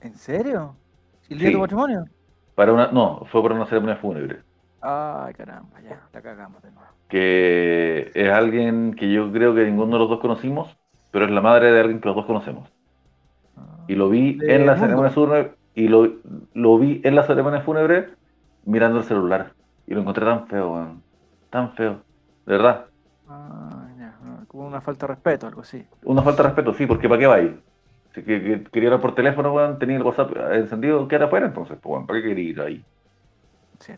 ¿En 0.01 0.15
serio? 0.15 0.75
¿El 1.29 1.37
día 1.37 1.47
de 1.49 1.53
tu 1.53 1.59
matrimonio? 1.59 2.05
Para 2.55 2.73
una, 2.73 2.91
no, 2.91 3.23
fue 3.31 3.41
para 3.41 3.55
una 3.55 3.65
ceremonia 3.65 3.95
fúnebre. 3.97 4.39
Ay, 4.81 5.33
caramba, 5.35 5.79
ya, 5.81 6.01
la 6.11 6.21
cagamos 6.21 6.61
de 6.63 6.71
nuevo. 6.71 6.89
Que 7.07 8.11
es 8.15 8.29
alguien 8.31 8.95
que 8.95 9.11
yo 9.11 9.31
creo 9.31 9.53
que 9.53 9.63
ninguno 9.65 9.93
de 9.93 9.99
los 9.99 10.09
dos 10.09 10.19
conocimos, 10.19 10.75
pero 11.11 11.25
es 11.25 11.31
la 11.31 11.41
madre 11.41 11.71
de 11.71 11.79
alguien 11.79 12.01
que 12.01 12.07
los 12.07 12.15
dos 12.15 12.25
conocemos. 12.25 12.71
Ah, 13.55 13.83
y 13.87 13.95
lo 13.95 14.09
vi 14.09 14.39
en 14.41 14.65
la 14.65 14.77
ceremonia 14.77 15.11
fúnebre, 15.11 15.53
y 15.75 15.87
lo, 15.87 16.09
lo, 16.53 16.79
vi 16.79 17.01
en 17.03 17.15
la 17.15 17.23
ceremonia 17.23 17.61
fúnebre 17.61 18.09
mirando 18.65 18.99
el 18.99 19.05
celular. 19.05 19.53
Y 19.85 19.93
lo 19.93 20.01
encontré 20.01 20.25
tan 20.25 20.47
feo, 20.47 20.73
weón. 20.73 21.03
Tan 21.49 21.73
feo. 21.73 22.01
De 22.45 22.53
verdad. 22.53 22.85
Ah, 23.27 23.87
ya, 23.99 24.15
como 24.47 24.65
una 24.65 24.81
falta 24.81 25.05
de 25.05 25.13
respeto, 25.13 25.47
algo 25.47 25.61
así. 25.61 25.85
Una 26.03 26.23
falta 26.23 26.41
de 26.41 26.49
respeto, 26.49 26.73
sí, 26.73 26.87
porque 26.87 27.07
¿para 27.07 27.19
qué 27.19 27.27
va 27.27 27.35
ahí? 27.35 27.61
Si 28.13 28.23
que, 28.23 28.63
quería 28.71 28.93
ir 28.93 28.99
por 28.99 29.15
teléfono, 29.15 29.53
weón, 29.53 29.79
tenía 29.79 29.97
el 29.97 30.03
WhatsApp 30.03 30.31
encendido, 30.53 31.07
quédate 31.07 31.25
afuera 31.25 31.45
entonces, 31.45 31.77
pues, 31.81 31.91
weón, 31.93 32.07
¿para 32.07 32.21
qué 32.21 32.29
quería 32.29 32.49
ir 32.49 32.61
ahí? 32.61 32.85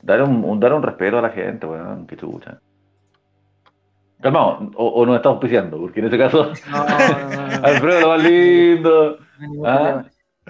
Dar 0.01 0.23
un, 0.23 0.43
un, 0.43 0.59
dar 0.59 0.73
un 0.73 0.83
respeto 0.83 1.17
a 1.17 1.21
la 1.21 1.29
gente, 1.29 1.65
weón, 1.65 2.05
que 2.07 2.15
chucha. 2.15 2.59
Calmado, 4.21 4.71
o, 4.75 4.87
o 4.87 5.05
nos 5.05 5.17
está 5.17 5.29
auspiciando, 5.29 5.77
porque 5.77 5.99
en 5.99 6.05
ese 6.05 6.17
caso, 6.17 6.53
no, 6.71 6.85
Alfredo 7.63 7.99
lo 8.01 8.07
más 8.09 8.23
lindo. 8.23 9.17
¿Ah? 9.65 10.05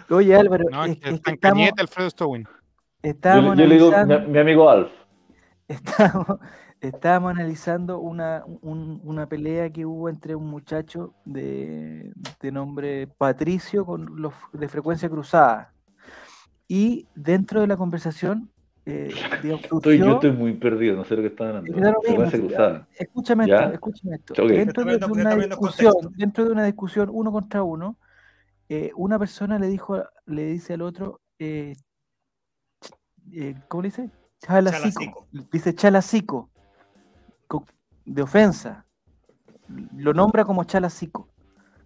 Oye, 0.10 0.36
Álvaro, 0.36 0.66
no, 0.70 0.86
es, 0.86 1.00
que 1.00 1.10
está 1.10 1.32
en 1.32 1.38
cañete 1.38 1.82
Alfredo 1.82 2.10
Stowin. 2.10 2.48
Estamos 3.02 3.58
yo, 3.58 3.64
yo 3.64 3.70
le 3.70 3.76
digo 3.76 3.92
mi, 4.06 4.28
mi, 4.28 4.40
amigo 4.40 4.70
Alf. 4.70 4.92
Estamos, 5.68 6.40
estábamos 6.84 7.32
analizando 7.32 8.00
una, 8.00 8.44
una 8.62 9.28
pelea 9.28 9.70
que 9.70 9.86
hubo 9.86 10.10
entre 10.10 10.36
un 10.36 10.48
muchacho 10.48 11.14
de, 11.24 12.12
de 12.42 12.52
nombre 12.52 13.08
Patricio 13.08 13.86
con 13.86 14.22
los 14.22 14.34
de 14.52 14.68
frecuencia 14.68 15.10
cruzada. 15.10 15.74
Y 16.68 17.08
dentro 17.16 17.62
de 17.62 17.68
la 17.68 17.78
conversación 17.78 18.50
eh, 18.86 19.14
estoy, 19.72 19.98
yo 19.98 20.16
estoy 20.16 20.32
muy 20.34 20.54
perdido, 20.56 20.98
no 20.98 21.06
sé 21.06 21.16
lo 21.16 21.22
que 21.22 21.30
están 21.30 21.56
hablando. 21.56 22.24
escúchame 22.98 23.46
esto, 23.46 23.74
escúchame 23.74 24.16
esto. 24.16 24.34
Dentro, 24.46 24.84
de 24.84 25.06
una 25.06 25.36
discusión, 25.36 25.94
dentro 26.18 26.46
de 26.46 26.52
una 26.52 26.66
discusión 26.66 27.10
uno 27.14 27.32
contra 27.32 27.64
uno, 27.64 27.98
eh, 28.68 28.92
una 28.96 29.18
persona 29.18 29.58
le 29.58 29.68
dijo, 29.68 30.04
le 30.26 30.48
dice 30.48 30.74
al 30.74 30.82
otro, 30.82 31.22
eh, 31.40 31.76
eh 33.32 33.56
¿cómo 33.70 33.84
le 33.84 33.88
dice? 33.88 34.10
Chalacico. 34.40 35.28
Dice 35.50 35.74
chalacico, 35.74 36.50
de 38.06 38.22
ofensa. 38.22 38.86
Lo 39.96 40.14
nombra 40.14 40.46
como 40.46 40.64
chalacico. 40.64 41.30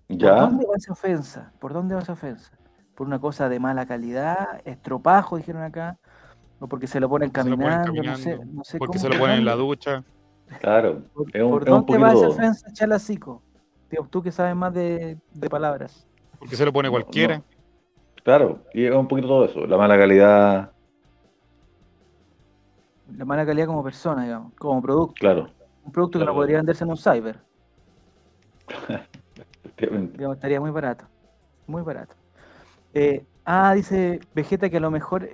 ¿Por 0.07 0.17
dónde 0.19 0.65
va 0.65 0.75
esa 0.75 0.93
ofensa? 0.93 1.53
¿Por 1.59 1.73
dónde 1.73 1.95
va 1.95 2.01
esa 2.01 2.13
ofensa? 2.13 2.51
¿Por 2.95 3.07
una 3.07 3.19
cosa 3.19 3.49
de 3.49 3.59
mala 3.59 3.85
calidad? 3.85 4.61
¿Estropajo, 4.65 5.37
dijeron 5.37 5.61
acá? 5.61 5.97
O 6.59 6.67
porque 6.67 6.87
se 6.87 6.99
lo 6.99 7.07
ponen 7.09 7.29
caminando, 7.29 8.01
no 8.01 8.17
sé, 8.17 8.39
no 8.45 8.63
sé 8.63 8.77
Porque 8.79 8.97
se 8.97 9.09
lo 9.09 9.19
ponen 9.19 9.39
en 9.39 9.45
la 9.45 9.55
ducha. 9.55 10.03
Claro. 10.59 11.03
¿Por, 11.13 11.35
es 11.35 11.43
un, 11.43 11.51
¿por 11.51 11.65
dónde 11.65 11.97
va 11.97 12.13
esa 12.13 12.29
ofensa 12.29 12.71
chalacico? 12.73 13.43
Tío, 13.89 14.07
tú 14.09 14.21
que 14.23 14.31
sabes 14.31 14.55
más 14.55 14.73
de, 14.73 15.17
de 15.33 15.49
palabras. 15.49 16.07
Porque 16.39 16.55
se 16.55 16.65
lo 16.65 16.73
pone 16.73 16.89
cualquiera. 16.89 17.41
Claro, 18.23 18.59
y 18.73 18.85
es 18.85 18.93
un 18.93 19.07
poquito 19.07 19.27
todo 19.27 19.45
eso. 19.45 19.65
La 19.65 19.77
mala 19.77 19.97
calidad. 19.97 20.71
La 23.15 23.25
mala 23.25 23.45
calidad 23.45 23.67
como 23.67 23.83
persona, 23.83 24.23
digamos, 24.23 24.53
como 24.55 24.81
producto. 24.81 25.13
Claro. 25.17 25.49
Un 25.87 25.93
producto 25.93 26.19
que 26.19 26.25
no 26.25 26.33
podría 26.33 26.57
venderse 26.57 26.83
en 26.83 26.89
un 26.89 26.97
cyber. 26.97 27.39
digamos, 29.77 30.35
estaría 30.35 30.59
muy 30.59 30.71
barato. 30.71 31.05
Muy 31.65 31.81
barato. 31.81 32.13
Eh, 32.93 33.25
ah, 33.45 33.73
dice 33.73 34.19
Vegeta 34.35 34.69
que 34.69 34.77
a 34.77 34.81
lo 34.81 34.91
mejor 34.91 35.29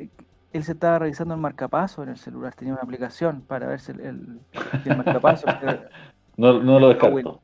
él 0.54 0.64
se 0.64 0.74
estaba 0.74 1.00
revisando 1.00 1.34
el 1.34 1.42
marcapaso 1.42 2.04
en 2.04 2.10
el 2.10 2.18
celular, 2.18 2.54
tenía 2.54 2.74
una 2.74 2.84
aplicación 2.84 3.42
para 3.42 3.68
verse 3.68 3.94
el, 3.94 4.40
el, 4.86 4.98
marcapaso. 4.98 5.48
no, 6.38 6.60
no 6.62 6.80
lo 6.80 6.90
descarto. 6.90 7.42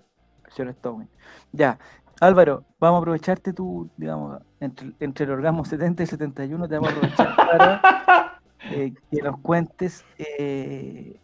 Ya, 1.51 1.79
Álvaro, 2.21 2.63
vamos 2.79 2.97
a 2.97 3.01
aprovecharte 3.01 3.53
tú, 3.53 3.89
digamos, 3.97 4.39
entre, 4.59 4.91
entre 4.99 5.25
el 5.25 5.31
orgasmo 5.31 5.65
70 5.65 6.03
y 6.03 6.05
71, 6.05 6.67
te 6.67 6.75
vamos 6.75 6.89
a 6.89 6.95
aprovechar 6.95 7.35
para 7.35 8.39
eh, 8.71 8.93
que 9.09 9.21
nos 9.23 9.39
cuentes 9.39 10.05
eh, 10.17 11.19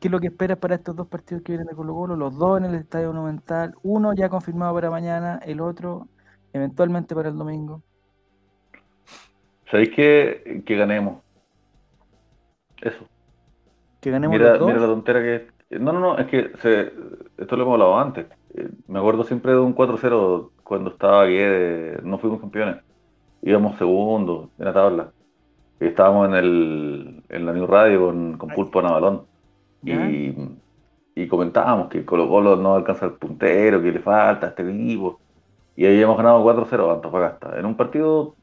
qué 0.00 0.08
es 0.08 0.12
lo 0.12 0.20
que 0.20 0.28
esperas 0.28 0.58
para 0.58 0.76
estos 0.76 0.94
dos 0.94 1.06
partidos 1.08 1.42
que 1.42 1.52
vienen 1.52 1.66
de 1.66 1.74
Colo 1.74 1.94
Colo, 1.94 2.16
los 2.16 2.36
dos 2.36 2.58
en 2.58 2.66
el 2.66 2.74
Estadio 2.74 3.08
Monumental, 3.08 3.74
uno 3.82 4.12
ya 4.14 4.28
confirmado 4.28 4.74
para 4.74 4.90
mañana, 4.90 5.40
el 5.44 5.60
otro 5.60 6.06
eventualmente 6.52 7.14
para 7.14 7.28
el 7.28 7.36
domingo. 7.36 7.82
¿Sabéis 9.70 9.90
que, 9.90 10.62
que 10.64 10.76
ganemos? 10.76 11.18
Eso. 12.80 13.04
Que 14.00 14.10
ganemos 14.10 14.36
mira, 14.36 14.50
los 14.50 14.60
dos. 14.60 14.68
Mira 14.68 14.80
la 14.80 14.86
tontera 14.86 15.20
que 15.20 15.78
No, 15.78 15.92
no, 15.92 16.00
no, 16.00 16.18
es 16.18 16.26
que 16.26 16.52
se... 16.62 16.92
esto 17.36 17.56
lo 17.56 17.62
hemos 17.64 17.74
hablado 17.74 17.98
antes. 17.98 18.26
Eh, 18.54 18.70
me 18.86 18.98
acuerdo 18.98 19.24
siempre 19.24 19.52
de 19.52 19.58
un 19.58 19.74
4-0 19.74 20.50
cuando 20.64 20.90
estaba 20.90 21.24
Guedes, 21.26 22.02
no 22.02 22.18
fuimos 22.18 22.40
campeones. 22.40 22.76
Íbamos 23.42 23.76
segundos 23.76 24.48
en 24.58 24.64
la 24.64 24.72
tabla. 24.72 25.12
Y 25.80 25.86
estábamos 25.86 26.28
en, 26.28 26.34
el, 26.34 27.22
en 27.28 27.46
la 27.46 27.52
New 27.52 27.66
Radio 27.66 28.06
con, 28.06 28.38
con 28.38 28.48
Pulpo 28.50 28.80
Navalón. 28.80 29.27
Y, 29.82 31.26
comentábamos 31.28 31.88
que 31.88 32.04
Colo 32.04 32.28
Colo 32.28 32.56
no 32.56 32.74
alcanza 32.74 33.06
el 33.06 33.12
puntero, 33.12 33.82
que 33.82 33.92
le 33.92 34.00
falta 34.00 34.48
este 34.48 34.62
equipo. 34.62 35.20
Y 35.76 35.84
ahí 35.86 36.00
hemos 36.00 36.16
ganado 36.16 36.44
4-0 36.44 36.90
a 36.90 36.94
Antofagasta. 36.94 37.58
En 37.58 37.66
un 37.66 37.76
partido 37.76 38.34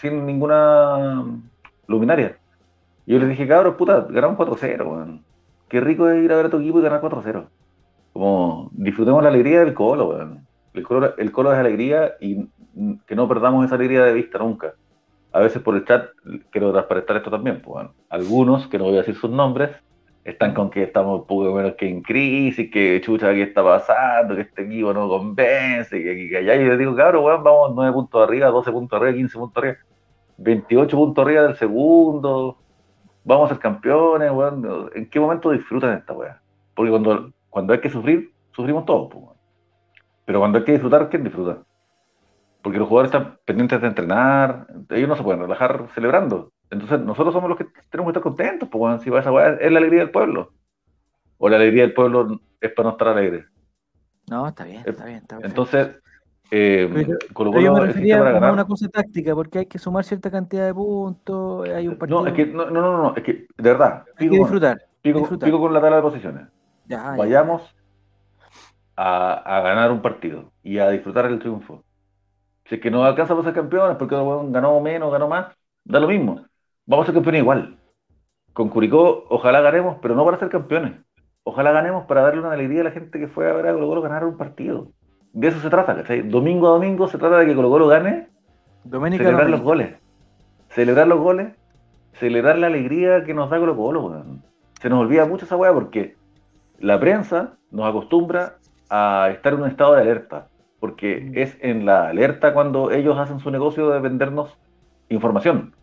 sin 0.00 0.26
ninguna 0.26 1.24
luminaria. 1.86 2.38
Y 3.06 3.12
yo 3.12 3.18
les 3.18 3.28
dije, 3.28 3.46
cabros, 3.46 3.76
puta, 3.76 4.06
ganamos 4.10 4.38
4-0, 4.38 4.86
weón. 4.86 5.24
Qué 5.68 5.80
rico 5.80 6.08
es 6.08 6.22
ir 6.24 6.32
a 6.32 6.36
ver 6.36 6.46
a 6.46 6.50
tu 6.50 6.58
equipo 6.58 6.78
y 6.78 6.82
ganar 6.82 7.00
4-0. 7.00 7.46
Como, 8.12 8.70
disfrutemos 8.72 9.22
la 9.22 9.28
alegría 9.28 9.60
del 9.60 9.74
colo, 9.74 10.10
weón. 10.10 10.46
El 10.74 10.82
colo, 10.82 11.16
el 11.16 11.32
colo 11.32 11.52
es 11.52 11.58
alegría 11.58 12.14
y 12.20 12.48
que 13.06 13.16
no 13.16 13.28
perdamos 13.28 13.64
esa 13.64 13.76
alegría 13.76 14.04
de 14.04 14.12
vista 14.12 14.38
nunca. 14.38 14.74
A 15.32 15.40
veces 15.40 15.62
por 15.62 15.74
el 15.74 15.84
chat 15.84 16.08
quiero 16.50 16.72
transparentar 16.72 17.16
esto 17.16 17.30
también, 17.30 17.60
pues, 17.62 17.86
Algunos, 18.08 18.66
que 18.68 18.78
no 18.78 18.84
voy 18.84 18.94
a 18.94 18.98
decir 18.98 19.16
sus 19.16 19.30
nombres, 19.30 19.70
están 20.26 20.54
con 20.54 20.70
que 20.70 20.82
estamos 20.82 21.24
poco 21.26 21.52
menos 21.54 21.74
que 21.74 21.88
en 21.88 22.02
crisis, 22.02 22.68
que 22.70 23.00
chucha, 23.00 23.32
¿qué 23.32 23.42
está 23.42 23.62
pasando? 23.62 24.34
Que 24.34 24.42
este 24.42 24.62
equipo 24.62 24.92
no 24.92 25.08
convence, 25.08 26.02
que, 26.02 26.28
que 26.28 26.36
allá. 26.36 26.56
Y 26.56 26.64
les 26.64 26.78
digo, 26.78 26.96
cabrón, 26.96 27.24
weón, 27.24 27.44
vamos 27.44 27.72
9 27.76 27.92
puntos 27.92 28.28
arriba, 28.28 28.48
12 28.48 28.72
puntos 28.72 29.00
arriba, 29.00 29.16
15 29.16 29.38
puntos 29.38 29.62
arriba, 29.62 29.78
28 30.38 30.96
puntos 30.96 31.24
arriba 31.24 31.42
del 31.42 31.56
segundo, 31.56 32.58
vamos 33.22 33.50
a 33.50 33.54
ser 33.54 33.62
campeones, 33.62 34.32
weón. 34.32 34.90
¿En 34.96 35.08
qué 35.08 35.20
momento 35.20 35.52
disfrutan 35.52 35.96
esta 35.96 36.12
weá? 36.12 36.40
Porque 36.74 36.90
cuando, 36.90 37.30
cuando 37.48 37.72
hay 37.72 37.80
que 37.80 37.88
sufrir, 37.88 38.32
sufrimos 38.50 38.84
todos, 38.84 39.12
pues, 39.12 39.24
Pero 40.24 40.40
cuando 40.40 40.58
hay 40.58 40.64
que 40.64 40.72
disfrutar, 40.72 41.08
¿quién 41.08 41.22
disfruta? 41.22 41.58
Porque 42.62 42.80
los 42.80 42.88
jugadores 42.88 43.14
están 43.14 43.38
pendientes 43.44 43.80
de 43.80 43.86
entrenar, 43.86 44.66
ellos 44.90 45.08
no 45.08 45.14
se 45.14 45.22
pueden 45.22 45.40
relajar 45.40 45.86
celebrando. 45.94 46.50
Entonces, 46.70 47.00
nosotros 47.00 47.32
somos 47.32 47.48
los 47.48 47.58
que 47.58 47.66
tenemos 47.90 48.12
que 48.12 48.18
estar 48.18 48.22
contentos, 48.22 48.68
weón. 48.72 49.00
Si 49.00 49.14
esa 49.14 49.32
weá 49.32 49.54
es 49.60 49.70
la 49.70 49.78
alegría 49.78 50.00
del 50.00 50.10
pueblo. 50.10 50.52
O 51.38 51.48
la 51.48 51.56
alegría 51.56 51.82
del 51.82 51.94
pueblo 51.94 52.40
es 52.60 52.72
para 52.72 52.88
no 52.88 52.92
estar 52.92 53.08
alegre. 53.08 53.44
No, 54.28 54.48
está 54.48 54.64
bien, 54.64 54.82
está 54.84 55.04
bien, 55.04 55.18
está 55.18 55.36
bien. 55.36 55.48
Entonces, 55.48 55.96
eh, 56.50 56.88
yo 57.34 57.72
me 57.72 57.86
refería 57.86 58.18
a 58.18 58.52
una 58.52 58.64
cosa 58.64 58.88
táctica, 58.88 59.34
porque 59.34 59.60
hay 59.60 59.66
que 59.66 59.78
sumar 59.78 60.04
cierta 60.04 60.30
cantidad 60.30 60.66
de 60.66 60.74
puntos, 60.74 61.68
hay 61.68 61.88
un 61.88 61.96
partido... 61.96 62.22
No, 62.22 62.26
es 62.26 62.34
que, 62.34 62.46
no, 62.46 62.70
no, 62.70 63.02
no, 63.02 63.16
es 63.16 63.22
que, 63.22 63.32
de 63.32 63.70
verdad, 63.70 64.04
hay 64.16 64.28
que 64.28 64.36
disfrutar, 64.36 64.78
pico, 65.02 65.60
con 65.60 65.72
la 65.72 65.80
tabla 65.80 65.96
de 65.96 66.02
posiciones. 66.02 66.48
Vayamos 66.88 67.62
A, 68.96 69.60
ganar 69.62 69.90
un 69.90 70.00
partido 70.00 70.52
y 70.62 70.78
a 70.78 70.90
disfrutar 70.90 71.26
el 71.26 71.38
triunfo. 71.38 71.84
Si 72.64 72.76
es 72.76 72.80
que 72.80 72.90
no 72.90 73.04
alcanza 73.04 73.34
a 73.34 73.42
ser 73.42 73.52
campeones 73.52 73.96
porque 73.96 74.16
ganó 74.16 74.80
menos, 74.80 75.12
ganó 75.12 75.28
más, 75.28 75.54
da 75.84 76.00
lo 76.00 76.08
mismo. 76.08 76.44
Vamos 76.86 77.04
a 77.04 77.06
ser 77.06 77.14
campeones 77.14 77.42
igual. 77.42 77.78
Con 78.52 78.68
Curicó, 78.68 79.24
ojalá 79.28 79.60
ganemos, 79.60 79.98
pero 80.00 80.14
no 80.14 80.24
para 80.24 80.38
ser 80.38 80.48
campeones. 80.48 80.92
Ojalá 81.44 81.72
ganemos 81.72 82.06
para 82.06 82.22
darle 82.22 82.40
una 82.40 82.52
alegría 82.52 82.80
a 82.80 82.84
la 82.84 82.90
gente 82.90 83.18
que 83.18 83.28
fue 83.28 83.50
a 83.50 83.52
ver 83.52 83.68
a 83.68 83.72
Colo 83.74 84.00
ganar 84.00 84.24
un 84.24 84.36
partido 84.36 84.88
de 85.36 85.48
eso 85.48 85.60
se 85.60 85.68
trata, 85.68 85.94
¿cachai? 85.94 86.22
Domingo 86.22 86.66
a 86.66 86.70
domingo 86.70 87.08
se 87.08 87.18
trata 87.18 87.36
de 87.36 87.46
que 87.46 87.54
Colo 87.54 87.68
Colo 87.68 87.88
gane, 87.88 88.28
celebrar 88.90 89.50
los 89.50 89.60
goles. 89.60 89.94
Celebrar 90.70 91.06
los 91.06 91.20
goles, 91.20 91.48
celebrar 92.14 92.56
la 92.56 92.68
alegría 92.68 93.22
que 93.22 93.34
nos 93.34 93.50
da 93.50 93.58
Colo 93.58 93.76
Colo, 93.76 94.24
Se 94.80 94.88
nos 94.88 94.98
olvida 94.98 95.26
mucho 95.26 95.44
esa 95.44 95.56
weá 95.56 95.74
porque 95.74 96.16
la 96.78 96.98
prensa 96.98 97.58
nos 97.70 97.86
acostumbra 97.86 98.56
a 98.88 99.28
estar 99.30 99.52
en 99.52 99.60
un 99.60 99.68
estado 99.68 99.94
de 99.94 100.00
alerta, 100.00 100.48
porque 100.80 101.20
mm. 101.20 101.38
es 101.38 101.58
en 101.60 101.84
la 101.84 102.08
alerta 102.08 102.54
cuando 102.54 102.90
ellos 102.90 103.18
hacen 103.18 103.38
su 103.38 103.50
negocio 103.50 103.90
de 103.90 104.00
vendernos 104.00 104.56
información, 105.10 105.74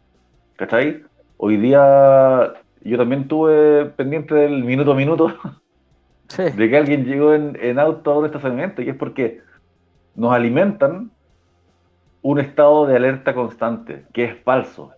¿cachai? 0.56 1.04
Hoy 1.38 1.58
día 1.58 2.54
yo 2.82 2.98
también 2.98 3.28
tuve 3.28 3.86
pendiente 3.86 4.36
del 4.36 4.64
minuto 4.64 4.92
a 4.92 4.96
minuto 4.96 5.34
de 6.38 6.70
que 6.70 6.78
alguien 6.78 7.06
llegó 7.06 7.34
en, 7.34 7.80
auto 7.80 8.12
a 8.12 8.18
un 8.20 8.26
estacionamiento 8.26 8.82
y 8.82 8.90
es 8.90 8.96
porque 8.96 9.42
nos 10.16 10.34
alimentan 10.34 11.12
un 12.22 12.40
estado 12.40 12.86
de 12.86 12.96
alerta 12.96 13.34
constante, 13.34 14.06
que 14.14 14.26
es 14.26 14.38
falso. 14.44 14.92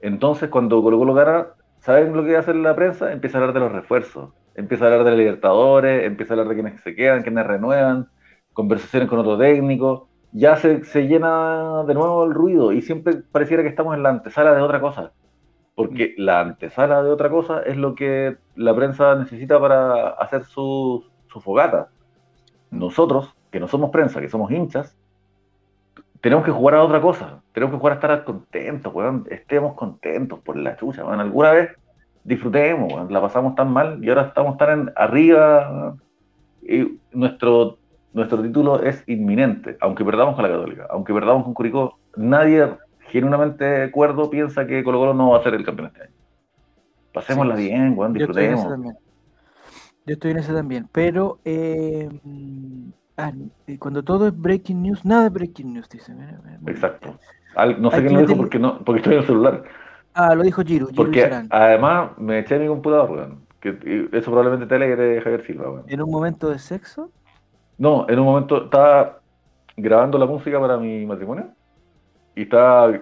Entonces, 0.00 0.48
cuando 0.48 0.82
Colo 0.82 0.98
Colo 0.98 1.14
gana, 1.14 1.48
¿saben 1.80 2.16
lo 2.16 2.24
que 2.24 2.36
hace 2.36 2.54
la 2.54 2.74
prensa? 2.74 3.12
Empieza 3.12 3.36
a 3.36 3.40
hablar 3.40 3.54
de 3.54 3.60
los 3.60 3.72
refuerzos, 3.72 4.32
empieza 4.54 4.84
a 4.84 4.88
hablar 4.88 5.04
de 5.04 5.10
los 5.10 5.18
Libertadores, 5.18 6.04
empieza 6.04 6.32
a 6.32 6.34
hablar 6.34 6.48
de 6.48 6.62
quienes 6.62 6.80
se 6.80 6.94
quedan, 6.94 7.22
quienes 7.22 7.46
renuevan, 7.46 8.08
conversaciones 8.52 9.08
con 9.08 9.18
otro 9.18 9.36
técnico. 9.36 10.08
Ya 10.32 10.56
se, 10.56 10.84
se 10.84 11.06
llena 11.06 11.84
de 11.84 11.94
nuevo 11.94 12.24
el 12.24 12.34
ruido 12.34 12.72
y 12.72 12.82
siempre 12.82 13.22
pareciera 13.32 13.62
que 13.62 13.68
estamos 13.68 13.94
en 13.94 14.02
la 14.02 14.10
antesala 14.10 14.54
de 14.54 14.62
otra 14.62 14.80
cosa. 14.80 15.12
Porque 15.74 16.14
la 16.16 16.40
antesala 16.40 17.02
de 17.02 17.10
otra 17.10 17.28
cosa 17.28 17.60
es 17.62 17.76
lo 17.76 17.94
que 17.94 18.36
la 18.54 18.74
prensa 18.74 19.14
necesita 19.14 19.60
para 19.60 20.08
hacer 20.08 20.44
su, 20.44 21.04
fogata. 21.28 21.88
Nosotros, 22.70 23.34
que 23.50 23.60
no 23.60 23.68
somos 23.68 23.90
prensa, 23.90 24.22
que 24.22 24.30
somos 24.30 24.50
hinchas, 24.50 24.96
tenemos 26.22 26.46
que 26.46 26.50
jugar 26.50 26.76
a 26.76 26.82
otra 26.82 27.00
cosa, 27.02 27.42
tenemos 27.52 27.74
que 27.74 27.78
jugar 27.78 27.92
a 27.92 27.96
estar 27.96 28.24
contentos, 28.24 28.92
weón, 28.94 29.26
estemos 29.30 29.74
contentos 29.74 30.40
por 30.40 30.56
la 30.56 30.76
chucha, 30.76 31.04
weón, 31.04 31.20
alguna 31.20 31.50
vez 31.50 31.70
disfrutemos, 32.24 33.10
la 33.10 33.20
pasamos 33.20 33.54
tan 33.54 33.70
mal 33.70 34.02
y 34.02 34.08
ahora 34.08 34.22
estamos 34.22 34.56
tan 34.56 34.92
arriba 34.96 35.94
y 36.62 36.98
nuestro, 37.12 37.78
nuestro 38.16 38.42
título 38.42 38.82
es 38.82 39.04
inminente, 39.06 39.76
aunque 39.78 40.02
perdamos 40.02 40.36
con 40.36 40.42
la 40.42 40.48
Católica, 40.48 40.86
aunque 40.88 41.12
perdamos 41.12 41.44
con 41.44 41.52
Curicó, 41.52 41.98
nadie 42.16 42.66
genuinamente 43.10 43.90
Cuerdo 43.90 44.30
piensa 44.30 44.66
que 44.66 44.82
Colo 44.82 44.98
Colo 44.98 45.12
no 45.12 45.30
va 45.32 45.38
a 45.38 45.42
ser 45.42 45.52
el 45.52 45.62
campeón 45.66 45.88
este 45.88 46.04
año. 46.04 46.12
Pasémosla 47.12 47.56
bien, 47.56 47.92
weón, 47.94 48.14
disfrutemos. 48.14 48.66
Yo 50.06 50.14
estoy 50.14 50.30
en 50.30 50.38
ese 50.38 50.54
también, 50.54 50.88
pero 50.90 51.40
eh, 51.44 52.08
ah, 53.18 53.32
cuando 53.78 54.02
todo 54.02 54.28
es 54.28 54.40
breaking 54.40 54.82
news, 54.82 55.04
nada 55.04 55.26
es 55.26 55.32
breaking 55.34 55.74
news, 55.74 55.88
dice. 55.90 56.14
Exacto. 56.68 57.18
no 57.78 57.90
sé 57.90 58.00
quién 58.00 58.14
lo 58.14 58.20
dijo 58.20 58.34
porque, 58.34 58.58
no, 58.58 58.82
porque 58.82 59.00
estoy 59.00 59.12
en 59.12 59.20
el 59.20 59.26
celular. 59.26 59.64
Ah, 60.14 60.34
lo 60.34 60.42
dijo 60.42 60.62
Giro. 60.62 60.88
porque 60.96 61.30
además 61.50 62.16
me 62.16 62.38
eché 62.38 62.58
mi 62.58 62.66
computador, 62.66 63.10
weón. 63.10 63.46
Que 63.60 64.08
eso 64.12 64.30
probablemente 64.30 64.66
te 64.66 64.78
de 64.78 65.20
Javier 65.20 65.44
Silva, 65.44 65.70
weón. 65.70 65.84
¿En 65.86 66.00
un 66.00 66.10
momento 66.10 66.48
de 66.48 66.58
sexo? 66.58 67.10
No, 67.78 68.06
en 68.08 68.18
un 68.18 68.24
momento 68.24 68.64
estaba 68.64 69.20
grabando 69.76 70.18
la 70.18 70.26
música 70.26 70.58
para 70.60 70.78
mi 70.78 71.04
matrimonio 71.04 71.48
y 72.34 72.42
estaba 72.42 72.98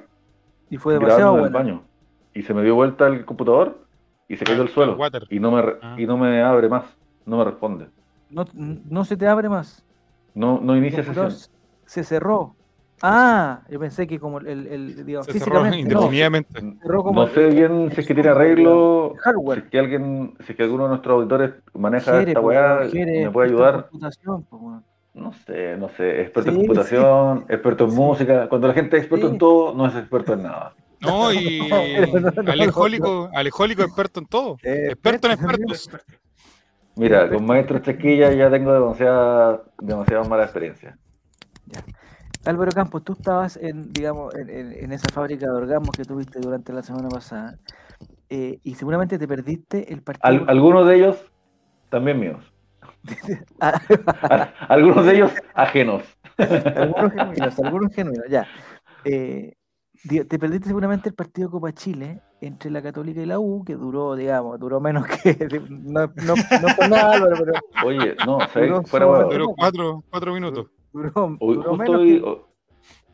y 0.70 0.76
fue 0.76 0.94
demasiado 0.94 1.38
en 1.38 1.44
el 1.44 1.50
baño 1.50 1.82
y 2.32 2.42
se 2.42 2.52
me 2.52 2.62
dio 2.62 2.74
vuelta 2.74 3.06
el 3.06 3.24
computador 3.24 3.78
y 4.28 4.36
se 4.36 4.44
cayó 4.44 4.62
al 4.62 4.68
suelo 4.68 4.98
y 5.30 5.38
no 5.38 5.52
me 5.52 5.62
ah. 5.80 5.94
y 5.96 6.06
no 6.06 6.16
me 6.16 6.42
abre 6.42 6.68
más, 6.68 6.84
no 7.26 7.38
me 7.38 7.44
responde. 7.44 7.88
No, 8.30 8.44
no 8.52 9.04
se 9.04 9.16
te 9.16 9.28
abre 9.28 9.48
más. 9.48 9.84
No 10.34 10.60
no 10.60 10.76
inicia 10.76 11.04
sesión. 11.04 11.30
Se 11.86 12.02
cerró. 12.02 12.56
Ah, 13.06 13.60
yo 13.68 13.78
pensé 13.78 14.06
que 14.06 14.18
como 14.18 14.38
el, 14.38 14.66
el 14.66 15.04
digamos, 15.04 15.26
físicamente, 15.26 15.78
indefinidamente. 15.78 16.62
No, 16.62 17.26
sé 17.28 17.48
bien 17.48 17.90
si 17.92 18.00
es 18.00 18.06
que 18.06 18.14
tiene 18.14 18.30
arreglo, 18.30 19.14
si 19.22 19.58
es 19.58 19.64
que 19.64 19.78
alguien, 19.78 20.34
si 20.40 20.52
es 20.52 20.56
que 20.56 20.62
alguno 20.62 20.84
de 20.84 20.88
nuestros 20.88 21.16
auditores 21.16 21.52
maneja 21.74 22.22
esta 22.22 22.40
weá, 22.40 22.88
me 22.90 23.30
puede 23.30 23.48
ayudar. 23.50 23.90
No 25.12 25.32
sé, 25.34 25.76
no 25.76 25.90
sé, 25.90 26.22
experto 26.22 26.50
en 26.50 26.56
computación, 26.56 27.44
experto 27.50 27.84
en 27.84 27.94
música. 27.94 28.48
Cuando 28.48 28.68
la 28.68 28.74
gente 28.74 28.96
es 28.96 29.02
experto 29.02 29.28
en 29.28 29.36
todo, 29.36 29.74
no 29.74 29.86
es 29.86 29.94
experto 29.96 30.32
en 30.32 30.44
nada. 30.44 30.74
No, 31.00 31.30
y 31.34 31.60
alejólico, 32.46 33.28
alejólico 33.34 33.82
experto 33.82 34.20
en 34.20 34.26
todo. 34.26 34.56
experto 34.62 35.26
en 35.26 35.32
expertos. 35.34 35.90
Mira, 36.96 37.28
con 37.28 37.44
maestro 37.44 37.80
Chequilla 37.80 38.32
ya 38.32 38.50
tengo 38.50 38.72
demasiada, 38.72 39.62
demasiada 39.78 40.24
mala 40.24 40.44
experiencia. 40.44 40.96
Álvaro 42.44 42.72
Campos, 42.72 43.02
tú 43.02 43.14
estabas 43.14 43.56
en, 43.56 43.92
digamos, 43.92 44.34
en, 44.34 44.92
esa 44.92 45.08
fábrica 45.12 45.46
de 45.46 45.52
orgasmos 45.52 45.90
que 45.96 46.04
tuviste 46.04 46.40
durante 46.40 46.72
la 46.72 46.82
semana 46.82 47.08
pasada 47.08 47.56
eh, 48.28 48.58
y 48.62 48.74
seguramente 48.74 49.18
te 49.18 49.26
perdiste 49.26 49.92
el 49.92 50.02
partido. 50.02 50.44
algunos 50.48 50.86
de 50.86 50.96
ellos 50.96 51.32
también 51.88 52.20
míos. 52.20 52.44
algunos 54.68 55.06
de 55.06 55.14
ellos 55.14 55.32
ajenos. 55.54 56.02
algunos 56.36 57.12
genuinos, 57.12 57.58
algunos 57.64 57.94
genuinos, 57.94 58.26
ya. 58.28 58.46
Eh, 59.04 59.54
te 60.06 60.38
perdiste 60.38 60.68
seguramente 60.68 61.08
el 61.08 61.14
partido 61.14 61.50
Copa 61.50 61.72
Chile 61.72 62.20
entre 62.42 62.70
la 62.70 62.82
Católica 62.82 63.22
y 63.22 63.26
la 63.26 63.38
U, 63.38 63.64
que 63.64 63.74
duró, 63.74 64.14
digamos, 64.16 64.60
duró 64.60 64.80
menos 64.80 65.06
que. 65.06 65.48
No, 65.70 66.06
no, 66.06 66.34
no 66.34 66.76
por 66.76 66.90
nada, 66.90 67.14
Álvaro, 67.14 67.36
pero. 67.38 67.52
Oye, 67.86 68.14
no, 68.26 68.38
duró, 68.54 68.82
fuera 68.82 69.06
duró 69.06 69.54
cuatro, 69.56 70.04
cuatro 70.10 70.34
minutos. 70.34 70.66
Duró, 70.94 71.36
hoy, 71.40 72.22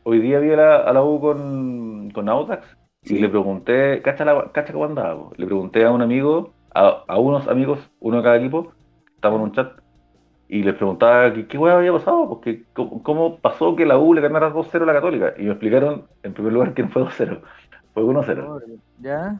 hoy, 0.03 0.19
día 0.19 0.37
vi 0.37 0.51
a 0.51 0.55
la, 0.55 0.75
a 0.77 0.93
la 0.93 1.03
U 1.03 1.19
con, 1.19 2.11
con 2.11 2.29
Audax 2.29 2.77
y 3.01 3.17
le 3.17 3.27
pregunté, 3.27 4.03
¿cacha, 4.03 4.23
la, 4.23 4.51
cacha 4.51 4.71
cómo 4.71 4.85
andaba? 4.85 5.29
Le 5.35 5.47
pregunté 5.47 5.83
a 5.83 5.91
un 5.91 6.03
amigo, 6.03 6.53
a, 6.75 7.03
a 7.07 7.17
unos 7.17 7.47
amigos, 7.47 7.79
uno 7.99 8.17
de 8.17 8.23
cada 8.23 8.37
equipo, 8.37 8.71
estamos 9.15 9.39
en 9.39 9.43
un 9.45 9.51
chat, 9.53 9.81
y 10.47 10.61
les 10.61 10.75
preguntaba 10.75 11.33
qué, 11.33 11.47
qué 11.47 11.57
había 11.57 11.91
pasado, 11.91 12.29
porque 12.29 12.65
cómo, 12.73 13.37
pasó 13.37 13.75
que 13.75 13.87
la 13.87 13.97
U 13.97 14.13
le 14.13 14.21
ganara 14.21 14.53
2-0 14.53 14.83
a 14.83 14.85
la 14.85 14.93
Católica. 14.93 15.33
Y 15.39 15.43
me 15.43 15.51
explicaron, 15.51 16.03
en 16.21 16.33
primer 16.33 16.53
lugar, 16.53 16.75
que 16.75 16.83
no 16.83 16.89
fue 16.89 17.01
2-0, 17.01 17.41
fue 17.95 18.03
1-0. 18.03 18.61
¿Ya? 18.99 19.39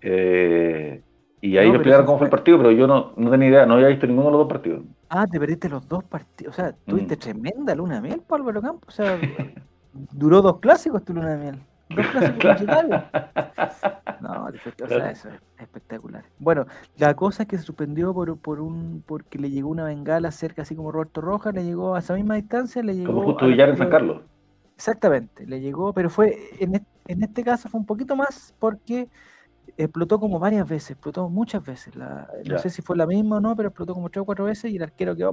Eh, 0.00 1.02
y 1.40 1.56
ahí 1.56 1.68
me 1.68 1.76
explicaron 1.76 2.04
cómo 2.04 2.18
fue 2.18 2.26
el 2.26 2.32
partido, 2.32 2.58
pero 2.58 2.72
yo 2.72 2.88
no, 2.88 3.12
no 3.16 3.30
tenía 3.30 3.48
idea, 3.48 3.66
no 3.66 3.74
había 3.74 3.88
visto 3.88 4.08
ninguno 4.08 4.26
de 4.26 4.32
los 4.32 4.40
dos 4.40 4.48
partidos. 4.48 4.82
Ah, 5.12 5.26
te 5.26 5.40
perdiste 5.40 5.68
los 5.68 5.86
dos 5.88 6.04
partidos. 6.04 6.54
O 6.54 6.56
sea, 6.56 6.72
tuviste 6.86 7.16
mm. 7.16 7.18
tremenda 7.18 7.74
luna 7.74 7.96
de 7.96 8.00
miel, 8.00 8.22
Pablo 8.26 8.62
Campos. 8.62 8.94
O 8.94 8.96
sea, 8.96 9.18
duró 9.92 10.40
dos 10.40 10.60
clásicos 10.60 11.04
tu 11.04 11.12
luna 11.12 11.30
de 11.30 11.36
miel. 11.36 11.62
Dos 11.90 12.06
clásicos 12.38 12.76
No, 14.20 14.44
o 14.44 14.88
sea, 14.88 15.10
eso 15.10 15.28
es 15.30 15.34
espectacular. 15.58 16.24
Bueno, 16.38 16.66
la 16.96 17.14
cosa 17.14 17.42
es 17.42 17.48
que 17.48 17.58
se 17.58 17.64
suspendió 17.64 18.14
por, 18.14 18.38
por 18.38 18.60
un 18.60 19.02
porque 19.04 19.38
le 19.38 19.50
llegó 19.50 19.70
una 19.70 19.84
bengala 19.84 20.30
cerca, 20.30 20.62
así 20.62 20.76
como 20.76 20.92
Roberto 20.92 21.20
Rojas, 21.20 21.54
le 21.54 21.64
llegó 21.64 21.96
a 21.96 22.00
esa 22.00 22.14
misma 22.14 22.36
distancia, 22.36 22.82
le 22.82 22.94
llegó. 22.94 23.14
Como 23.14 23.24
justo 23.24 23.46
Villar 23.46 23.70
en 23.70 23.78
San 23.78 23.90
Carlos. 23.90 24.22
Exactamente, 24.76 25.46
le 25.46 25.60
llegó, 25.60 25.92
pero 25.92 26.10
fue 26.10 26.38
en, 26.60 26.86
en 27.08 27.22
este 27.22 27.42
caso 27.42 27.68
fue 27.68 27.80
un 27.80 27.86
poquito 27.86 28.14
más 28.14 28.54
porque 28.58 29.08
explotó 29.76 30.18
como 30.18 30.38
varias 30.38 30.68
veces, 30.68 30.92
explotó 30.92 31.28
muchas 31.28 31.64
veces. 31.64 31.94
no 31.96 32.58
sé 32.58 32.70
si 32.70 32.82
fue 32.82 32.96
la 32.96 33.06
misma 33.06 33.36
o 33.36 33.40
no, 33.40 33.56
pero 33.56 33.68
explotó 33.68 33.94
como 33.94 34.10
tres 34.10 34.22
o 34.22 34.24
cuatro 34.24 34.44
veces 34.44 34.70
y 34.70 34.76
el 34.76 34.82
arquero 34.82 35.16
quedó 35.16 35.32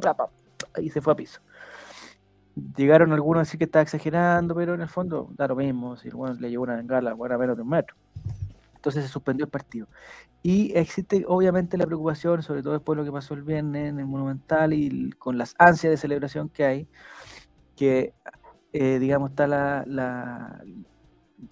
y 0.81 0.89
se 0.89 1.01
fue 1.01 1.13
a 1.13 1.15
piso. 1.15 1.41
Llegaron 2.75 3.13
algunos 3.13 3.41
a 3.41 3.43
decir 3.43 3.57
que 3.59 3.65
estaba 3.65 3.83
exagerando, 3.83 4.55
pero 4.55 4.73
en 4.73 4.81
el 4.81 4.89
fondo 4.89 5.29
da 5.35 5.47
lo 5.47 5.55
mismo. 5.55 5.95
Si 5.97 6.09
bueno, 6.09 6.35
le 6.39 6.49
llegó 6.49 6.63
una 6.63 6.75
bengala, 6.75 7.13
bueno, 7.13 7.37
menos 7.37 7.55
de 7.55 7.61
un 7.61 7.69
metro. 7.69 7.95
Entonces 8.75 9.03
se 9.03 9.09
suspendió 9.09 9.45
el 9.45 9.51
partido. 9.51 9.87
Y 10.41 10.75
existe 10.77 11.25
obviamente 11.27 11.77
la 11.77 11.85
preocupación, 11.85 12.41
sobre 12.41 12.63
todo 12.63 12.73
después 12.73 12.95
de 12.95 13.03
lo 13.03 13.05
que 13.05 13.11
pasó 13.11 13.33
el 13.33 13.43
viernes 13.43 13.89
en 13.89 13.99
el 13.99 14.05
Monumental 14.05 14.73
y 14.73 15.11
con 15.13 15.37
las 15.37 15.55
ansias 15.57 15.91
de 15.91 15.97
celebración 15.97 16.49
que 16.49 16.65
hay, 16.65 16.87
que 17.75 18.13
eh, 18.73 18.99
digamos 18.99 19.31
está 19.31 19.47
la, 19.47 19.83
la, 19.87 20.63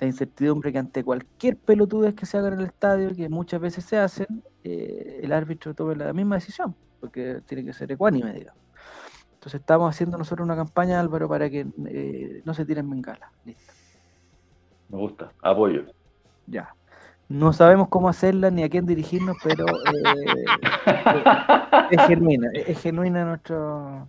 incertidumbre 0.02 0.72
que 0.72 0.80
ante 0.80 1.04
cualquier 1.04 1.58
pelotudez 1.58 2.16
que 2.16 2.26
se 2.26 2.38
haga 2.38 2.50
en 2.50 2.60
el 2.60 2.66
estadio, 2.66 3.16
que 3.16 3.30
muchas 3.30 3.62
veces 3.62 3.86
se 3.86 3.98
hacen, 3.98 4.44
eh, 4.64 5.20
el 5.24 5.32
árbitro 5.32 5.74
tome 5.74 5.96
la 5.96 6.12
misma 6.14 6.36
decisión, 6.36 6.76
porque 7.00 7.42
tiene 7.46 7.66
que 7.66 7.74
ser 7.74 7.92
ecuánime, 7.92 8.34
digamos. 8.34 8.62
Entonces 9.34 9.62
estamos 9.62 9.94
haciendo 9.94 10.18
nosotros 10.18 10.44
una 10.44 10.56
campaña, 10.56 11.00
Álvaro, 11.00 11.30
para 11.30 11.50
que 11.50 11.68
eh, 11.88 12.42
no 12.44 12.54
se 12.54 12.66
tiren 12.66 12.90
bengalas. 12.90 13.30
Listo. 13.46 13.74
Me 14.90 14.98
gusta, 14.98 15.32
apoyo. 15.42 15.86
Ya. 16.48 16.74
No 17.28 17.54
sabemos 17.54 17.88
cómo 17.90 18.10
hacerla 18.10 18.52
ni 18.52 18.64
a 18.64 18.70
quién 18.70 18.86
dirigirnos, 18.86 19.38
pero 19.44 19.66
eh, 19.68 20.46
es 21.92 22.02
genuina, 22.08 22.50
es 22.54 22.80
genuina 22.82 23.26
nuestro, 23.26 24.08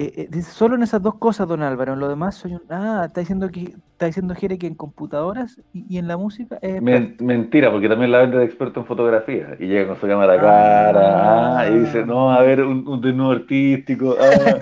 eh, 0.00 0.28
eh, 0.32 0.42
solo 0.42 0.76
en 0.76 0.84
esas 0.84 1.02
dos 1.02 1.16
cosas, 1.16 1.48
don 1.48 1.60
Álvaro, 1.60 1.94
en 1.94 1.98
lo 1.98 2.08
demás 2.08 2.36
soy 2.36 2.54
un... 2.54 2.62
Ah, 2.70 3.02
está 3.06 3.18
diciendo 3.18 3.50
que 3.50 3.74
está 3.90 4.06
diciendo 4.06 4.32
Jere 4.36 4.56
que 4.56 4.68
en 4.68 4.76
computadoras 4.76 5.60
y, 5.72 5.98
en 5.98 6.06
la 6.06 6.16
música 6.16 6.56
es... 6.62 6.80
mentira, 6.80 7.72
porque 7.72 7.88
también 7.88 8.12
la 8.12 8.20
vende 8.20 8.38
de 8.38 8.44
experto 8.44 8.78
en 8.78 8.86
fotografía 8.86 9.56
y 9.58 9.66
llega 9.66 9.88
con 9.88 9.96
su 9.96 10.06
cámara 10.06 10.34
ah. 10.34 10.40
cara 10.40 11.58
ah, 11.58 11.68
y 11.68 11.80
dice, 11.80 12.06
no, 12.06 12.30
a 12.30 12.40
ver, 12.42 12.62
un, 12.62 12.86
un 12.86 13.00
desnudo 13.00 13.32
artístico. 13.32 14.14
Ah. 14.20 14.58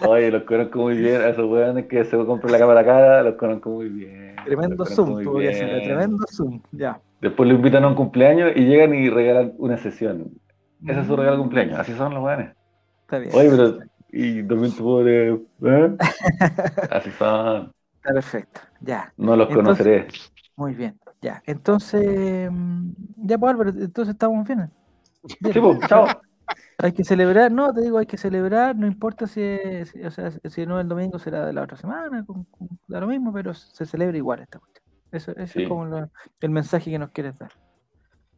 Oye, 0.06 0.30
los 0.30 0.42
conozco 0.42 0.80
muy 0.80 0.98
bien, 0.98 1.22
a 1.22 1.30
esos 1.30 1.50
weones 1.50 1.86
que 1.86 2.04
se 2.04 2.18
compran 2.18 2.52
la 2.52 2.58
cámara 2.58 2.84
cara, 2.84 3.22
los 3.22 3.36
conozco 3.36 3.70
muy 3.70 3.88
bien. 3.88 4.36
Tremendo 4.44 4.84
zoom, 4.84 5.22
tremendo 5.24 6.26
zoom, 6.30 6.60
ya. 6.72 7.00
Después 7.22 7.48
lo 7.48 7.54
invitan 7.54 7.82
a 7.84 7.88
un 7.88 7.94
cumpleaños 7.94 8.52
y 8.54 8.66
llegan 8.66 8.94
y 8.94 9.08
regalan 9.08 9.54
una 9.56 9.78
sesión. 9.78 10.32
Ese 10.86 11.00
es 11.00 11.06
su 11.06 11.16
regalo 11.16 11.38
de 11.38 11.42
cumpleaños, 11.42 11.78
así 11.78 11.94
son 11.94 12.12
los 12.12 12.22
weones. 12.22 12.57
Está 13.08 13.18
bien. 13.20 13.34
Oye, 13.34 13.50
pero. 13.50 13.78
Y 14.10 14.42
también 14.42 14.72
puedo. 14.72 15.08
¿eh? 15.08 15.96
Así 16.90 17.08
está. 17.08 17.70
Está 17.96 18.12
perfecto, 18.12 18.60
ya. 18.82 19.12
No 19.16 19.34
los 19.34 19.48
conoceré. 19.48 20.08
Muy 20.56 20.74
bien, 20.74 20.98
ya. 21.22 21.42
Entonces. 21.46 22.50
Ya, 23.16 23.38
pues 23.38 23.50
Álvaro, 23.50 23.70
entonces 23.70 24.12
estamos 24.12 24.46
bien. 24.46 24.70
bien. 25.40 25.54
Sí, 25.54 25.58
pues, 25.60 25.78
chao. 25.88 26.06
Hay 26.76 26.92
que 26.92 27.02
celebrar, 27.02 27.50
no, 27.50 27.72
te 27.72 27.80
digo, 27.80 27.96
hay 27.96 28.06
que 28.06 28.18
celebrar, 28.18 28.76
no 28.76 28.86
importa 28.86 29.26
si, 29.26 29.42
o 30.04 30.10
sea, 30.10 30.30
si 30.30 30.66
no 30.66 30.78
el 30.78 30.88
domingo 30.88 31.18
será 31.18 31.44
de 31.46 31.52
la 31.52 31.62
otra 31.62 31.76
semana, 31.76 32.24
da 32.86 33.00
lo 33.00 33.06
mismo, 33.06 33.32
pero 33.32 33.52
se 33.52 33.84
celebra 33.84 34.16
igual 34.16 34.40
esta 34.40 34.58
cuestión. 34.58 34.84
Eso, 35.10 35.32
eso 35.32 35.58
es 35.58 35.68
como 35.68 36.08
el 36.40 36.50
mensaje 36.50 36.90
que 36.90 36.98
nos 36.98 37.10
quieres 37.10 37.38
dar. 37.38 37.52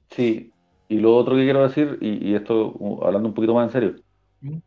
Sí, 0.09 0.53
y 0.89 0.99
lo 0.99 1.15
otro 1.17 1.35
que 1.35 1.45
quiero 1.45 1.63
decir, 1.63 1.99
y, 2.01 2.31
y 2.31 2.35
esto 2.35 2.75
hablando 3.03 3.29
un 3.29 3.35
poquito 3.35 3.55
más 3.55 3.67
en 3.67 3.73
serio, 3.73 3.95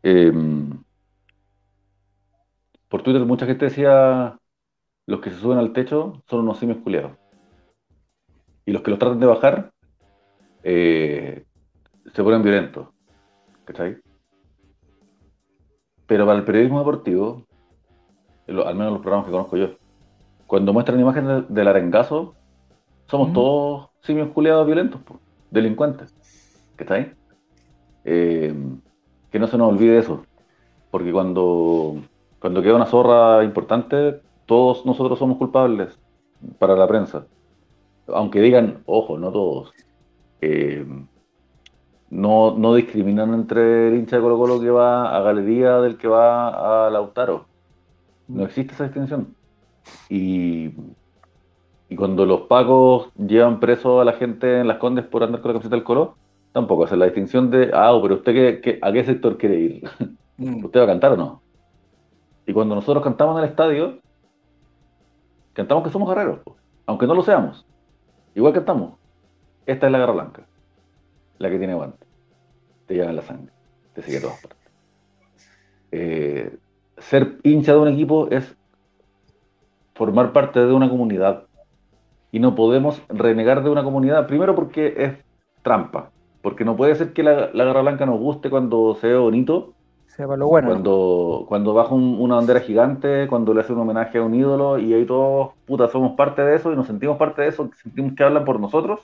Em, 0.02 0.70
por 2.88 3.02
Twitter 3.02 3.24
mucha 3.24 3.46
gente 3.46 3.66
decía, 3.66 4.38
los 5.06 5.20
que 5.20 5.30
se 5.30 5.36
suben 5.36 5.58
al 5.58 5.72
techo 5.72 6.22
son 6.28 6.40
unos 6.40 6.58
simios 6.58 6.78
culiados. 6.78 7.12
Y 8.66 8.72
los 8.72 8.82
que 8.82 8.90
los 8.90 8.98
tratan 8.98 9.20
de 9.20 9.26
bajar 9.26 9.72
eh, 10.62 11.44
se 12.12 12.22
ponen 12.22 12.42
violentos. 12.42 12.88
¿Cachai? 13.64 13.96
Pero 16.06 16.26
para 16.26 16.38
el 16.38 16.44
periodismo 16.44 16.78
deportivo, 16.78 17.46
al 18.46 18.74
menos 18.74 18.92
los 18.92 19.02
programas 19.02 19.26
que 19.26 19.32
conozco 19.32 19.56
yo, 19.56 19.76
cuando 20.46 20.72
muestran 20.72 21.00
imágenes 21.00 21.44
del 21.48 21.68
arengazo, 21.68 22.34
somos 23.06 23.32
todos 23.32 23.90
simios 24.02 24.30
culiados 24.30 24.66
violentos, 24.66 25.00
delincuentes. 25.50 26.14
¿Cachai? 26.76 27.14
Eh, 28.04 28.54
que 29.34 29.40
no 29.40 29.48
se 29.48 29.58
nos 29.58 29.72
olvide 29.72 29.98
eso. 29.98 30.24
Porque 30.92 31.10
cuando, 31.10 31.96
cuando 32.38 32.62
queda 32.62 32.76
una 32.76 32.86
zorra 32.86 33.42
importante, 33.42 34.20
todos 34.46 34.86
nosotros 34.86 35.18
somos 35.18 35.38
culpables 35.38 35.98
para 36.60 36.76
la 36.76 36.86
prensa. 36.86 37.26
Aunque 38.06 38.40
digan, 38.40 38.84
ojo, 38.86 39.18
no 39.18 39.32
todos. 39.32 39.72
Eh, 40.40 40.86
no, 42.10 42.54
no 42.56 42.76
discriminan 42.76 43.34
entre 43.34 43.88
el 43.88 43.96
hincha 43.96 44.14
de 44.14 44.22
Colo 44.22 44.38
Colo 44.38 44.60
que 44.60 44.70
va 44.70 45.16
a 45.16 45.20
Galería 45.22 45.80
del 45.80 45.98
que 45.98 46.06
va 46.06 46.86
a 46.86 46.90
Lautaro. 46.90 47.46
No 48.28 48.44
mm. 48.44 48.46
existe 48.46 48.74
esa 48.74 48.84
distinción. 48.84 49.34
Y, 50.08 50.74
y 51.88 51.96
cuando 51.96 52.24
los 52.24 52.42
pacos 52.42 53.10
llevan 53.16 53.58
preso 53.58 54.00
a 54.00 54.04
la 54.04 54.12
gente 54.12 54.60
en 54.60 54.68
las 54.68 54.78
condes 54.78 55.04
por 55.04 55.24
andar 55.24 55.40
con 55.40 55.48
la 55.48 55.54
camiseta 55.54 55.74
del 55.74 55.84
Colo, 55.84 56.14
tampoco 56.54 56.84
hacen 56.84 57.00
la 57.00 57.06
distinción 57.06 57.50
de, 57.50 57.72
ah, 57.74 57.98
pero 58.00 58.14
usted 58.14 58.60
qué, 58.62 58.78
a 58.80 58.92
qué 58.92 59.04
sector 59.04 59.36
quiere 59.36 59.58
ir. 59.58 59.90
Mm. 60.36 60.64
¿Usted 60.64 60.80
va 60.80 60.84
a 60.84 60.88
cantar 60.88 61.12
o 61.12 61.16
no? 61.16 61.42
Y 62.44 62.52
cuando 62.52 62.74
nosotros 62.74 63.04
cantamos 63.04 63.36
en 63.38 63.44
el 63.44 63.50
estadio, 63.50 63.98
cantamos 65.52 65.84
que 65.84 65.90
somos 65.90 66.08
guerreros, 66.08 66.40
aunque 66.86 67.06
no 67.06 67.14
lo 67.14 67.22
seamos. 67.22 67.64
Igual 68.34 68.52
cantamos. 68.52 68.94
Esta 69.64 69.86
es 69.86 69.92
la 69.92 69.98
garra 69.98 70.12
blanca, 70.12 70.42
la 71.38 71.50
que 71.50 71.58
tiene 71.58 71.74
guante. 71.74 72.04
Te 72.86 72.94
lleva 72.94 73.10
en 73.10 73.16
la 73.16 73.22
sangre, 73.22 73.52
te 73.94 74.02
sigue 74.02 74.18
a 74.18 74.22
todas 74.22 74.42
partes. 74.42 74.72
Eh, 75.92 76.56
ser 76.98 77.38
hincha 77.44 77.74
de 77.74 77.78
un 77.78 77.88
equipo 77.88 78.28
es 78.30 78.56
formar 79.94 80.32
parte 80.32 80.58
de 80.58 80.72
una 80.72 80.88
comunidad. 80.88 81.44
Y 82.32 82.40
no 82.40 82.56
podemos 82.56 83.00
renegar 83.08 83.62
de 83.62 83.70
una 83.70 83.84
comunidad, 83.84 84.26
primero 84.26 84.56
porque 84.56 84.94
es 84.96 85.12
trampa, 85.62 86.10
porque 86.44 86.64
no 86.64 86.76
puede 86.76 86.94
ser 86.94 87.12
que 87.12 87.24
la, 87.24 87.50
la 87.52 87.64
garra 87.64 87.82
blanca 87.82 88.06
nos 88.06 88.20
guste 88.20 88.50
cuando 88.50 88.94
se 89.00 89.08
ve 89.08 89.16
bonito 89.16 89.74
lo 90.18 90.46
bueno. 90.46 90.68
Cuando, 90.68 91.44
cuando 91.48 91.74
baja 91.74 91.94
una 91.94 92.36
bandera 92.36 92.60
gigante, 92.60 93.26
cuando 93.28 93.52
le 93.52 93.60
hace 93.60 93.72
un 93.72 93.80
homenaje 93.80 94.18
a 94.18 94.22
un 94.22 94.34
ídolo 94.34 94.78
y 94.78 94.94
ahí 94.94 95.04
todos, 95.04 95.52
puta, 95.66 95.88
somos 95.88 96.12
parte 96.12 96.42
de 96.42 96.56
eso 96.56 96.72
y 96.72 96.76
nos 96.76 96.86
sentimos 96.86 97.16
parte 97.16 97.42
de 97.42 97.48
eso, 97.48 97.70
sentimos 97.82 98.12
que 98.14 98.22
hablan 98.22 98.44
por 98.44 98.60
nosotros. 98.60 99.00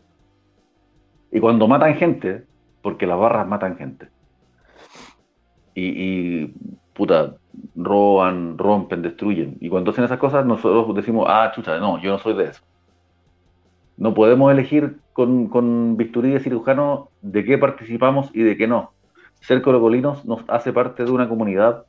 Y 1.33 1.41
cuando 1.41 1.67
matan 1.67 1.95
gente, 1.95 2.45
porque 2.83 3.07
las 3.07 3.19
barras 3.19 3.47
matan 3.47 3.77
gente. 3.77 4.09
Y, 5.75 6.49
puta, 6.93 7.37
roban, 7.75 8.59
rompen, 8.59 9.03
destruyen. 9.03 9.57
Y 9.61 9.69
cuando 9.69 9.93
hacen 9.93 10.05
esas 10.05 10.19
cosas, 10.19 10.45
nosotros 10.45 10.95
decimos, 10.95 11.27
ah, 11.29 11.51
chucha, 11.55 11.79
no, 11.79 12.01
yo 12.01 12.11
no 12.11 12.19
soy 12.19 12.35
de 12.35 12.45
eso. 12.45 12.63
No 13.97 14.15
podemos 14.15 14.53
elegir 14.53 14.99
con, 15.21 15.49
con 15.49 15.99
bisturí 15.99 16.31
de 16.31 16.41
cirujano 16.41 17.11
de 17.21 17.45
qué 17.45 17.59
participamos 17.59 18.31
y 18.33 18.43
de 18.43 18.57
qué 18.57 18.67
no 18.67 18.93
ser 19.43 19.61
colocolinos 19.61 20.25
nos 20.25 20.43
hace 20.49 20.73
parte 20.73 21.05
de 21.05 21.11
una 21.11 21.29
comunidad 21.29 21.85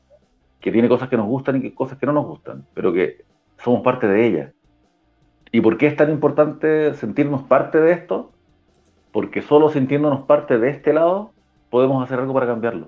que 0.60 0.70
tiene 0.70 0.90
cosas 0.90 1.08
que 1.08 1.16
nos 1.16 1.28
gustan 1.28 1.66
y 1.66 1.72
cosas 1.72 1.98
que 1.98 2.06
no 2.06 2.12
nos 2.12 2.26
gustan, 2.26 2.66
pero 2.74 2.92
que 2.92 3.24
somos 3.64 3.84
parte 3.84 4.06
de 4.06 4.28
ella. 4.28 4.52
¿Y 5.50 5.62
por 5.62 5.78
qué 5.78 5.88
es 5.88 5.96
tan 5.96 6.12
importante 6.12 6.94
sentirnos 6.96 7.44
parte 7.44 7.80
de 7.80 7.94
esto? 7.94 8.34
Porque 9.14 9.42
solo 9.42 9.70
sintiéndonos 9.70 10.24
parte 10.24 10.58
de 10.58 10.70
este 10.72 10.92
lado 10.92 11.32
podemos 11.70 12.04
hacer 12.04 12.20
algo 12.20 12.34
para 12.34 12.48
cambiarlo. 12.48 12.88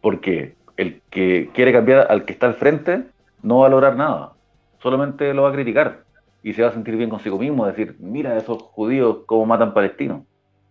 Porque 0.00 0.56
el 0.76 1.02
que 1.08 1.50
quiere 1.54 1.72
cambiar 1.72 2.08
al 2.10 2.24
que 2.24 2.32
está 2.32 2.48
al 2.48 2.54
frente 2.54 3.04
no 3.44 3.60
va 3.60 3.68
a 3.68 3.70
lograr 3.70 3.94
nada, 3.94 4.32
solamente 4.80 5.32
lo 5.34 5.42
va 5.42 5.50
a 5.50 5.52
criticar 5.52 6.07
y 6.42 6.52
se 6.52 6.62
va 6.62 6.68
a 6.68 6.72
sentir 6.72 6.96
bien 6.96 7.10
consigo 7.10 7.38
mismo, 7.38 7.66
decir, 7.66 7.96
mira 7.98 8.36
esos 8.36 8.62
judíos 8.62 9.18
cómo 9.26 9.46
matan 9.46 9.74
palestinos, 9.74 10.22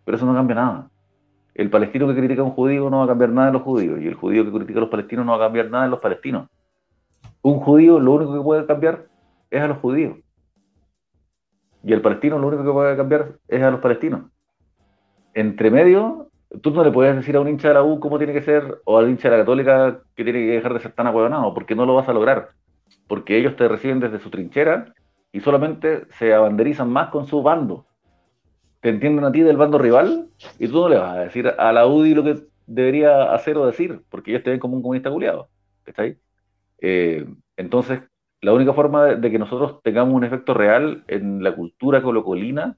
pero 0.06 0.18
eso 0.18 0.26
no 0.26 0.34
cambia 0.34 0.56
nada. 0.56 0.90
El 1.54 1.70
palestino 1.70 2.08
que 2.08 2.16
critica 2.16 2.42
a 2.42 2.46
un 2.46 2.52
judío 2.52 2.90
no 2.90 3.00
va 3.00 3.06
a 3.06 3.08
cambiar 3.08 3.32
nada 3.32 3.48
en 3.48 3.54
los 3.54 3.64
judíos, 3.64 4.00
y 4.02 4.08
el 4.08 4.14
judío 4.14 4.46
que 4.46 4.52
critica 4.52 4.80
a 4.80 4.82
los 4.82 4.90
palestinos 4.90 5.26
no 5.26 5.32
va 5.34 5.38
a 5.38 5.48
cambiar 5.48 5.70
nada 5.70 5.86
en 5.86 5.92
los 5.92 6.00
palestinos. 6.00 6.48
Un 7.42 7.60
judío 7.60 8.00
lo 8.00 8.14
único 8.14 8.34
que 8.34 8.42
puede 8.42 8.66
cambiar 8.66 9.06
es 9.50 9.62
a 9.62 9.68
los 9.68 9.78
judíos. 9.78 10.18
Y 11.84 11.94
el 11.94 12.02
palestino 12.02 12.38
lo 12.38 12.48
único 12.48 12.64
que 12.64 12.72
puede 12.72 12.98
cambiar 12.98 13.34
es 13.48 13.62
a 13.62 13.72
los 13.72 13.80
palestinos. 13.80 14.32
Entre 15.34 15.72
medio, 15.72 16.30
tú 16.62 16.72
no 16.72 16.84
le 16.84 16.92
puedes 16.92 17.16
decir 17.16 17.36
a 17.36 17.42
un 17.42 17.48
hincha 17.48 17.70
de 17.70 17.74
la 17.76 17.84
U 17.84 18.00
cómo 18.00 18.18
tiene 18.18 18.34
que 18.34 18.42
ser, 18.42 18.82
o 18.86 18.98
al 18.98 19.10
hincha 19.10 19.30
de 19.30 19.38
la 19.38 19.44
católica 19.44 20.02
que 20.16 20.24
tiene 20.24 20.40
que 20.40 20.52
dejar 20.54 20.74
de 20.74 20.80
ser 20.80 20.92
tan 20.94 21.08
aguadonado, 21.08 21.54
porque 21.54 21.76
no 21.76 21.86
lo 21.86 21.96
vas 21.96 22.10
a 22.10 22.14
lograr. 22.14 22.50
Porque 23.08 23.38
ellos 23.38 23.56
te 23.56 23.68
reciben 23.68 24.00
desde 24.00 24.20
su 24.20 24.30
trinchera 24.30 24.94
y 25.32 25.40
solamente 25.40 26.06
se 26.18 26.34
abanderizan 26.34 26.90
más 26.90 27.10
con 27.10 27.28
su 27.28 27.42
bando 27.42 27.88
te 28.82 28.90
entienden 28.90 29.26
a 29.26 29.32
ti 29.32 29.42
del 29.42 29.58
bando 29.58 29.78
rival 29.78 30.30
y 30.60 30.68
tú 30.68 30.82
no 30.82 30.90
le 30.90 30.98
vas 30.98 31.16
a 31.16 31.20
decir 31.22 31.48
a 31.48 31.72
la 31.72 31.88
UDI 31.88 32.14
lo 32.14 32.24
que 32.24 32.38
debería 32.66 33.34
hacer 33.34 33.58
o 33.58 33.66
decir, 33.66 34.02
porque 34.10 34.32
ellos 34.32 34.44
te 34.44 34.52
ven 34.52 34.60
como 34.60 34.76
un 34.76 34.82
comunista 34.82 35.10
culiado. 35.10 35.50
¿Está 35.86 36.04
ahí? 36.04 36.18
Eh, 36.80 37.26
entonces, 37.56 38.02
la 38.42 38.54
única 38.54 38.74
forma 38.74 39.06
de, 39.16 39.32
que 39.32 39.40
nosotros 39.40 39.82
tengamos 39.84 40.14
un 40.14 40.24
efecto 40.24 40.54
real 40.54 41.04
en 41.08 41.44
la 41.44 41.56
cultura 41.56 42.02
colocolina 42.02 42.78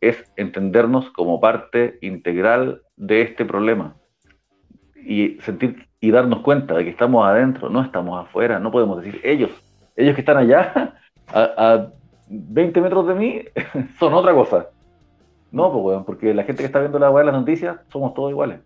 es 0.00 0.24
entendernos 0.36 1.10
como 1.10 1.40
parte 1.40 1.98
integral 2.02 2.82
de 2.96 3.22
este 3.22 3.44
problema 3.44 3.96
y 4.96 5.38
sentir 5.40 5.88
y 6.00 6.10
darnos 6.10 6.40
cuenta 6.40 6.74
de 6.74 6.84
que 6.84 6.90
estamos 6.90 7.26
adentro, 7.26 7.68
no 7.68 7.82
estamos 7.82 8.20
afuera, 8.20 8.58
no 8.58 8.70
podemos 8.70 9.02
decir 9.02 9.20
ellos, 9.24 9.50
ellos 9.96 10.14
que 10.14 10.20
están 10.20 10.36
allá 10.36 10.94
a, 11.32 11.88
20 12.28 12.80
metros 12.80 13.06
de 13.06 13.14
mí 13.14 13.42
son 13.98 14.14
otra 14.14 14.32
cosa. 14.32 14.68
No, 15.50 15.70
pues, 15.70 15.84
weón, 15.84 16.04
porque 16.04 16.32
la 16.32 16.44
gente 16.44 16.62
que 16.62 16.66
está 16.66 16.80
viendo 16.80 16.98
la 16.98 17.10
weá 17.10 17.24
de 17.24 17.30
las 17.30 17.40
noticias 17.40 17.76
somos 17.90 18.14
todos 18.14 18.30
iguales. 18.30 18.60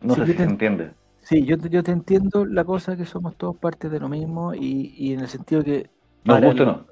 No 0.00 0.14
sé 0.14 0.26
si 0.26 0.34
se 0.34 0.44
entiende. 0.44 0.92
Sí, 1.20 1.44
yo, 1.44 1.56
yo 1.56 1.82
te 1.82 1.92
entiendo 1.92 2.44
la 2.44 2.64
cosa 2.64 2.96
que 2.96 3.04
somos 3.04 3.36
todos 3.36 3.56
parte 3.56 3.88
de 3.88 4.00
lo 4.00 4.08
mismo 4.08 4.54
y, 4.54 5.12
en 5.12 5.20
el 5.20 5.28
sentido 5.28 5.62
que. 5.62 5.88
Para, 6.24 6.48
el, 6.48 6.56
no. 6.56 6.86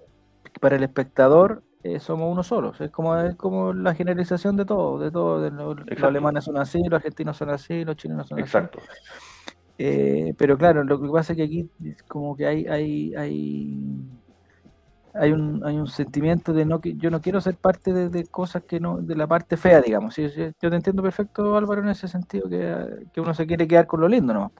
para 0.60 0.76
el 0.76 0.82
espectador 0.82 1.62
eh, 1.82 1.98
somos 1.98 2.30
uno 2.30 2.42
solo. 2.42 2.72
Es 2.78 2.90
como, 2.90 3.16
es 3.16 3.34
como 3.36 3.72
la 3.72 3.94
generalización 3.94 4.56
de 4.56 4.64
todo. 4.64 4.98
De 4.98 5.10
todo 5.10 5.50
los, 5.50 6.02
alemanes 6.02 6.44
son 6.44 6.58
así, 6.58 6.78
los 6.84 6.98
argentinos 6.98 7.36
son 7.36 7.50
así, 7.50 7.84
los 7.84 7.96
chilenos 7.96 8.28
son 8.28 8.38
Exacto. 8.38 8.78
así. 8.78 8.88
Eh, 9.82 10.34
pero 10.36 10.58
claro, 10.58 10.84
lo 10.84 11.00
que 11.00 11.08
pasa 11.08 11.32
es 11.32 11.38
que 11.38 11.42
aquí 11.42 11.70
como 12.06 12.36
que 12.36 12.46
hay, 12.46 12.66
hay, 12.66 13.14
hay 13.14 13.80
hay 15.14 15.32
un, 15.32 15.62
hay 15.64 15.76
un 15.76 15.86
sentimiento 15.88 16.52
de 16.52 16.66
no 16.66 16.82
que 16.82 16.96
yo 16.96 17.10
no 17.10 17.22
quiero 17.22 17.40
ser 17.40 17.56
parte 17.56 17.92
de, 17.92 18.26
cosas 18.26 18.64
que 18.64 18.78
no, 18.78 18.98
de 18.98 19.16
la 19.16 19.26
parte 19.26 19.56
fea, 19.56 19.80
digamos. 19.80 20.16
yo 20.16 20.52
te 20.52 20.66
entiendo 20.66 21.02
perfecto, 21.02 21.56
Álvaro, 21.56 21.82
en 21.82 21.88
ese 21.88 22.08
sentido, 22.08 22.46
que, 22.48 23.20
uno 23.20 23.32
se 23.32 23.46
quiere 23.46 23.66
quedar 23.66 23.86
con 23.86 24.00
lo 24.00 24.08
lindo 24.08 24.34
nomás. 24.34 24.52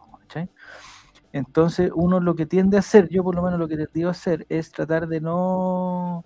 Entonces, 1.33 1.93
uno 1.95 2.19
lo 2.19 2.35
que 2.35 2.47
tiende 2.47 2.79
a 2.79 2.81
hacer, 2.81 3.09
yo 3.11 3.23
por 3.23 3.35
lo 3.35 3.43
menos 3.43 3.59
lo 3.61 3.69
que 3.69 3.77
te 3.77 4.05
a 4.05 4.11
hacer, 4.11 4.47
es 4.49 4.73
tratar 4.73 5.07
de 5.07 5.21
no, 5.21 6.25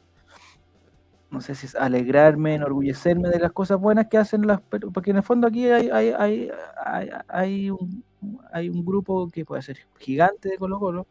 no 1.30 1.40
sé 1.40 1.54
si 1.56 1.66
es 1.66 1.74
alegrarme, 1.74 2.54
enorgullecerme 2.54 3.28
de 3.28 3.40
las 3.40 3.52
cosas 3.52 3.78
buenas 3.78 4.06
que 4.06 4.18
hacen 4.18 4.46
las, 4.46 4.60
porque 4.62 5.10
en 5.10 5.16
el 5.16 5.22
fondo 5.22 5.48
aquí 5.48 5.68
hay, 5.68 5.90
hay, 5.90 6.08
hay, 6.16 6.50
hay, 6.86 7.10
hay 7.28 7.70
un, 7.70 8.04
hay 8.52 8.68
un 8.68 8.84
grupo 8.84 9.28
que 9.28 9.44
puede 9.44 9.62
ser 9.62 9.78
gigante 9.98 10.48
de 10.48 10.58
Colo 10.58 10.78
Colo, 10.78 11.06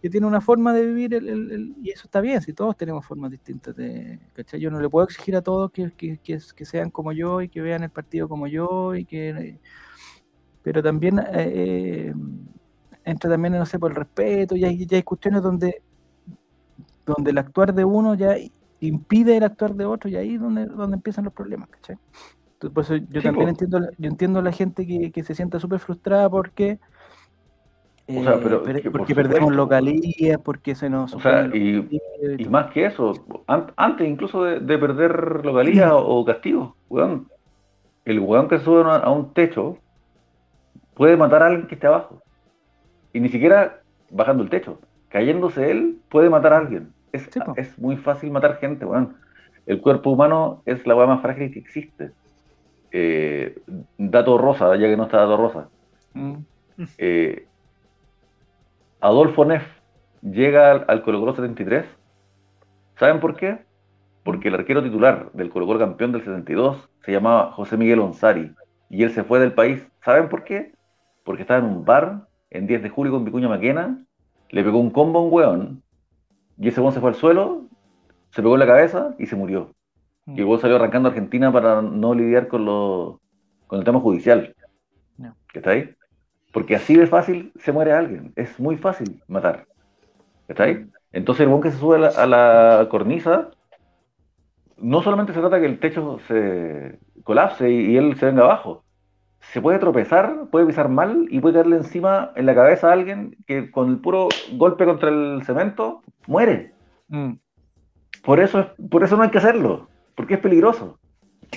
que 0.00 0.08
tiene 0.08 0.26
una 0.26 0.40
forma 0.40 0.72
de 0.72 0.86
vivir 0.86 1.14
el, 1.14 1.74
y 1.82 1.90
eso 1.90 2.04
está 2.04 2.20
bien, 2.20 2.40
si 2.40 2.52
todos 2.52 2.76
tenemos 2.76 3.04
formas 3.04 3.30
distintas 3.30 3.76
de, 3.76 4.18
¿cachai? 4.32 4.60
Yo 4.60 4.70
no 4.70 4.80
le 4.80 4.88
puedo 4.88 5.04
exigir 5.04 5.36
a 5.36 5.42
todos 5.42 5.70
que, 5.70 5.92
que, 5.92 6.18
que, 6.18 6.64
sean 6.64 6.90
como 6.90 7.12
yo 7.12 7.42
y 7.42 7.48
que 7.48 7.60
vean 7.60 7.82
el 7.82 7.90
partido 7.90 8.28
como 8.28 8.46
yo 8.46 8.94
y 8.94 9.04
que 9.04 9.58
pero 10.62 10.82
también 10.82 11.18
eh, 11.18 11.24
eh, 11.32 12.14
entra 13.04 13.30
también, 13.30 13.54
no 13.54 13.66
sé, 13.66 13.78
por 13.78 13.90
el 13.92 13.96
respeto, 13.96 14.56
y 14.56 14.64
hay, 14.64 14.86
hay 14.90 15.02
cuestiones 15.02 15.42
donde 15.42 15.82
donde 17.06 17.30
el 17.30 17.38
actuar 17.38 17.74
de 17.74 17.84
uno 17.84 18.14
ya 18.14 18.36
impide 18.80 19.36
el 19.36 19.44
actuar 19.44 19.74
de 19.74 19.84
otro 19.84 20.08
y 20.08 20.16
ahí 20.16 20.34
es 20.34 20.40
donde, 20.40 20.66
donde 20.66 20.96
empiezan 20.96 21.24
los 21.24 21.34
problemas, 21.34 21.68
¿cachai? 21.68 21.98
Por 22.68 22.84
eso 22.84 22.96
yo 22.96 23.22
también 23.22 23.48
entiendo, 23.48 23.80
yo 23.96 24.08
entiendo 24.08 24.38
a 24.40 24.42
la 24.42 24.52
gente 24.52 24.86
que, 24.86 25.10
que 25.10 25.24
se 25.24 25.34
sienta 25.34 25.58
súper 25.58 25.78
frustrada 25.78 26.28
porque 26.28 26.78
eh, 28.12 28.90
porque 28.90 29.14
perdemos 29.14 29.54
localías, 29.54 30.38
porque 30.42 30.74
se 30.74 30.90
nos... 30.90 31.14
O 31.14 31.20
sea, 31.20 31.46
y, 31.54 31.88
más 32.48 32.72
que 32.72 32.86
eso, 32.86 33.12
antes 33.76 34.08
incluso 34.08 34.42
de, 34.42 34.78
perder 34.78 35.44
localías 35.44 35.92
o 35.94 36.24
castigos, 36.24 36.72
el 38.04 38.18
weón 38.20 38.48
que 38.48 38.58
sube 38.58 38.82
a 38.90 39.10
un 39.10 39.32
techo 39.32 39.78
puede 40.94 41.16
matar 41.16 41.42
a 41.42 41.46
alguien 41.46 41.68
que 41.68 41.76
esté 41.76 41.86
abajo. 41.86 42.20
Y 43.12 43.20
ni 43.20 43.28
siquiera 43.28 43.80
bajando 44.10 44.42
el 44.42 44.50
techo, 44.50 44.80
cayéndose 45.08 45.70
él 45.70 45.98
puede 46.08 46.30
matar 46.30 46.52
a 46.52 46.58
alguien. 46.58 46.92
Es, 47.12 47.28
es 47.56 47.78
muy 47.78 47.96
fácil 47.96 48.32
matar 48.32 48.56
gente, 48.56 48.84
weón. 48.84 49.16
El 49.66 49.80
cuerpo 49.80 50.10
humano 50.10 50.62
es 50.66 50.84
la 50.84 50.96
weá 50.96 51.06
más 51.06 51.22
frágil 51.22 51.52
que 51.52 51.60
existe. 51.60 52.10
Eh, 52.92 53.60
dato 53.98 54.38
rosa, 54.38 54.74
ya 54.76 54.88
que 54.88 54.96
no 54.96 55.04
está 55.04 55.18
dato 55.18 55.36
rosa. 55.36 55.68
Mm. 56.14 56.34
Eh, 56.98 57.46
Adolfo 59.00 59.44
Neff 59.44 59.64
llega 60.22 60.72
al, 60.72 61.02
Colo 61.02 61.20
Colo 61.20 61.34
73. 61.34 61.86
¿Saben 62.96 63.20
por 63.20 63.36
qué? 63.36 63.58
Porque 64.24 64.48
el 64.48 64.54
arquero 64.54 64.82
titular 64.82 65.30
del 65.32 65.50
Colo 65.50 65.66
Colo 65.66 65.78
campeón 65.78 66.12
del 66.12 66.22
72 66.22 66.88
se 67.04 67.12
llamaba 67.12 67.52
José 67.52 67.76
Miguel 67.76 68.00
Onsari 68.00 68.54
y 68.90 69.02
él 69.02 69.10
se 69.10 69.24
fue 69.24 69.38
del 69.38 69.52
país. 69.52 69.86
¿Saben 70.04 70.28
por 70.28 70.44
qué? 70.44 70.72
Porque 71.24 71.42
estaba 71.42 71.60
en 71.60 71.66
un 71.66 71.84
bar 71.84 72.26
en 72.50 72.66
10 72.66 72.82
de 72.82 72.88
julio 72.90 73.12
con 73.12 73.24
Vicuña 73.24 73.48
Maquena, 73.48 74.04
le 74.50 74.64
pegó 74.64 74.78
un 74.78 74.90
combo 74.90 75.20
a 75.20 75.22
un 75.22 75.32
weón 75.32 75.82
y 76.58 76.68
ese 76.68 76.80
weón 76.80 76.92
se 76.92 77.00
fue 77.00 77.10
al 77.10 77.14
suelo, 77.14 77.64
se 78.30 78.42
pegó 78.42 78.54
en 78.54 78.60
la 78.60 78.66
cabeza 78.66 79.14
y 79.18 79.26
se 79.26 79.36
murió. 79.36 79.74
Mm. 80.26 80.38
igual 80.38 80.60
salió 80.60 80.76
arrancando 80.76 81.08
a 81.08 81.12
Argentina 81.12 81.52
para 81.52 81.82
no 81.82 82.14
lidiar 82.14 82.48
con, 82.48 82.64
lo, 82.64 83.20
con 83.66 83.78
el 83.78 83.84
tema 83.84 84.00
judicial. 84.00 84.54
¿Qué 85.52 85.58
está 85.58 85.70
ahí? 85.70 85.94
Porque 86.52 86.76
así 86.76 86.96
de 86.96 87.06
fácil 87.06 87.52
se 87.56 87.72
muere 87.72 87.92
alguien. 87.92 88.32
Es 88.36 88.58
muy 88.58 88.76
fácil 88.76 89.22
matar. 89.28 89.66
¿Está 90.48 90.64
ahí? 90.64 90.86
Entonces 91.12 91.42
el 91.42 91.48
buen 91.48 91.62
que 91.62 91.70
se 91.70 91.78
sube 91.78 91.96
a 92.06 92.26
la, 92.26 92.86
cornisa, 92.90 93.50
no 94.76 95.02
solamente 95.02 95.32
se 95.32 95.40
trata 95.40 95.60
que 95.60 95.66
el 95.66 95.78
techo 95.78 96.18
se 96.26 96.98
colapse 97.24 97.70
y, 97.70 97.96
él 97.96 98.16
se 98.16 98.26
venga 98.26 98.42
abajo. 98.42 98.84
Se 99.40 99.60
puede 99.60 99.78
tropezar, 99.78 100.48
puede 100.50 100.66
pisar 100.66 100.88
mal 100.88 101.26
y 101.30 101.40
puede 101.40 101.54
caerle 101.54 101.76
encima 101.76 102.32
en 102.36 102.46
la 102.46 102.54
cabeza 102.54 102.88
a 102.88 102.92
alguien 102.92 103.36
que 103.46 103.70
con 103.70 103.90
el 103.90 103.98
puro 103.98 104.28
golpe 104.52 104.84
contra 104.84 105.08
el 105.08 105.42
cemento 105.44 106.02
muere. 106.26 106.74
Mm. 107.08 107.32
Por, 108.22 108.40
eso, 108.40 108.70
por 108.90 109.02
eso 109.02 109.16
no 109.16 109.22
hay 109.22 109.30
que 109.30 109.38
hacerlo, 109.38 109.88
porque 110.20 110.34
es 110.34 110.40
peligroso. 110.40 110.98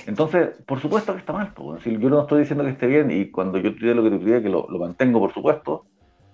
Entonces, 0.06 0.56
por 0.66 0.80
supuesto 0.80 1.12
que 1.12 1.18
está 1.18 1.34
mal. 1.34 1.52
Yo 1.84 2.08
no 2.08 2.22
estoy 2.22 2.40
diciendo 2.40 2.64
que 2.64 2.70
esté 2.70 2.86
bien 2.86 3.10
y 3.10 3.30
cuando 3.30 3.58
yo 3.58 3.72
tuiteé 3.72 3.94
lo 3.94 4.02
que 4.02 4.08
tuiteé, 4.08 4.42
que 4.42 4.48
lo, 4.48 4.66
mantengo, 4.80 5.20
por 5.20 5.34
supuesto, 5.34 5.84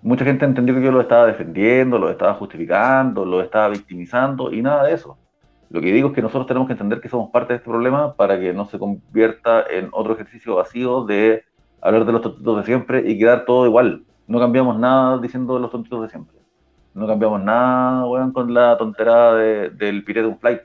mucha 0.00 0.24
gente 0.24 0.44
entendió 0.44 0.76
que 0.76 0.82
yo 0.82 0.92
lo 0.92 1.00
estaba 1.00 1.26
defendiendo, 1.26 1.98
lo 1.98 2.08
estaba 2.08 2.34
justificando, 2.34 3.24
lo 3.24 3.42
estaba 3.42 3.70
victimizando 3.70 4.52
y 4.52 4.62
nada 4.62 4.84
de 4.84 4.94
eso. 4.94 5.18
Lo 5.70 5.80
que 5.80 5.92
digo 5.92 6.10
es 6.10 6.14
que 6.14 6.22
nosotros 6.22 6.46
tenemos 6.46 6.68
que 6.68 6.74
entender 6.74 7.00
que 7.00 7.08
somos 7.08 7.30
parte 7.32 7.52
de 7.52 7.56
este 7.56 7.68
problema 7.68 8.14
para 8.14 8.38
que 8.38 8.52
no 8.52 8.66
se 8.66 8.78
convierta 8.78 9.64
en 9.68 9.88
otro 9.90 10.12
ejercicio 10.12 10.54
vacío 10.54 11.02
de 11.02 11.42
hablar 11.80 12.04
de 12.04 12.12
los 12.12 12.22
tontitos 12.22 12.58
de 12.58 12.62
siempre 12.64 13.10
y 13.10 13.18
quedar 13.18 13.44
todo 13.44 13.66
igual. 13.66 14.04
No 14.28 14.38
cambiamos 14.38 14.78
nada 14.78 15.18
diciendo 15.18 15.54
de 15.54 15.62
los 15.62 15.72
tontitos 15.72 16.02
de 16.02 16.10
siempre. 16.10 16.38
No 16.94 17.08
cambiamos 17.08 17.42
nada, 17.42 18.06
weón, 18.06 18.32
con 18.32 18.54
la 18.54 18.78
tonterada 18.78 19.34
del 19.34 20.04
pirete 20.04 20.28
un 20.28 20.38
flight. 20.38 20.60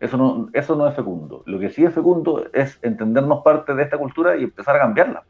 Eso 0.00 0.16
no, 0.16 0.48
eso 0.54 0.74
no 0.76 0.88
es 0.88 0.96
fecundo. 0.96 1.42
Lo 1.46 1.58
que 1.58 1.68
sí 1.68 1.84
es 1.84 1.92
fecundo 1.92 2.46
es 2.54 2.78
entendernos 2.82 3.42
parte 3.42 3.74
de 3.74 3.82
esta 3.82 3.98
cultura 3.98 4.36
y 4.36 4.44
empezar 4.44 4.76
a 4.76 4.80
cambiarla. 4.80 5.24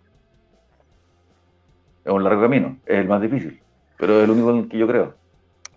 Es 2.05 2.13
un 2.13 2.23
largo 2.23 2.43
camino, 2.43 2.79
es 2.87 2.99
el 2.99 3.09
más 3.09 3.21
difícil, 3.21 3.61
pero 3.99 4.19
es 4.19 4.25
el 4.25 4.31
único 4.31 4.51
en 4.51 4.69
que 4.69 4.79
yo 4.79 4.87
creo. 4.87 5.15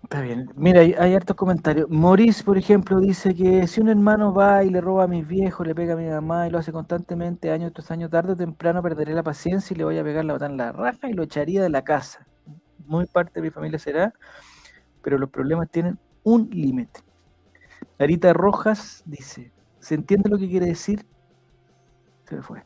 Está 0.04 0.20
bien. 0.20 0.50
Mira, 0.54 0.80
hay, 0.80 0.94
hay, 0.98 1.14
hartos 1.14 1.34
comentarios. 1.34 1.88
Maurice, 1.88 2.44
por 2.44 2.58
ejemplo, 2.58 3.00
dice 3.00 3.34
que 3.34 3.66
si 3.66 3.80
un 3.80 3.88
hermano 3.88 4.34
va 4.34 4.62
y 4.62 4.68
le 4.68 4.80
roba 4.80 5.04
a 5.04 5.06
mis 5.08 5.26
viejos, 5.26 5.66
le 5.66 5.74
pega 5.74 5.94
a 5.94 5.96
mi 5.96 6.06
mamá 6.06 6.46
y 6.46 6.50
lo 6.50 6.58
hace 6.58 6.72
constantemente, 6.72 7.50
año 7.50 7.72
tras 7.72 7.90
año, 7.90 8.10
tarde 8.10 8.32
o 8.32 8.36
temprano 8.36 8.82
perderé 8.82 9.14
la 9.14 9.22
paciencia 9.22 9.74
y 9.74 9.78
le 9.78 9.84
voy 9.84 9.98
a 9.98 10.04
pegar 10.04 10.24
la 10.26 10.34
botán 10.34 10.52
en 10.52 10.56
la 10.58 10.72
raja 10.72 11.08
y 11.08 11.14
lo 11.14 11.22
echaría 11.22 11.62
de 11.62 11.70
la 11.70 11.82
casa. 11.82 12.26
Muy 12.86 13.06
parte 13.06 13.40
de 13.40 13.42
mi 13.42 13.50
familia 13.50 13.78
será, 13.78 14.12
pero 15.02 15.16
los 15.16 15.30
problemas 15.30 15.70
tienen 15.70 15.98
un 16.22 16.50
límite. 16.50 17.00
Larita 17.98 18.32
Rojas 18.32 19.02
dice, 19.06 19.52
¿se 19.78 19.94
entiende 19.94 20.28
lo 20.28 20.38
que 20.38 20.48
quiere 20.48 20.66
decir? 20.66 21.04
Se 22.24 22.36
me 22.36 22.42
fue. 22.42 22.62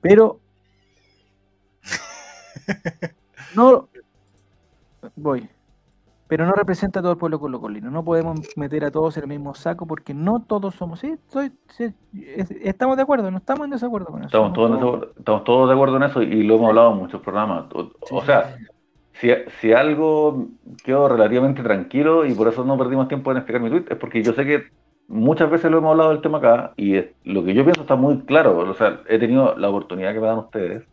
Pero 0.00 0.40
no 3.54 3.88
voy. 5.14 5.48
Pero 6.28 6.44
no 6.44 6.52
representa 6.52 6.98
a 6.98 7.02
todo 7.02 7.12
el 7.12 7.18
pueblo 7.18 7.38
colocolino. 7.38 7.88
No 7.88 8.04
podemos 8.04 8.40
meter 8.56 8.84
a 8.84 8.90
todos 8.90 9.16
en 9.16 9.24
el 9.24 9.28
mismo 9.28 9.54
saco 9.54 9.86
porque 9.86 10.12
no 10.12 10.42
todos 10.42 10.74
somos. 10.74 10.98
Sí, 10.98 11.16
estamos 12.62 12.96
de 12.96 13.02
acuerdo, 13.04 13.30
no 13.30 13.38
estamos 13.38 13.64
en 13.64 13.70
desacuerdo 13.70 14.06
con 14.06 14.18
eso. 14.18 14.26
Estamos, 14.26 14.52
todos, 14.52 15.08
estamos 15.16 15.44
todos 15.44 15.68
de 15.68 15.74
acuerdo 15.74 15.96
en 15.98 16.02
eso 16.02 16.22
y 16.22 16.42
lo 16.42 16.56
hemos 16.56 16.68
hablado 16.70 16.92
en 16.92 16.98
muchos 16.98 17.20
programas. 17.20 17.66
O, 18.10 18.24
sea, 18.24 18.56
si, 19.20 19.30
si, 19.60 19.72
algo 19.72 20.48
quedó 20.84 21.08
relativamente 21.08 21.62
tranquilo 21.62 22.26
y 22.26 22.34
por 22.34 22.48
eso 22.48 22.64
no 22.64 22.76
perdimos 22.76 23.08
tiempo 23.08 23.30
en 23.30 23.38
explicar 23.38 23.62
mi 23.62 23.70
tweet, 23.70 23.84
es 23.88 23.96
porque 23.96 24.22
yo 24.22 24.32
sé 24.32 24.44
que 24.44 24.64
muchas 25.08 25.50
veces 25.50 25.70
lo 25.70 25.78
hemos 25.78 25.92
hablado 25.92 26.10
del 26.10 26.20
tema 26.20 26.38
acá 26.38 26.72
y 26.76 26.96
lo 27.24 27.44
que 27.44 27.54
yo 27.54 27.64
pienso 27.64 27.82
está 27.82 27.96
muy 27.96 28.20
claro. 28.20 28.58
O 28.58 28.74
sea, 28.74 29.00
he 29.08 29.18
tenido 29.18 29.56
la 29.56 29.68
oportunidad 29.68 30.12
que 30.12 30.20
me 30.20 30.26
dan 30.26 30.38
ustedes 30.38 30.84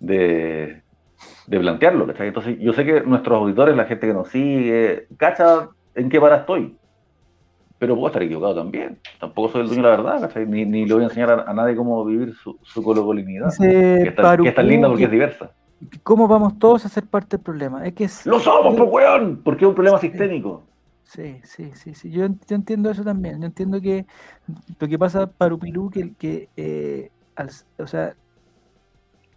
de, 0.00 0.82
de 1.46 1.60
plantearlo, 1.60 2.06
Entonces, 2.18 2.58
yo 2.58 2.72
sé 2.72 2.84
que 2.84 3.02
nuestros 3.02 3.38
auditores, 3.38 3.76
la 3.76 3.84
gente 3.84 4.06
que 4.06 4.14
nos 4.14 4.28
sigue, 4.28 5.06
cacha 5.16 5.68
en 5.94 6.08
qué 6.08 6.20
para 6.20 6.36
estoy. 6.36 6.76
Pero 7.78 7.94
puedo 7.94 8.08
estar 8.08 8.22
equivocado 8.22 8.54
también. 8.54 8.98
Tampoco 9.18 9.48
soy 9.48 9.62
el 9.62 9.66
dueño 9.66 9.82
de 9.82 9.88
la 9.88 9.96
verdad, 9.96 10.46
Ni, 10.46 10.64
ni 10.64 10.86
le 10.86 10.94
voy 10.94 11.02
a 11.02 11.06
enseñar 11.06 11.44
a, 11.46 11.52
nadie 11.52 11.74
cómo 11.74 12.04
vivir 12.04 12.34
su, 12.34 12.56
su 12.62 12.82
colocolinidad. 12.82 13.52
Que, 13.58 14.02
está, 14.02 14.36
que 14.36 14.48
es 14.48 14.54
tan 14.54 14.68
linda 14.68 14.88
porque 14.88 15.04
es 15.04 15.10
diversa. 15.10 15.50
¿Cómo 16.02 16.28
vamos 16.28 16.58
todos 16.58 16.84
a 16.84 16.88
ser 16.88 17.06
parte 17.06 17.36
del 17.36 17.44
problema? 17.44 17.84
Es 17.86 17.94
que 17.94 18.08
¡Lo 18.24 18.38
somos, 18.40 18.76
pues, 18.76 18.90
weón! 18.90 19.40
Porque 19.42 19.64
es 19.64 19.68
un 19.68 19.74
problema 19.74 19.98
sistémico. 19.98 20.62
Sí, 21.04 21.40
sí, 21.44 21.72
sí, 21.74 21.94
sí. 21.94 22.10
Yo, 22.10 22.24
entiendo 22.24 22.90
eso 22.90 23.04
también. 23.04 23.40
Yo 23.40 23.46
entiendo 23.46 23.80
que 23.80 24.06
lo 24.78 24.88
que 24.88 24.98
pasa 24.98 25.26
para 25.26 25.54
Upilú, 25.54 25.90
que, 25.90 26.14
que 26.14 26.48
eh, 26.56 27.10
o 27.78 27.86
sea, 27.86 28.14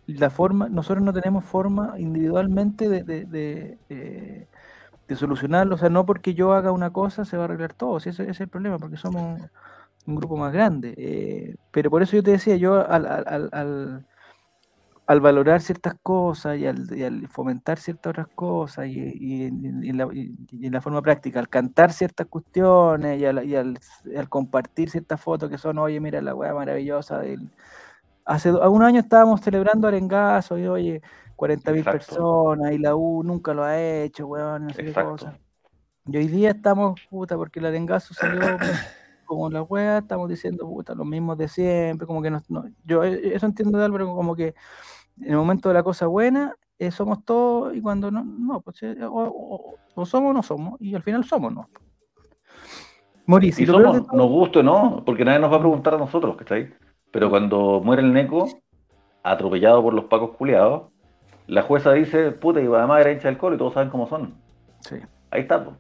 la 0.08 0.30
forma, 0.30 0.70
nosotros 0.70 1.04
no 1.04 1.14
tenemos 1.14 1.44
forma 1.44 1.96
individualmente 1.98 2.88
de, 2.88 3.04
de, 3.04 3.78
de, 3.90 5.16
solucionarlo. 5.16 5.76
O 5.76 5.78
sea, 5.78 5.90
no 5.90 6.06
porque 6.06 6.34
yo 6.34 6.54
haga 6.54 6.72
una 6.72 6.92
cosa 6.92 7.26
se 7.26 7.38
va 7.38 7.44
a 7.44 7.46
arreglar 7.46 7.74
todo. 7.74 7.98
ese, 7.98 8.10
es 8.30 8.40
el 8.40 8.48
problema, 8.48 8.78
porque 8.78 8.98
somos 8.98 9.42
un 10.06 10.16
grupo 10.16 10.38
más 10.38 10.54
grande. 10.54 10.94
Eh, 10.98 11.56
pero 11.72 11.90
por 11.90 12.02
eso 12.04 12.16
yo 12.16 12.24
te 12.24 12.32
decía, 12.32 12.56
yo 12.56 12.90
al, 12.90 13.06
al, 13.06 13.50
al, 13.52 14.06
valorar 15.07 15.61
ciertas 15.61 15.95
cosas 16.02 16.57
y 16.57 16.65
al, 16.65 17.27
fomentar 17.27 17.77
ciertas 17.80 18.10
otras 18.11 18.27
cosas 18.34 18.88
y, 18.88 19.44
en 19.44 19.98
la, 19.98 20.03
en 20.06 20.72
la, 20.72 20.82
forma 20.82 21.02
práctica, 21.02 21.40
al 21.40 21.49
cantar 21.49 21.94
ciertas 21.94 22.27
cuestiones 22.27 23.19
y, 23.19 23.56
al, 23.56 23.80
compartir 24.30 24.90
ciertas 24.90 25.22
fotos 25.22 25.49
que 25.49 25.57
son, 25.57 25.77
oye, 25.77 25.99
mira 25.99 26.22
la 26.22 26.34
weá 26.34 26.53
maravillosa 26.53 27.19
del 27.19 27.49
Hace 28.26 28.52
un 28.52 28.82
año 28.82 29.02
estábamos 29.02 29.41
celebrando 29.41 29.88
Arengazo 29.88 30.57
y 30.57 30.65
oye, 30.65 31.02
40.000 31.38 31.84
personas 31.84 32.72
y 32.72 32.80
la 32.80 32.95
U 32.95 33.22
nunca 33.23 33.53
lo 33.53 33.64
ha 33.64 33.80
hecho, 33.80 34.26
weón, 34.26 34.65
no 34.65 34.73
sé 34.73 34.84
qué 34.84 34.94
cosa. 34.94 35.38
Y 36.07 36.18
hoy 36.18 36.27
día 36.27 36.49
estamos, 36.49 36.99
puta, 37.07 37.36
porque 37.36 37.60
el 37.60 37.68
Arengazo 37.68 38.15
salió 38.15 38.40
como 39.26 39.52
la 39.52 39.61
weá, 39.61 39.99
estamos 39.99 40.27
diciendo, 40.27 40.68
puta, 40.68 40.95
los 40.95 41.06
mismos 41.06 41.38
de 41.38 41.48
siempre, 41.48 42.07
como 42.07 42.23
que 42.23 42.32
no, 42.32 42.41
yo 42.84 43.03
eh, 43.03 43.36
eso 43.36 43.45
entiendo 43.45 43.77
de 43.77 43.86
Álvaro, 43.86 44.15
como 44.15 44.36
que 44.36 44.56
en 45.22 45.32
el 45.32 45.38
momento 45.38 45.70
de 45.70 45.76
la 45.76 45.84
cosa 45.84 46.08
buena 46.08 46.56
eh, 46.78 46.92
somos 46.92 47.24
todos 47.24 47.76
y 47.76 47.82
cuando 47.82 48.12
no, 48.12 48.24
no, 48.24 48.62
pues 48.62 48.84
eh, 48.84 48.98
o, 49.02 49.76
somos 50.06 50.32
o 50.32 50.34
no 50.34 50.44
somos 50.44 50.82
y 50.82 50.94
al 50.94 51.04
final 51.04 51.24
somos, 51.24 51.54
¿no? 51.54 51.70
Mauricio, 53.28 53.64
y 53.64 53.68
somos, 53.68 54.14
nos 54.14 54.30
guste 54.30 54.60
o 54.60 54.64
no, 54.64 55.04
porque 55.06 55.26
nadie 55.26 55.40
nos 55.40 55.52
va 55.52 55.56
a 55.56 55.60
preguntar 55.60 55.96
a 55.96 55.98
nosotros, 55.98 56.36
¿cachai? 56.36 56.74
Pero 57.12 57.30
cuando 57.30 57.82
muere 57.84 58.04
el 58.04 58.14
Neco, 58.14 58.48
atropellado 59.24 59.82
por 59.82 59.94
los 59.94 60.06
pacos 60.06 60.32
culiados, 60.38 60.92
la 61.48 61.64
jueza 61.64 61.94
dice, 61.94 62.32
puta, 62.32 62.62
y 62.62 62.66
además 62.66 63.02
era 63.02 63.12
hincha 63.12 63.28
del 63.28 63.38
colo 63.38 63.56
y 63.56 63.58
todos 63.58 63.74
saben 63.74 63.90
cómo 63.90 64.08
son. 64.08 64.36
Sí. 64.80 64.98
Ahí 65.32 65.42
está, 65.42 65.64
pues. 65.64 65.78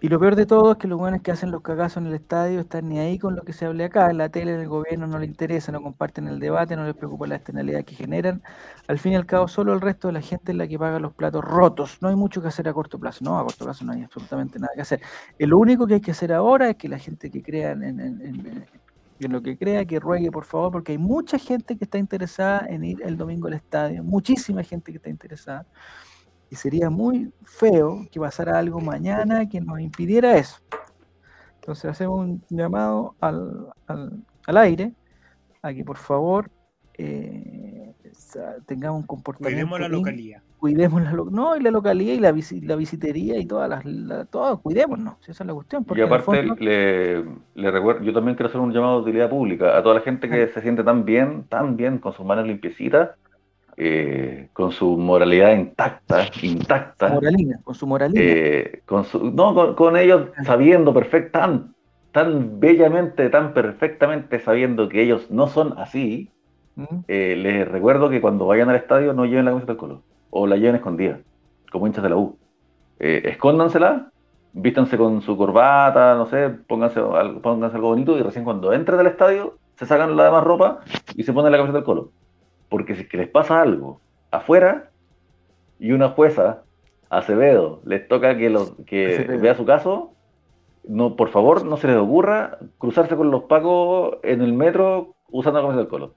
Y 0.00 0.08
lo 0.08 0.20
peor 0.20 0.36
de 0.36 0.46
todo 0.46 0.72
es 0.72 0.78
que 0.78 0.86
los 0.86 0.96
buenos 0.96 1.22
que 1.22 1.32
hacen 1.32 1.50
los 1.50 1.60
cagazos 1.60 1.96
en 1.96 2.06
el 2.06 2.14
estadio 2.14 2.60
están 2.60 2.88
ni 2.88 3.00
ahí 3.00 3.18
con 3.18 3.34
lo 3.34 3.42
que 3.42 3.52
se 3.52 3.66
hable 3.66 3.84
acá. 3.84 4.08
En 4.10 4.18
la 4.18 4.28
tele, 4.28 4.54
en 4.54 4.60
el 4.60 4.68
gobierno 4.68 5.08
no 5.08 5.18
les 5.18 5.28
interesa, 5.28 5.72
no 5.72 5.82
comparten 5.82 6.28
el 6.28 6.38
debate, 6.38 6.76
no 6.76 6.84
les 6.84 6.94
preocupa 6.94 7.26
la 7.26 7.34
externalidad 7.34 7.84
que 7.84 7.96
generan. 7.96 8.40
Al 8.86 9.00
fin 9.00 9.14
y 9.14 9.16
al 9.16 9.26
cabo, 9.26 9.48
solo 9.48 9.74
el 9.74 9.80
resto 9.80 10.06
de 10.06 10.14
la 10.14 10.20
gente 10.20 10.52
es 10.52 10.58
la 10.58 10.68
que 10.68 10.78
paga 10.78 11.00
los 11.00 11.14
platos 11.14 11.44
rotos. 11.44 11.98
No 12.00 12.08
hay 12.08 12.14
mucho 12.14 12.40
que 12.40 12.46
hacer 12.46 12.68
a 12.68 12.72
corto 12.72 12.96
plazo. 13.00 13.24
No, 13.24 13.40
a 13.40 13.42
corto 13.42 13.64
plazo 13.64 13.84
no 13.84 13.92
hay 13.92 14.04
absolutamente 14.04 14.60
nada 14.60 14.72
que 14.72 14.82
hacer. 14.82 15.00
lo 15.40 15.58
único 15.58 15.84
que 15.84 15.94
hay 15.94 16.00
que 16.00 16.12
hacer 16.12 16.32
ahora 16.32 16.70
es 16.70 16.76
que 16.76 16.88
la 16.88 16.98
gente 16.98 17.28
que 17.28 17.42
crea 17.42 17.72
en 17.72 19.32
lo 19.32 19.42
que 19.42 19.58
crea, 19.58 19.84
que 19.84 19.98
ruegue 19.98 20.30
por 20.30 20.44
favor, 20.44 20.70
porque 20.70 20.92
hay 20.92 20.98
mucha 20.98 21.38
gente 21.38 21.76
que 21.76 21.84
está 21.84 21.98
interesada 21.98 22.66
en 22.68 22.84
ir 22.84 23.02
el 23.04 23.16
domingo 23.16 23.48
al 23.48 23.54
estadio, 23.54 24.04
muchísima 24.04 24.62
gente 24.62 24.92
que 24.92 24.98
está 24.98 25.10
interesada. 25.10 25.66
Y 26.50 26.56
sería 26.56 26.90
muy 26.90 27.30
feo 27.44 28.06
que 28.10 28.18
pasara 28.18 28.58
algo 28.58 28.80
mañana 28.80 29.48
que 29.48 29.60
nos 29.60 29.80
impidiera 29.80 30.36
eso. 30.36 30.58
Entonces 31.56 31.90
hacemos 31.90 32.20
un 32.20 32.42
llamado 32.48 33.14
al, 33.20 33.66
al, 33.86 34.56
aire 34.56 34.92
a 35.60 35.74
que 35.74 35.84
por 35.84 35.98
favor 35.98 36.50
eh, 36.96 37.92
tengamos 38.66 39.02
un 39.02 39.06
comportamiento. 39.06 39.68
Cuidemos 39.68 39.80
la 39.80 39.88
localidad. 39.88 40.42
Cuidemos 40.58 41.02
la, 41.02 41.12
no, 41.12 41.56
y 41.56 41.60
la 41.60 41.70
localidad 41.70 42.14
y 42.14 42.18
la, 42.18 42.66
la 42.66 42.76
visitería 42.76 43.38
y 43.38 43.46
todas 43.46 43.68
las. 43.68 43.84
La, 43.84 44.24
todo, 44.24 44.60
cuidémonos, 44.60 45.16
esa 45.28 45.44
es 45.44 45.46
la 45.46 45.54
cuestión. 45.54 45.86
y 45.94 46.00
aparte, 46.00 46.42
le, 46.58 47.24
le, 47.54 47.70
recuerdo, 47.70 48.02
yo 48.02 48.12
también 48.12 48.34
quiero 48.34 48.48
hacer 48.48 48.60
un 48.60 48.72
llamado 48.72 48.96
de 48.96 49.02
utilidad 49.02 49.30
pública 49.30 49.76
a 49.76 49.82
toda 49.82 49.96
la 49.96 50.00
gente 50.00 50.28
que 50.28 50.48
se 50.48 50.60
siente 50.62 50.82
tan 50.82 51.04
bien, 51.04 51.44
tan 51.48 51.76
bien, 51.76 51.98
con 51.98 52.12
sus 52.12 52.26
manos 52.26 52.46
limpiecitas, 52.46 53.10
eh, 53.80 54.48
con 54.52 54.72
su 54.72 54.96
moralidad 54.96 55.52
intacta, 55.52 56.26
intacta. 56.42 57.10
Moralina, 57.10 57.60
con 57.62 57.74
su 57.76 57.86
moralina. 57.86 58.20
Eh, 58.20 58.82
con 58.84 59.04
su, 59.04 59.30
no, 59.30 59.76
con, 59.76 59.96
ellos 59.96 60.30
sabiendo 60.44 60.92
perfectamente, 60.92 61.72
tan, 62.12 62.40
tan 62.40 62.58
bellamente, 62.58 63.30
tan 63.30 63.54
perfectamente 63.54 64.40
sabiendo 64.40 64.88
que 64.88 65.02
ellos 65.02 65.30
no 65.30 65.46
son 65.46 65.78
así, 65.78 66.28
eh, 67.06 67.36
les 67.36 67.68
recuerdo 67.68 68.10
que 68.10 68.20
cuando 68.20 68.46
vayan 68.46 68.68
al 68.68 68.76
estadio 68.76 69.12
no 69.12 69.26
lleven 69.26 69.44
la 69.44 69.52
camiseta 69.52 69.74
del 69.74 69.78
color 69.80 70.00
o 70.30 70.48
la 70.48 70.56
lleven 70.56 70.74
escondida, 70.74 71.20
como 71.70 71.86
hinchas 71.86 72.02
de 72.02 72.10
la 72.10 72.16
U. 72.16 72.36
Eh, 72.98 73.22
escóndansela 73.26 74.10
vístanse 74.54 74.98
con 74.98 75.22
su 75.22 75.36
corbata, 75.36 76.16
no 76.16 76.26
sé, 76.26 76.48
pónganse, 76.48 77.00
pónganse 77.42 77.76
algo 77.76 77.90
bonito 77.90 78.18
y 78.18 78.22
recién 78.22 78.44
cuando 78.44 78.72
entren 78.72 78.98
al 78.98 79.06
estadio 79.06 79.56
se 79.76 79.86
sacan 79.86 80.16
la 80.16 80.24
demás 80.24 80.42
ropa 80.42 80.80
y 81.14 81.22
se 81.22 81.32
ponen 81.32 81.52
la 81.52 81.58
camiseta 81.58 81.78
del 81.78 81.84
colo. 81.84 82.10
Porque 82.68 82.94
si 82.94 83.02
es 83.02 83.08
que 83.08 83.16
les 83.16 83.28
pasa 83.28 83.60
algo 83.60 84.00
afuera 84.30 84.90
y 85.78 85.92
una 85.92 86.10
jueza, 86.10 86.62
Acevedo, 87.10 87.80
les 87.84 88.06
toca 88.06 88.36
que, 88.36 88.50
los, 88.50 88.74
que 88.86 89.24
vea 89.40 89.54
su 89.54 89.64
caso, 89.64 90.12
no, 90.86 91.16
por 91.16 91.30
favor, 91.30 91.64
no 91.64 91.78
se 91.78 91.86
les 91.86 91.96
ocurra 91.96 92.58
cruzarse 92.76 93.16
con 93.16 93.30
los 93.30 93.44
pacos 93.44 94.18
en 94.22 94.42
el 94.42 94.52
metro 94.52 95.14
usando 95.30 95.58
la 95.58 95.62
camiseta 95.62 95.82
del 95.82 95.88
colo. 95.88 96.14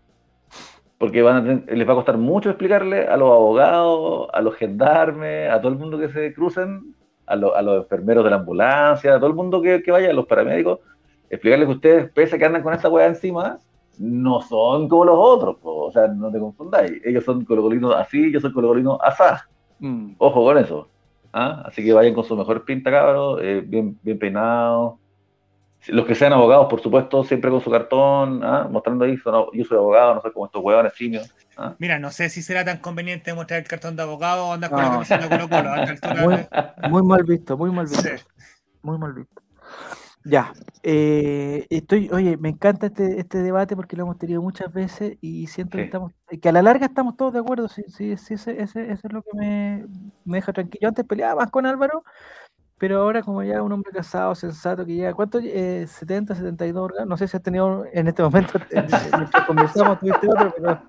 Porque 0.97 1.21
van 1.21 1.65
les 1.67 1.87
va 1.87 1.93
a 1.93 1.95
costar 1.95 2.17
mucho 2.17 2.49
explicarle 2.49 3.07
a 3.07 3.15
los 3.17 3.31
abogados, 3.31 4.27
a 4.33 4.41
los 4.41 4.55
gendarmes, 4.55 5.49
a 5.49 5.61
todo 5.61 5.71
el 5.71 5.77
mundo 5.77 5.97
que 5.97 6.09
se 6.09 6.33
crucen, 6.33 6.93
a, 7.25 7.33
a 7.33 7.61
los 7.61 7.83
enfermeros 7.83 8.23
de 8.23 8.29
la 8.29 8.35
ambulancia, 8.35 9.15
a 9.15 9.17
todo 9.17 9.29
el 9.29 9.35
mundo 9.35 9.61
que, 9.61 9.81
que, 9.81 9.91
vaya, 9.91 10.09
a 10.09 10.13
los 10.13 10.25
paramédicos, 10.25 10.79
explicarles 11.29 11.67
que 11.67 11.73
ustedes, 11.73 12.11
pese 12.11 12.35
a 12.35 12.39
que 12.39 12.45
andan 12.45 12.63
con 12.63 12.73
esta 12.73 12.89
weá 12.89 13.07
encima, 13.07 13.59
no 13.99 14.41
son 14.41 14.87
como 14.87 15.05
los 15.05 15.15
otros, 15.17 15.57
o 15.63 15.91
sea, 15.91 16.07
no 16.07 16.31
te 16.31 16.39
confundáis. 16.39 17.01
Ellos 17.05 17.23
son 17.23 17.45
colocolinos 17.45 17.95
así, 17.95 18.31
yo 18.31 18.39
soy 18.39 18.51
colocolino 18.51 18.99
asá. 19.01 19.47
Mm. 19.79 20.13
Ojo 20.17 20.43
con 20.43 20.57
eso. 20.57 20.87
¿ah? 21.33 21.63
Así 21.65 21.83
que 21.83 21.93
vayan 21.93 22.13
con 22.13 22.23
su 22.23 22.35
mejor 22.35 22.65
pinta, 22.65 22.91
cabros, 22.91 23.39
eh, 23.41 23.63
bien, 23.65 23.97
bien 24.01 24.19
peinados. 24.19 24.95
Los 25.87 26.05
que 26.05 26.13
sean 26.13 26.31
abogados, 26.31 26.67
por 26.69 26.79
supuesto, 26.79 27.23
siempre 27.23 27.49
con 27.49 27.59
su 27.59 27.71
cartón, 27.71 28.43
¿ah? 28.43 28.67
mostrando 28.69 29.03
ahí, 29.03 29.17
yo 29.53 29.65
soy 29.65 29.77
abogado, 29.77 30.15
no 30.15 30.21
sé 30.21 30.31
cómo 30.31 30.45
estos 30.45 30.63
huevones 30.63 30.93
simios. 30.93 31.33
¿ah? 31.57 31.73
Mira, 31.79 31.97
no 31.97 32.11
sé 32.11 32.29
si 32.29 32.43
será 32.43 32.63
tan 32.63 32.77
conveniente 32.77 33.33
mostrar 33.33 33.61
el 33.61 33.67
cartón 33.67 33.95
de 33.95 34.03
abogado 34.03 34.47
o 34.47 34.53
andar 34.53 34.69
con 34.69 34.79
la 34.79 34.91
camiseta 34.91 35.27
de 35.27 35.29
Colo 35.29 35.49
Colo. 35.49 36.89
Muy, 36.89 37.03
mal 37.03 37.23
visto, 37.23 37.57
muy 37.57 37.71
mal 37.71 37.87
visto. 37.87 38.09
Muy 38.83 38.97
mal 38.99 39.13
visto. 39.13 39.41
Ya, 40.23 40.53
eh, 40.83 41.65
estoy, 41.69 42.09
oye, 42.11 42.37
me 42.37 42.49
encanta 42.49 42.87
este, 42.87 43.19
este 43.19 43.39
debate 43.39 43.75
porque 43.75 43.95
lo 43.95 44.03
hemos 44.03 44.19
tenido 44.19 44.41
muchas 44.41 44.71
veces 44.71 45.17
y 45.19 45.47
siento 45.47 45.77
que 45.77 45.85
estamos, 45.85 46.13
que 46.39 46.49
a 46.49 46.51
la 46.51 46.61
larga 46.61 46.85
estamos 46.85 47.17
todos 47.17 47.33
de 47.33 47.39
acuerdo, 47.39 47.67
sí, 47.67 47.83
sí, 47.87 48.15
sí 48.17 48.35
ese, 48.35 48.61
ese, 48.61 48.91
es 48.91 49.03
lo 49.11 49.23
que 49.23 49.31
me, 49.33 49.85
me, 50.23 50.37
deja 50.37 50.53
tranquilo. 50.53 50.89
antes 50.89 51.05
peleaba 51.05 51.41
más 51.41 51.51
con 51.51 51.65
Álvaro, 51.65 52.03
pero 52.77 53.01
ahora 53.01 53.23
como 53.23 53.41
ya 53.41 53.63
un 53.63 53.71
hombre 53.71 53.91
casado, 53.91 54.35
sensato, 54.35 54.85
que 54.85 54.95
ya, 54.95 55.13
¿cuánto? 55.13 55.39
Eh, 55.39 55.87
70, 55.87 56.35
72 56.35 56.83
órganos, 56.83 57.07
no 57.07 57.17
sé 57.17 57.27
si 57.27 57.37
has 57.37 57.43
tenido 57.43 57.85
en 57.91 58.07
este 58.07 58.21
momento, 58.21 58.59
mientras 58.71 59.45
conversamos, 59.47 59.99
tuviste 59.99 60.27
otro, 60.27 60.53
pero 60.55 60.81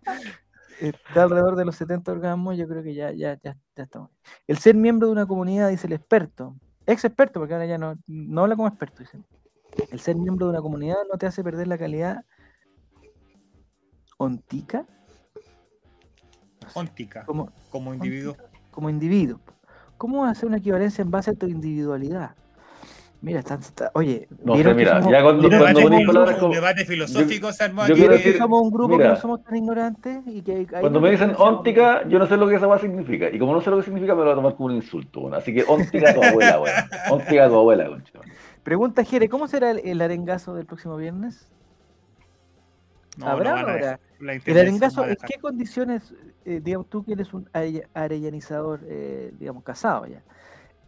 está 0.78 1.22
alrededor 1.22 1.56
de 1.56 1.64
los 1.64 1.76
70 1.76 2.12
orgasmos, 2.12 2.58
yo 2.58 2.68
creo 2.68 2.82
que 2.82 2.94
ya, 2.94 3.12
ya, 3.12 3.38
ya, 3.42 3.56
ya 3.76 3.82
estamos. 3.82 4.10
El 4.46 4.58
ser 4.58 4.74
miembro 4.74 5.06
de 5.06 5.12
una 5.12 5.26
comunidad, 5.26 5.70
dice 5.70 5.86
el 5.86 5.94
experto, 5.94 6.56
ex 6.86 7.04
experto, 7.04 7.40
porque 7.40 7.54
ahora 7.54 7.66
ya 7.66 7.78
no, 7.78 7.96
no 8.06 8.42
habla 8.42 8.56
como 8.56 8.68
experto, 8.68 9.02
dice. 9.02 9.18
El 9.90 10.00
ser 10.00 10.16
miembro 10.16 10.46
de 10.46 10.52
una 10.52 10.62
comunidad 10.62 10.98
no 11.10 11.18
te 11.18 11.26
hace 11.26 11.42
perder 11.42 11.66
la 11.68 11.78
calidad 11.78 12.24
ontica. 14.18 14.86
ontica, 16.74 17.24
como, 17.24 17.50
como 17.70 17.94
individuo. 17.94 18.36
como 18.70 18.90
individuo. 18.90 19.40
¿Cómo 19.96 20.24
hacer 20.24 20.48
una 20.48 20.58
equivalencia 20.58 21.02
en 21.02 21.10
base 21.10 21.30
a 21.30 21.34
tu 21.34 21.46
individualidad? 21.46 22.34
Mira, 23.22 23.38
está, 23.38 23.56
oye, 23.94 24.26
no 24.44 24.56
sé, 24.56 24.74
mira, 24.74 25.00
ya 25.08 25.22
cuando, 25.22 25.48
cuando 25.48 25.80
debate, 25.80 26.06
palabras 26.06 26.36
como, 26.38 26.48
un 26.48 26.54
debate 26.54 26.84
filosófico 26.84 27.52
se 27.52 27.62
armó 27.62 27.82
aquí. 27.82 27.94
Decir, 27.94 28.36
somos 28.36 28.62
un 28.62 28.70
grupo 28.72 28.98
que 28.98 29.04
no 29.04 29.14
somos 29.14 29.44
tan 29.44 29.54
ignorantes 29.54 30.22
y 30.26 30.42
que 30.42 30.66
Cuando 30.66 31.00
me 31.00 31.12
dicen 31.12 31.32
óntica, 31.38 32.02
yo 32.08 32.18
no 32.18 32.26
sé 32.26 32.36
lo 32.36 32.48
que 32.48 32.56
esa 32.56 32.66
cosa 32.66 32.80
significa. 32.80 33.30
Y 33.30 33.38
como 33.38 33.52
no 33.52 33.60
sé 33.60 33.70
lo 33.70 33.76
que 33.76 33.84
significa, 33.84 34.16
me 34.16 34.22
lo 34.22 34.24
voy 34.24 34.32
a 34.32 34.34
tomar 34.34 34.56
como 34.56 34.70
un 34.70 34.74
insulto. 34.74 35.20
Bueno. 35.20 35.36
Así 35.36 35.54
que 35.54 35.62
óntica 35.62 36.10
a 36.10 36.14
tu 36.14 36.22
abuela, 36.22 36.60
weón. 36.60 36.76
Óntica 37.12 37.44
a 37.44 37.48
tu 37.48 37.54
abuela, 37.54 37.86
concha. 37.86 38.18
Pregunta 38.64 39.04
Jere, 39.04 39.28
¿cómo 39.28 39.46
será 39.46 39.70
el, 39.70 39.78
el, 39.84 40.00
arengazo 40.00 40.54
del 40.54 40.66
próximo 40.66 40.96
viernes? 40.96 41.48
No, 43.18 43.26
¿Habrá 43.28 43.52
no 43.52 43.70
ahora? 43.70 44.00
El 44.20 44.58
arengazo, 44.58 45.06
¿en 45.06 45.16
qué 45.26 45.38
condiciones, 45.40 46.12
eh, 46.44 46.60
digamos, 46.62 46.88
tú 46.88 47.04
que 47.04 47.12
eres 47.12 47.32
un 47.34 47.48
arellanizador, 47.94 48.80
eh, 48.88 49.32
digamos, 49.38 49.62
casado 49.62 50.06
ya? 50.06 50.22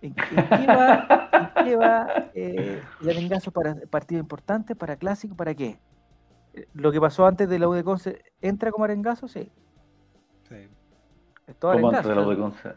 ¿En, 0.05 0.14
qué 0.14 1.76
va, 1.76 2.31
eh, 2.35 2.82
el 3.01 3.09
arengazo 3.09 3.51
para 3.51 3.74
partido 3.89 4.20
importante, 4.20 4.76
para 4.76 4.97
clásico, 4.97 5.35
para 5.35 5.55
qué? 5.55 5.78
Eh, 6.52 6.66
lo 6.74 6.93
que 6.93 7.01
pasó 7.01 7.26
antes 7.26 7.48
de 7.48 7.59
la 7.59 7.68
U 7.68 7.72
de 7.72 7.82
Conce, 7.82 8.22
¿entra 8.43 8.70
como 8.70 8.85
arengazo? 8.85 9.28
Sí. 9.28 9.51
Sí. 10.47 10.68
¿Cómo 11.59 11.89
antes 11.89 12.06
de 12.06 12.14
la 12.14 12.20
U 12.20 12.28
de 12.28 12.36
Conce? 12.36 12.72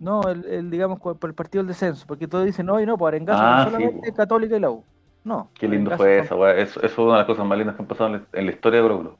No, 0.00 0.22
el, 0.22 0.70
digamos, 0.70 0.98
por 0.98 1.18
el 1.22 1.34
partido 1.34 1.62
del 1.62 1.68
descenso, 1.68 2.04
porque 2.08 2.26
todos 2.26 2.44
dicen, 2.44 2.66
no, 2.66 2.80
y 2.80 2.86
no, 2.86 2.98
por 2.98 3.14
arengazo 3.14 3.42
ah, 3.44 3.64
solamente 3.66 4.12
Católica 4.12 4.56
y 4.56 4.60
la 4.60 4.70
U. 4.70 4.82
No. 5.22 5.50
Qué 5.54 5.68
lindo 5.68 5.96
fue 5.96 6.18
eso, 6.18 6.48
Eso, 6.48 6.82
es 6.82 6.98
una 6.98 7.12
de 7.12 7.18
las 7.18 7.26
cosas 7.26 7.46
más 7.46 7.58
lindas 7.58 7.76
que 7.76 7.82
han 7.82 7.88
pasado 7.88 8.16
en 8.32 8.46
la, 8.46 8.50
historia 8.50 8.82
de 8.82 8.88
Colo 8.88 9.18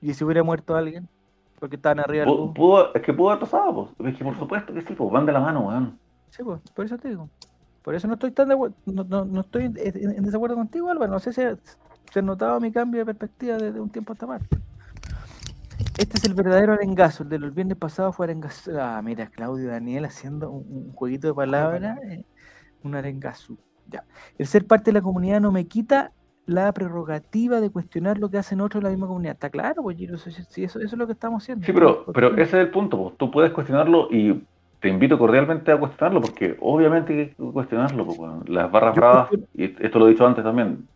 ¿Y 0.00 0.14
si 0.14 0.22
hubiera 0.22 0.44
muerto 0.44 0.76
alguien? 0.76 1.08
Porque 1.62 1.76
estaban 1.76 2.00
arriba 2.00 2.24
del 2.24 2.52
pudo, 2.52 2.92
Es 2.92 3.02
que 3.02 3.12
pudo 3.12 3.30
haber 3.30 3.42
pasado, 3.42 3.88
pues. 3.96 4.10
Es 4.10 4.18
que 4.18 4.24
por 4.24 4.36
supuesto 4.36 4.74
que 4.74 4.82
sí, 4.82 4.94
pues 4.94 5.12
van 5.12 5.24
de 5.24 5.30
la 5.30 5.38
mano, 5.38 5.68
weón. 5.68 5.96
Sí, 6.30 6.42
pues, 6.42 6.60
por 6.74 6.84
eso 6.84 6.98
te 6.98 7.10
digo. 7.10 7.30
Por 7.82 7.94
eso 7.94 8.08
no 8.08 8.14
estoy 8.14 8.32
tan 8.32 8.48
de 8.48 8.56
no, 8.56 9.04
no, 9.04 9.24
no 9.24 9.40
estoy 9.42 9.66
en, 9.66 10.24
desacuerdo 10.24 10.56
contigo, 10.56 10.90
Álvaro. 10.90 11.12
No 11.12 11.20
sé 11.20 11.32
si 11.32 11.40
se 12.10 12.18
ha 12.18 12.22
notado 12.22 12.58
mi 12.58 12.72
cambio 12.72 13.02
de 13.02 13.04
perspectiva 13.04 13.58
desde 13.58 13.78
un 13.78 13.90
tiempo 13.90 14.12
hasta 14.12 14.26
parte. 14.26 14.58
Este 15.98 16.18
es 16.18 16.24
el 16.24 16.34
verdadero 16.34 16.72
arengazo. 16.72 17.22
El 17.22 17.28
de 17.28 17.38
los 17.38 17.54
viernes 17.54 17.78
pasados 17.78 18.16
fue 18.16 18.26
arengazo. 18.26 18.72
Ah, 18.80 19.00
mira, 19.00 19.28
Claudio 19.28 19.68
Daniel 19.68 20.04
haciendo 20.06 20.50
un, 20.50 20.92
jueguito 20.94 21.28
de 21.28 21.34
palabras. 21.34 21.96
Eh, 22.02 22.24
un 22.82 22.96
arengazo. 22.96 23.56
Ya. 23.86 24.04
El 24.36 24.48
ser 24.48 24.66
parte 24.66 24.86
de 24.86 24.94
la 24.94 25.00
comunidad 25.00 25.40
no 25.40 25.52
me 25.52 25.68
quita 25.68 26.10
la 26.46 26.72
prerrogativa 26.72 27.60
de 27.60 27.70
cuestionar 27.70 28.18
lo 28.18 28.30
que 28.30 28.38
hacen 28.38 28.60
otros 28.60 28.80
en 28.80 28.84
la 28.84 28.90
misma 28.90 29.06
comunidad. 29.06 29.34
Está 29.34 29.50
claro, 29.50 29.82
pues, 29.82 29.96
Giro, 29.96 30.16
eso, 30.16 30.30
es 30.56 30.92
lo 30.92 31.06
que 31.06 31.12
estamos 31.12 31.42
haciendo. 31.42 31.64
Sí, 31.64 31.72
pero, 31.72 32.04
pero 32.12 32.32
ese 32.34 32.42
es 32.42 32.54
el 32.54 32.70
punto. 32.70 32.98
Pues. 32.98 33.16
Tú 33.16 33.30
puedes 33.30 33.52
cuestionarlo 33.52 34.08
y 34.10 34.42
te 34.80 34.88
invito 34.88 35.18
cordialmente 35.18 35.70
a 35.70 35.78
cuestionarlo, 35.78 36.20
porque 36.20 36.56
obviamente 36.60 37.12
hay 37.12 37.26
que 37.28 37.52
cuestionarlo. 37.52 38.06
Pues, 38.06 38.48
las 38.48 38.70
barras 38.70 38.96
bravas, 38.96 39.28
y 39.54 39.64
esto 39.84 39.98
lo 39.98 40.08
he 40.08 40.10
dicho 40.10 40.26
antes 40.26 40.42
también, 40.42 40.88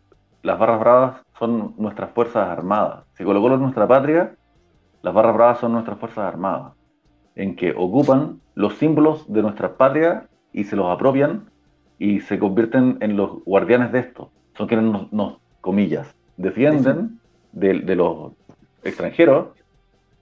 las 0.43 0.59
barras 0.59 0.79
bravas 0.79 1.21
son 1.39 1.73
nuestras 1.77 2.11
fuerzas 2.11 2.47
armadas. 2.49 3.05
Si 3.13 3.23
Colo 3.23 3.41
Colo 3.41 3.55
es 3.55 3.61
nuestra 3.61 3.87
patria, 3.87 4.35
las 5.01 5.13
barras 5.13 5.35
bravas 5.35 5.59
son 5.59 5.71
nuestras 5.71 5.97
fuerzas 5.97 6.25
armadas, 6.25 6.73
en 7.35 7.55
que 7.55 7.71
ocupan 7.71 8.41
los 8.55 8.73
símbolos 8.75 9.31
de 9.31 9.41
nuestra 9.41 9.77
patria 9.77 10.27
y 10.51 10.65
se 10.65 10.75
los 10.75 10.87
apropian 10.87 11.49
y 11.99 12.19
se 12.21 12.37
convierten 12.37 12.97
en 12.99 13.15
los 13.15 13.43
guardianes 13.45 13.91
de 13.91 13.99
esto 13.99 14.31
son 14.57 14.67
quienes 14.67 15.11
nos, 15.11 15.37
comillas, 15.61 16.15
defienden 16.35 17.19
de, 17.51 17.95
los 17.95 18.31
extranjeros, 18.83 19.49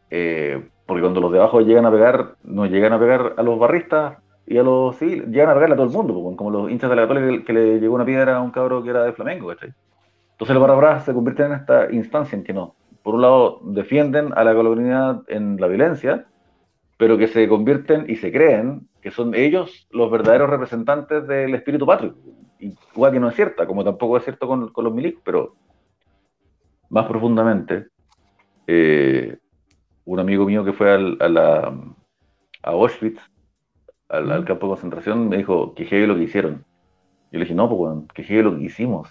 eh, 0.09 0.63
porque 0.85 1.01
cuando 1.01 1.21
los 1.21 1.31
de 1.31 1.39
abajo 1.39 1.61
llegan 1.61 1.85
a 1.85 1.91
pegar, 1.91 2.35
nos 2.43 2.69
llegan 2.69 2.93
a 2.93 2.99
pegar 2.99 3.33
a 3.37 3.43
los 3.43 3.57
barristas 3.57 4.17
y 4.45 4.57
a 4.57 4.63
los 4.63 4.95
civiles, 4.97 5.27
llegan 5.27 5.49
a 5.49 5.53
pegarle 5.53 5.73
a 5.73 5.77
todo 5.77 5.87
el 5.87 5.93
mundo, 5.93 6.35
como 6.35 6.51
los 6.51 6.69
hinchas 6.69 6.89
de 6.89 6.95
la 6.95 7.03
Católica 7.03 7.45
que, 7.45 7.53
le 7.53 7.79
llegó 7.79 7.95
una 7.95 8.05
piedra 8.05 8.37
a 8.37 8.41
un 8.41 8.51
cabro 8.51 8.83
que 8.83 8.89
era 8.89 9.03
de 9.03 9.13
Flamengo, 9.13 9.47
¿cachai? 9.47 9.73
Entonces 10.31 10.55
los 10.55 10.67
barras 10.67 11.05
se 11.05 11.13
convierten 11.13 11.47
en 11.47 11.53
esta 11.53 11.91
instancia 11.91 12.37
en 12.37 12.43
que 12.43 12.53
no, 12.53 12.75
por 13.03 13.15
un 13.15 13.21
lado 13.21 13.59
defienden 13.63 14.33
a 14.35 14.43
la 14.43 14.53
colonialidad 14.53 15.21
en 15.27 15.59
la 15.59 15.67
violencia, 15.67 16.25
pero 16.97 17.17
que 17.17 17.27
se 17.27 17.47
convierten 17.47 18.05
y 18.07 18.15
se 18.17 18.31
creen 18.31 18.87
que 19.05 19.11
son 19.11 19.35
ellos 19.35 19.87
los 19.91 20.09
verdaderos 20.09 20.49
representantes 20.49 21.27
del 21.27 21.53
espíritu 21.53 21.85
patrio 21.85 22.15
igual 22.59 23.11
que 23.11 23.19
no 23.19 23.29
es 23.29 23.35
cierta, 23.35 23.67
como 23.67 23.83
tampoco 23.83 24.17
es 24.17 24.23
cierto 24.23 24.47
con, 24.47 24.71
los 24.75 24.93
milicos, 24.93 25.21
pero 25.23 25.55
más 26.89 27.05
profundamente, 27.05 27.89
eh, 28.65 29.37
un 30.05 30.19
amigo 30.19 30.45
mío 30.45 30.65
que 30.65 30.73
fue 30.73 30.91
a, 30.91 30.97
la, 30.97 31.73
a 32.63 32.69
Auschwitz, 32.71 33.21
al, 34.09 34.43
campo 34.45 34.65
de 34.65 34.71
concentración, 34.71 35.29
me 35.29 35.37
dijo 35.37 35.75
que 35.75 35.85
jefe 35.85 36.07
lo 36.07 36.15
que 36.15 36.23
hicieron. 36.23 36.65
Yo 37.31 37.37
le 37.37 37.45
dije, 37.45 37.53
no, 37.53 37.69
pues, 37.69 38.07
que 38.11 38.23
jefe 38.23 38.41
lo 38.41 38.57
que 38.57 38.63
hicimos. 38.63 39.09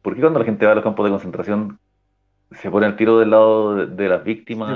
¿Por 0.00 0.14
qué 0.14 0.22
cuando 0.22 0.38
la 0.38 0.46
gente 0.46 0.64
va 0.64 0.72
a 0.72 0.76
los 0.76 0.84
campos 0.84 1.04
de 1.04 1.10
concentración 1.10 1.78
se 2.52 2.70
pone 2.70 2.86
al 2.86 2.96
tiro 2.96 3.18
del 3.18 3.30
lado 3.30 3.86
de, 3.86 4.08
las 4.08 4.24
víctimas 4.24 4.70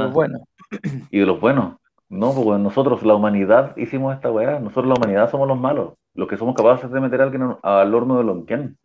y 1.11 1.19
de 1.19 1.27
los 1.27 1.41
buenos? 1.41 1.80
No, 2.11 2.35
pues 2.35 2.61
nosotros, 2.61 3.03
la 3.03 3.15
humanidad, 3.15 3.75
hicimos 3.79 4.15
esta 4.15 4.31
weá. 4.31 4.59
Nosotros, 4.59 4.89
la 4.89 4.95
humanidad, 4.95 5.31
somos 5.31 5.49
los 5.49 5.59
malos 5.59 5.95
los 6.15 6.29
que 6.29 6.37
somos 6.37 6.55
capaces 6.55 6.91
de 6.91 7.01
meter 7.01 7.21
a 7.21 7.25
alguien 7.25 7.57
al 7.63 7.95
horno 7.95 8.19
de 8.19 8.25
Lonquén. 8.25 8.77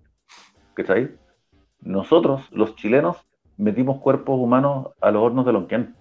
¿Cachai? 0.74 1.12
Nosotros, 1.82 2.50
los 2.52 2.76
chilenos, 2.76 3.18
metimos 3.58 4.00
cuerpos 4.00 4.40
humanos 4.40 4.90
a 5.02 5.12
los 5.12 5.24
hornos 5.24 5.46
de 5.46 5.54
Lonquén. 5.54 5.96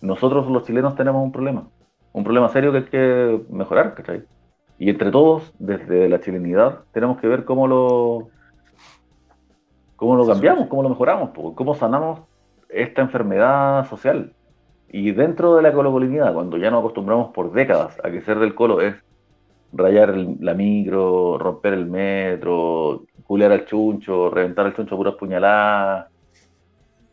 Nosotros, 0.00 0.48
los 0.48 0.64
chilenos, 0.64 0.96
tenemos 0.96 1.22
un 1.22 1.32
problema. 1.32 1.68
Un 2.12 2.24
problema 2.24 2.48
serio 2.48 2.72
que 2.72 2.78
hay 2.78 2.84
que 2.84 3.44
mejorar, 3.50 3.94
¿cachai? 3.94 4.24
Y 4.78 4.90
entre 4.90 5.10
todos, 5.10 5.54
desde 5.58 6.08
la 6.08 6.20
chilenidad, 6.20 6.80
tenemos 6.92 7.18
que 7.18 7.28
ver 7.28 7.44
cómo 7.44 7.68
lo, 7.68 8.28
cómo 9.96 10.16
lo 10.16 10.26
cambiamos, 10.26 10.66
cómo 10.66 10.82
lo 10.82 10.88
mejoramos, 10.88 11.30
cómo 11.54 11.74
sanamos 11.74 12.20
esta 12.68 13.00
enfermedad 13.00 13.86
social. 13.88 14.34
Y 14.92 15.12
dentro 15.12 15.56
de 15.56 15.62
la 15.62 15.72
colocolinidad, 15.72 16.34
cuando 16.34 16.58
ya 16.58 16.70
nos 16.70 16.80
acostumbramos 16.80 17.32
por 17.32 17.50
décadas 17.52 17.98
a 18.04 18.10
que 18.10 18.20
ser 18.20 18.38
del 18.38 18.54
colo 18.54 18.82
es 18.82 18.94
rayar 19.72 20.14
la 20.16 20.52
micro, 20.52 21.38
romper 21.38 21.72
el 21.72 21.86
metro, 21.86 23.04
culear 23.26 23.52
al 23.52 23.64
chuncho, 23.64 24.28
reventar 24.28 24.66
al 24.66 24.74
chuncho 24.76 24.94
a 24.94 24.98
puras 24.98 25.14
puñaladas, 25.14 26.08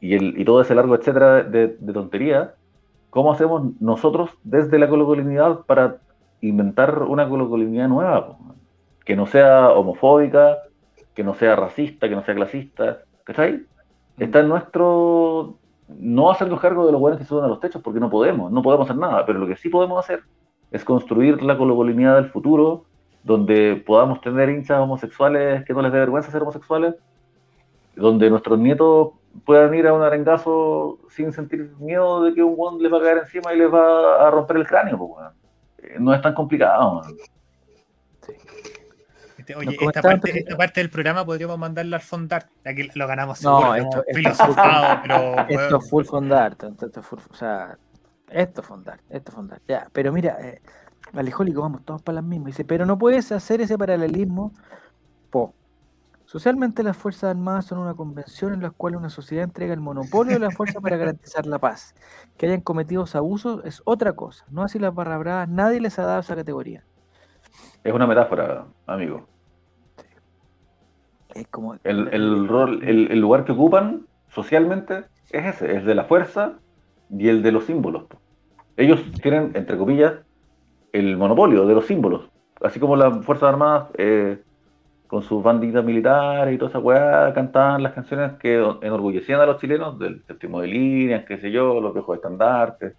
y, 0.02 0.14
el, 0.14 0.38
y 0.38 0.44
todo 0.44 0.62
ese 0.62 0.76
largo 0.76 0.96
etcétera 0.96 1.44
de, 1.44 1.78
de 1.80 1.94
tontería, 1.94 2.54
¿cómo 3.10 3.32
hacemos 3.32 3.80
nosotros 3.80 4.32
desde 4.44 4.78
la 4.78 4.90
colocolinidad 4.90 5.62
para 5.66 5.98
inventar 6.42 7.04
una 7.04 7.30
colocolinidad 7.30 7.88
nueva? 7.88 8.38
Que 9.06 9.16
no 9.16 9.26
sea 9.26 9.70
homofóbica, 9.70 10.58
que 11.14 11.24
no 11.24 11.34
sea 11.34 11.56
racista, 11.56 12.10
que 12.10 12.16
no 12.16 12.24
sea 12.24 12.36
clasista, 12.36 13.00
¿cachai? 13.24 13.54
Mm. 13.54 14.24
Está 14.24 14.40
en 14.42 14.50
nuestro 14.50 15.58
no 15.98 16.30
hacernos 16.30 16.60
cargo 16.60 16.86
de 16.86 16.92
los 16.92 17.02
buenos 17.02 17.20
que 17.20 17.26
suben 17.26 17.46
a 17.46 17.48
los 17.48 17.60
techos 17.60 17.82
porque 17.82 18.00
no 18.00 18.10
podemos, 18.10 18.52
no 18.52 18.62
podemos 18.62 18.88
hacer 18.88 19.00
nada, 19.00 19.26
pero 19.26 19.40
lo 19.40 19.48
que 19.48 19.56
sí 19.56 19.70
podemos 19.70 20.00
hacer 20.00 20.24
es 20.72 20.84
construir 20.84 21.42
la 21.42 21.58
colocolinidad 21.58 22.16
del 22.16 22.30
futuro 22.30 22.86
donde 23.24 23.76
podamos 23.86 24.22
tener 24.22 24.50
hinchas 24.50 24.80
homosexuales 24.80 25.66
que 25.66 25.74
no 25.74 25.82
les 25.82 25.92
dé 25.92 26.00
vergüenza 26.00 26.32
ser 26.32 26.42
homosexuales, 26.42 26.96
donde 27.96 28.30
nuestros 28.30 28.58
nietos 28.58 29.10
puedan 29.46 29.74
ir 29.76 29.88
a 29.88 29.94
un 29.94 30.02
arengazo 30.02 31.00
sin 31.10 31.32
sentir 31.34 31.72
miedo 31.80 32.24
de 32.24 32.34
que 32.34 32.44
un 32.44 32.56
buen 32.56 32.82
les 32.82 32.92
va 32.92 32.98
a 32.98 33.02
caer 33.02 33.18
encima 33.20 33.54
y 33.54 33.58
les 33.58 33.74
va 33.74 34.28
a 34.28 34.32
romper 34.32 34.58
el 34.58 34.68
cráneo. 34.68 34.98
Pues, 34.98 36.00
no 36.00 36.14
es 36.14 36.22
tan 36.22 36.34
complicado. 36.34 37.02
Oye, 39.56 39.78
esta 39.80 40.02
parte, 40.02 40.40
esta 40.40 40.58
parte, 40.58 40.82
del 40.82 40.90
programa 40.90 41.26
podríamos 41.26 41.58
mandarla 41.58 41.98
al 41.98 42.02
Fondart. 42.02 42.50
Aquí 42.66 42.90
lo 42.96 43.08
ganamos 43.08 43.40
seguro. 43.40 43.68
No, 43.68 43.76
esto, 43.76 44.04
esto, 44.08 44.56
pero, 45.02 45.48
esto 45.48 45.78
es 45.78 45.90
full 45.90 46.04
Fondart. 46.06 46.64
Esto, 46.64 47.02
full, 47.02 47.20
o 47.30 47.34
sea, 47.34 47.78
esto 48.30 48.62
es 48.62 48.68
Fondart. 48.68 49.02
Esto 49.10 49.32
es 49.32 49.36
Fondart. 49.36 49.64
Ya, 49.68 49.88
pero 49.92 50.12
mira, 50.12 50.38
eh, 50.40 50.62
Alejólico, 51.14 51.62
vamos 51.62 51.84
todos 51.84 52.02
para 52.02 52.16
las 52.16 52.24
mismas. 52.24 52.48
Dice, 52.48 52.66
pero 52.66 52.86
no 52.86 52.98
puedes 52.98 53.32
hacer 53.32 53.62
ese 53.62 53.78
paralelismo. 53.78 54.54
Po. 55.30 55.54
Socialmente 56.26 56.84
las 56.84 56.96
Fuerzas 56.96 57.32
Armadas 57.32 57.66
son 57.66 57.80
una 57.80 57.96
convención 57.96 58.54
en 58.54 58.62
la 58.62 58.70
cual 58.70 58.96
una 58.96 59.10
sociedad 59.10 59.44
entrega 59.44 59.74
el 59.74 59.80
monopolio 59.80 60.34
de 60.34 60.40
la 60.40 60.52
fuerza 60.52 60.80
para 60.80 60.96
garantizar 60.96 61.48
la 61.48 61.58
paz. 61.58 61.96
Que 62.38 62.46
hayan 62.46 62.62
cometido 62.62 63.06
abusos 63.14 63.66
es 63.66 63.82
otra 63.84 64.14
cosa. 64.14 64.46
No 64.52 64.62
así 64.62 64.78
las 64.78 64.94
barra 64.94 65.18
bravas, 65.18 65.50
nadie 65.50 65.82
les 65.82 65.98
ha 65.98 66.04
dado 66.04 66.20
esa 66.20 66.36
categoría. 66.36 66.84
Es 67.84 67.94
una 67.94 68.06
metáfora, 68.06 68.68
amigo. 68.86 69.28
Es 71.36 71.48
como... 71.48 71.76
El, 71.84 72.48
rol, 72.48 72.82
el, 72.84 73.20
lugar 73.20 73.46
que 73.46 73.52
ocupan 73.52 74.08
socialmente 74.30 75.06
es 75.32 75.46
ese, 75.56 75.76
es 75.76 75.86
de 75.86 75.96
la 75.96 76.06
fuerza 76.06 76.54
y 77.10 77.30
el 77.30 77.44
de 77.44 77.52
los 77.52 77.66
símbolos. 77.66 78.06
Ellos 78.78 79.04
tienen, 79.22 79.52
entre 79.56 79.78
comillas, 79.78 80.14
el 80.92 81.18
monopolio 81.18 81.66
de 81.66 81.76
los 81.76 81.86
símbolos. 81.86 82.30
Así 82.62 82.80
como 82.80 82.96
las 82.96 83.24
Fuerzas 83.26 83.50
Armadas, 83.50 83.90
eh, 83.98 84.40
con 85.08 85.24
sus 85.24 85.42
banditas 85.42 85.84
militares 85.84 86.54
y 86.54 86.58
toda 86.58 86.70
esa 86.70 86.80
weá, 86.80 87.34
cantaban 87.34 87.84
las 87.84 87.94
canciones 87.94 88.34
que 88.34 88.56
enorgullecían 88.82 89.40
a 89.40 89.46
los 89.46 89.60
chilenos, 89.60 89.98
del 89.98 90.24
séptimo 90.26 90.62
de 90.62 90.68
líneas, 90.68 91.26
qué 91.26 91.38
sé 91.38 91.52
yo, 91.52 91.80
los 91.82 91.94
viejos 91.94 92.18
estandartes, 92.18 92.94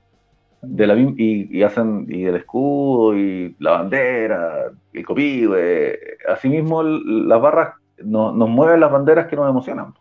de 0.62 0.86
la, 0.86 0.94
y, 0.94 1.48
y, 1.50 1.62
hacen, 1.62 2.06
y 2.08 2.24
el 2.24 2.36
escudo, 2.36 3.16
y 3.16 3.54
la 3.58 3.72
bandera, 3.72 4.70
el 4.92 5.06
copihue. 5.06 5.56
Eh, 5.58 5.98
asimismo, 6.28 6.82
las 6.82 7.40
barras 7.40 7.79
nos 8.04 8.48
mueven 8.48 8.80
las 8.80 8.90
banderas 8.90 9.26
que 9.26 9.36
nos 9.36 9.48
emocionan. 9.48 9.94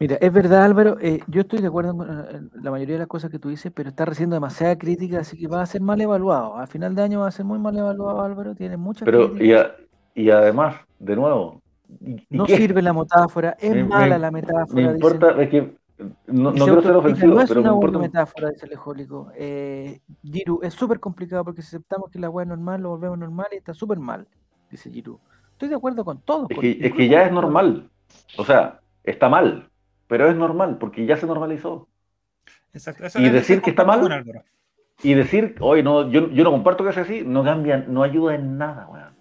Mira, 0.00 0.16
es 0.16 0.32
verdad 0.32 0.64
Álvaro, 0.64 0.96
eh, 1.00 1.20
yo 1.28 1.42
estoy 1.42 1.60
de 1.60 1.68
acuerdo 1.68 1.96
con 1.96 2.10
eh, 2.10 2.48
la 2.60 2.70
mayoría 2.72 2.96
de 2.96 2.98
las 2.98 3.08
cosas 3.08 3.30
que 3.30 3.38
tú 3.38 3.48
dices, 3.48 3.70
pero 3.72 3.90
está 3.90 4.04
recibiendo 4.04 4.34
demasiada 4.34 4.76
crítica, 4.76 5.20
así 5.20 5.38
que 5.38 5.46
va 5.46 5.62
a 5.62 5.66
ser 5.66 5.82
mal 5.82 6.00
evaluado. 6.00 6.56
A 6.56 6.66
final 6.66 6.96
de 6.96 7.02
año 7.02 7.20
va 7.20 7.28
a 7.28 7.30
ser 7.30 7.44
muy 7.44 7.60
mal 7.60 7.78
evaluado 7.78 8.20
Álvaro, 8.20 8.54
tiene 8.56 8.76
mucha 8.76 9.04
pero. 9.04 9.36
Y, 9.38 9.54
y 10.14 10.30
además, 10.30 10.76
de 10.98 11.14
nuevo... 11.14 11.62
no 12.28 12.46
sirve 12.46 12.82
la 12.82 12.92
metáfora, 12.92 13.56
es 13.58 13.86
mala 13.86 14.18
la 14.18 14.32
metáfora. 14.32 14.66
Me 14.74 14.82
importa, 14.82 15.40
es 15.40 15.48
que 15.48 15.76
no, 16.26 16.50
no 16.50 16.64
quiero 16.64 16.82
ser 16.82 16.96
ofensivo, 16.96 17.34
no 17.34 17.40
es 17.40 17.48
pero 17.48 17.60
una 17.60 17.70
me 17.70 17.76
importa... 17.76 17.98
metáfora, 18.00 18.50
dice 18.50 18.66
el 18.66 18.78
Eh, 19.36 20.00
Giru, 20.24 20.58
es 20.62 20.74
súper 20.74 20.98
complicado 20.98 21.44
porque 21.44 21.62
si 21.62 21.68
aceptamos 21.68 22.10
que 22.10 22.18
la 22.18 22.30
weá 22.30 22.42
es 22.42 22.48
normal, 22.48 22.82
lo 22.82 22.90
volvemos 22.90 23.16
normal 23.16 23.46
y 23.52 23.56
está 23.56 23.72
súper 23.72 24.00
mal, 24.00 24.26
dice 24.70 24.90
Giru. 24.90 25.20
Estoy 25.54 25.68
de 25.68 25.76
acuerdo 25.76 26.04
con 26.04 26.20
todo. 26.20 26.46
Es 26.50 26.58
que, 26.58 26.78
es 26.80 26.92
que 26.92 27.08
ya 27.08 27.22
es 27.22 27.32
normal. 27.32 27.90
O 28.36 28.44
sea, 28.44 28.80
está 29.02 29.28
mal, 29.28 29.70
pero 30.06 30.28
es 30.28 30.36
normal 30.36 30.78
porque 30.78 31.06
ya 31.06 31.16
se 31.16 31.26
normalizó. 31.26 31.88
y 33.16 33.28
decir 33.30 33.62
que 33.62 33.70
está 33.70 33.84
mal 33.84 34.00
y 35.02 35.14
decir, 35.14 35.56
oye, 35.60 35.82
no, 35.82 36.10
yo, 36.10 36.30
yo 36.30 36.44
no 36.44 36.50
comparto 36.50 36.84
que 36.84 36.92
sea 36.92 37.02
así, 37.02 37.22
no 37.24 37.44
cambia, 37.44 37.78
no 37.88 38.02
ayuda 38.02 38.34
en 38.34 38.58
nada, 38.58 38.86
weón. 38.88 39.14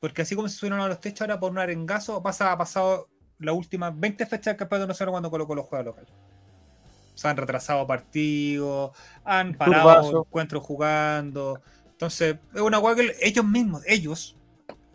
Porque 0.00 0.22
así 0.22 0.36
como 0.36 0.48
se 0.48 0.56
subieron 0.56 0.80
a 0.80 0.86
los 0.86 1.00
techos 1.00 1.22
ahora 1.22 1.40
por 1.40 1.50
un 1.50 1.58
arengazo, 1.58 2.22
pasa, 2.22 2.52
ha 2.52 2.58
pasado 2.58 3.08
las 3.38 3.54
últimas 3.54 3.98
20 3.98 4.26
fechas 4.26 4.52
del 4.52 4.56
campeonato 4.56 4.88
nacional 4.88 5.12
cuando 5.12 5.30
colocó 5.30 5.54
los 5.54 5.66
juegos 5.66 5.86
locales. 5.86 6.12
Se 7.14 7.26
han 7.26 7.36
retrasado 7.36 7.84
partidos, 7.84 8.92
han 9.24 9.54
parado 9.54 10.24
encuentros 10.24 10.62
jugando. 10.62 11.60
Entonces, 11.90 12.36
es 12.54 12.60
una 12.60 12.78
hueá 12.78 12.94
que 12.94 13.12
ellos 13.20 13.44
mismos, 13.44 13.82
ellos, 13.88 14.37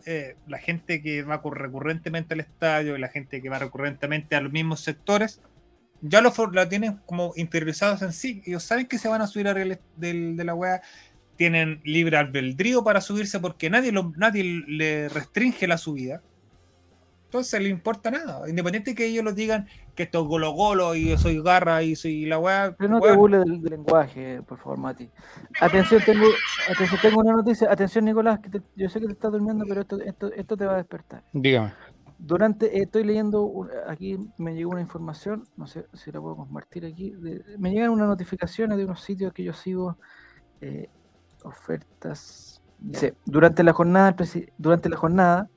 eh, 0.06 0.36
la 0.46 0.58
gente 0.58 1.02
que 1.02 1.22
va 1.22 1.40
recurrentemente 1.42 2.34
al 2.34 2.40
estadio 2.40 2.96
y 2.96 3.00
la 3.00 3.08
gente 3.08 3.40
que 3.40 3.48
va 3.48 3.58
recurrentemente 3.58 4.36
a 4.36 4.40
los 4.40 4.52
mismos 4.52 4.80
sectores, 4.80 5.40
ya 6.00 6.20
lo, 6.20 6.32
lo 6.52 6.68
tienen 6.68 7.00
como 7.06 7.32
interiorizados 7.36 8.02
en 8.02 8.12
sí. 8.12 8.42
Ellos 8.44 8.62
saben 8.62 8.86
que 8.86 8.98
se 8.98 9.08
van 9.08 9.22
a 9.22 9.26
subir 9.26 9.48
a 9.48 9.54
de, 9.54 9.78
de 9.96 10.44
la 10.44 10.54
wea, 10.54 10.82
tienen 11.36 11.80
libre 11.84 12.16
albedrío 12.16 12.84
para 12.84 13.00
subirse 13.00 13.40
porque 13.40 13.70
nadie, 13.70 13.92
lo, 13.92 14.12
nadie 14.16 14.62
le 14.66 15.08
restringe 15.08 15.66
la 15.66 15.78
subida. 15.78 16.22
Entonces 17.34 17.60
le 17.60 17.68
importa 17.68 18.12
nada. 18.12 18.48
Independiente 18.48 18.92
de 18.92 18.94
que 18.94 19.06
ellos 19.06 19.24
lo 19.24 19.32
digan 19.32 19.66
que 19.96 20.04
esto 20.04 20.22
es 20.22 20.28
golo 20.28 20.52
golo 20.52 20.94
y 20.94 21.08
yo 21.08 21.18
soy 21.18 21.42
garra 21.42 21.82
y 21.82 21.96
soy 21.96 22.26
la 22.26 22.38
weá. 22.38 22.76
Pero 22.78 22.90
no 22.90 23.00
te 23.00 23.10
burles 23.10 23.40
del, 23.40 23.60
lenguaje, 23.60 24.40
por 24.42 24.56
favor, 24.56 24.78
Mati. 24.78 25.10
Atención, 25.60 26.00
tengo, 26.06 26.26
atención, 26.70 27.00
tengo 27.02 27.20
una 27.22 27.32
noticia. 27.32 27.72
Atención, 27.72 28.04
Nicolás, 28.04 28.38
que 28.38 28.62
yo 28.76 28.88
sé 28.88 29.00
que 29.00 29.06
te 29.06 29.14
estás 29.14 29.32
durmiendo, 29.32 29.64
pero 29.68 29.80
esto, 29.80 30.00
esto, 30.00 30.32
esto 30.32 30.56
te 30.56 30.64
va 30.64 30.74
a 30.74 30.76
despertar. 30.76 31.24
Dígame. 31.32 31.72
Durante, 32.18 32.66
eh, 32.66 32.82
estoy 32.82 33.02
leyendo, 33.02 33.68
aquí 33.88 34.16
me 34.38 34.54
llegó 34.54 34.70
una 34.70 34.80
información, 34.80 35.48
no 35.56 35.66
sé 35.66 35.86
si 35.92 36.12
la 36.12 36.20
puedo 36.20 36.36
compartir 36.36 36.86
aquí. 36.86 37.16
me 37.58 37.72
llegan 37.72 37.90
unas 37.90 38.06
notificaciones 38.06 38.78
de 38.78 38.84
unos 38.84 39.02
sitios 39.02 39.32
que 39.32 39.42
yo 39.42 39.52
sigo, 39.52 39.98
eh, 40.60 40.88
ofertas. 41.42 42.62
Dice, 42.78 43.14
durante 43.24 43.62
la 43.62 43.72
jornada, 43.72 44.14
durante 44.58 44.88
la 44.88 44.96
jornada, 44.96 45.48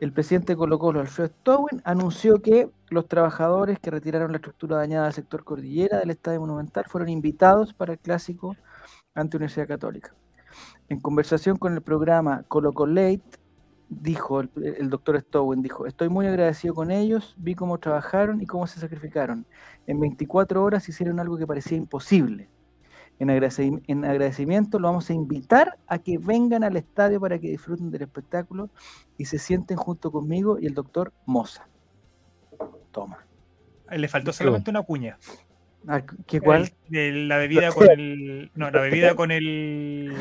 el 0.00 0.12
presidente 0.12 0.56
Colo 0.56 0.78
Colo, 0.78 1.00
Alfredo 1.00 1.28
Stowin, 1.28 1.80
anunció 1.84 2.42
que 2.42 2.70
los 2.88 3.06
trabajadores 3.06 3.78
que 3.78 3.90
retiraron 3.90 4.32
la 4.32 4.38
estructura 4.38 4.76
dañada 4.76 5.04
del 5.04 5.12
sector 5.12 5.44
cordillera 5.44 6.00
del 6.00 6.10
Estadio 6.10 6.40
Monumental 6.40 6.84
fueron 6.88 7.08
invitados 7.08 7.72
para 7.72 7.92
el 7.92 7.98
clásico 7.98 8.56
ante 9.14 9.36
Universidad 9.36 9.68
Católica. 9.68 10.14
En 10.88 11.00
conversación 11.00 11.56
con 11.56 11.74
el 11.74 11.82
programa 11.82 12.44
Colo 12.48 12.72
Late, 12.86 13.22
dijo 13.88 14.40
el, 14.40 14.90
doctor 14.90 15.20
Stowin, 15.20 15.62
dijo, 15.62 15.86
estoy 15.86 16.08
muy 16.08 16.26
agradecido 16.26 16.74
con 16.74 16.90
ellos, 16.90 17.34
vi 17.38 17.54
cómo 17.54 17.78
trabajaron 17.78 18.40
y 18.40 18.46
cómo 18.46 18.66
se 18.66 18.80
sacrificaron. 18.80 19.46
En 19.86 20.00
24 20.00 20.62
horas 20.62 20.88
hicieron 20.88 21.20
algo 21.20 21.36
que 21.36 21.46
parecía 21.46 21.76
imposible 21.76 22.48
en, 23.18 24.04
agradecimiento 24.04 24.78
lo 24.78 24.88
vamos 24.88 25.08
a 25.10 25.12
invitar 25.12 25.78
a 25.86 25.98
que 25.98 26.18
vengan 26.18 26.64
al 26.64 26.76
estadio 26.76 27.20
para 27.20 27.38
que 27.38 27.48
disfruten 27.48 27.90
del 27.90 28.02
espectáculo 28.02 28.70
y 29.16 29.26
se 29.26 29.38
sienten 29.38 29.76
junto 29.76 30.10
conmigo 30.10 30.58
y 30.58 30.66
el 30.66 30.74
doctor 30.74 31.12
Moza. 31.26 31.68
Toma. 32.90 33.24
Le 33.90 34.08
faltó 34.08 34.32
solamente 34.32 34.70
una 34.70 34.82
cuña. 34.82 35.18
Ah, 35.88 36.00
¿Qué 36.26 36.40
cuál? 36.40 36.70
la 36.90 37.38
bebida 37.38 37.72
con 37.72 37.90
el. 37.90 38.50
No, 38.54 38.70
la 38.70 38.80
bebida 38.80 39.16
con 39.16 39.30
el. 39.32 40.14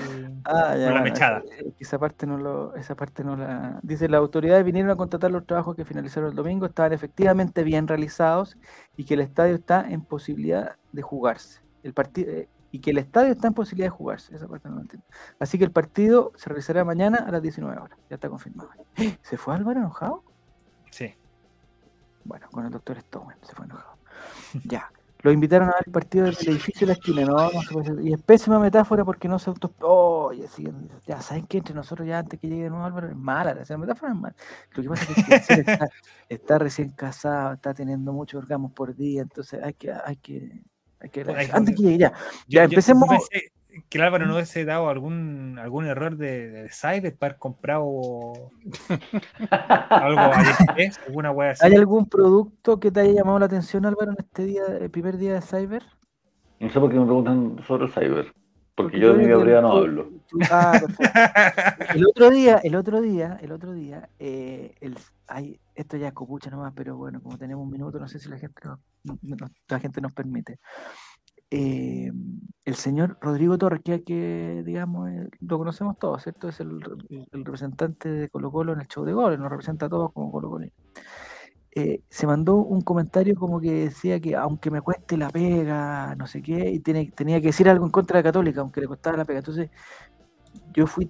Ah, 0.43 0.75
ya, 0.75 0.85
con 0.85 0.95
la 0.95 1.01
mechada. 1.01 1.43
Esa, 1.79 1.99
parte 1.99 2.25
no 2.25 2.37
lo, 2.37 2.75
esa 2.75 2.95
parte 2.95 3.23
no 3.23 3.35
la. 3.35 3.79
Dice: 3.83 4.09
las 4.09 4.19
autoridades 4.19 4.65
vinieron 4.65 4.89
a 4.89 4.95
contratar 4.95 5.29
los 5.29 5.45
trabajos 5.45 5.75
que 5.75 5.85
finalizaron 5.85 6.29
el 6.29 6.35
domingo, 6.35 6.65
estaban 6.65 6.93
efectivamente 6.93 7.63
bien 7.63 7.87
realizados 7.87 8.57
y 8.97 9.03
que 9.03 9.13
el 9.13 9.21
estadio 9.21 9.53
está 9.53 9.87
en 9.87 10.01
posibilidad 10.01 10.77
de 10.91 11.01
jugarse. 11.03 11.61
El 11.83 11.93
partido, 11.93 12.31
eh, 12.31 12.49
y 12.71 12.79
que 12.79 12.91
el 12.91 12.97
estadio 12.97 13.31
está 13.33 13.47
en 13.47 13.53
posibilidad 13.53 13.87
de 13.87 13.97
jugarse. 13.97 14.35
Esa 14.35 14.47
parte 14.47 14.69
no 14.69 14.75
lo 14.75 14.81
entiendo. 14.81 15.05
Así 15.39 15.57
que 15.57 15.65
el 15.65 15.71
partido 15.71 16.31
se 16.35 16.49
realizará 16.49 16.85
mañana 16.85 17.17
a 17.27 17.31
las 17.31 17.41
19 17.41 17.77
horas. 17.77 17.99
Ya 18.09 18.15
está 18.15 18.29
confirmado. 18.29 18.69
¿Se 19.21 19.37
fue 19.37 19.53
Álvaro 19.53 19.79
enojado? 19.79 20.23
Sí. 20.89 21.13
Bueno, 22.23 22.47
con 22.51 22.65
el 22.65 22.71
doctor 22.71 22.97
Stone 22.97 23.35
se 23.41 23.53
fue 23.53 23.65
enojado. 23.65 23.97
ya. 24.65 24.91
Lo 25.23 25.31
invitaron 25.31 25.69
a 25.69 25.73
ver 25.73 25.83
el 25.85 25.91
partido 25.91 26.25
del 26.25 26.35
edificio 26.35 26.87
de 26.87 26.87
la 26.87 26.93
esquina, 26.93 27.25
no, 27.25 27.51
no 27.51 28.01
Y 28.01 28.11
es 28.11 28.19
pésima 28.23 28.57
metáfora 28.57 29.05
porque 29.05 29.27
no 29.27 29.37
se 29.37 29.51
auto. 29.51 29.71
Oh, 29.81 30.33
ya, 30.33 30.47
ya 31.05 31.21
saben 31.21 31.45
que 31.45 31.59
entre 31.59 31.75
nosotros 31.75 32.07
ya 32.07 32.17
antes 32.17 32.39
que 32.39 32.47
llegue 32.47 32.63
de 32.63 32.69
nuevo 32.71 32.85
Álvaro 32.85 33.07
es 33.07 33.15
mala, 33.15 33.53
la 33.53 33.77
metáfora 33.77 34.13
es 34.13 34.17
mala. 34.17 34.35
Lo 34.71 34.81
que 34.81 34.89
pasa 34.89 35.05
es 35.15 35.47
que 35.47 35.53
está, 35.61 35.89
está, 36.27 36.57
recién 36.57 36.89
casado, 36.89 37.53
está 37.53 37.71
teniendo 37.75 38.11
muchos 38.13 38.41
orgasmos 38.41 38.71
por 38.71 38.95
día, 38.95 39.21
entonces 39.21 39.61
hay 39.63 39.75
que, 39.75 39.91
hay 39.93 40.15
que 40.15 40.63
antes 41.53 41.75
que 41.75 41.83
llegue, 41.83 41.97
ya. 41.97 42.13
Ya, 42.47 42.63
empecemos. 42.63 43.09
que 43.89 43.97
el 43.97 44.03
Álvaro 44.03 44.25
no 44.25 44.35
hubiese 44.35 44.65
dado 44.65 44.89
algún, 44.89 45.57
algún 45.59 45.85
error 45.85 46.17
de, 46.17 46.49
de 46.49 46.69
Cyber 46.69 47.15
para 47.15 47.31
haber 47.31 47.39
comprado 47.39 48.51
algo 49.89 50.19
alguna 51.07 51.31
wea 51.31 51.51
así. 51.51 51.65
¿Hay 51.65 51.75
algún 51.75 52.07
producto 52.07 52.79
que 52.79 52.91
te 52.91 53.01
haya 53.01 53.13
llamado 53.13 53.39
la 53.39 53.45
atención, 53.45 53.85
Álvaro, 53.85 54.11
en 54.11 54.17
este 54.19 54.45
día, 54.45 54.63
el 54.79 54.89
primer 54.89 55.17
día 55.17 55.33
de 55.33 55.41
Cyber? 55.41 55.83
No 56.59 56.69
sé 56.69 56.79
por 56.79 56.91
qué 56.91 56.99
me 56.99 57.05
preguntan 57.05 57.57
sobre 57.67 57.87
Cyber. 57.87 58.33
Porque, 58.83 58.99
yo 58.99 59.13
de 59.13 59.17
mi 59.19 59.23
categoría 59.25 59.61
no 59.61 59.71
hablo. 59.73 60.09
Ah, 60.49 60.79
el 61.95 62.05
otro 62.05 62.29
día, 62.29 62.59
el 62.63 62.75
otro 62.75 63.01
día, 63.01 63.37
el 63.41 63.51
otro 63.51 63.73
día, 63.73 64.09
eh, 64.19 64.75
el, 64.81 64.97
hay, 65.27 65.59
esto 65.75 65.97
ya 65.97 66.07
es 66.07 66.13
copucha 66.13 66.49
nomás, 66.49 66.73
pero 66.75 66.95
bueno, 66.97 67.21
como 67.21 67.37
tenemos 67.37 67.63
un 67.63 67.71
minuto, 67.71 67.99
no 67.99 68.07
sé 68.07 68.19
si 68.19 68.29
la 68.29 68.37
gente, 68.37 68.61
la 69.67 69.79
gente 69.79 70.01
nos 70.01 70.13
permite. 70.13 70.59
Eh, 71.53 72.09
el 72.63 72.75
señor 72.75 73.17
Rodrigo 73.19 73.57
Torres, 73.57 73.81
que, 73.83 74.63
digamos, 74.65 75.09
eh, 75.09 75.27
lo 75.41 75.57
conocemos 75.57 75.99
todos, 75.99 76.23
¿cierto? 76.23 76.47
Es 76.47 76.61
el, 76.61 76.79
representante 77.31 78.07
de 78.07 78.29
Colo 78.29 78.51
Colo 78.51 78.71
en 78.71 78.79
el 78.79 78.87
show 78.87 79.03
de 79.03 79.11
goles, 79.11 79.37
nos 79.37 79.49
representa 79.49 79.87
a 79.87 79.89
todos 79.89 80.13
como 80.13 80.31
Colo 80.31 80.49
Colo. 80.49 80.67
Eh, 81.73 82.01
se 82.09 82.27
mandó 82.27 82.55
un 82.55 82.81
comentario 82.81 83.33
como 83.35 83.61
que 83.61 83.71
decía 83.71 84.19
que 84.19 84.35
aunque 84.35 84.69
me 84.69 84.81
cueste 84.81 85.15
la 85.15 85.29
pega, 85.29 86.15
no 86.15 86.27
sé 86.27 86.41
qué, 86.41 86.69
y 86.69 86.79
tiene, 86.79 87.11
tenía 87.15 87.39
que 87.39 87.47
decir 87.47 87.69
algo 87.69 87.85
en 87.85 87.91
contra 87.91 88.17
de 88.17 88.23
la 88.23 88.29
Católica, 88.29 88.61
aunque 88.61 88.81
le 88.81 88.87
costaba 88.87 89.17
la 89.17 89.25
pega. 89.25 89.39
Entonces, 89.39 89.69
yo 90.73 90.87
fui, 90.87 91.09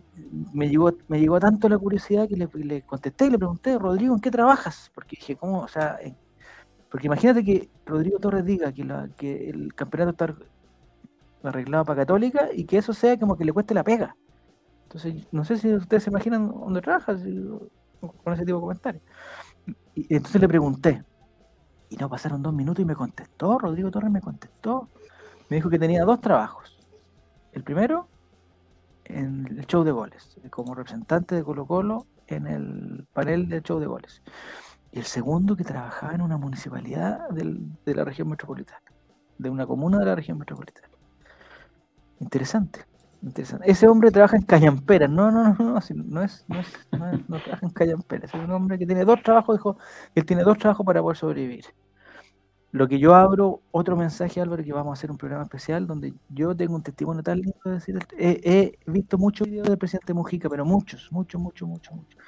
me 0.53 0.69
llegó, 0.69 0.91
me 1.07 1.19
llegó 1.19 1.39
tanto 1.39 1.69
la 1.69 1.77
curiosidad 1.77 2.27
que 2.27 2.35
le, 2.35 2.81
contesté 2.83 3.25
y 3.25 3.29
le 3.31 3.37
pregunté, 3.37 3.77
Rodrigo, 3.77 4.13
¿en 4.13 4.21
qué 4.21 4.31
trabajas? 4.31 4.91
Porque 4.93 5.15
dije, 5.19 5.35
¿cómo? 5.35 5.61
O 5.61 5.67
sea, 5.67 5.97
porque 6.89 7.07
imagínate 7.07 7.43
que 7.43 7.69
Rodrigo 7.85 8.19
Torres 8.19 8.45
diga 8.45 8.71
que, 8.71 9.49
el 9.49 9.73
campeonato 9.75 10.11
está 10.11 10.35
arreglado 11.43 11.85
para 11.85 12.01
Católica 12.01 12.49
y 12.53 12.65
que 12.65 12.77
eso 12.77 12.93
sea 12.93 13.17
como 13.17 13.37
que 13.37 13.45
le 13.45 13.53
cueste 13.53 13.73
la 13.73 13.83
pega. 13.83 14.15
Entonces, 14.83 15.27
no 15.31 15.45
sé 15.45 15.57
si 15.57 15.73
ustedes 15.73 16.03
se 16.03 16.09
imaginan 16.09 16.49
dónde 16.49 16.81
trabaja 16.81 17.15
con 17.15 18.33
ese 18.33 18.45
tipo 18.45 18.57
de 18.57 18.61
comentarios. 18.61 19.03
Y 19.95 20.15
entonces 20.15 20.41
le 20.41 20.47
pregunté, 20.47 21.03
y 21.89 21.97
no 21.97 22.09
pasaron 22.09 22.41
dos 22.41 22.53
minutos 22.53 22.81
y 22.81 22.85
me 22.85 22.95
contestó, 22.95 23.57
Rodrigo 23.57 23.91
Torres 23.91 24.11
me 24.11 24.21
contestó. 24.21 24.89
Me 25.49 25.57
dijo 25.57 25.69
que 25.69 25.77
tenía 25.77 26.05
dos 26.05 26.21
trabajos. 26.21 26.77
El 27.51 27.63
primero, 27.63 28.07
en 29.03 29.45
el 29.47 29.65
show 29.67 29.83
de 29.83 29.91
goles, 29.91 30.37
como 30.49 30.73
representante 30.73 31.35
de 31.35 31.43
Colo 31.43 31.65
Colo 31.65 32.07
en 32.27 32.47
el 32.47 33.07
panel 33.11 33.49
del 33.49 33.61
show 33.61 33.79
de 33.79 33.87
goles 33.87 34.21
y 34.91 34.99
el 34.99 35.05
segundo 35.05 35.55
que 35.55 35.63
trabajaba 35.63 36.13
en 36.13 36.21
una 36.21 36.37
municipalidad 36.37 37.29
de 37.29 37.95
la 37.95 38.05
región 38.05 38.29
metropolitana, 38.29 38.83
de 39.37 39.49
una 39.49 39.65
comuna 39.65 39.99
de 39.99 40.05
la 40.05 40.15
región 40.15 40.37
metropolitana. 40.37 40.89
Interesante, 42.19 42.85
interesante. 43.21 43.69
Ese 43.69 43.87
hombre 43.87 44.11
trabaja 44.11 44.37
en 44.37 44.43
Callampera, 44.43 45.07
no, 45.07 45.31
no, 45.31 45.43
no, 45.43 45.55
no, 45.59 45.73
no, 45.73 45.77
es, 45.77 45.91
no, 45.91 46.21
es, 46.21 46.45
no, 46.91 47.39
trabaja 47.39 47.65
en 47.65 47.71
Callampera, 47.71 48.25
es 48.25 48.33
un 48.33 48.51
hombre 48.51 48.77
que 48.77 48.85
tiene 48.85 49.05
dos 49.05 49.21
trabajos, 49.23 49.57
dijo, 49.57 49.77
él 50.15 50.25
tiene 50.25 50.43
dos 50.43 50.57
trabajos 50.57 50.85
para 50.85 51.01
poder 51.01 51.17
sobrevivir. 51.17 51.65
Lo 52.73 52.87
que 52.87 52.99
yo 52.99 53.13
abro, 53.13 53.61
otro 53.71 53.97
mensaje, 53.97 54.39
Álvaro, 54.39 54.63
que 54.63 54.71
vamos 54.71 54.91
a 54.91 54.93
hacer 54.93 55.11
un 55.11 55.17
programa 55.17 55.43
especial 55.43 55.85
donde 55.85 56.13
yo 56.29 56.55
tengo 56.55 56.75
un 56.75 56.83
testimonio 56.83 57.21
tan 57.21 57.39
lindo 57.39 57.59
de 57.65 57.71
decir, 57.71 57.99
he, 58.17 58.77
he 58.85 58.91
visto 58.91 59.17
muchos 59.17 59.47
videos 59.47 59.67
del 59.67 59.77
presidente 59.77 60.13
Mujica, 60.13 60.49
pero 60.49 60.63
muchos, 60.63 61.09
muchos, 61.11 61.41
muchos, 61.41 61.67
muchos, 61.67 61.93
muchos. 61.93 62.19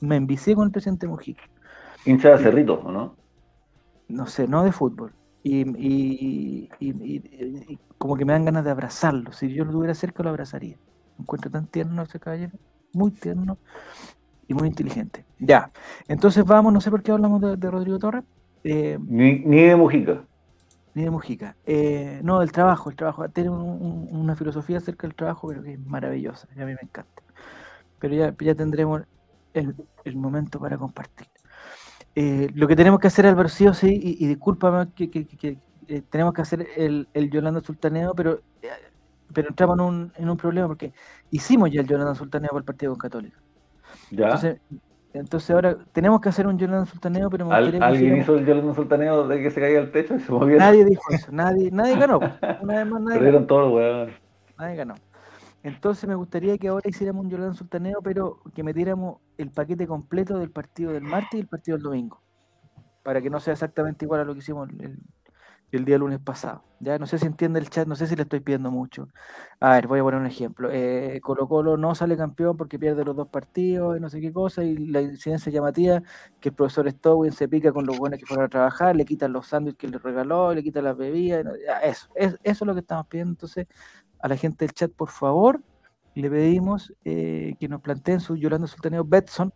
Me 0.00 0.16
envicié 0.16 0.54
con 0.54 0.66
el 0.66 0.72
presidente 0.72 1.08
Mujica 1.08 1.42
hincha 2.04 2.30
de 2.30 2.38
Cerrito, 2.38 2.80
¿o 2.84 2.92
no? 2.92 3.16
No 4.08 4.26
sé, 4.26 4.48
no 4.48 4.64
de 4.64 4.72
fútbol. 4.72 5.12
Y, 5.50 6.68
como 7.96 8.16
que 8.16 8.24
me 8.24 8.32
dan 8.32 8.44
ganas 8.44 8.64
de 8.64 8.70
abrazarlo. 8.70 9.32
Si 9.32 9.52
yo 9.52 9.64
lo 9.64 9.72
tuviera 9.72 9.94
cerca, 9.94 10.22
lo 10.22 10.30
abrazaría. 10.30 10.76
Me 11.16 11.22
encuentro 11.22 11.50
tan 11.50 11.66
tierno 11.66 12.02
ese 12.02 12.20
caballero, 12.20 12.52
muy 12.92 13.10
tierno 13.10 13.58
y 14.46 14.54
muy 14.54 14.68
inteligente. 14.68 15.24
Ya, 15.38 15.70
entonces 16.06 16.44
vamos, 16.44 16.72
no 16.72 16.80
sé 16.80 16.90
por 16.90 17.02
qué 17.02 17.12
hablamos 17.12 17.40
de, 17.40 17.70
Rodrigo 17.70 17.98
Torres. 17.98 18.24
Eh, 18.62 18.98
ni, 19.00 19.40
de 19.40 19.74
Mujica. 19.74 20.22
Ni 20.94 21.02
de 21.04 21.10
Mujica. 21.10 21.56
Eh, 21.66 22.20
no, 22.22 22.40
del 22.40 22.52
trabajo, 22.52 22.90
el 22.90 22.96
trabajo. 22.96 23.28
Tiene 23.30 23.50
una 23.50 24.36
filosofía 24.36 24.78
acerca 24.78 25.06
del 25.06 25.16
trabajo, 25.16 25.48
pero 25.48 25.62
que 25.62 25.72
es 25.72 25.80
maravillosa, 25.80 26.46
y 26.56 26.60
a 26.60 26.66
mí 26.66 26.74
me 26.74 26.82
encanta. 26.82 27.22
Pero 27.98 28.14
ya, 28.14 28.34
ya 28.38 28.54
tendremos 28.54 29.02
el, 29.54 29.74
el 30.04 30.16
momento 30.16 30.60
para 30.60 30.78
compartir. 30.78 31.26
Eh, 32.20 32.48
lo 32.52 32.66
que 32.66 32.74
tenemos 32.74 32.98
que 32.98 33.06
hacer, 33.06 33.26
Álvaro, 33.26 33.48
sí 33.48 33.64
o 33.68 33.72
sí, 33.72 33.96
y, 34.02 34.24
y 34.24 34.26
discúlpame 34.26 34.90
que, 34.92 35.08
que, 35.08 35.56
eh, 35.86 36.02
tenemos 36.10 36.34
que 36.34 36.42
hacer 36.42 36.66
el, 36.76 37.06
el 37.14 37.30
Yolanda 37.30 37.60
Sultaneo, 37.60 38.12
pero, 38.12 38.40
eh, 38.60 38.70
pero 39.32 39.50
entramos 39.50 39.78
en 39.78 39.84
un, 39.84 40.12
en 40.16 40.28
un 40.28 40.36
problema 40.36 40.66
porque 40.66 40.92
hicimos 41.30 41.70
ya 41.70 41.82
el 41.82 41.86
Yolanda 41.86 42.16
Sultaneo 42.16 42.50
por 42.50 42.62
el 42.62 42.64
partido 42.64 42.90
con 42.90 42.98
Católica. 42.98 43.38
¿Ya? 44.10 44.36
Entonces, 45.12 45.50
ahora 45.52 45.76
tenemos 45.92 46.20
que 46.20 46.28
hacer 46.28 46.48
un 46.48 46.58
Yolanda 46.58 46.86
Sultaneo, 46.86 47.30
pero 47.30 47.52
¿Alguien 47.52 48.16
hizo 48.16 48.34
el 48.34 48.44
Yolanda 48.44 48.74
Sultaneo 48.74 49.28
de 49.28 49.40
que 49.40 49.52
se 49.52 49.60
caiga 49.60 49.78
el 49.78 49.92
techo 49.92 50.16
y 50.16 50.18
se? 50.18 50.32
Nadie 50.32 50.84
dijo 50.86 51.02
eso, 51.10 51.30
nadie, 51.30 51.70
nadie 51.70 51.96
ganó. 51.96 52.18
Una 52.18 52.78
vez 52.78 52.86
más, 52.86 53.00
nadie 53.00 53.18
Perdieron 53.18 53.46
todo, 53.46 53.70
weón. 53.76 54.10
Nadie 54.58 54.74
ganó. 54.74 54.96
Entonces 55.62 56.08
me 56.08 56.14
gustaría 56.14 56.56
que 56.56 56.68
ahora 56.68 56.88
hiciéramos 56.88 57.24
un 57.24 57.30
Yolanda 57.30 57.54
Sultaneo, 57.54 58.00
pero 58.02 58.40
que 58.54 58.62
metiéramos 58.62 59.18
el 59.36 59.50
paquete 59.50 59.86
completo 59.86 60.38
del 60.38 60.50
partido 60.50 60.92
del 60.92 61.02
martes 61.02 61.34
y 61.34 61.40
el 61.40 61.48
partido 61.48 61.76
del 61.76 61.84
domingo. 61.84 62.22
Para 63.02 63.20
que 63.20 63.30
no 63.30 63.40
sea 63.40 63.54
exactamente 63.54 64.04
igual 64.04 64.20
a 64.20 64.24
lo 64.24 64.34
que 64.34 64.40
hicimos 64.40 64.68
el, 65.70 65.84
día 65.84 65.98
lunes 65.98 66.20
pasado. 66.20 66.62
Ya 66.80 66.98
no 66.98 67.06
sé 67.06 67.18
si 67.18 67.26
entiende 67.26 67.58
el 67.58 67.68
chat, 67.70 67.88
no 67.88 67.96
sé 67.96 68.06
si 68.06 68.14
le 68.14 68.22
estoy 68.22 68.40
pidiendo 68.40 68.70
mucho. 68.70 69.08
A 69.60 69.72
ver, 69.72 69.88
voy 69.88 69.98
a 69.98 70.02
poner 70.02 70.20
un 70.20 70.26
ejemplo. 70.26 70.70
Eh, 70.72 71.20
Colo 71.22 71.48
Colo 71.48 71.76
no 71.76 71.94
sale 71.94 72.16
campeón 72.16 72.56
porque 72.56 72.78
pierde 72.78 73.04
los 73.04 73.16
dos 73.16 73.28
partidos 73.28 73.96
y 73.96 74.00
no 74.00 74.08
sé 74.08 74.20
qué 74.20 74.32
cosa, 74.32 74.62
y 74.64 74.76
la 74.76 75.02
incidencia 75.02 75.50
llamativa 75.50 76.02
que 76.40 76.50
el 76.50 76.54
profesor 76.54 76.88
Stowin 76.90 77.32
se 77.32 77.48
pica 77.48 77.72
con 77.72 77.84
los 77.84 77.98
buenos 77.98 78.18
que 78.18 78.26
fueron 78.26 78.46
a 78.46 78.48
trabajar, 78.48 78.94
le 78.96 79.04
quitan 79.04 79.32
los 79.32 79.48
sándwiches 79.48 79.78
que 79.78 79.88
le 79.88 79.98
regaló, 79.98 80.54
le 80.54 80.62
quitan 80.62 80.84
las 80.84 80.96
bebidas. 80.96 81.44
Eso, 81.82 82.08
eso 82.16 82.38
es 82.42 82.60
lo 82.62 82.74
que 82.74 82.80
estamos 82.80 83.06
pidiendo. 83.08 83.32
Entonces, 83.32 83.66
a 84.20 84.28
la 84.28 84.36
gente 84.36 84.64
del 84.64 84.74
chat, 84.74 84.92
por 84.92 85.10
favor, 85.10 85.62
le 86.14 86.30
pedimos 86.30 86.92
eh, 87.04 87.54
que 87.60 87.68
nos 87.68 87.80
planteen 87.80 88.20
su 88.20 88.36
Yolanda 88.36 88.66
Sultaneo 88.66 89.04
Betson 89.04 89.52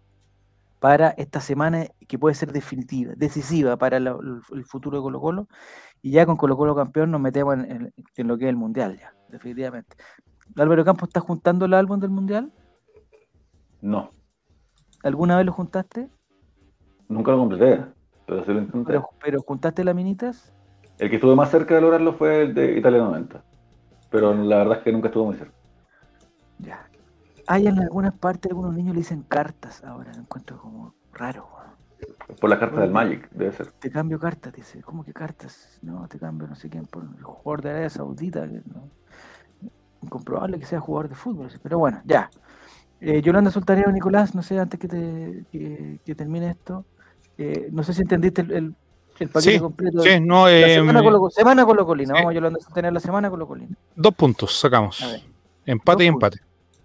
para 0.79 1.11
esta 1.11 1.41
semana 1.41 1.87
que 2.09 2.19
puede 2.19 2.35
ser 2.35 2.53
definitiva, 2.53 3.15
decisiva 3.17 3.77
para 3.77 3.97
el 3.99 4.65
futuro 4.65 4.99
de 4.99 5.03
Colo 5.03 5.21
Colo. 5.21 5.49
Y 6.03 6.11
ya 6.11 6.27
con 6.27 6.37
Colo 6.37 6.57
Colo 6.57 6.75
campeón 6.75 7.11
nos 7.11 7.21
metemos 7.21 7.55
en, 7.55 7.93
lo 8.17 8.39
que 8.39 8.45
es 8.45 8.51
el 8.51 8.57
Mundial, 8.57 8.99
ya, 8.99 9.15
definitivamente. 9.29 9.97
Álvaro 10.57 10.85
Campos, 10.85 11.09
¿estás 11.09 11.23
juntando 11.23 11.65
el 11.65 11.75
álbum 11.75 12.01
del 12.01 12.11
Mundial? 12.11 12.53
No. 13.81 14.11
¿Alguna 15.03 15.37
vez 15.37 15.47
lo 15.47 15.53
juntaste? 15.53 16.09
Nunca 17.09 17.33
lo 17.33 17.39
completé, 17.39 17.85
pero 18.27 18.45
sí 18.45 18.53
lo 18.53 18.61
intenté. 18.61 18.87
¿Pero, 18.87 19.09
pero 19.23 19.43
juntaste 19.43 19.85
laminitas? 19.85 20.53
El 20.99 21.11
que 21.11 21.17
estuve 21.17 21.35
más 21.35 21.51
cerca 21.51 21.75
de 21.75 21.81
lograrlo 21.81 22.13
fue 22.15 22.43
el 22.43 22.55
de 22.55 22.79
Italia 22.79 23.01
90 23.01 23.52
pero 24.13 24.35
la 24.35 24.59
verdad 24.59 24.79
es 24.79 24.85
que 24.85 24.93
nunca 24.93 25.09
estuvo 25.09 25.27
muy 25.27 25.37
cerca. 25.37 25.55
Ya. 26.59 26.87
Hay 27.49 27.67
en 27.67 27.81
algunas 27.81 28.13
partes, 28.13 28.53
algunos 28.53 28.75
niños 28.75 28.95
le 28.95 29.01
dicen 29.01 29.23
cartas 29.23 29.83
ahora, 29.83 30.13
lo 30.13 30.21
encuentro 30.21 30.59
como 30.59 30.95
raro. 31.13 31.49
Por 32.41 32.51
la 32.51 32.59
carta 32.59 32.81
del 32.81 32.91
Magic, 32.91 33.31
debe 33.31 33.53
ser. 33.53 33.73
Te 33.73 33.91
cambio 33.91 34.19
cartas, 34.19 34.53
dice. 34.53 34.83
¿Cómo 34.83 35.05
que 35.05 35.13
cartas? 35.13 35.79
No, 35.83 36.07
te 36.09 36.19
cambio 36.19 36.47
no 36.47 36.55
sé 36.55 36.69
quién 36.69 36.85
por 36.85 37.05
el 37.05 37.23
jugador 37.23 37.63
de 37.63 37.71
Arabia 37.71 37.91
Saudita. 37.91 38.47
¿no? 38.47 38.91
Incomprobable 40.03 40.59
que 40.59 40.67
sea 40.67 40.81
jugador 40.81 41.09
de 41.09 41.15
fútbol, 41.15 41.49
pero 41.63 41.79
bueno, 41.79 42.03
ya. 42.05 42.29
Eh, 43.01 43.23
Yolanda 43.23 43.51
Sultaneo, 43.51 43.91
Nicolás, 43.91 44.35
no 44.35 44.43
sé, 44.43 44.59
antes 44.59 44.79
que, 44.79 44.89
te, 44.89 45.45
que, 45.51 46.15
termine 46.15 46.51
esto, 46.51 46.85
eh, 47.37 47.69
no 47.73 47.83
sé 47.83 47.95
si 47.95 48.03
entendiste 48.03 48.43
el, 48.43 48.53
el 48.53 48.75
paquete 49.29 49.61
completo. 49.61 50.03
Sí, 50.03 50.21
no, 50.21 50.49
eh, 50.49 50.75
semana, 50.75 51.03
con 51.03 51.13
lo, 51.13 51.31
semana 51.31 51.65
con 51.65 51.77
Colina. 51.85 52.15
Vamos 52.15 52.35
a 52.67 52.75
tener 52.75 52.93
la 52.93 53.01
semana 53.01 53.31
con 53.31 53.39
lo 53.39 53.47
Colina. 53.47 53.77
Dos 53.95 54.15
puntos 54.15 54.59
sacamos. 54.59 55.03
Empate 55.67 56.05
y 56.05 56.07
empate. 56.09 56.41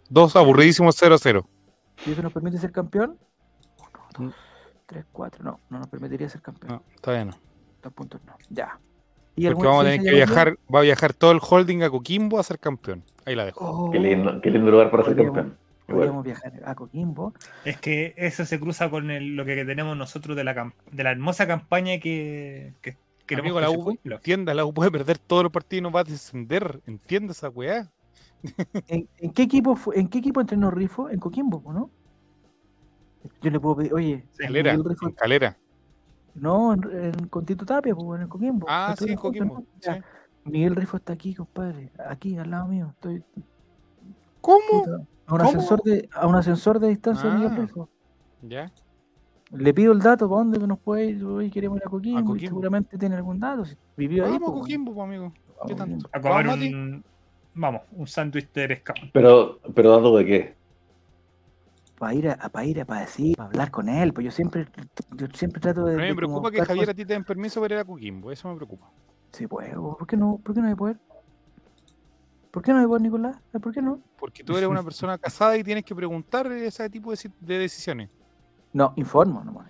Dos 0.10 0.36
aburridísimos 0.36 1.02
0-0. 1.02 1.46
¿Y 2.06 2.12
eso 2.12 2.22
nos 2.22 2.32
permite 2.32 2.58
ser 2.58 2.72
campeón? 2.72 3.18
Uno, 3.80 4.30
dos, 4.30 4.36
tres, 4.86 5.06
cuatro. 5.12 5.44
No, 5.44 5.60
no 5.70 5.80
nos 5.80 5.88
permitiría 5.88 6.30
ser 6.30 6.42
campeón. 6.42 6.74
No, 6.74 6.84
está 6.96 7.14
bien. 7.14 7.32
Dos 7.82 7.94
puntos 7.94 8.22
no. 8.26 8.36
Ya. 8.50 8.80
¿Y 9.36 9.48
Porque 9.48 9.68
vamos 9.68 9.82
a 9.82 9.90
tener 9.90 10.02
que 10.02 10.12
viajar, 10.12 10.58
va 10.74 10.80
a 10.80 10.84
viajar 10.84 11.14
todo 11.14 11.32
el 11.32 11.40
holding 11.48 11.84
a 11.84 11.90
Coquimbo 11.90 12.40
a 12.40 12.44
ser 12.44 12.60
campeón. 12.60 13.04
Ahí 13.26 13.36
la 13.36 13.46
dejo. 13.46 13.64
Oh. 13.64 13.92
qué, 13.92 14.00
lindo, 14.00 14.42
qué 14.42 14.50
lindo 14.50 14.72
lugar 14.72 14.90
para 14.90 15.04
ser 15.04 15.16
campeón. 15.16 15.58
Podríamos 15.88 16.26
viajar 16.26 16.54
a 16.66 16.76
Coquimbo. 16.76 17.34
Es 17.64 17.78
que 17.78 18.14
eso 18.18 18.46
se 18.46 18.60
cruza 18.60 18.90
con 18.90 19.08
lo 19.36 19.46
que 19.46 19.66
tenemos 19.66 19.96
nosotros 19.96 20.36
de 20.36 20.44
la, 20.44 20.74
de 20.92 21.04
la 21.04 21.12
hermosa 21.12 21.48
campaña 21.48 22.00
que, 22.00 22.74
que 22.82 22.98
Amigo, 23.36 23.60
la 23.60 23.70
U, 23.70 23.98
entienda, 24.04 24.54
la 24.54 24.66
U 24.66 24.74
puede 24.74 24.92
perder 24.92 25.18
todos 25.18 25.44
los 25.44 25.52
partidos 25.52 25.80
y 25.80 25.84
no 25.84 25.92
va 25.92 26.02
a 26.02 26.04
descender. 26.04 26.82
Entiende 26.86 27.34
esa 27.34 27.50
weá. 27.50 27.92
¿En, 28.88 29.08
qué 29.34 29.44
equipo 29.44 29.78
¿En 29.94 30.08
qué 30.08 30.20
equipo 30.20 30.42
entrenó 30.42 30.72
Rifo? 30.72 31.10
En 31.10 31.20
Coquimbo, 31.20 31.62
¿no? 31.74 31.90
Yo 33.42 33.50
le 33.50 33.60
puedo 33.60 33.78
pedir, 33.78 33.94
oye. 33.94 34.26
Calera, 34.38 34.74
en 34.74 35.12
Calera. 35.14 35.58
No, 36.36 36.74
en, 36.74 36.84
en, 36.92 37.28
con 37.28 37.46
Tito 37.46 37.66
Tapia, 37.66 37.94
pues, 37.96 38.22
en 38.22 38.28
Coquimbo. 38.28 38.68
Ah, 38.70 38.96
sí, 38.98 39.10
en 39.10 39.18
Coquimbo. 39.18 39.66
Miguel 40.46 40.76
Rifo 40.76 40.98
está 40.98 41.14
aquí, 41.14 41.36
compadre. 41.36 41.92
Aquí, 42.08 42.38
al 42.38 42.52
lado 42.52 42.68
mío. 42.68 42.92
Estoy. 42.94 43.24
¿Cómo? 44.40 45.06
A 45.28 45.36
un, 45.36 45.42
Ascensor, 45.42 45.84
de, 45.84 46.10
a 46.14 46.26
un 46.26 46.36
ascensor 46.36 46.80
de 46.80 46.88
distancia, 46.88 47.30
Miguel 47.30 47.52
ah, 47.52 47.56
Rifo. 47.58 47.90
Ya. 48.42 48.72
Le 49.52 49.74
pido 49.74 49.92
el 49.92 50.00
dato, 50.00 50.30
¿para 50.30 50.40
dónde 50.40 50.60
nos 50.66 50.80
puede 50.80 51.06
ir? 51.06 51.24
Hoy 51.24 51.50
queremos 51.50 51.78
ir 51.78 51.84
a 51.86 51.90
Coquimbo, 51.90 52.38
seguramente 52.40 52.98
tiene 52.98 53.16
algún 53.16 53.38
dato. 53.40 53.66
Si 53.66 53.76
vivió 53.98 54.26
ahí. 54.26 54.32
Vamos 54.32 54.50
a 54.50 54.54
Coquimbo, 54.54 55.04
amigo. 55.04 55.34
¿Qué 55.68 55.76
tanto? 55.76 56.10
A 56.14 56.22
comer 56.22 56.48
un, 56.48 57.04
vamos, 57.54 57.82
un 57.92 58.08
sándwich 58.08 58.52
de 58.54 58.68
pescado. 58.70 59.02
Pero, 59.12 59.60
pero 59.76 59.92
dato 59.92 60.18
de 60.18 60.26
qué? 60.26 60.56
Para 61.98 62.14
ir, 62.14 62.30
a, 62.30 62.38
para 62.50 62.66
ir 62.66 62.80
a, 62.80 62.86
para 62.86 63.02
decir, 63.02 63.36
para 63.36 63.50
hablar 63.50 63.72
con 63.72 63.90
él, 63.90 64.14
pues 64.14 64.26
yo 64.26 64.32
siempre, 64.32 64.68
yo 65.16 65.28
siempre 65.34 65.60
trato 65.60 65.84
de. 65.84 65.96
A 65.96 65.98
mí 65.98 66.10
me 66.10 66.16
preocupa 66.16 66.52
que 66.52 66.64
Javier 66.64 66.90
a 66.90 66.94
ti 66.94 67.04
te 67.04 67.14
den 67.14 67.24
permiso 67.24 67.60
para 67.60 67.76
ir 67.76 67.82
a 67.82 67.86
Coquimbo, 67.86 68.32
eso 68.32 68.48
me 68.50 68.56
preocupa. 68.56 68.90
Sí, 69.32 69.48
pues, 69.48 69.74
¿por 69.74 70.08
qué 70.08 70.16
no? 70.16 70.40
¿Por 70.42 70.56
qué 70.56 70.62
no 70.62 70.68
hay 70.68 70.76
poder? 70.76 70.98
¿Por 72.58 72.64
qué 72.64 72.74
no 72.74 72.80
hay 72.80 72.88
poder, 72.88 73.04
Nicolás? 73.04 73.38
¿Por 73.62 73.72
qué 73.72 73.84
no? 73.84 74.02
Porque 74.18 74.44
tú 74.44 74.58
eres 74.58 74.68
una 74.68 74.82
persona 74.82 75.16
casada 75.20 75.56
y 75.58 75.64
tienes 75.64 75.84
que 75.84 75.94
preguntar 75.94 76.52
ese 76.52 76.90
tipo 76.90 77.12
de, 77.12 77.32
de 77.40 77.60
decisiones. 77.60 78.10
No, 78.74 78.94
informo 78.96 79.44
nomás. 79.44 79.68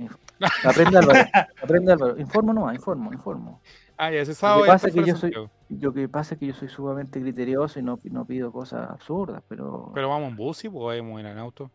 Aprende 0.64 0.98
Álvaro. 0.98 1.20
Aprende 1.62 1.92
Álvaro. 1.92 2.18
Informo 2.18 2.54
nomás, 2.54 2.76
informo, 2.76 3.12
informo. 3.12 3.62
Ah, 3.98 4.10
ya 4.10 4.24
se 4.24 4.34
sabe. 4.34 4.60
Lo 4.60 4.64
que 4.64 4.72
pasa 4.72 4.88
es 4.88 4.94
que 4.94 5.04
yo 5.04 5.16
soy, 5.18 5.34
lo 5.68 5.94
que 5.94 6.08
pasa 6.08 6.36
es 6.36 6.40
que 6.40 6.48
yo 6.48 6.54
soy 6.54 6.70
sumamente 6.70 7.20
criterioso 7.20 7.78
y 7.78 7.84
no, 7.84 8.00
no 8.06 8.24
pido 8.24 8.54
cosas 8.54 8.90
absurdas, 8.90 9.44
pero. 9.50 9.92
Pero 9.94 10.08
vamos 10.08 10.30
en 10.30 10.38
bus 10.38 10.64
y 10.64 10.70
pues 10.70 11.02
vamos 11.02 11.20
en 11.20 11.38
auto. 11.38 11.70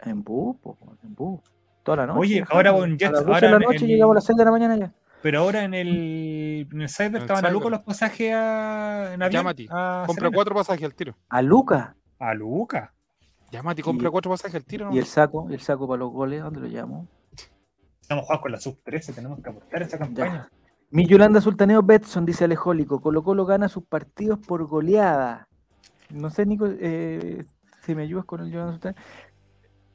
En 0.00 0.24
bus, 0.24 0.56
pues, 0.62 0.78
en 1.04 1.14
bus. 1.14 1.42
Toda 1.82 1.98
la 1.98 2.06
noche. 2.06 2.18
Oye, 2.18 2.44
ahora 2.48 2.72
con 2.72 2.96
Jet. 2.96 3.08
A 3.08 3.12
las 3.12 3.26
12 3.26 3.44
de 3.44 3.52
la 3.52 3.58
noche 3.58 3.86
llegamos 3.86 4.12
a 4.12 4.14
las 4.14 4.24
6 4.24 4.38
de 4.38 4.44
la 4.46 4.50
mañana 4.50 4.74
ya. 4.74 4.94
Pero 5.22 5.40
ahora 5.40 5.64
en 5.64 5.74
el, 5.74 6.68
en 6.70 6.82
el 6.82 6.88
Cyber 6.88 7.22
estaban 7.22 7.44
a 7.44 7.50
Luca 7.50 7.68
los 7.68 7.82
pasajes 7.82 8.32
a, 8.32 9.14
en 9.14 9.22
avión. 9.22 9.44
Mati. 9.44 9.66
Compra 9.66 10.30
cuatro 10.32 10.54
pasajes 10.54 10.84
al 10.84 10.94
tiro. 10.94 11.16
¿A 11.28 11.42
Luca? 11.42 11.96
¿A 12.18 12.34
Luca? 12.34 12.94
Mati, 13.62 13.82
compra 13.82 14.10
cuatro 14.10 14.30
pasajes 14.30 14.54
al 14.54 14.64
tiro. 14.64 14.90
¿Y 14.92 14.98
el 14.98 15.06
saco? 15.06 15.46
¿Y 15.50 15.54
el 15.54 15.60
saco 15.60 15.88
para 15.88 15.98
los 15.98 16.12
goles? 16.12 16.42
¿Dónde 16.42 16.60
lo 16.60 16.66
llamo? 16.66 17.08
Estamos 18.00 18.24
jugando 18.24 18.42
con 18.42 18.52
la 18.52 18.60
sub-13, 18.60 19.14
tenemos 19.14 19.40
que 19.42 19.50
aportar 19.50 19.82
esta 19.82 19.98
campaña. 19.98 20.48
Mi 20.90 21.06
Yolanda 21.06 21.40
Sultaneo 21.40 21.82
Betson, 21.82 22.24
dice 22.24 22.44
Alejólico. 22.44 23.00
Colo 23.00 23.22
Colo 23.22 23.44
gana 23.44 23.68
sus 23.68 23.84
partidos 23.84 24.38
por 24.38 24.64
goleada. 24.66 25.48
No 26.10 26.30
sé, 26.30 26.46
Nico, 26.46 26.66
eh, 26.66 27.44
si 27.82 27.94
me 27.94 28.04
ayudas 28.04 28.24
con 28.24 28.40
el 28.40 28.50
Yolanda 28.50 28.72
Sultaneo. 28.72 29.02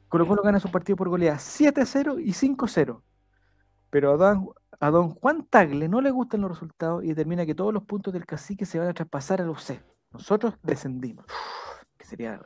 Colo 0.08 0.26
Colo 0.26 0.42
gana 0.42 0.60
sus 0.60 0.70
partidos 0.70 0.98
por 0.98 1.08
goleada 1.08 1.38
7-0 1.38 2.20
y 2.24 2.32
5-0. 2.32 3.02
Pero 3.90 4.12
a 4.12 4.16
don, 4.16 4.50
a 4.84 4.90
don 4.90 5.14
Juan 5.14 5.46
Tagle 5.46 5.88
no 5.88 6.02
le 6.02 6.10
gustan 6.10 6.42
los 6.42 6.50
resultados 6.50 7.02
y 7.02 7.08
determina 7.08 7.46
que 7.46 7.54
todos 7.54 7.72
los 7.72 7.84
puntos 7.84 8.12
del 8.12 8.26
cacique 8.26 8.66
se 8.66 8.78
van 8.78 8.88
a 8.88 8.92
traspasar 8.92 9.40
a 9.40 9.44
los 9.46 9.62
C. 9.62 9.82
Nosotros 10.12 10.58
descendimos. 10.62 11.24
Que 11.96 12.04
sería. 12.04 12.38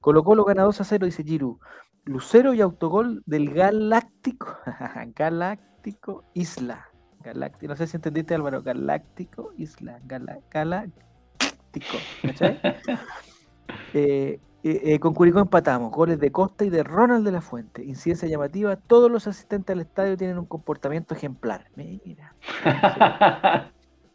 Colo 0.00 0.22
Colo 0.22 0.44
gana 0.44 0.62
2 0.62 0.80
0, 0.84 1.06
dice 1.06 1.24
Giru. 1.24 1.58
Lucero 2.04 2.54
y 2.54 2.60
autogol 2.60 3.24
del 3.26 3.52
Galáctico. 3.52 4.56
Galáctico 5.16 6.22
Isla. 6.34 6.86
Galáctico. 7.18 7.70
No 7.70 7.76
sé 7.76 7.88
si 7.88 7.96
entendiste, 7.96 8.36
Álvaro. 8.36 8.62
Galáctico 8.62 9.52
Isla. 9.56 9.98
Galáctico. 10.04 11.96
eh, 13.92 14.38
eh, 14.70 14.94
eh, 14.94 14.98
con 14.98 15.14
Curicó 15.14 15.38
empatamos. 15.38 15.92
Goles 15.92 16.18
de 16.18 16.32
Costa 16.32 16.64
y 16.64 16.70
de 16.70 16.82
Ronald 16.82 17.24
de 17.24 17.32
la 17.32 17.40
Fuente. 17.40 17.84
Incidencia 17.84 18.28
llamativa. 18.28 18.74
Todos 18.76 19.10
los 19.10 19.26
asistentes 19.26 19.72
al 19.72 19.80
estadio 19.80 20.16
tienen 20.16 20.38
un 20.38 20.46
comportamiento 20.46 21.14
ejemplar. 21.14 21.66
Mira. 21.76 22.34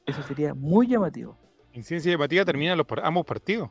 Eso 0.05 0.21
sería 0.23 0.53
muy 0.53 0.87
llamativo. 0.87 1.37
Incidencia 1.73 2.11
llamativa 2.11 2.43
termina 2.43 2.75
los 2.75 2.85
ambos 3.01 3.25
partidos. 3.25 3.69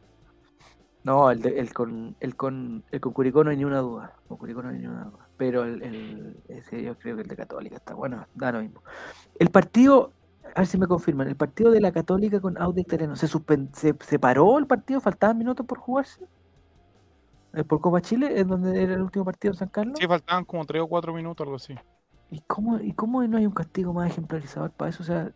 No, 1.02 1.30
el, 1.30 1.44
el, 1.46 1.72
con, 1.72 2.16
el, 2.20 2.36
con, 2.36 2.84
el 2.90 3.00
con 3.00 3.12
Curicó 3.12 3.42
no 3.44 3.50
hay 3.50 3.56
ni 3.56 3.64
una 3.64 3.80
duda. 3.80 4.14
Con 4.28 4.38
Curicó 4.38 4.62
no 4.62 4.70
hay 4.70 4.78
ni 4.78 4.86
una 4.86 5.04
duda. 5.04 5.28
Pero 5.36 5.64
el, 5.64 5.82
el 5.82 6.36
ese 6.48 6.82
yo 6.82 6.96
creo 6.98 7.16
que 7.16 7.22
el 7.22 7.28
de 7.28 7.36
Católica 7.36 7.76
está 7.76 7.94
bueno, 7.94 8.26
da 8.34 8.52
lo 8.52 8.60
mismo. 8.60 8.82
El 9.38 9.50
partido, 9.50 10.12
a 10.54 10.60
ver 10.60 10.66
si 10.66 10.78
me 10.78 10.86
confirman, 10.86 11.28
el 11.28 11.36
partido 11.36 11.70
de 11.70 11.80
la 11.80 11.92
Católica 11.92 12.40
con 12.40 12.56
Audi 12.58 12.84
Terreno, 12.84 13.16
¿se, 13.16 13.26
se, 13.28 13.94
¿se 13.98 14.18
paró 14.18 14.58
el 14.58 14.66
partido? 14.66 15.00
¿Faltaban 15.00 15.38
minutos 15.38 15.64
por 15.66 15.78
jugarse? 15.78 16.26
¿Eh, 17.54 17.64
¿Por 17.64 17.80
Copa 17.80 18.00
Chile? 18.00 18.38
¿En 18.40 18.48
donde 18.48 18.82
era 18.82 18.94
el 18.94 19.02
último 19.02 19.24
partido 19.24 19.52
en 19.52 19.58
San 19.58 19.68
Carlos? 19.68 19.98
Sí, 19.98 20.06
faltaban 20.06 20.44
como 20.44 20.64
3 20.64 20.82
o 20.82 20.86
4 20.86 21.12
minutos, 21.12 21.44
algo 21.44 21.56
así. 21.56 21.74
¿Y 22.30 22.40
cómo, 22.46 22.78
¿Y 22.78 22.92
cómo 22.92 23.22
no 23.26 23.38
hay 23.38 23.46
un 23.46 23.52
castigo 23.52 23.92
más 23.92 24.10
ejemplarizador 24.10 24.70
para 24.70 24.90
eso? 24.90 25.02
O 25.02 25.06
sea, 25.06 25.32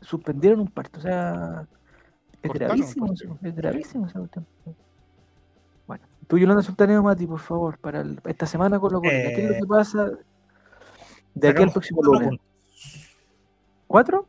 suspendieron 0.00 0.60
un 0.60 0.68
partido, 0.68 0.98
o 0.98 1.02
sea, 1.02 1.66
es 2.42 2.52
gravísimo, 2.52 3.12
es 3.42 3.54
gravísimo 3.54 4.06
esa 4.06 4.18
cuestión. 4.20 4.46
Bueno, 5.86 6.04
tú 6.28 6.38
Yolanda 6.38 6.62
Sultaneo 6.62 7.02
Mati, 7.02 7.26
por 7.26 7.40
favor, 7.40 7.78
para 7.78 8.04
esta 8.26 8.46
semana 8.46 8.78
con 8.78 8.92
lo 8.92 9.00
¿Qué 9.00 9.08
es 9.08 9.48
lo 9.48 9.54
que 9.54 9.58
eh, 9.58 9.66
pasa 9.68 10.10
de 11.34 11.48
aquí 11.48 11.62
al 11.62 11.72
próximo 11.72 12.02
lunes? 12.02 12.40
¿Cuatro? 13.88 14.28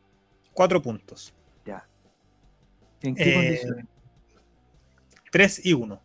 Cuatro 0.52 0.82
puntos. 0.82 1.32
Ya. 1.64 1.86
¿En 3.00 3.14
qué 3.14 3.30
eh, 3.30 3.34
condiciones? 3.34 3.86
Tres 5.30 5.64
y 5.64 5.72
uno. 5.72 6.00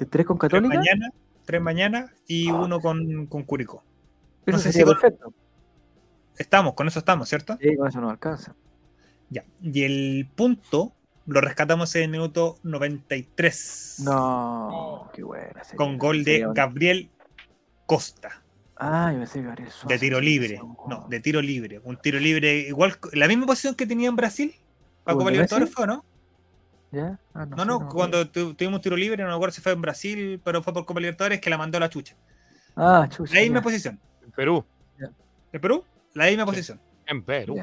¿De 0.00 0.06
tres 0.06 0.24
con 0.24 0.38
Católica? 0.38 0.80
Tres 0.80 0.80
mañana, 0.80 1.12
tres 1.44 1.60
mañana 1.60 2.12
y 2.26 2.48
ah, 2.48 2.54
uno 2.54 2.80
con, 2.80 3.26
con 3.26 3.42
Curicó. 3.42 3.82
no 4.46 4.58
sé 4.58 4.72
si 4.72 4.82
perfecto. 4.82 5.34
Estamos, 6.38 6.72
con 6.72 6.88
eso 6.88 7.00
estamos, 7.00 7.28
¿cierto? 7.28 7.58
Sí, 7.60 7.76
con 7.76 7.86
eso 7.86 8.00
nos 8.00 8.10
alcanza. 8.10 8.54
Ya. 9.28 9.44
Y 9.62 9.82
el 9.82 10.26
punto 10.34 10.94
lo 11.26 11.42
rescatamos 11.42 11.94
en 11.96 12.04
el 12.04 12.08
minuto 12.08 12.56
93. 12.62 13.96
No, 14.02 15.10
qué 15.12 15.22
buena. 15.22 15.60
Con 15.76 15.98
gol 15.98 16.24
de 16.24 16.48
Gabriel 16.54 17.10
Costa. 17.84 18.42
Ah, 18.76 19.10
yo 19.12 19.18
pensé 19.18 19.42
Gabriel 19.42 19.68
De 19.86 19.98
tiro 19.98 20.18
libre. 20.18 20.62
No, 20.88 21.06
de 21.10 21.20
tiro 21.20 21.42
libre. 21.42 21.82
Un 21.84 21.98
tiro 21.98 22.18
libre 22.18 22.60
igual, 22.60 22.96
la 23.12 23.28
misma 23.28 23.44
posición 23.44 23.74
que 23.74 23.86
tenía 23.86 24.08
en 24.08 24.16
Brasil. 24.16 24.54
Para 25.04 25.18
Copa 25.18 25.30
Libertadores 25.30 25.74
fue, 25.74 25.86
¿no? 25.86 26.06
¿Ya? 26.92 27.18
Ah, 27.34 27.46
no, 27.46 27.64
no, 27.64 27.88
cuando 27.88 28.28
tuvimos 28.28 28.80
tiro 28.80 28.96
libre, 28.96 29.22
no 29.22 29.28
me 29.28 29.34
acuerdo 29.34 29.54
si 29.54 29.60
fue 29.60 29.72
en 29.72 29.80
Brasil, 29.80 30.40
pero 30.42 30.62
fue 30.62 30.72
por 30.72 30.84
Copa 30.84 31.00
Libertadores 31.00 31.40
que 31.40 31.50
la 31.50 31.56
mandó 31.56 31.78
la 31.78 31.88
chucha. 31.88 32.16
Ah, 32.74 33.06
chucha. 33.08 33.34
La 33.34 33.40
misma 33.40 33.62
posición. 33.62 34.00
En 34.24 34.30
Perú. 34.32 34.64
¿En 35.52 35.60
Perú? 35.60 35.84
La 36.14 36.26
misma 36.26 36.46
posición. 36.46 36.80
En 37.06 37.22
Perú. 37.22 37.56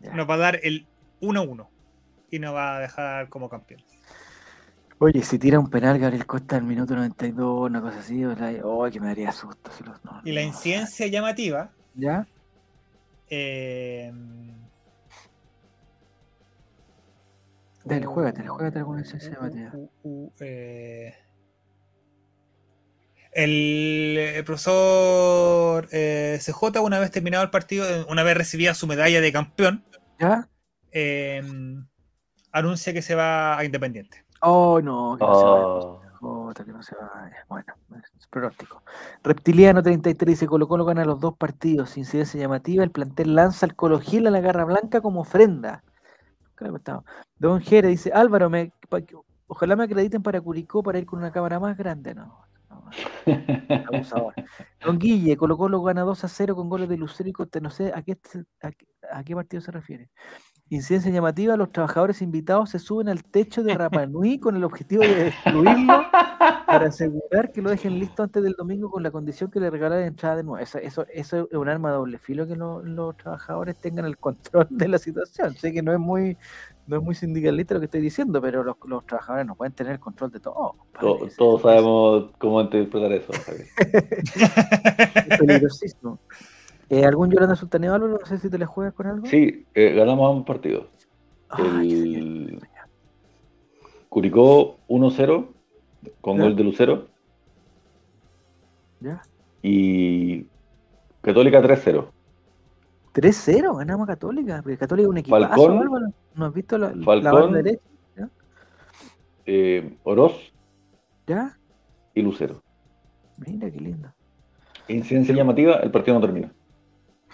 Nos 0.00 0.28
va 0.28 0.34
a 0.34 0.38
dar 0.38 0.60
el 0.62 0.86
1-1 1.20 1.68
y 2.30 2.38
nos 2.38 2.54
va 2.54 2.76
a 2.76 2.80
dejar 2.80 3.28
como 3.28 3.48
campeón. 3.48 3.82
Oye, 4.98 5.22
si 5.22 5.38
tira 5.38 5.58
un 5.58 5.70
penal 5.70 5.98
Gabriel 5.98 6.26
Costa 6.26 6.56
al 6.56 6.62
minuto 6.62 6.94
92, 6.94 7.70
una 7.70 7.80
cosa 7.80 8.00
así, 8.00 8.22
oh, 8.62 8.88
que 8.90 9.00
me 9.00 9.06
daría 9.06 9.32
susto. 9.32 9.70
y 10.24 10.32
la 10.32 10.42
incidencia 10.42 11.06
llamativa. 11.06 11.70
¿Ya? 11.94 12.26
Eh, 13.30 14.12
Dale, 17.84 18.06
juégatela, 18.06 18.50
juégatela 18.50 18.84
con 18.84 19.02
llamativa. 19.02 19.72
Eh, 20.40 21.14
el, 23.32 24.42
profesor 24.44 25.88
eh, 25.92 26.38
CJ, 26.40 26.80
una 26.80 26.98
vez 26.98 27.10
terminado 27.10 27.44
el 27.44 27.50
partido, 27.50 27.86
una 28.08 28.22
vez 28.22 28.36
recibía 28.36 28.74
su 28.74 28.86
medalla 28.86 29.20
de 29.20 29.32
campeón, 29.32 29.84
¿Ya? 30.18 30.48
Eh, 30.92 31.42
anuncia 32.52 32.92
que 32.92 33.02
se 33.02 33.14
va 33.14 33.58
a 33.58 33.64
Independiente. 33.64 34.24
Oh, 34.42 34.80
no, 34.80 35.16
que 35.18 35.24
no 35.24 35.34
se 35.34 35.44
vaya. 35.44 35.64
Oh. 36.22 36.52
que 36.54 36.72
no 36.72 36.82
se 36.82 36.94
vaya. 36.94 37.46
Bueno, 37.48 37.64
es 38.18 38.26
pronóstico. 38.26 38.82
Reptiliano 39.22 39.82
33 39.82 40.34
dice: 40.34 40.46
Colo 40.46 40.68
Colo 40.68 40.84
gana 40.84 41.04
los 41.04 41.20
dos 41.20 41.36
partidos. 41.36 41.96
Incidencia 41.96 42.40
llamativa. 42.40 42.84
El 42.84 42.90
plantel 42.90 43.34
lanza 43.34 43.66
al 43.66 43.74
Colo 43.74 44.00
Gil 44.00 44.26
a 44.26 44.30
la 44.30 44.40
Garra 44.40 44.64
Blanca 44.64 45.00
como 45.00 45.20
ofrenda. 45.20 45.82
Don 47.38 47.60
Jere 47.60 47.88
dice: 47.88 48.12
Álvaro, 48.12 48.50
me, 48.50 48.72
ojalá 49.46 49.76
me 49.76 49.84
acrediten 49.84 50.22
para 50.22 50.40
Curicó 50.40 50.82
para 50.82 50.98
ir 50.98 51.06
con 51.06 51.18
una 51.18 51.32
cámara 51.32 51.58
más 51.58 51.76
grande. 51.76 52.14
No, 52.14 52.44
Don 54.84 54.98
Guille, 54.98 55.36
Colo 55.36 55.56
Colo 55.56 55.82
gana 55.82 56.02
2 56.02 56.24
a 56.24 56.28
0 56.28 56.56
con 56.56 56.68
goles 56.68 56.88
de 56.88 56.96
Lucero 56.96 57.28
y 57.28 57.32
Costa. 57.32 57.60
No 57.60 57.70
sé 57.70 57.92
a 57.94 58.02
qué, 58.02 58.18
a 59.10 59.24
qué 59.24 59.34
partido 59.34 59.60
se 59.60 59.70
refiere. 59.70 60.10
Incidencia 60.72 61.10
llamativa, 61.10 61.56
los 61.56 61.72
trabajadores 61.72 62.22
invitados 62.22 62.70
se 62.70 62.78
suben 62.78 63.08
al 63.08 63.24
techo 63.24 63.64
de 63.64 63.74
Rapanui 63.74 64.38
con 64.40 64.54
el 64.54 64.62
objetivo 64.62 65.02
de 65.02 65.24
destruirlo 65.24 66.04
para 66.64 66.86
asegurar 66.86 67.50
que 67.50 67.60
lo 67.60 67.70
dejen 67.70 67.98
listo 67.98 68.22
antes 68.22 68.40
del 68.40 68.52
domingo 68.52 68.88
con 68.88 69.02
la 69.02 69.10
condición 69.10 69.50
que 69.50 69.58
le 69.58 69.68
regalen 69.68 70.04
entrada 70.04 70.36
de 70.36 70.44
nuevo. 70.44 70.62
Eso, 70.62 70.78
eso, 70.78 71.06
es 71.10 71.32
un 71.32 71.68
arma 71.68 71.90
de 71.90 71.96
doble 71.96 72.18
filo 72.18 72.46
que 72.46 72.54
los 72.54 73.16
trabajadores 73.16 73.76
tengan 73.78 74.04
el 74.04 74.16
control 74.16 74.68
de 74.70 74.86
la 74.86 74.98
situación. 74.98 75.56
Sé 75.56 75.72
que 75.72 75.82
no 75.82 75.92
es 75.92 75.98
muy 75.98 76.36
no 76.86 76.96
es 76.98 77.02
muy 77.02 77.14
sindicalista 77.14 77.74
lo 77.74 77.80
que 77.80 77.86
estoy 77.86 78.00
diciendo, 78.00 78.40
pero 78.40 78.64
los, 78.64 79.06
trabajadores 79.06 79.46
no 79.46 79.54
pueden 79.54 79.72
tener 79.72 79.94
el 79.94 80.00
control 80.00 80.30
de 80.30 80.40
todo. 80.40 80.74
todos 81.36 81.62
sabemos 81.62 82.30
cómo 82.38 82.60
interpretar 82.60 83.12
eso. 83.12 83.32
es 85.28 85.38
peligrosísimo. 85.38 86.18
Eh, 86.90 87.04
¿Algún 87.04 87.30
Yolanda 87.30 87.54
Sultaneo 87.54 87.94
Álvaro? 87.94 88.18
No 88.18 88.26
sé 88.26 88.36
si 88.38 88.50
te 88.50 88.58
le 88.58 88.66
juegas 88.66 88.92
con 88.94 89.06
algo. 89.06 89.26
Sí, 89.26 89.64
eh, 89.74 89.94
ganamos 89.94 90.34
un 90.34 90.44
partido. 90.44 90.88
el... 91.56 92.60
Curicó 94.08 94.78
1-0 94.88 95.48
con 96.20 96.38
gol 96.38 96.56
de 96.56 96.64
Lucero. 96.64 97.06
¿Ya? 98.98 99.22
Y 99.62 100.46
Católica 101.20 101.62
3-0. 101.62 102.08
3-0, 103.14 103.78
ganamos 103.78 104.08
a 104.08 104.12
Católica. 104.12 104.60
Católica 104.76 105.02
es 105.02 105.08
un 105.08 105.18
equipazo, 105.18 105.48
Falcón, 105.48 105.78
Álvaro. 105.78 106.06
¿No 106.34 106.46
has 106.46 106.54
visto 106.54 106.76
la, 106.76 106.92
Falcón, 107.04 107.52
la 107.52 107.62
derecha? 107.62 107.82
Eh, 109.46 109.96
Oroz. 110.02 110.52
¿Ya? 111.28 111.56
Y 112.14 112.22
Lucero. 112.22 112.60
Mira 113.36 113.70
qué 113.70 113.78
lindo. 113.78 114.12
Incidencia 114.88 115.36
llamativa, 115.36 115.76
el 115.76 115.92
partido 115.92 116.18
no 116.18 116.26
termina. 116.26 116.52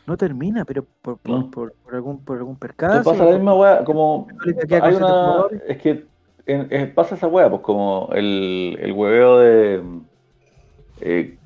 No 0.06 0.16
termina, 0.16 0.64
pero 0.64 0.84
por, 1.02 1.18
por, 1.18 1.50
por, 1.50 1.72
algún, 1.92 2.24
por 2.24 2.38
algún 2.38 2.56
percance. 2.56 3.02
pasa 3.02 3.24
la 3.24 3.32
misma 3.32 3.54
weá, 3.54 3.84
como. 3.84 4.28
Hay 4.80 4.94
una, 4.94 5.46
es 5.66 5.78
que 5.78 6.06
pasa 6.94 7.16
esa 7.16 7.26
weá, 7.26 7.50
pues 7.50 7.62
como 7.62 8.08
el, 8.12 8.78
el 8.80 8.92
hueveo 8.92 9.38
de. 9.38 9.82
Eh, 11.00 11.36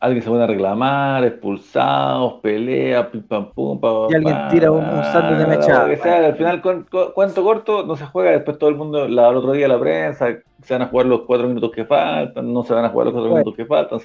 alguien 0.00 0.22
se 0.22 0.30
pone 0.30 0.44
a 0.44 0.46
reclamar, 0.46 1.24
expulsados, 1.24 2.34
pelea, 2.40 3.10
pim 3.10 3.22
pam 3.22 3.50
pum, 3.50 3.78
pa, 3.78 4.06
Y 4.10 4.14
alguien 4.14 4.36
tira 4.50 4.70
un, 4.70 4.84
un 4.84 5.38
de 5.38 5.46
mecha. 5.46 5.84
al 5.84 6.36
final, 6.36 6.62
cuánto 6.62 7.42
corto, 7.42 7.84
no 7.84 7.96
se 7.96 8.06
juega, 8.06 8.30
después 8.30 8.58
todo 8.58 8.70
el 8.70 8.76
mundo, 8.76 9.06
la, 9.08 9.28
al 9.28 9.36
otro 9.36 9.52
día 9.52 9.68
la 9.68 9.78
prensa, 9.78 10.28
se 10.62 10.74
van 10.74 10.82
a 10.82 10.86
jugar 10.86 11.06
los 11.06 11.22
cuatro 11.22 11.46
minutos 11.48 11.70
que 11.72 11.84
faltan, 11.84 12.52
no 12.52 12.62
se 12.62 12.72
van 12.72 12.84
a 12.86 12.88
jugar 12.88 13.06
los 13.06 13.14
cuatro 13.14 13.30
minutos 13.30 13.54
que 13.54 13.66
faltan 13.66 14.00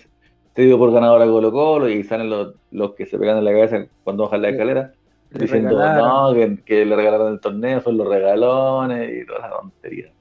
se 0.56 0.62
dio 0.62 0.78
por 0.78 0.92
ganador 0.92 1.22
a 1.22 1.26
Colo 1.26 1.52
Colo 1.52 1.90
y 1.90 2.04
salen 2.04 2.30
los, 2.30 2.56
los 2.72 2.94
que 2.94 3.06
se 3.06 3.18
pegan 3.18 3.38
en 3.38 3.46
la 3.46 3.52
cabeza 3.52 3.86
cuando 4.04 4.24
bajan 4.24 4.42
la 4.42 4.50
escalera 4.50 4.94
diciendo 5.32 5.78
no, 5.78 6.34
que, 6.66 6.86
le 6.86 6.96
regalaron 6.96 7.34
el 7.34 7.40
torneo, 7.40 7.82
son 7.82 7.98
los 7.98 8.08
regalones 8.08 9.22
y 9.22 9.26
toda 9.26 9.40
la 9.40 9.50
tontería. 9.50 10.12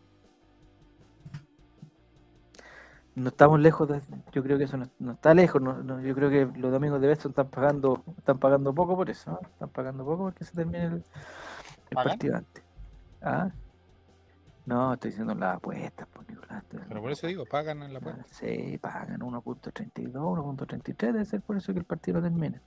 No 3.14 3.28
estamos 3.28 3.60
lejos 3.60 3.88
de, 3.88 4.00
yo 4.32 4.42
creo 4.42 4.58
que 4.58 4.64
eso 4.64 4.76
no, 4.98 5.12
está 5.12 5.34
lejos, 5.34 5.62
yo 6.02 6.14
creo 6.16 6.30
que 6.30 6.58
los 6.58 6.72
domingos 6.72 7.00
de 7.00 7.06
Besto 7.06 7.28
están 7.28 7.46
pagando, 7.46 8.02
están 8.18 8.38
pagando 8.38 8.74
poco 8.74 8.96
por 8.96 9.08
eso, 9.08 9.38
están 9.52 9.68
pagando 9.68 10.04
poco 10.04 10.24
porque 10.24 10.44
se 10.44 10.52
termine 10.52 10.86
el, 10.86 10.94
el 10.94 11.94
partido 11.94 12.36
antes. 12.38 12.64
¿Ah? 13.22 13.50
No, 14.66 14.94
estoy 14.94 15.10
diciendo 15.10 15.34
las 15.34 15.56
apuestas, 15.56 16.08
pues, 16.12 16.26
Nicolás. 16.28 16.64
Pero 16.88 17.02
por 17.02 17.12
eso 17.12 17.26
digo, 17.26 17.44
pagan 17.44 17.82
en 17.82 17.92
la 17.92 17.98
apuesta. 17.98 18.24
Sí, 18.30 18.78
pagan 18.78 19.20
1.32, 19.20 20.12
1.33, 20.12 20.96
debe 20.96 21.24
ser 21.24 21.42
por 21.42 21.56
eso 21.58 21.72
que 21.72 21.80
el 21.80 21.84
partido 21.84 22.20
no 22.20 22.22
termina. 22.22 22.62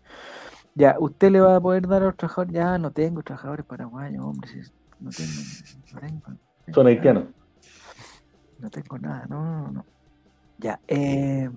Ya, 0.75 0.95
¿usted 0.99 1.31
le 1.31 1.41
va 1.41 1.55
a 1.55 1.61
poder 1.61 1.87
dar 1.87 2.03
a 2.03 2.05
los 2.05 2.17
trabajadores? 2.17 2.53
Ya, 2.53 2.77
no 2.77 2.91
tengo 2.91 3.23
trabajadores 3.23 3.65
paraguayos, 3.65 4.23
hombre, 4.23 4.47
si 4.47 4.59
no 4.99 5.09
tengo, 5.09 5.31
no 5.93 5.99
tengo. 5.99 6.39
Son 6.71 6.85
haitianos. 6.85 7.23
No 8.59 8.69
tengo 8.69 8.97
nada, 8.99 9.25
no, 9.27 9.43
no, 9.43 9.71
no. 9.71 9.85
Ya, 10.59 10.79
eh, 10.87 11.49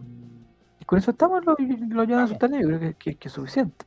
con 0.87 0.99
eso 0.99 1.11
estamos, 1.11 1.45
lo, 1.45 1.57
lo 1.59 2.05
llevan 2.05 2.25
a 2.25 2.29
yo 2.29 2.39
creo 2.39 2.81
que, 2.81 2.95
que, 2.95 3.15
que, 3.17 3.29
es 3.29 3.35
suficiente. 3.35 3.85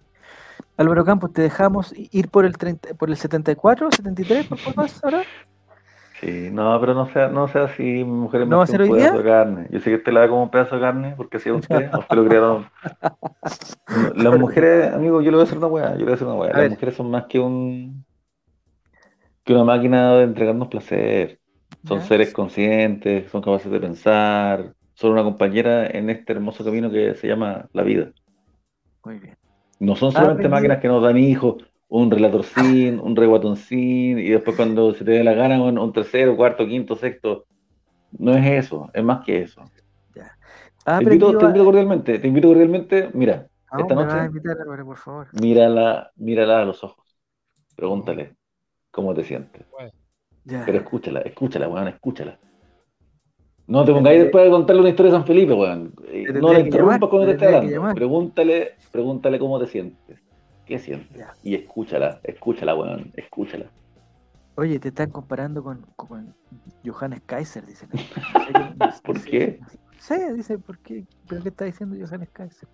Álvaro 0.77 1.03
Campos, 1.03 1.33
te 1.33 1.41
dejamos 1.41 1.93
ir 1.95 2.29
por 2.29 2.45
el 2.45 2.57
30, 2.57 2.93
por 2.93 3.09
el 3.09 3.17
74, 3.17 3.91
73, 3.91 4.47
por 4.47 4.57
favor, 4.57 4.89
ahora. 5.03 5.23
Sí, 6.23 6.49
no, 6.51 6.79
pero 6.79 6.93
no 6.93 7.05
sea, 7.07 7.27
no 7.27 7.49
sea 7.49 7.63
así, 7.63 7.83
mi 7.83 8.05
mujer 8.05 8.47
¿No 8.47 8.59
va 8.59 8.63
a 8.63 8.67
ser 8.67 8.81
hoy 8.81 8.89
un 8.89 8.95
pedazo 8.95 9.17
de 9.17 9.23
carne. 9.25 9.67
Yo 9.71 9.79
sé 9.79 9.89
que 9.89 9.95
usted 9.97 10.13
la 10.13 10.21
da 10.21 10.29
como 10.29 10.43
un 10.43 10.49
pedazo 10.49 10.75
de 10.75 10.81
carne, 10.81 11.13
porque 11.17 11.35
así 11.35 11.49
es 11.49 11.55
usted, 11.55 11.89
usted 11.99 12.15
lo 12.15 12.25
crearon. 12.25 12.65
Las 14.15 14.39
mujeres, 14.39 14.93
amigo, 14.93 15.21
yo 15.21 15.31
le 15.31 15.37
voy 15.37 15.41
a 15.41 15.43
hacer 15.43 15.57
una 15.57 15.67
weá, 15.67 15.91
yo 15.91 15.97
le 15.97 16.03
voy 16.03 16.11
a 16.11 16.15
hacer 16.15 16.27
una 16.27 16.35
weá. 16.37 16.53
Las 16.53 16.69
mujeres 16.69 16.95
son 16.95 17.11
más 17.11 17.25
que 17.25 17.39
un 17.39 18.05
que 19.43 19.53
una 19.53 19.65
máquina 19.65 20.13
de 20.15 20.23
entregarnos 20.23 20.69
placer. 20.69 21.39
Son 21.85 21.99
seres 22.01 22.31
conscientes, 22.31 23.29
son 23.29 23.41
capaces 23.41 23.69
de 23.69 23.79
pensar, 23.81 24.73
son 24.93 25.11
una 25.11 25.23
compañera 25.23 25.87
en 25.87 26.09
este 26.09 26.31
hermoso 26.31 26.63
camino 26.63 26.89
que 26.89 27.15
se 27.15 27.27
llama 27.27 27.67
la 27.73 27.83
vida. 27.83 28.13
Muy 29.03 29.19
bien. 29.19 29.35
No 29.79 29.97
son 29.97 30.13
solamente 30.13 30.47
máquinas 30.47 30.79
que 30.79 30.87
nos 30.87 31.03
dan 31.03 31.17
hijos, 31.17 31.57
un 31.95 32.09
relator 32.09 32.43
sin, 32.43 32.99
un 32.99 33.15
reguatón 33.15 33.55
sin, 33.55 34.17
y 34.17 34.29
después 34.29 34.55
cuando 34.55 34.95
se 34.95 35.05
te 35.05 35.11
dé 35.11 35.23
la 35.23 35.33
gana 35.33 35.61
un, 35.61 35.93
tercero, 35.93 36.35
cuarto, 36.35 36.65
quinto, 36.65 36.95
sexto. 36.95 37.45
No 38.17 38.35
es 38.35 38.65
eso, 38.65 38.89
es 38.95 39.03
más 39.03 39.23
que 39.23 39.43
eso. 39.43 39.61
Ah, 40.85 40.97
te, 40.97 41.03
invito, 41.03 41.37
cordialmente, 41.37 42.17
te 42.17 42.27
invito 42.27 42.47
cordialmente, 42.47 43.11
mira, 43.13 43.47
ah, 43.69 43.77
esta 43.79 43.93
noche, 43.93 44.39
por 44.83 44.97
favor. 44.97 45.27
Mírala, 45.39 46.11
mírala 46.15 46.63
a 46.63 46.65
los 46.65 46.83
ojos, 46.83 47.15
pregúntale 47.75 48.37
cómo 48.89 49.13
te 49.13 49.23
sientes. 49.23 49.63
Pero 50.45 50.79
escúchala, 50.79 51.21
escúchala, 51.21 51.67
weón, 51.67 51.89
escúchala. 51.89 52.39
No 53.67 53.85
te 53.85 53.93
pongáis 53.93 54.19
después 54.19 54.45
de 54.45 54.49
contarle 54.49 54.81
una 54.81 54.89
historia 54.89 55.11
de 55.11 55.17
San 55.19 55.27
Felipe, 55.27 55.53
weón. 55.53 55.93
No 56.41 56.53
la 56.53 56.59
interrumpas 56.59 57.07
cuando 57.07 57.27
te 57.27 57.33
esté 57.33 57.45
hablando. 57.45 57.93
Pregúntale, 57.93 58.71
pregúntale 58.91 59.37
cómo 59.37 59.59
te 59.59 59.67
sientes. 59.67 60.22
¿Qué 60.73 60.79
sientes? 60.79 61.23
Y 61.43 61.53
escúchala, 61.53 62.19
escúchala, 62.23 62.73
weón, 62.73 63.11
escúchala. 63.15 63.67
Oye, 64.55 64.79
te 64.79 64.87
están 64.87 65.11
comparando 65.11 65.63
con, 65.63 65.85
con 65.95 66.33
Johannes 66.83 67.21
Kaiser, 67.27 67.63
dicen. 67.63 67.89
¿Por 69.03 69.21
qué? 69.21 69.59
Sí, 69.99 70.15
dice, 70.35 70.57
¿por 70.57 70.79
qué? 70.79 71.05
¿Pero 71.29 71.43
qué 71.43 71.49
está 71.49 71.65
diciendo 71.65 71.95
Johannes 72.03 72.29
Kaiser? 72.33 72.67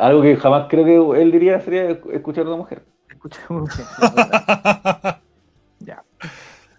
algo 0.00 0.22
que 0.22 0.34
jamás 0.36 0.66
creo 0.70 1.12
que 1.12 1.20
él 1.20 1.30
diría 1.30 1.60
sería 1.60 1.90
escuchar 1.90 2.46
a 2.46 2.48
una 2.48 2.56
mujer. 2.56 2.86
Escuchar 3.10 3.44
a 3.50 3.52
una 3.52 3.60
mujer. 3.60 3.84
ya. 5.80 6.02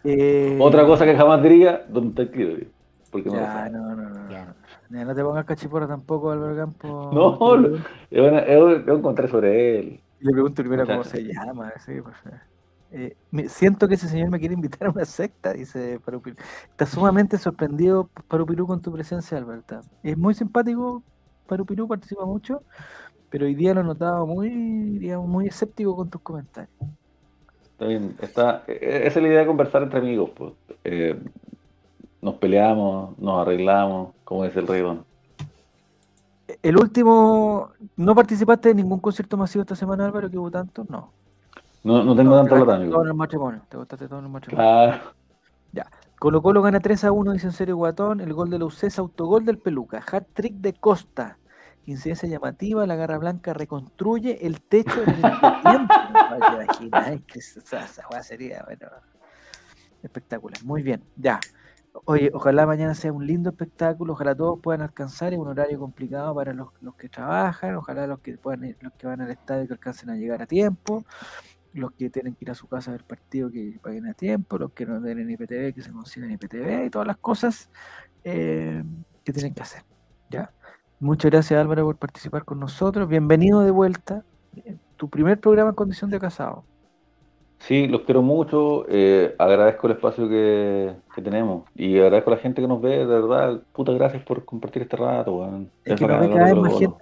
Eh... 0.04 0.58
Otra 0.60 0.88
cosa 0.88 1.06
que 1.06 1.16
jamás 1.16 1.44
diría, 1.44 1.86
¿dónde 1.88 2.10
está 2.10 2.24
escrito? 2.24 2.72
Porque 3.12 3.30
ya, 3.30 3.70
no, 3.70 3.96
no, 3.96 4.10
no. 4.10 4.28
no. 4.28 4.56
No 4.90 5.16
te 5.16 5.24
pongas 5.24 5.46
cachipora 5.46 5.88
tampoco, 5.88 6.32
Álvaro 6.32 6.56
Campos. 6.56 7.14
No, 8.12 8.96
un 8.96 9.02
contrato 9.02 9.32
sobre 9.32 9.80
él. 9.80 10.00
Le 10.20 10.32
pregunto 10.32 10.62
primero 10.62 10.86
cómo 10.86 11.04
se 11.04 11.24
llama. 11.24 11.72
Eh, 12.92 13.18
siento 13.48 13.88
que 13.88 13.96
ese 13.96 14.08
señor 14.08 14.30
me 14.30 14.40
quiere 14.40 14.54
invitar 14.54 14.88
a 14.88 14.92
una 14.92 15.06
secta, 15.06 15.54
dice 15.54 16.00
Parupirú. 16.04 16.38
Está 16.70 16.86
sumamente 16.86 17.38
sorprendido 17.38 18.10
Parupirú 18.28 18.66
con 18.66 18.82
tu 18.82 18.92
presencia, 18.92 19.38
Alberta. 19.38 19.82
Es 20.04 20.18
muy 20.18 20.34
simpático, 20.34 21.04
Parupirú 21.48 21.88
participa 21.88 22.26
mucho, 22.26 22.64
pero 23.30 23.46
hoy 23.46 23.56
día 23.56 23.74
lo 23.74 23.82
he 23.82 23.84
notado 23.84 24.26
muy, 24.26 24.50
digamos, 25.00 25.28
muy 25.28 25.48
escéptico 25.48 25.96
con 25.96 26.10
tus 26.10 26.22
comentarios. 26.22 26.72
Está 27.64 27.86
bien, 27.86 28.16
está, 28.22 28.64
e-, 28.68 29.06
esa 29.06 29.20
es 29.20 29.24
la 29.24 29.28
idea 29.28 29.40
de 29.42 29.48
conversar 29.48 29.84
entre 29.84 30.00
amigos. 30.00 30.32
Pues. 30.36 30.54
Eh, 30.84 31.20
nos 32.22 32.36
peleamos, 32.36 33.18
nos 33.20 33.42
arreglamos, 33.42 34.16
como 34.28 34.44
dice 34.44 34.60
el 34.60 34.68
rey 34.68 34.84
El 36.62 36.78
último, 36.78 37.72
¿no 37.96 38.14
participaste 38.14 38.72
en 38.72 38.78
ningún 38.78 39.00
concierto 39.00 39.38
masivo 39.38 39.62
esta 39.62 39.78
semana, 39.78 40.04
Álvaro, 40.04 40.30
que 40.30 40.38
hubo 40.38 40.52
tanto? 40.52 40.86
No. 40.90 41.14
No, 41.82 42.04
no 42.04 42.14
tengo 42.14 42.36
tanto 42.36 42.56
plata, 42.56 42.76
amigo. 42.76 42.92
Todo 42.92 43.04
en 43.04 43.08
el 43.08 43.14
matrimonio, 43.14 43.62
te 43.70 43.78
gustaste 43.78 44.10
todo 44.10 44.20
en 44.20 44.26
el 44.26 44.32
matrimonio. 44.32 44.70
Claro. 44.70 45.14
Ya. 45.72 45.90
Colo 46.20 46.42
Colo 46.42 46.62
gana 46.62 46.82
3 46.82 47.06
a 47.06 47.14
1, 47.14 47.32
dice 47.32 47.48
en 47.48 47.54
serio 47.54 47.78
Guatón. 47.78 48.20
El 48.20 48.34
gol 48.34 48.50
de 48.50 48.60
la 48.60 48.66
UCES, 48.66 49.00
autogol 49.00 49.46
del 49.46 49.60
Peluca. 49.60 50.04
Hat 50.12 50.26
trick 50.34 50.56
de 50.56 50.74
Costa. 50.74 51.38
Incidencia 51.86 52.28
llamativa, 52.28 52.86
la 52.86 52.98
garra 52.98 53.18
blanca 53.20 53.54
reconstruye 53.54 54.46
el 54.46 54.60
techo 54.60 55.04
en 55.04 55.10
el 55.10 55.22
tiempo. 55.62 55.94
No 56.92 57.26
que 57.28 57.40
esa 57.40 58.24
sería, 58.24 58.64
bueno, 58.66 58.88
espectacular. 60.04 60.62
Muy 60.66 60.84
bien, 60.84 61.02
ya. 61.16 61.40
Oye, 62.06 62.32
ojalá 62.34 62.66
mañana 62.66 62.94
sea 62.96 63.12
un 63.12 63.26
lindo 63.26 63.50
espectáculo, 63.50 64.14
ojalá 64.14 64.36
todos 64.36 64.60
puedan 64.60 64.82
alcanzar, 64.82 65.34
es 65.34 65.40
un 65.40 65.48
horario 65.48 65.80
complicado 65.80 66.34
para 66.36 66.54
los, 66.54 66.70
que 66.98 67.10
trabajan, 67.10 67.76
ojalá 67.76 68.08
los 68.08 68.20
que 68.20 68.38
puedan 68.38 68.76
los 68.82 68.94
que 68.94 69.08
van 69.08 69.22
al 69.22 69.32
estadio 69.32 69.68
que 69.68 69.74
alcancen 69.74 70.10
a 70.10 70.16
llegar 70.16 70.42
a 70.42 70.46
tiempo, 70.46 71.06
los 71.74 71.92
que 71.92 72.10
tienen 72.10 72.36
que 72.36 72.46
ir 72.46 72.52
a 72.52 72.56
su 72.56 72.68
casa 72.68 72.92
a 72.92 72.94
ver 72.94 73.04
partido 73.04 73.50
que 73.52 73.80
paguen 73.82 74.08
a 74.08 74.14
tiempo, 74.14 74.58
los 74.58 74.72
que 74.72 74.86
no 74.86 75.02
tienen 75.02 75.30
IPTV 75.30 75.74
que 75.74 75.82
se 75.82 75.92
consigan 75.92 76.32
IPTV 76.32 76.86
y 76.86 76.90
todas 76.90 77.08
las 77.08 77.18
cosas 77.18 77.70
eh, 78.24 78.84
que 79.24 79.34
tienen 79.34 79.54
que 79.54 79.62
hacer. 79.62 79.84
¿ya? 80.30 80.52
Muchas 81.00 81.32
gracias 81.32 81.60
Álvaro 81.60 81.86
por 81.86 81.98
participar 81.98 82.46
con 82.46 82.60
nosotros, 82.60 83.08
bienvenido 83.08 83.62
de 83.62 83.72
vuelta, 83.72 84.24
tu 84.98 85.10
primer 85.10 85.40
programa 85.40 85.70
en 85.70 85.76
condición 85.76 86.10
de 86.10 86.20
casado. 86.20 86.66
Sí, 87.60 87.88
los 87.88 88.02
quiero 88.02 88.22
mucho, 88.22 88.86
eh, 88.88 89.36
agradezco 89.38 89.88
el 89.88 89.94
espacio 89.94 90.30
que, 90.30 90.94
tenemos 91.24 91.64
y 91.76 91.98
agradezco 91.98 92.32
a 92.32 92.36
la 92.36 92.40
gente 92.40 92.62
que 92.62 92.68
nos 92.68 92.82
ve, 92.82 93.00
de 93.00 93.06
verdad, 93.06 93.62
putas 93.74 93.96
gracias 93.96 94.24
por 94.24 94.46
compartir 94.46 94.84
este 94.84 94.96
rato, 94.96 95.38
weón. 95.38 95.70
Es, 95.84 95.96
que 95.96 96.08
nos 96.08 96.20
ve 96.20 96.30
cada 96.30 96.46
vez 96.46 96.56
más 96.56 96.80
gente, 96.80 96.96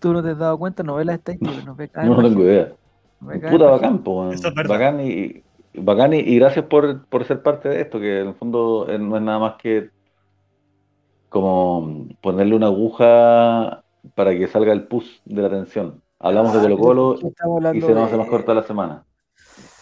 tú 0.00 0.12
no 0.12 0.22
te 0.22 0.30
has 0.30 0.38
dado 0.38 0.58
cuenta, 0.58 0.82
no 0.82 0.96
ves 0.96 1.06
las 1.06 1.16
estadísticas, 1.16 1.64
nos 1.64 1.76
ve 1.76 1.88
cada 1.88 2.06
vez 2.08 2.16
No, 2.16 2.22
no 2.22 2.28
tengo 2.28 2.42
idea. 2.42 2.72
Puta 3.50 3.70
bacán, 3.70 4.02
weón. 4.04 4.36
Bacán 4.68 5.00
y, 5.00 5.42
bacán 5.74 6.12
y, 6.12 6.36
gracias 6.38 6.66
por, 6.66 7.06
por 7.06 7.24
ser 7.24 7.42
parte 7.42 7.68
de 7.68 7.80
esto, 7.80 8.00
que 8.00 8.20
en 8.20 8.28
el 8.28 8.34
fondo 8.34 8.86
eh, 8.88 8.98
no 8.98 9.16
es 9.16 9.22
nada 9.22 9.38
más 9.38 9.54
que 9.54 9.90
como 11.28 12.08
ponerle 12.20 12.54
una 12.56 12.66
aguja 12.66 13.84
para 14.14 14.36
que 14.36 14.48
salga 14.48 14.72
el 14.72 14.86
pus 14.86 15.22
de 15.24 15.42
la 15.42 15.50
tensión 15.50 16.02
Hablamos 16.24 16.54
de 16.54 16.58
ah, 16.60 16.76
Colo 16.76 17.16
Colo 17.42 17.74
y 17.74 17.80
se 17.82 17.92
nos 17.92 18.06
hace 18.06 18.16
más 18.16 18.28
corta 18.28 18.54
la 18.54 18.62
semana. 18.62 19.04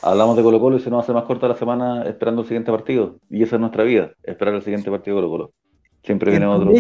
Hablamos 0.03 0.37
de 0.37 0.43
Colo 0.43 0.59
Colo 0.59 0.77
y 0.77 0.81
se 0.81 0.91
nos 0.91 1.05
hace 1.05 1.13
más 1.13 1.23
corta 1.25 1.47
la 1.47 1.55
semana 1.55 2.03
esperando 2.03 2.43
el 2.43 2.49
siguiente 2.49 2.73
partido. 2.73 3.21
Y 3.31 3.45
esa 3.45 3.55
es 3.55 3.61
nuestra 3.61 3.85
vida, 3.85 4.11
esperar 4.25 4.55
el 4.55 4.63
siguiente 4.63 4.91
partido 4.91 5.17
de 5.17 5.23
Colo 5.23 5.31
Colo. 5.31 5.53
Siempre 6.03 6.33
viene 6.33 6.47
otro. 6.47 6.73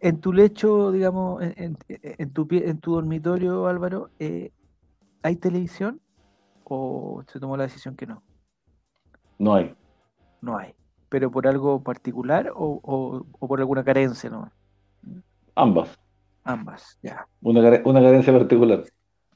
en 0.00 0.20
tu 0.20 0.32
lecho, 0.32 0.90
digamos, 0.90 1.40
en, 1.40 1.76
tu, 2.32 2.48
en 2.50 2.80
tu 2.80 2.94
dormitorio, 2.94 3.68
Álvaro, 3.68 4.10
eh, 4.18 4.50
¿hay 5.22 5.36
televisión? 5.36 6.00
¿O 6.64 7.22
se 7.28 7.38
tomó 7.38 7.56
la 7.56 7.62
decisión 7.62 7.94
que 7.94 8.06
no? 8.06 8.24
No 9.38 9.54
hay. 9.54 9.72
No 10.40 10.58
hay. 10.58 10.74
¿Pero 11.08 11.30
por 11.30 11.46
algo 11.46 11.80
particular 11.82 12.52
o, 12.54 13.24
por 13.38 13.60
alguna 13.60 13.84
carencia? 13.84 14.28
¿no? 14.30 14.50
Ambas. 15.54 15.96
Ambas, 16.42 16.98
ya. 17.02 17.24
Una, 17.40 17.60
una 17.84 18.00
carencia 18.00 18.32
particular. 18.32 18.82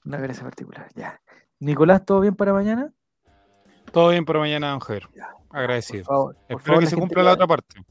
Una 0.04 0.18
carencia 0.18 0.42
particular, 0.42 0.88
ya. 0.96 1.20
Nicolás, 1.60 2.04
¿todo 2.04 2.20
bien 2.20 2.34
para 2.34 2.52
mañana? 2.52 2.92
Todo 3.92 4.08
bien 4.10 4.24
para 4.24 4.38
mañana, 4.38 4.78
Javier. 4.80 5.08
Agradecido. 5.50 6.34
Espero 6.48 6.80
que 6.80 6.86
se 6.86 6.96
cumpla 6.96 7.22
la 7.22 7.32
otra 7.32 7.46
parte. 7.46 7.82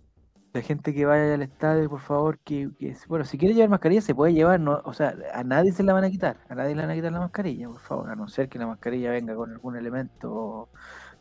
La 0.53 0.61
gente 0.61 0.93
que 0.93 1.05
vaya 1.05 1.35
al 1.35 1.43
estadio, 1.43 1.89
por 1.89 2.01
favor, 2.01 2.37
que, 2.39 2.69
bueno, 3.07 3.23
si 3.23 3.37
quiere 3.37 3.53
llevar 3.53 3.69
mascarilla, 3.69 4.01
se 4.01 4.13
puede 4.13 4.33
llevar, 4.33 4.59
no, 4.59 4.81
o 4.83 4.91
sea, 4.91 5.15
a 5.33 5.45
nadie 5.45 5.71
se 5.71 5.81
la 5.81 5.93
van 5.93 6.03
a 6.03 6.09
quitar, 6.09 6.39
a 6.49 6.55
nadie 6.55 6.75
le 6.75 6.81
van 6.81 6.91
a 6.91 6.95
quitar 6.95 7.11
la 7.13 7.21
mascarilla, 7.21 7.69
por 7.69 7.79
favor, 7.79 8.09
a 8.09 8.15
no 8.17 8.27
ser 8.27 8.49
que 8.49 8.59
la 8.59 8.67
mascarilla 8.67 9.11
venga 9.11 9.33
con 9.33 9.49
algún 9.49 9.77
elemento. 9.77 10.67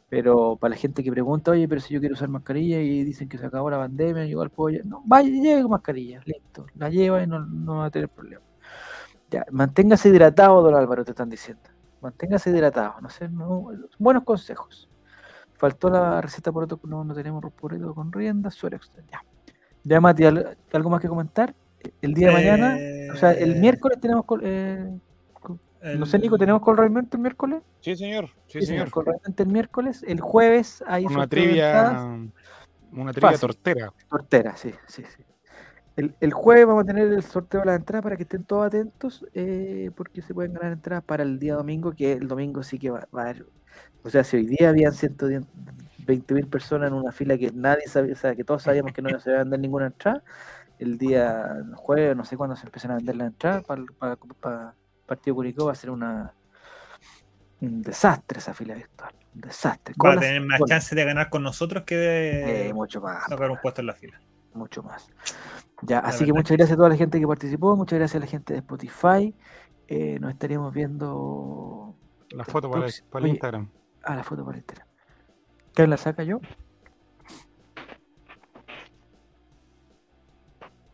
Pero 0.08 0.56
para 0.56 0.70
la 0.70 0.76
gente 0.76 1.04
que 1.04 1.12
pregunta, 1.12 1.52
oye, 1.52 1.68
pero 1.68 1.80
si 1.80 1.94
yo 1.94 2.00
quiero 2.00 2.14
usar 2.14 2.28
mascarilla 2.28 2.80
y 2.80 3.04
dicen 3.04 3.28
que 3.28 3.38
se 3.38 3.46
acabó 3.46 3.70
la 3.70 3.78
pandemia, 3.78 4.24
igual 4.24 4.50
puedo 4.50 4.76
No, 4.84 5.02
vaya, 5.06 5.28
lleve 5.28 5.62
con 5.62 5.70
mascarilla, 5.70 6.20
listo. 6.24 6.66
La 6.74 6.88
lleva 6.88 7.22
y 7.22 7.28
no, 7.28 7.38
no 7.38 7.76
va 7.76 7.84
a 7.84 7.90
tener 7.90 8.08
problema. 8.08 8.42
Ya, 9.30 9.46
manténgase 9.52 10.08
hidratado, 10.08 10.60
don 10.60 10.74
Álvaro, 10.74 11.04
te 11.04 11.12
están 11.12 11.30
diciendo. 11.30 11.69
Manténgase 12.00 12.50
hidratado, 12.50 13.00
no 13.00 13.10
sé, 13.10 13.28
no, 13.28 13.70
buenos 13.98 14.24
consejos. 14.24 14.88
Faltó 15.54 15.90
la 15.90 16.20
receta 16.20 16.50
por 16.50 16.64
otro, 16.64 16.80
no, 16.84 17.04
no 17.04 17.14
tenemos 17.14 17.44
purito 17.52 17.94
con 17.94 18.10
rienda, 18.10 18.50
suero 18.50 18.76
extra. 18.76 19.02
Ya. 19.10 19.22
Ya, 19.84 20.00
Mati, 20.00 20.24
¿algo 20.24 20.90
más 20.90 21.00
que 21.00 21.08
comentar? 21.08 21.54
El 22.02 22.14
día 22.14 22.28
de 22.28 22.32
mañana, 22.34 22.78
o 23.12 23.16
sea, 23.16 23.32
el 23.32 23.56
eh, 23.56 23.60
miércoles 23.60 23.98
tenemos. 24.00 24.24
Eh, 24.42 24.90
no 25.96 26.04
sé, 26.04 26.18
Nico, 26.18 26.36
¿tenemos 26.36 26.60
con 26.60 26.78
el 26.78 27.18
miércoles? 27.18 27.62
Sí, 27.80 27.96
señor. 27.96 28.28
Sí, 28.46 28.60
señor. 28.62 28.90
el 29.36 29.46
miércoles. 29.46 30.04
El 30.06 30.20
jueves 30.20 30.84
hay 30.86 31.06
una 31.06 31.26
trivia. 31.26 32.06
Una 32.92 33.12
trivia 33.12 33.38
tortera. 33.38 33.92
Tortera, 34.08 34.56
sí, 34.56 34.74
sí, 34.86 35.04
sí. 35.04 35.22
El, 35.96 36.32
jueves 36.32 36.66
vamos 36.66 36.84
a 36.84 36.86
tener 36.86 37.08
el 37.08 37.22
sorteo 37.22 37.60
de 37.60 37.66
las 37.66 37.76
entradas 37.76 38.02
para 38.02 38.16
que 38.16 38.22
estén 38.22 38.44
todos 38.44 38.66
atentos, 38.66 39.26
eh, 39.34 39.90
porque 39.94 40.22
se 40.22 40.32
pueden 40.32 40.54
ganar 40.54 40.72
entradas 40.72 41.04
para 41.04 41.22
el 41.22 41.38
día 41.38 41.54
domingo, 41.54 41.92
que 41.92 42.12
el 42.12 42.26
domingo 42.26 42.62
sí 42.62 42.78
que 42.78 42.90
va, 42.90 43.06
a 43.12 43.20
haber. 43.20 43.46
O 44.02 44.08
sea, 44.08 44.24
si 44.24 44.38
hoy 44.38 44.46
día 44.46 44.70
habían 44.70 44.94
120 44.94 46.34
mil 46.34 46.46
personas 46.46 46.88
en 46.88 46.94
una 46.94 47.12
fila 47.12 47.36
que 47.36 47.50
nadie 47.52 47.86
sabía, 47.86 48.14
o 48.14 48.16
sea, 48.16 48.34
que 48.34 48.44
todos 48.44 48.62
sabíamos 48.62 48.92
que 48.92 49.02
no 49.02 49.20
se 49.20 49.30
iba 49.30 49.40
a 49.40 49.42
vender 49.42 49.60
ninguna 49.60 49.86
entrada, 49.86 50.22
el 50.78 50.96
día 50.96 51.62
jueves, 51.74 52.16
no 52.16 52.24
sé 52.24 52.36
cuándo 52.36 52.56
se 52.56 52.66
empiezan 52.66 52.92
a 52.92 52.96
vender 52.96 53.16
las 53.16 53.28
entradas 53.28 53.64
para, 53.64 53.84
para, 54.40 54.74
Partido 55.04 55.34
Curicó, 55.34 55.66
va 55.66 55.72
a 55.72 55.74
ser 55.74 55.90
una 55.90 56.32
un 57.60 57.82
desastre 57.82 58.38
esa 58.38 58.54
fila 58.54 58.74
virtual. 58.74 59.12
Un 59.34 59.40
desastre. 59.42 59.94
Va 60.02 60.14
a 60.14 60.18
tener 60.18 60.40
más 60.40 60.60
chance 60.66 60.94
de 60.94 61.04
ganar 61.04 61.28
con 61.28 61.42
nosotros 61.42 61.84
que 61.84 61.96
de 61.96 62.68
eh, 62.68 62.72
mucho 62.72 63.02
más, 63.02 63.26
sacar 63.28 63.50
un 63.50 63.58
puesto 63.58 63.82
en 63.82 63.88
la 63.88 63.94
fila. 63.94 64.18
Mucho 64.60 64.82
más. 64.82 65.08
Ya, 65.80 66.00
así 66.00 66.26
que 66.26 66.34
muchas 66.34 66.54
gracias 66.54 66.74
a 66.74 66.76
toda 66.76 66.90
la 66.90 66.96
gente 66.96 67.18
que 67.18 67.26
participó, 67.26 67.74
muchas 67.76 67.98
gracias 67.98 68.20
a 68.20 68.24
la 68.26 68.30
gente 68.30 68.52
de 68.52 68.58
Spotify. 68.58 69.34
Eh, 69.88 70.18
nos 70.20 70.32
estaríamos 70.32 70.74
viendo. 70.74 71.96
La 72.28 72.44
foto 72.44 72.70
para, 72.70 72.86
el 72.86 73.26
Instagram. 73.26 73.70
Ah, 74.02 74.16
la 74.16 74.22
foto 74.22 74.44
para 74.44 74.58
Instagram. 74.58 74.86
¿Qué 75.74 75.86
la 75.86 75.96
saca 75.96 76.24
yo? 76.24 76.40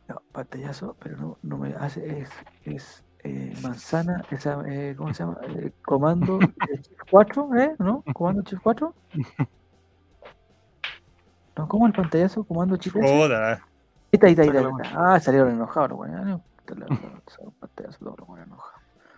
No, 0.09 0.22
pantallazo, 0.30 0.97
pero 1.01 1.16
no, 1.16 1.38
no 1.43 1.59
me 1.59 1.74
hace. 1.74 2.20
Es, 2.20 2.30
es 2.62 3.05
eh, 3.24 3.52
manzana, 3.62 4.24
esa, 4.30 4.62
eh, 4.68 4.94
¿cómo 4.97 5.12
se 5.12 5.24
llama? 5.24 5.40
Comando 5.84 6.38
4, 7.10 7.51
¿eh? 7.56 7.74
¿No? 7.80 8.05
Comando 8.14 8.43
Chip 8.43 8.60
4. 8.62 8.94
No, 11.57 11.69
¿cómo 11.69 11.87
el 11.87 11.93
pantallazo? 11.93 12.45
Comando 12.45 12.77
Chip 12.77 12.93
4. 12.93 13.11
Joda. 13.11 13.53
Ahí 13.55 13.61
está, 14.12 14.27
ahí 14.27 14.49
está, 14.49 14.70
Ah, 14.95 15.19
salieron 15.20 15.51
enojados 15.51 15.91
los 15.91 15.99
buenos. 15.99 16.43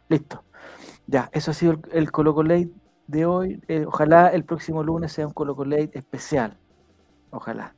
Listo. 0.09 0.45
Ya, 1.07 1.29
eso 1.33 1.51
ha 1.51 1.55
sido 1.55 1.73
el, 1.73 1.81
el 1.93 2.13
Coloco 2.13 2.43
Late 2.43 2.71
de 3.07 3.27
hoy. 3.27 3.61
Eh, 3.69 3.85
ojalá 3.87 4.29
el 4.29 4.45
próximo 4.45 4.83
lunes 4.83 5.13
sea 5.13 5.27
un 5.27 5.33
Coloco 5.33 5.65
Late 5.65 5.91
especial. 5.99 6.57
Ojalá. 7.31 7.75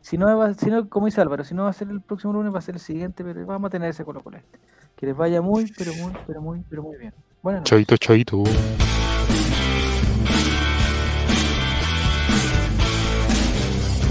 Si 0.00 0.16
no, 0.18 0.54
si 0.54 0.70
no, 0.70 0.88
como 0.88 1.06
dice 1.06 1.20
Álvaro, 1.20 1.42
si 1.42 1.54
no 1.54 1.64
va 1.64 1.70
a 1.70 1.72
ser 1.72 1.88
el 1.88 2.00
próximo 2.00 2.32
lunes, 2.32 2.54
va 2.54 2.58
a 2.58 2.62
ser 2.62 2.76
el 2.76 2.80
siguiente, 2.80 3.24
pero 3.24 3.44
vamos 3.44 3.68
a 3.68 3.70
tener 3.70 3.90
ese 3.90 4.04
Coloco 4.04 4.30
Late. 4.30 4.46
Que 4.94 5.06
les 5.06 5.16
vaya 5.16 5.42
muy, 5.42 5.72
pero 5.76 5.92
muy, 5.94 6.12
pero 6.26 6.40
muy, 6.40 6.64
pero 6.68 6.82
muy 6.82 6.96
bien. 6.96 7.14
Bueno. 7.42 7.62
Chaito, 7.64 7.96
chaito. 7.96 8.44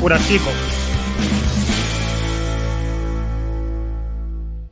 Pura 0.05 0.19
chico. 0.19 0.74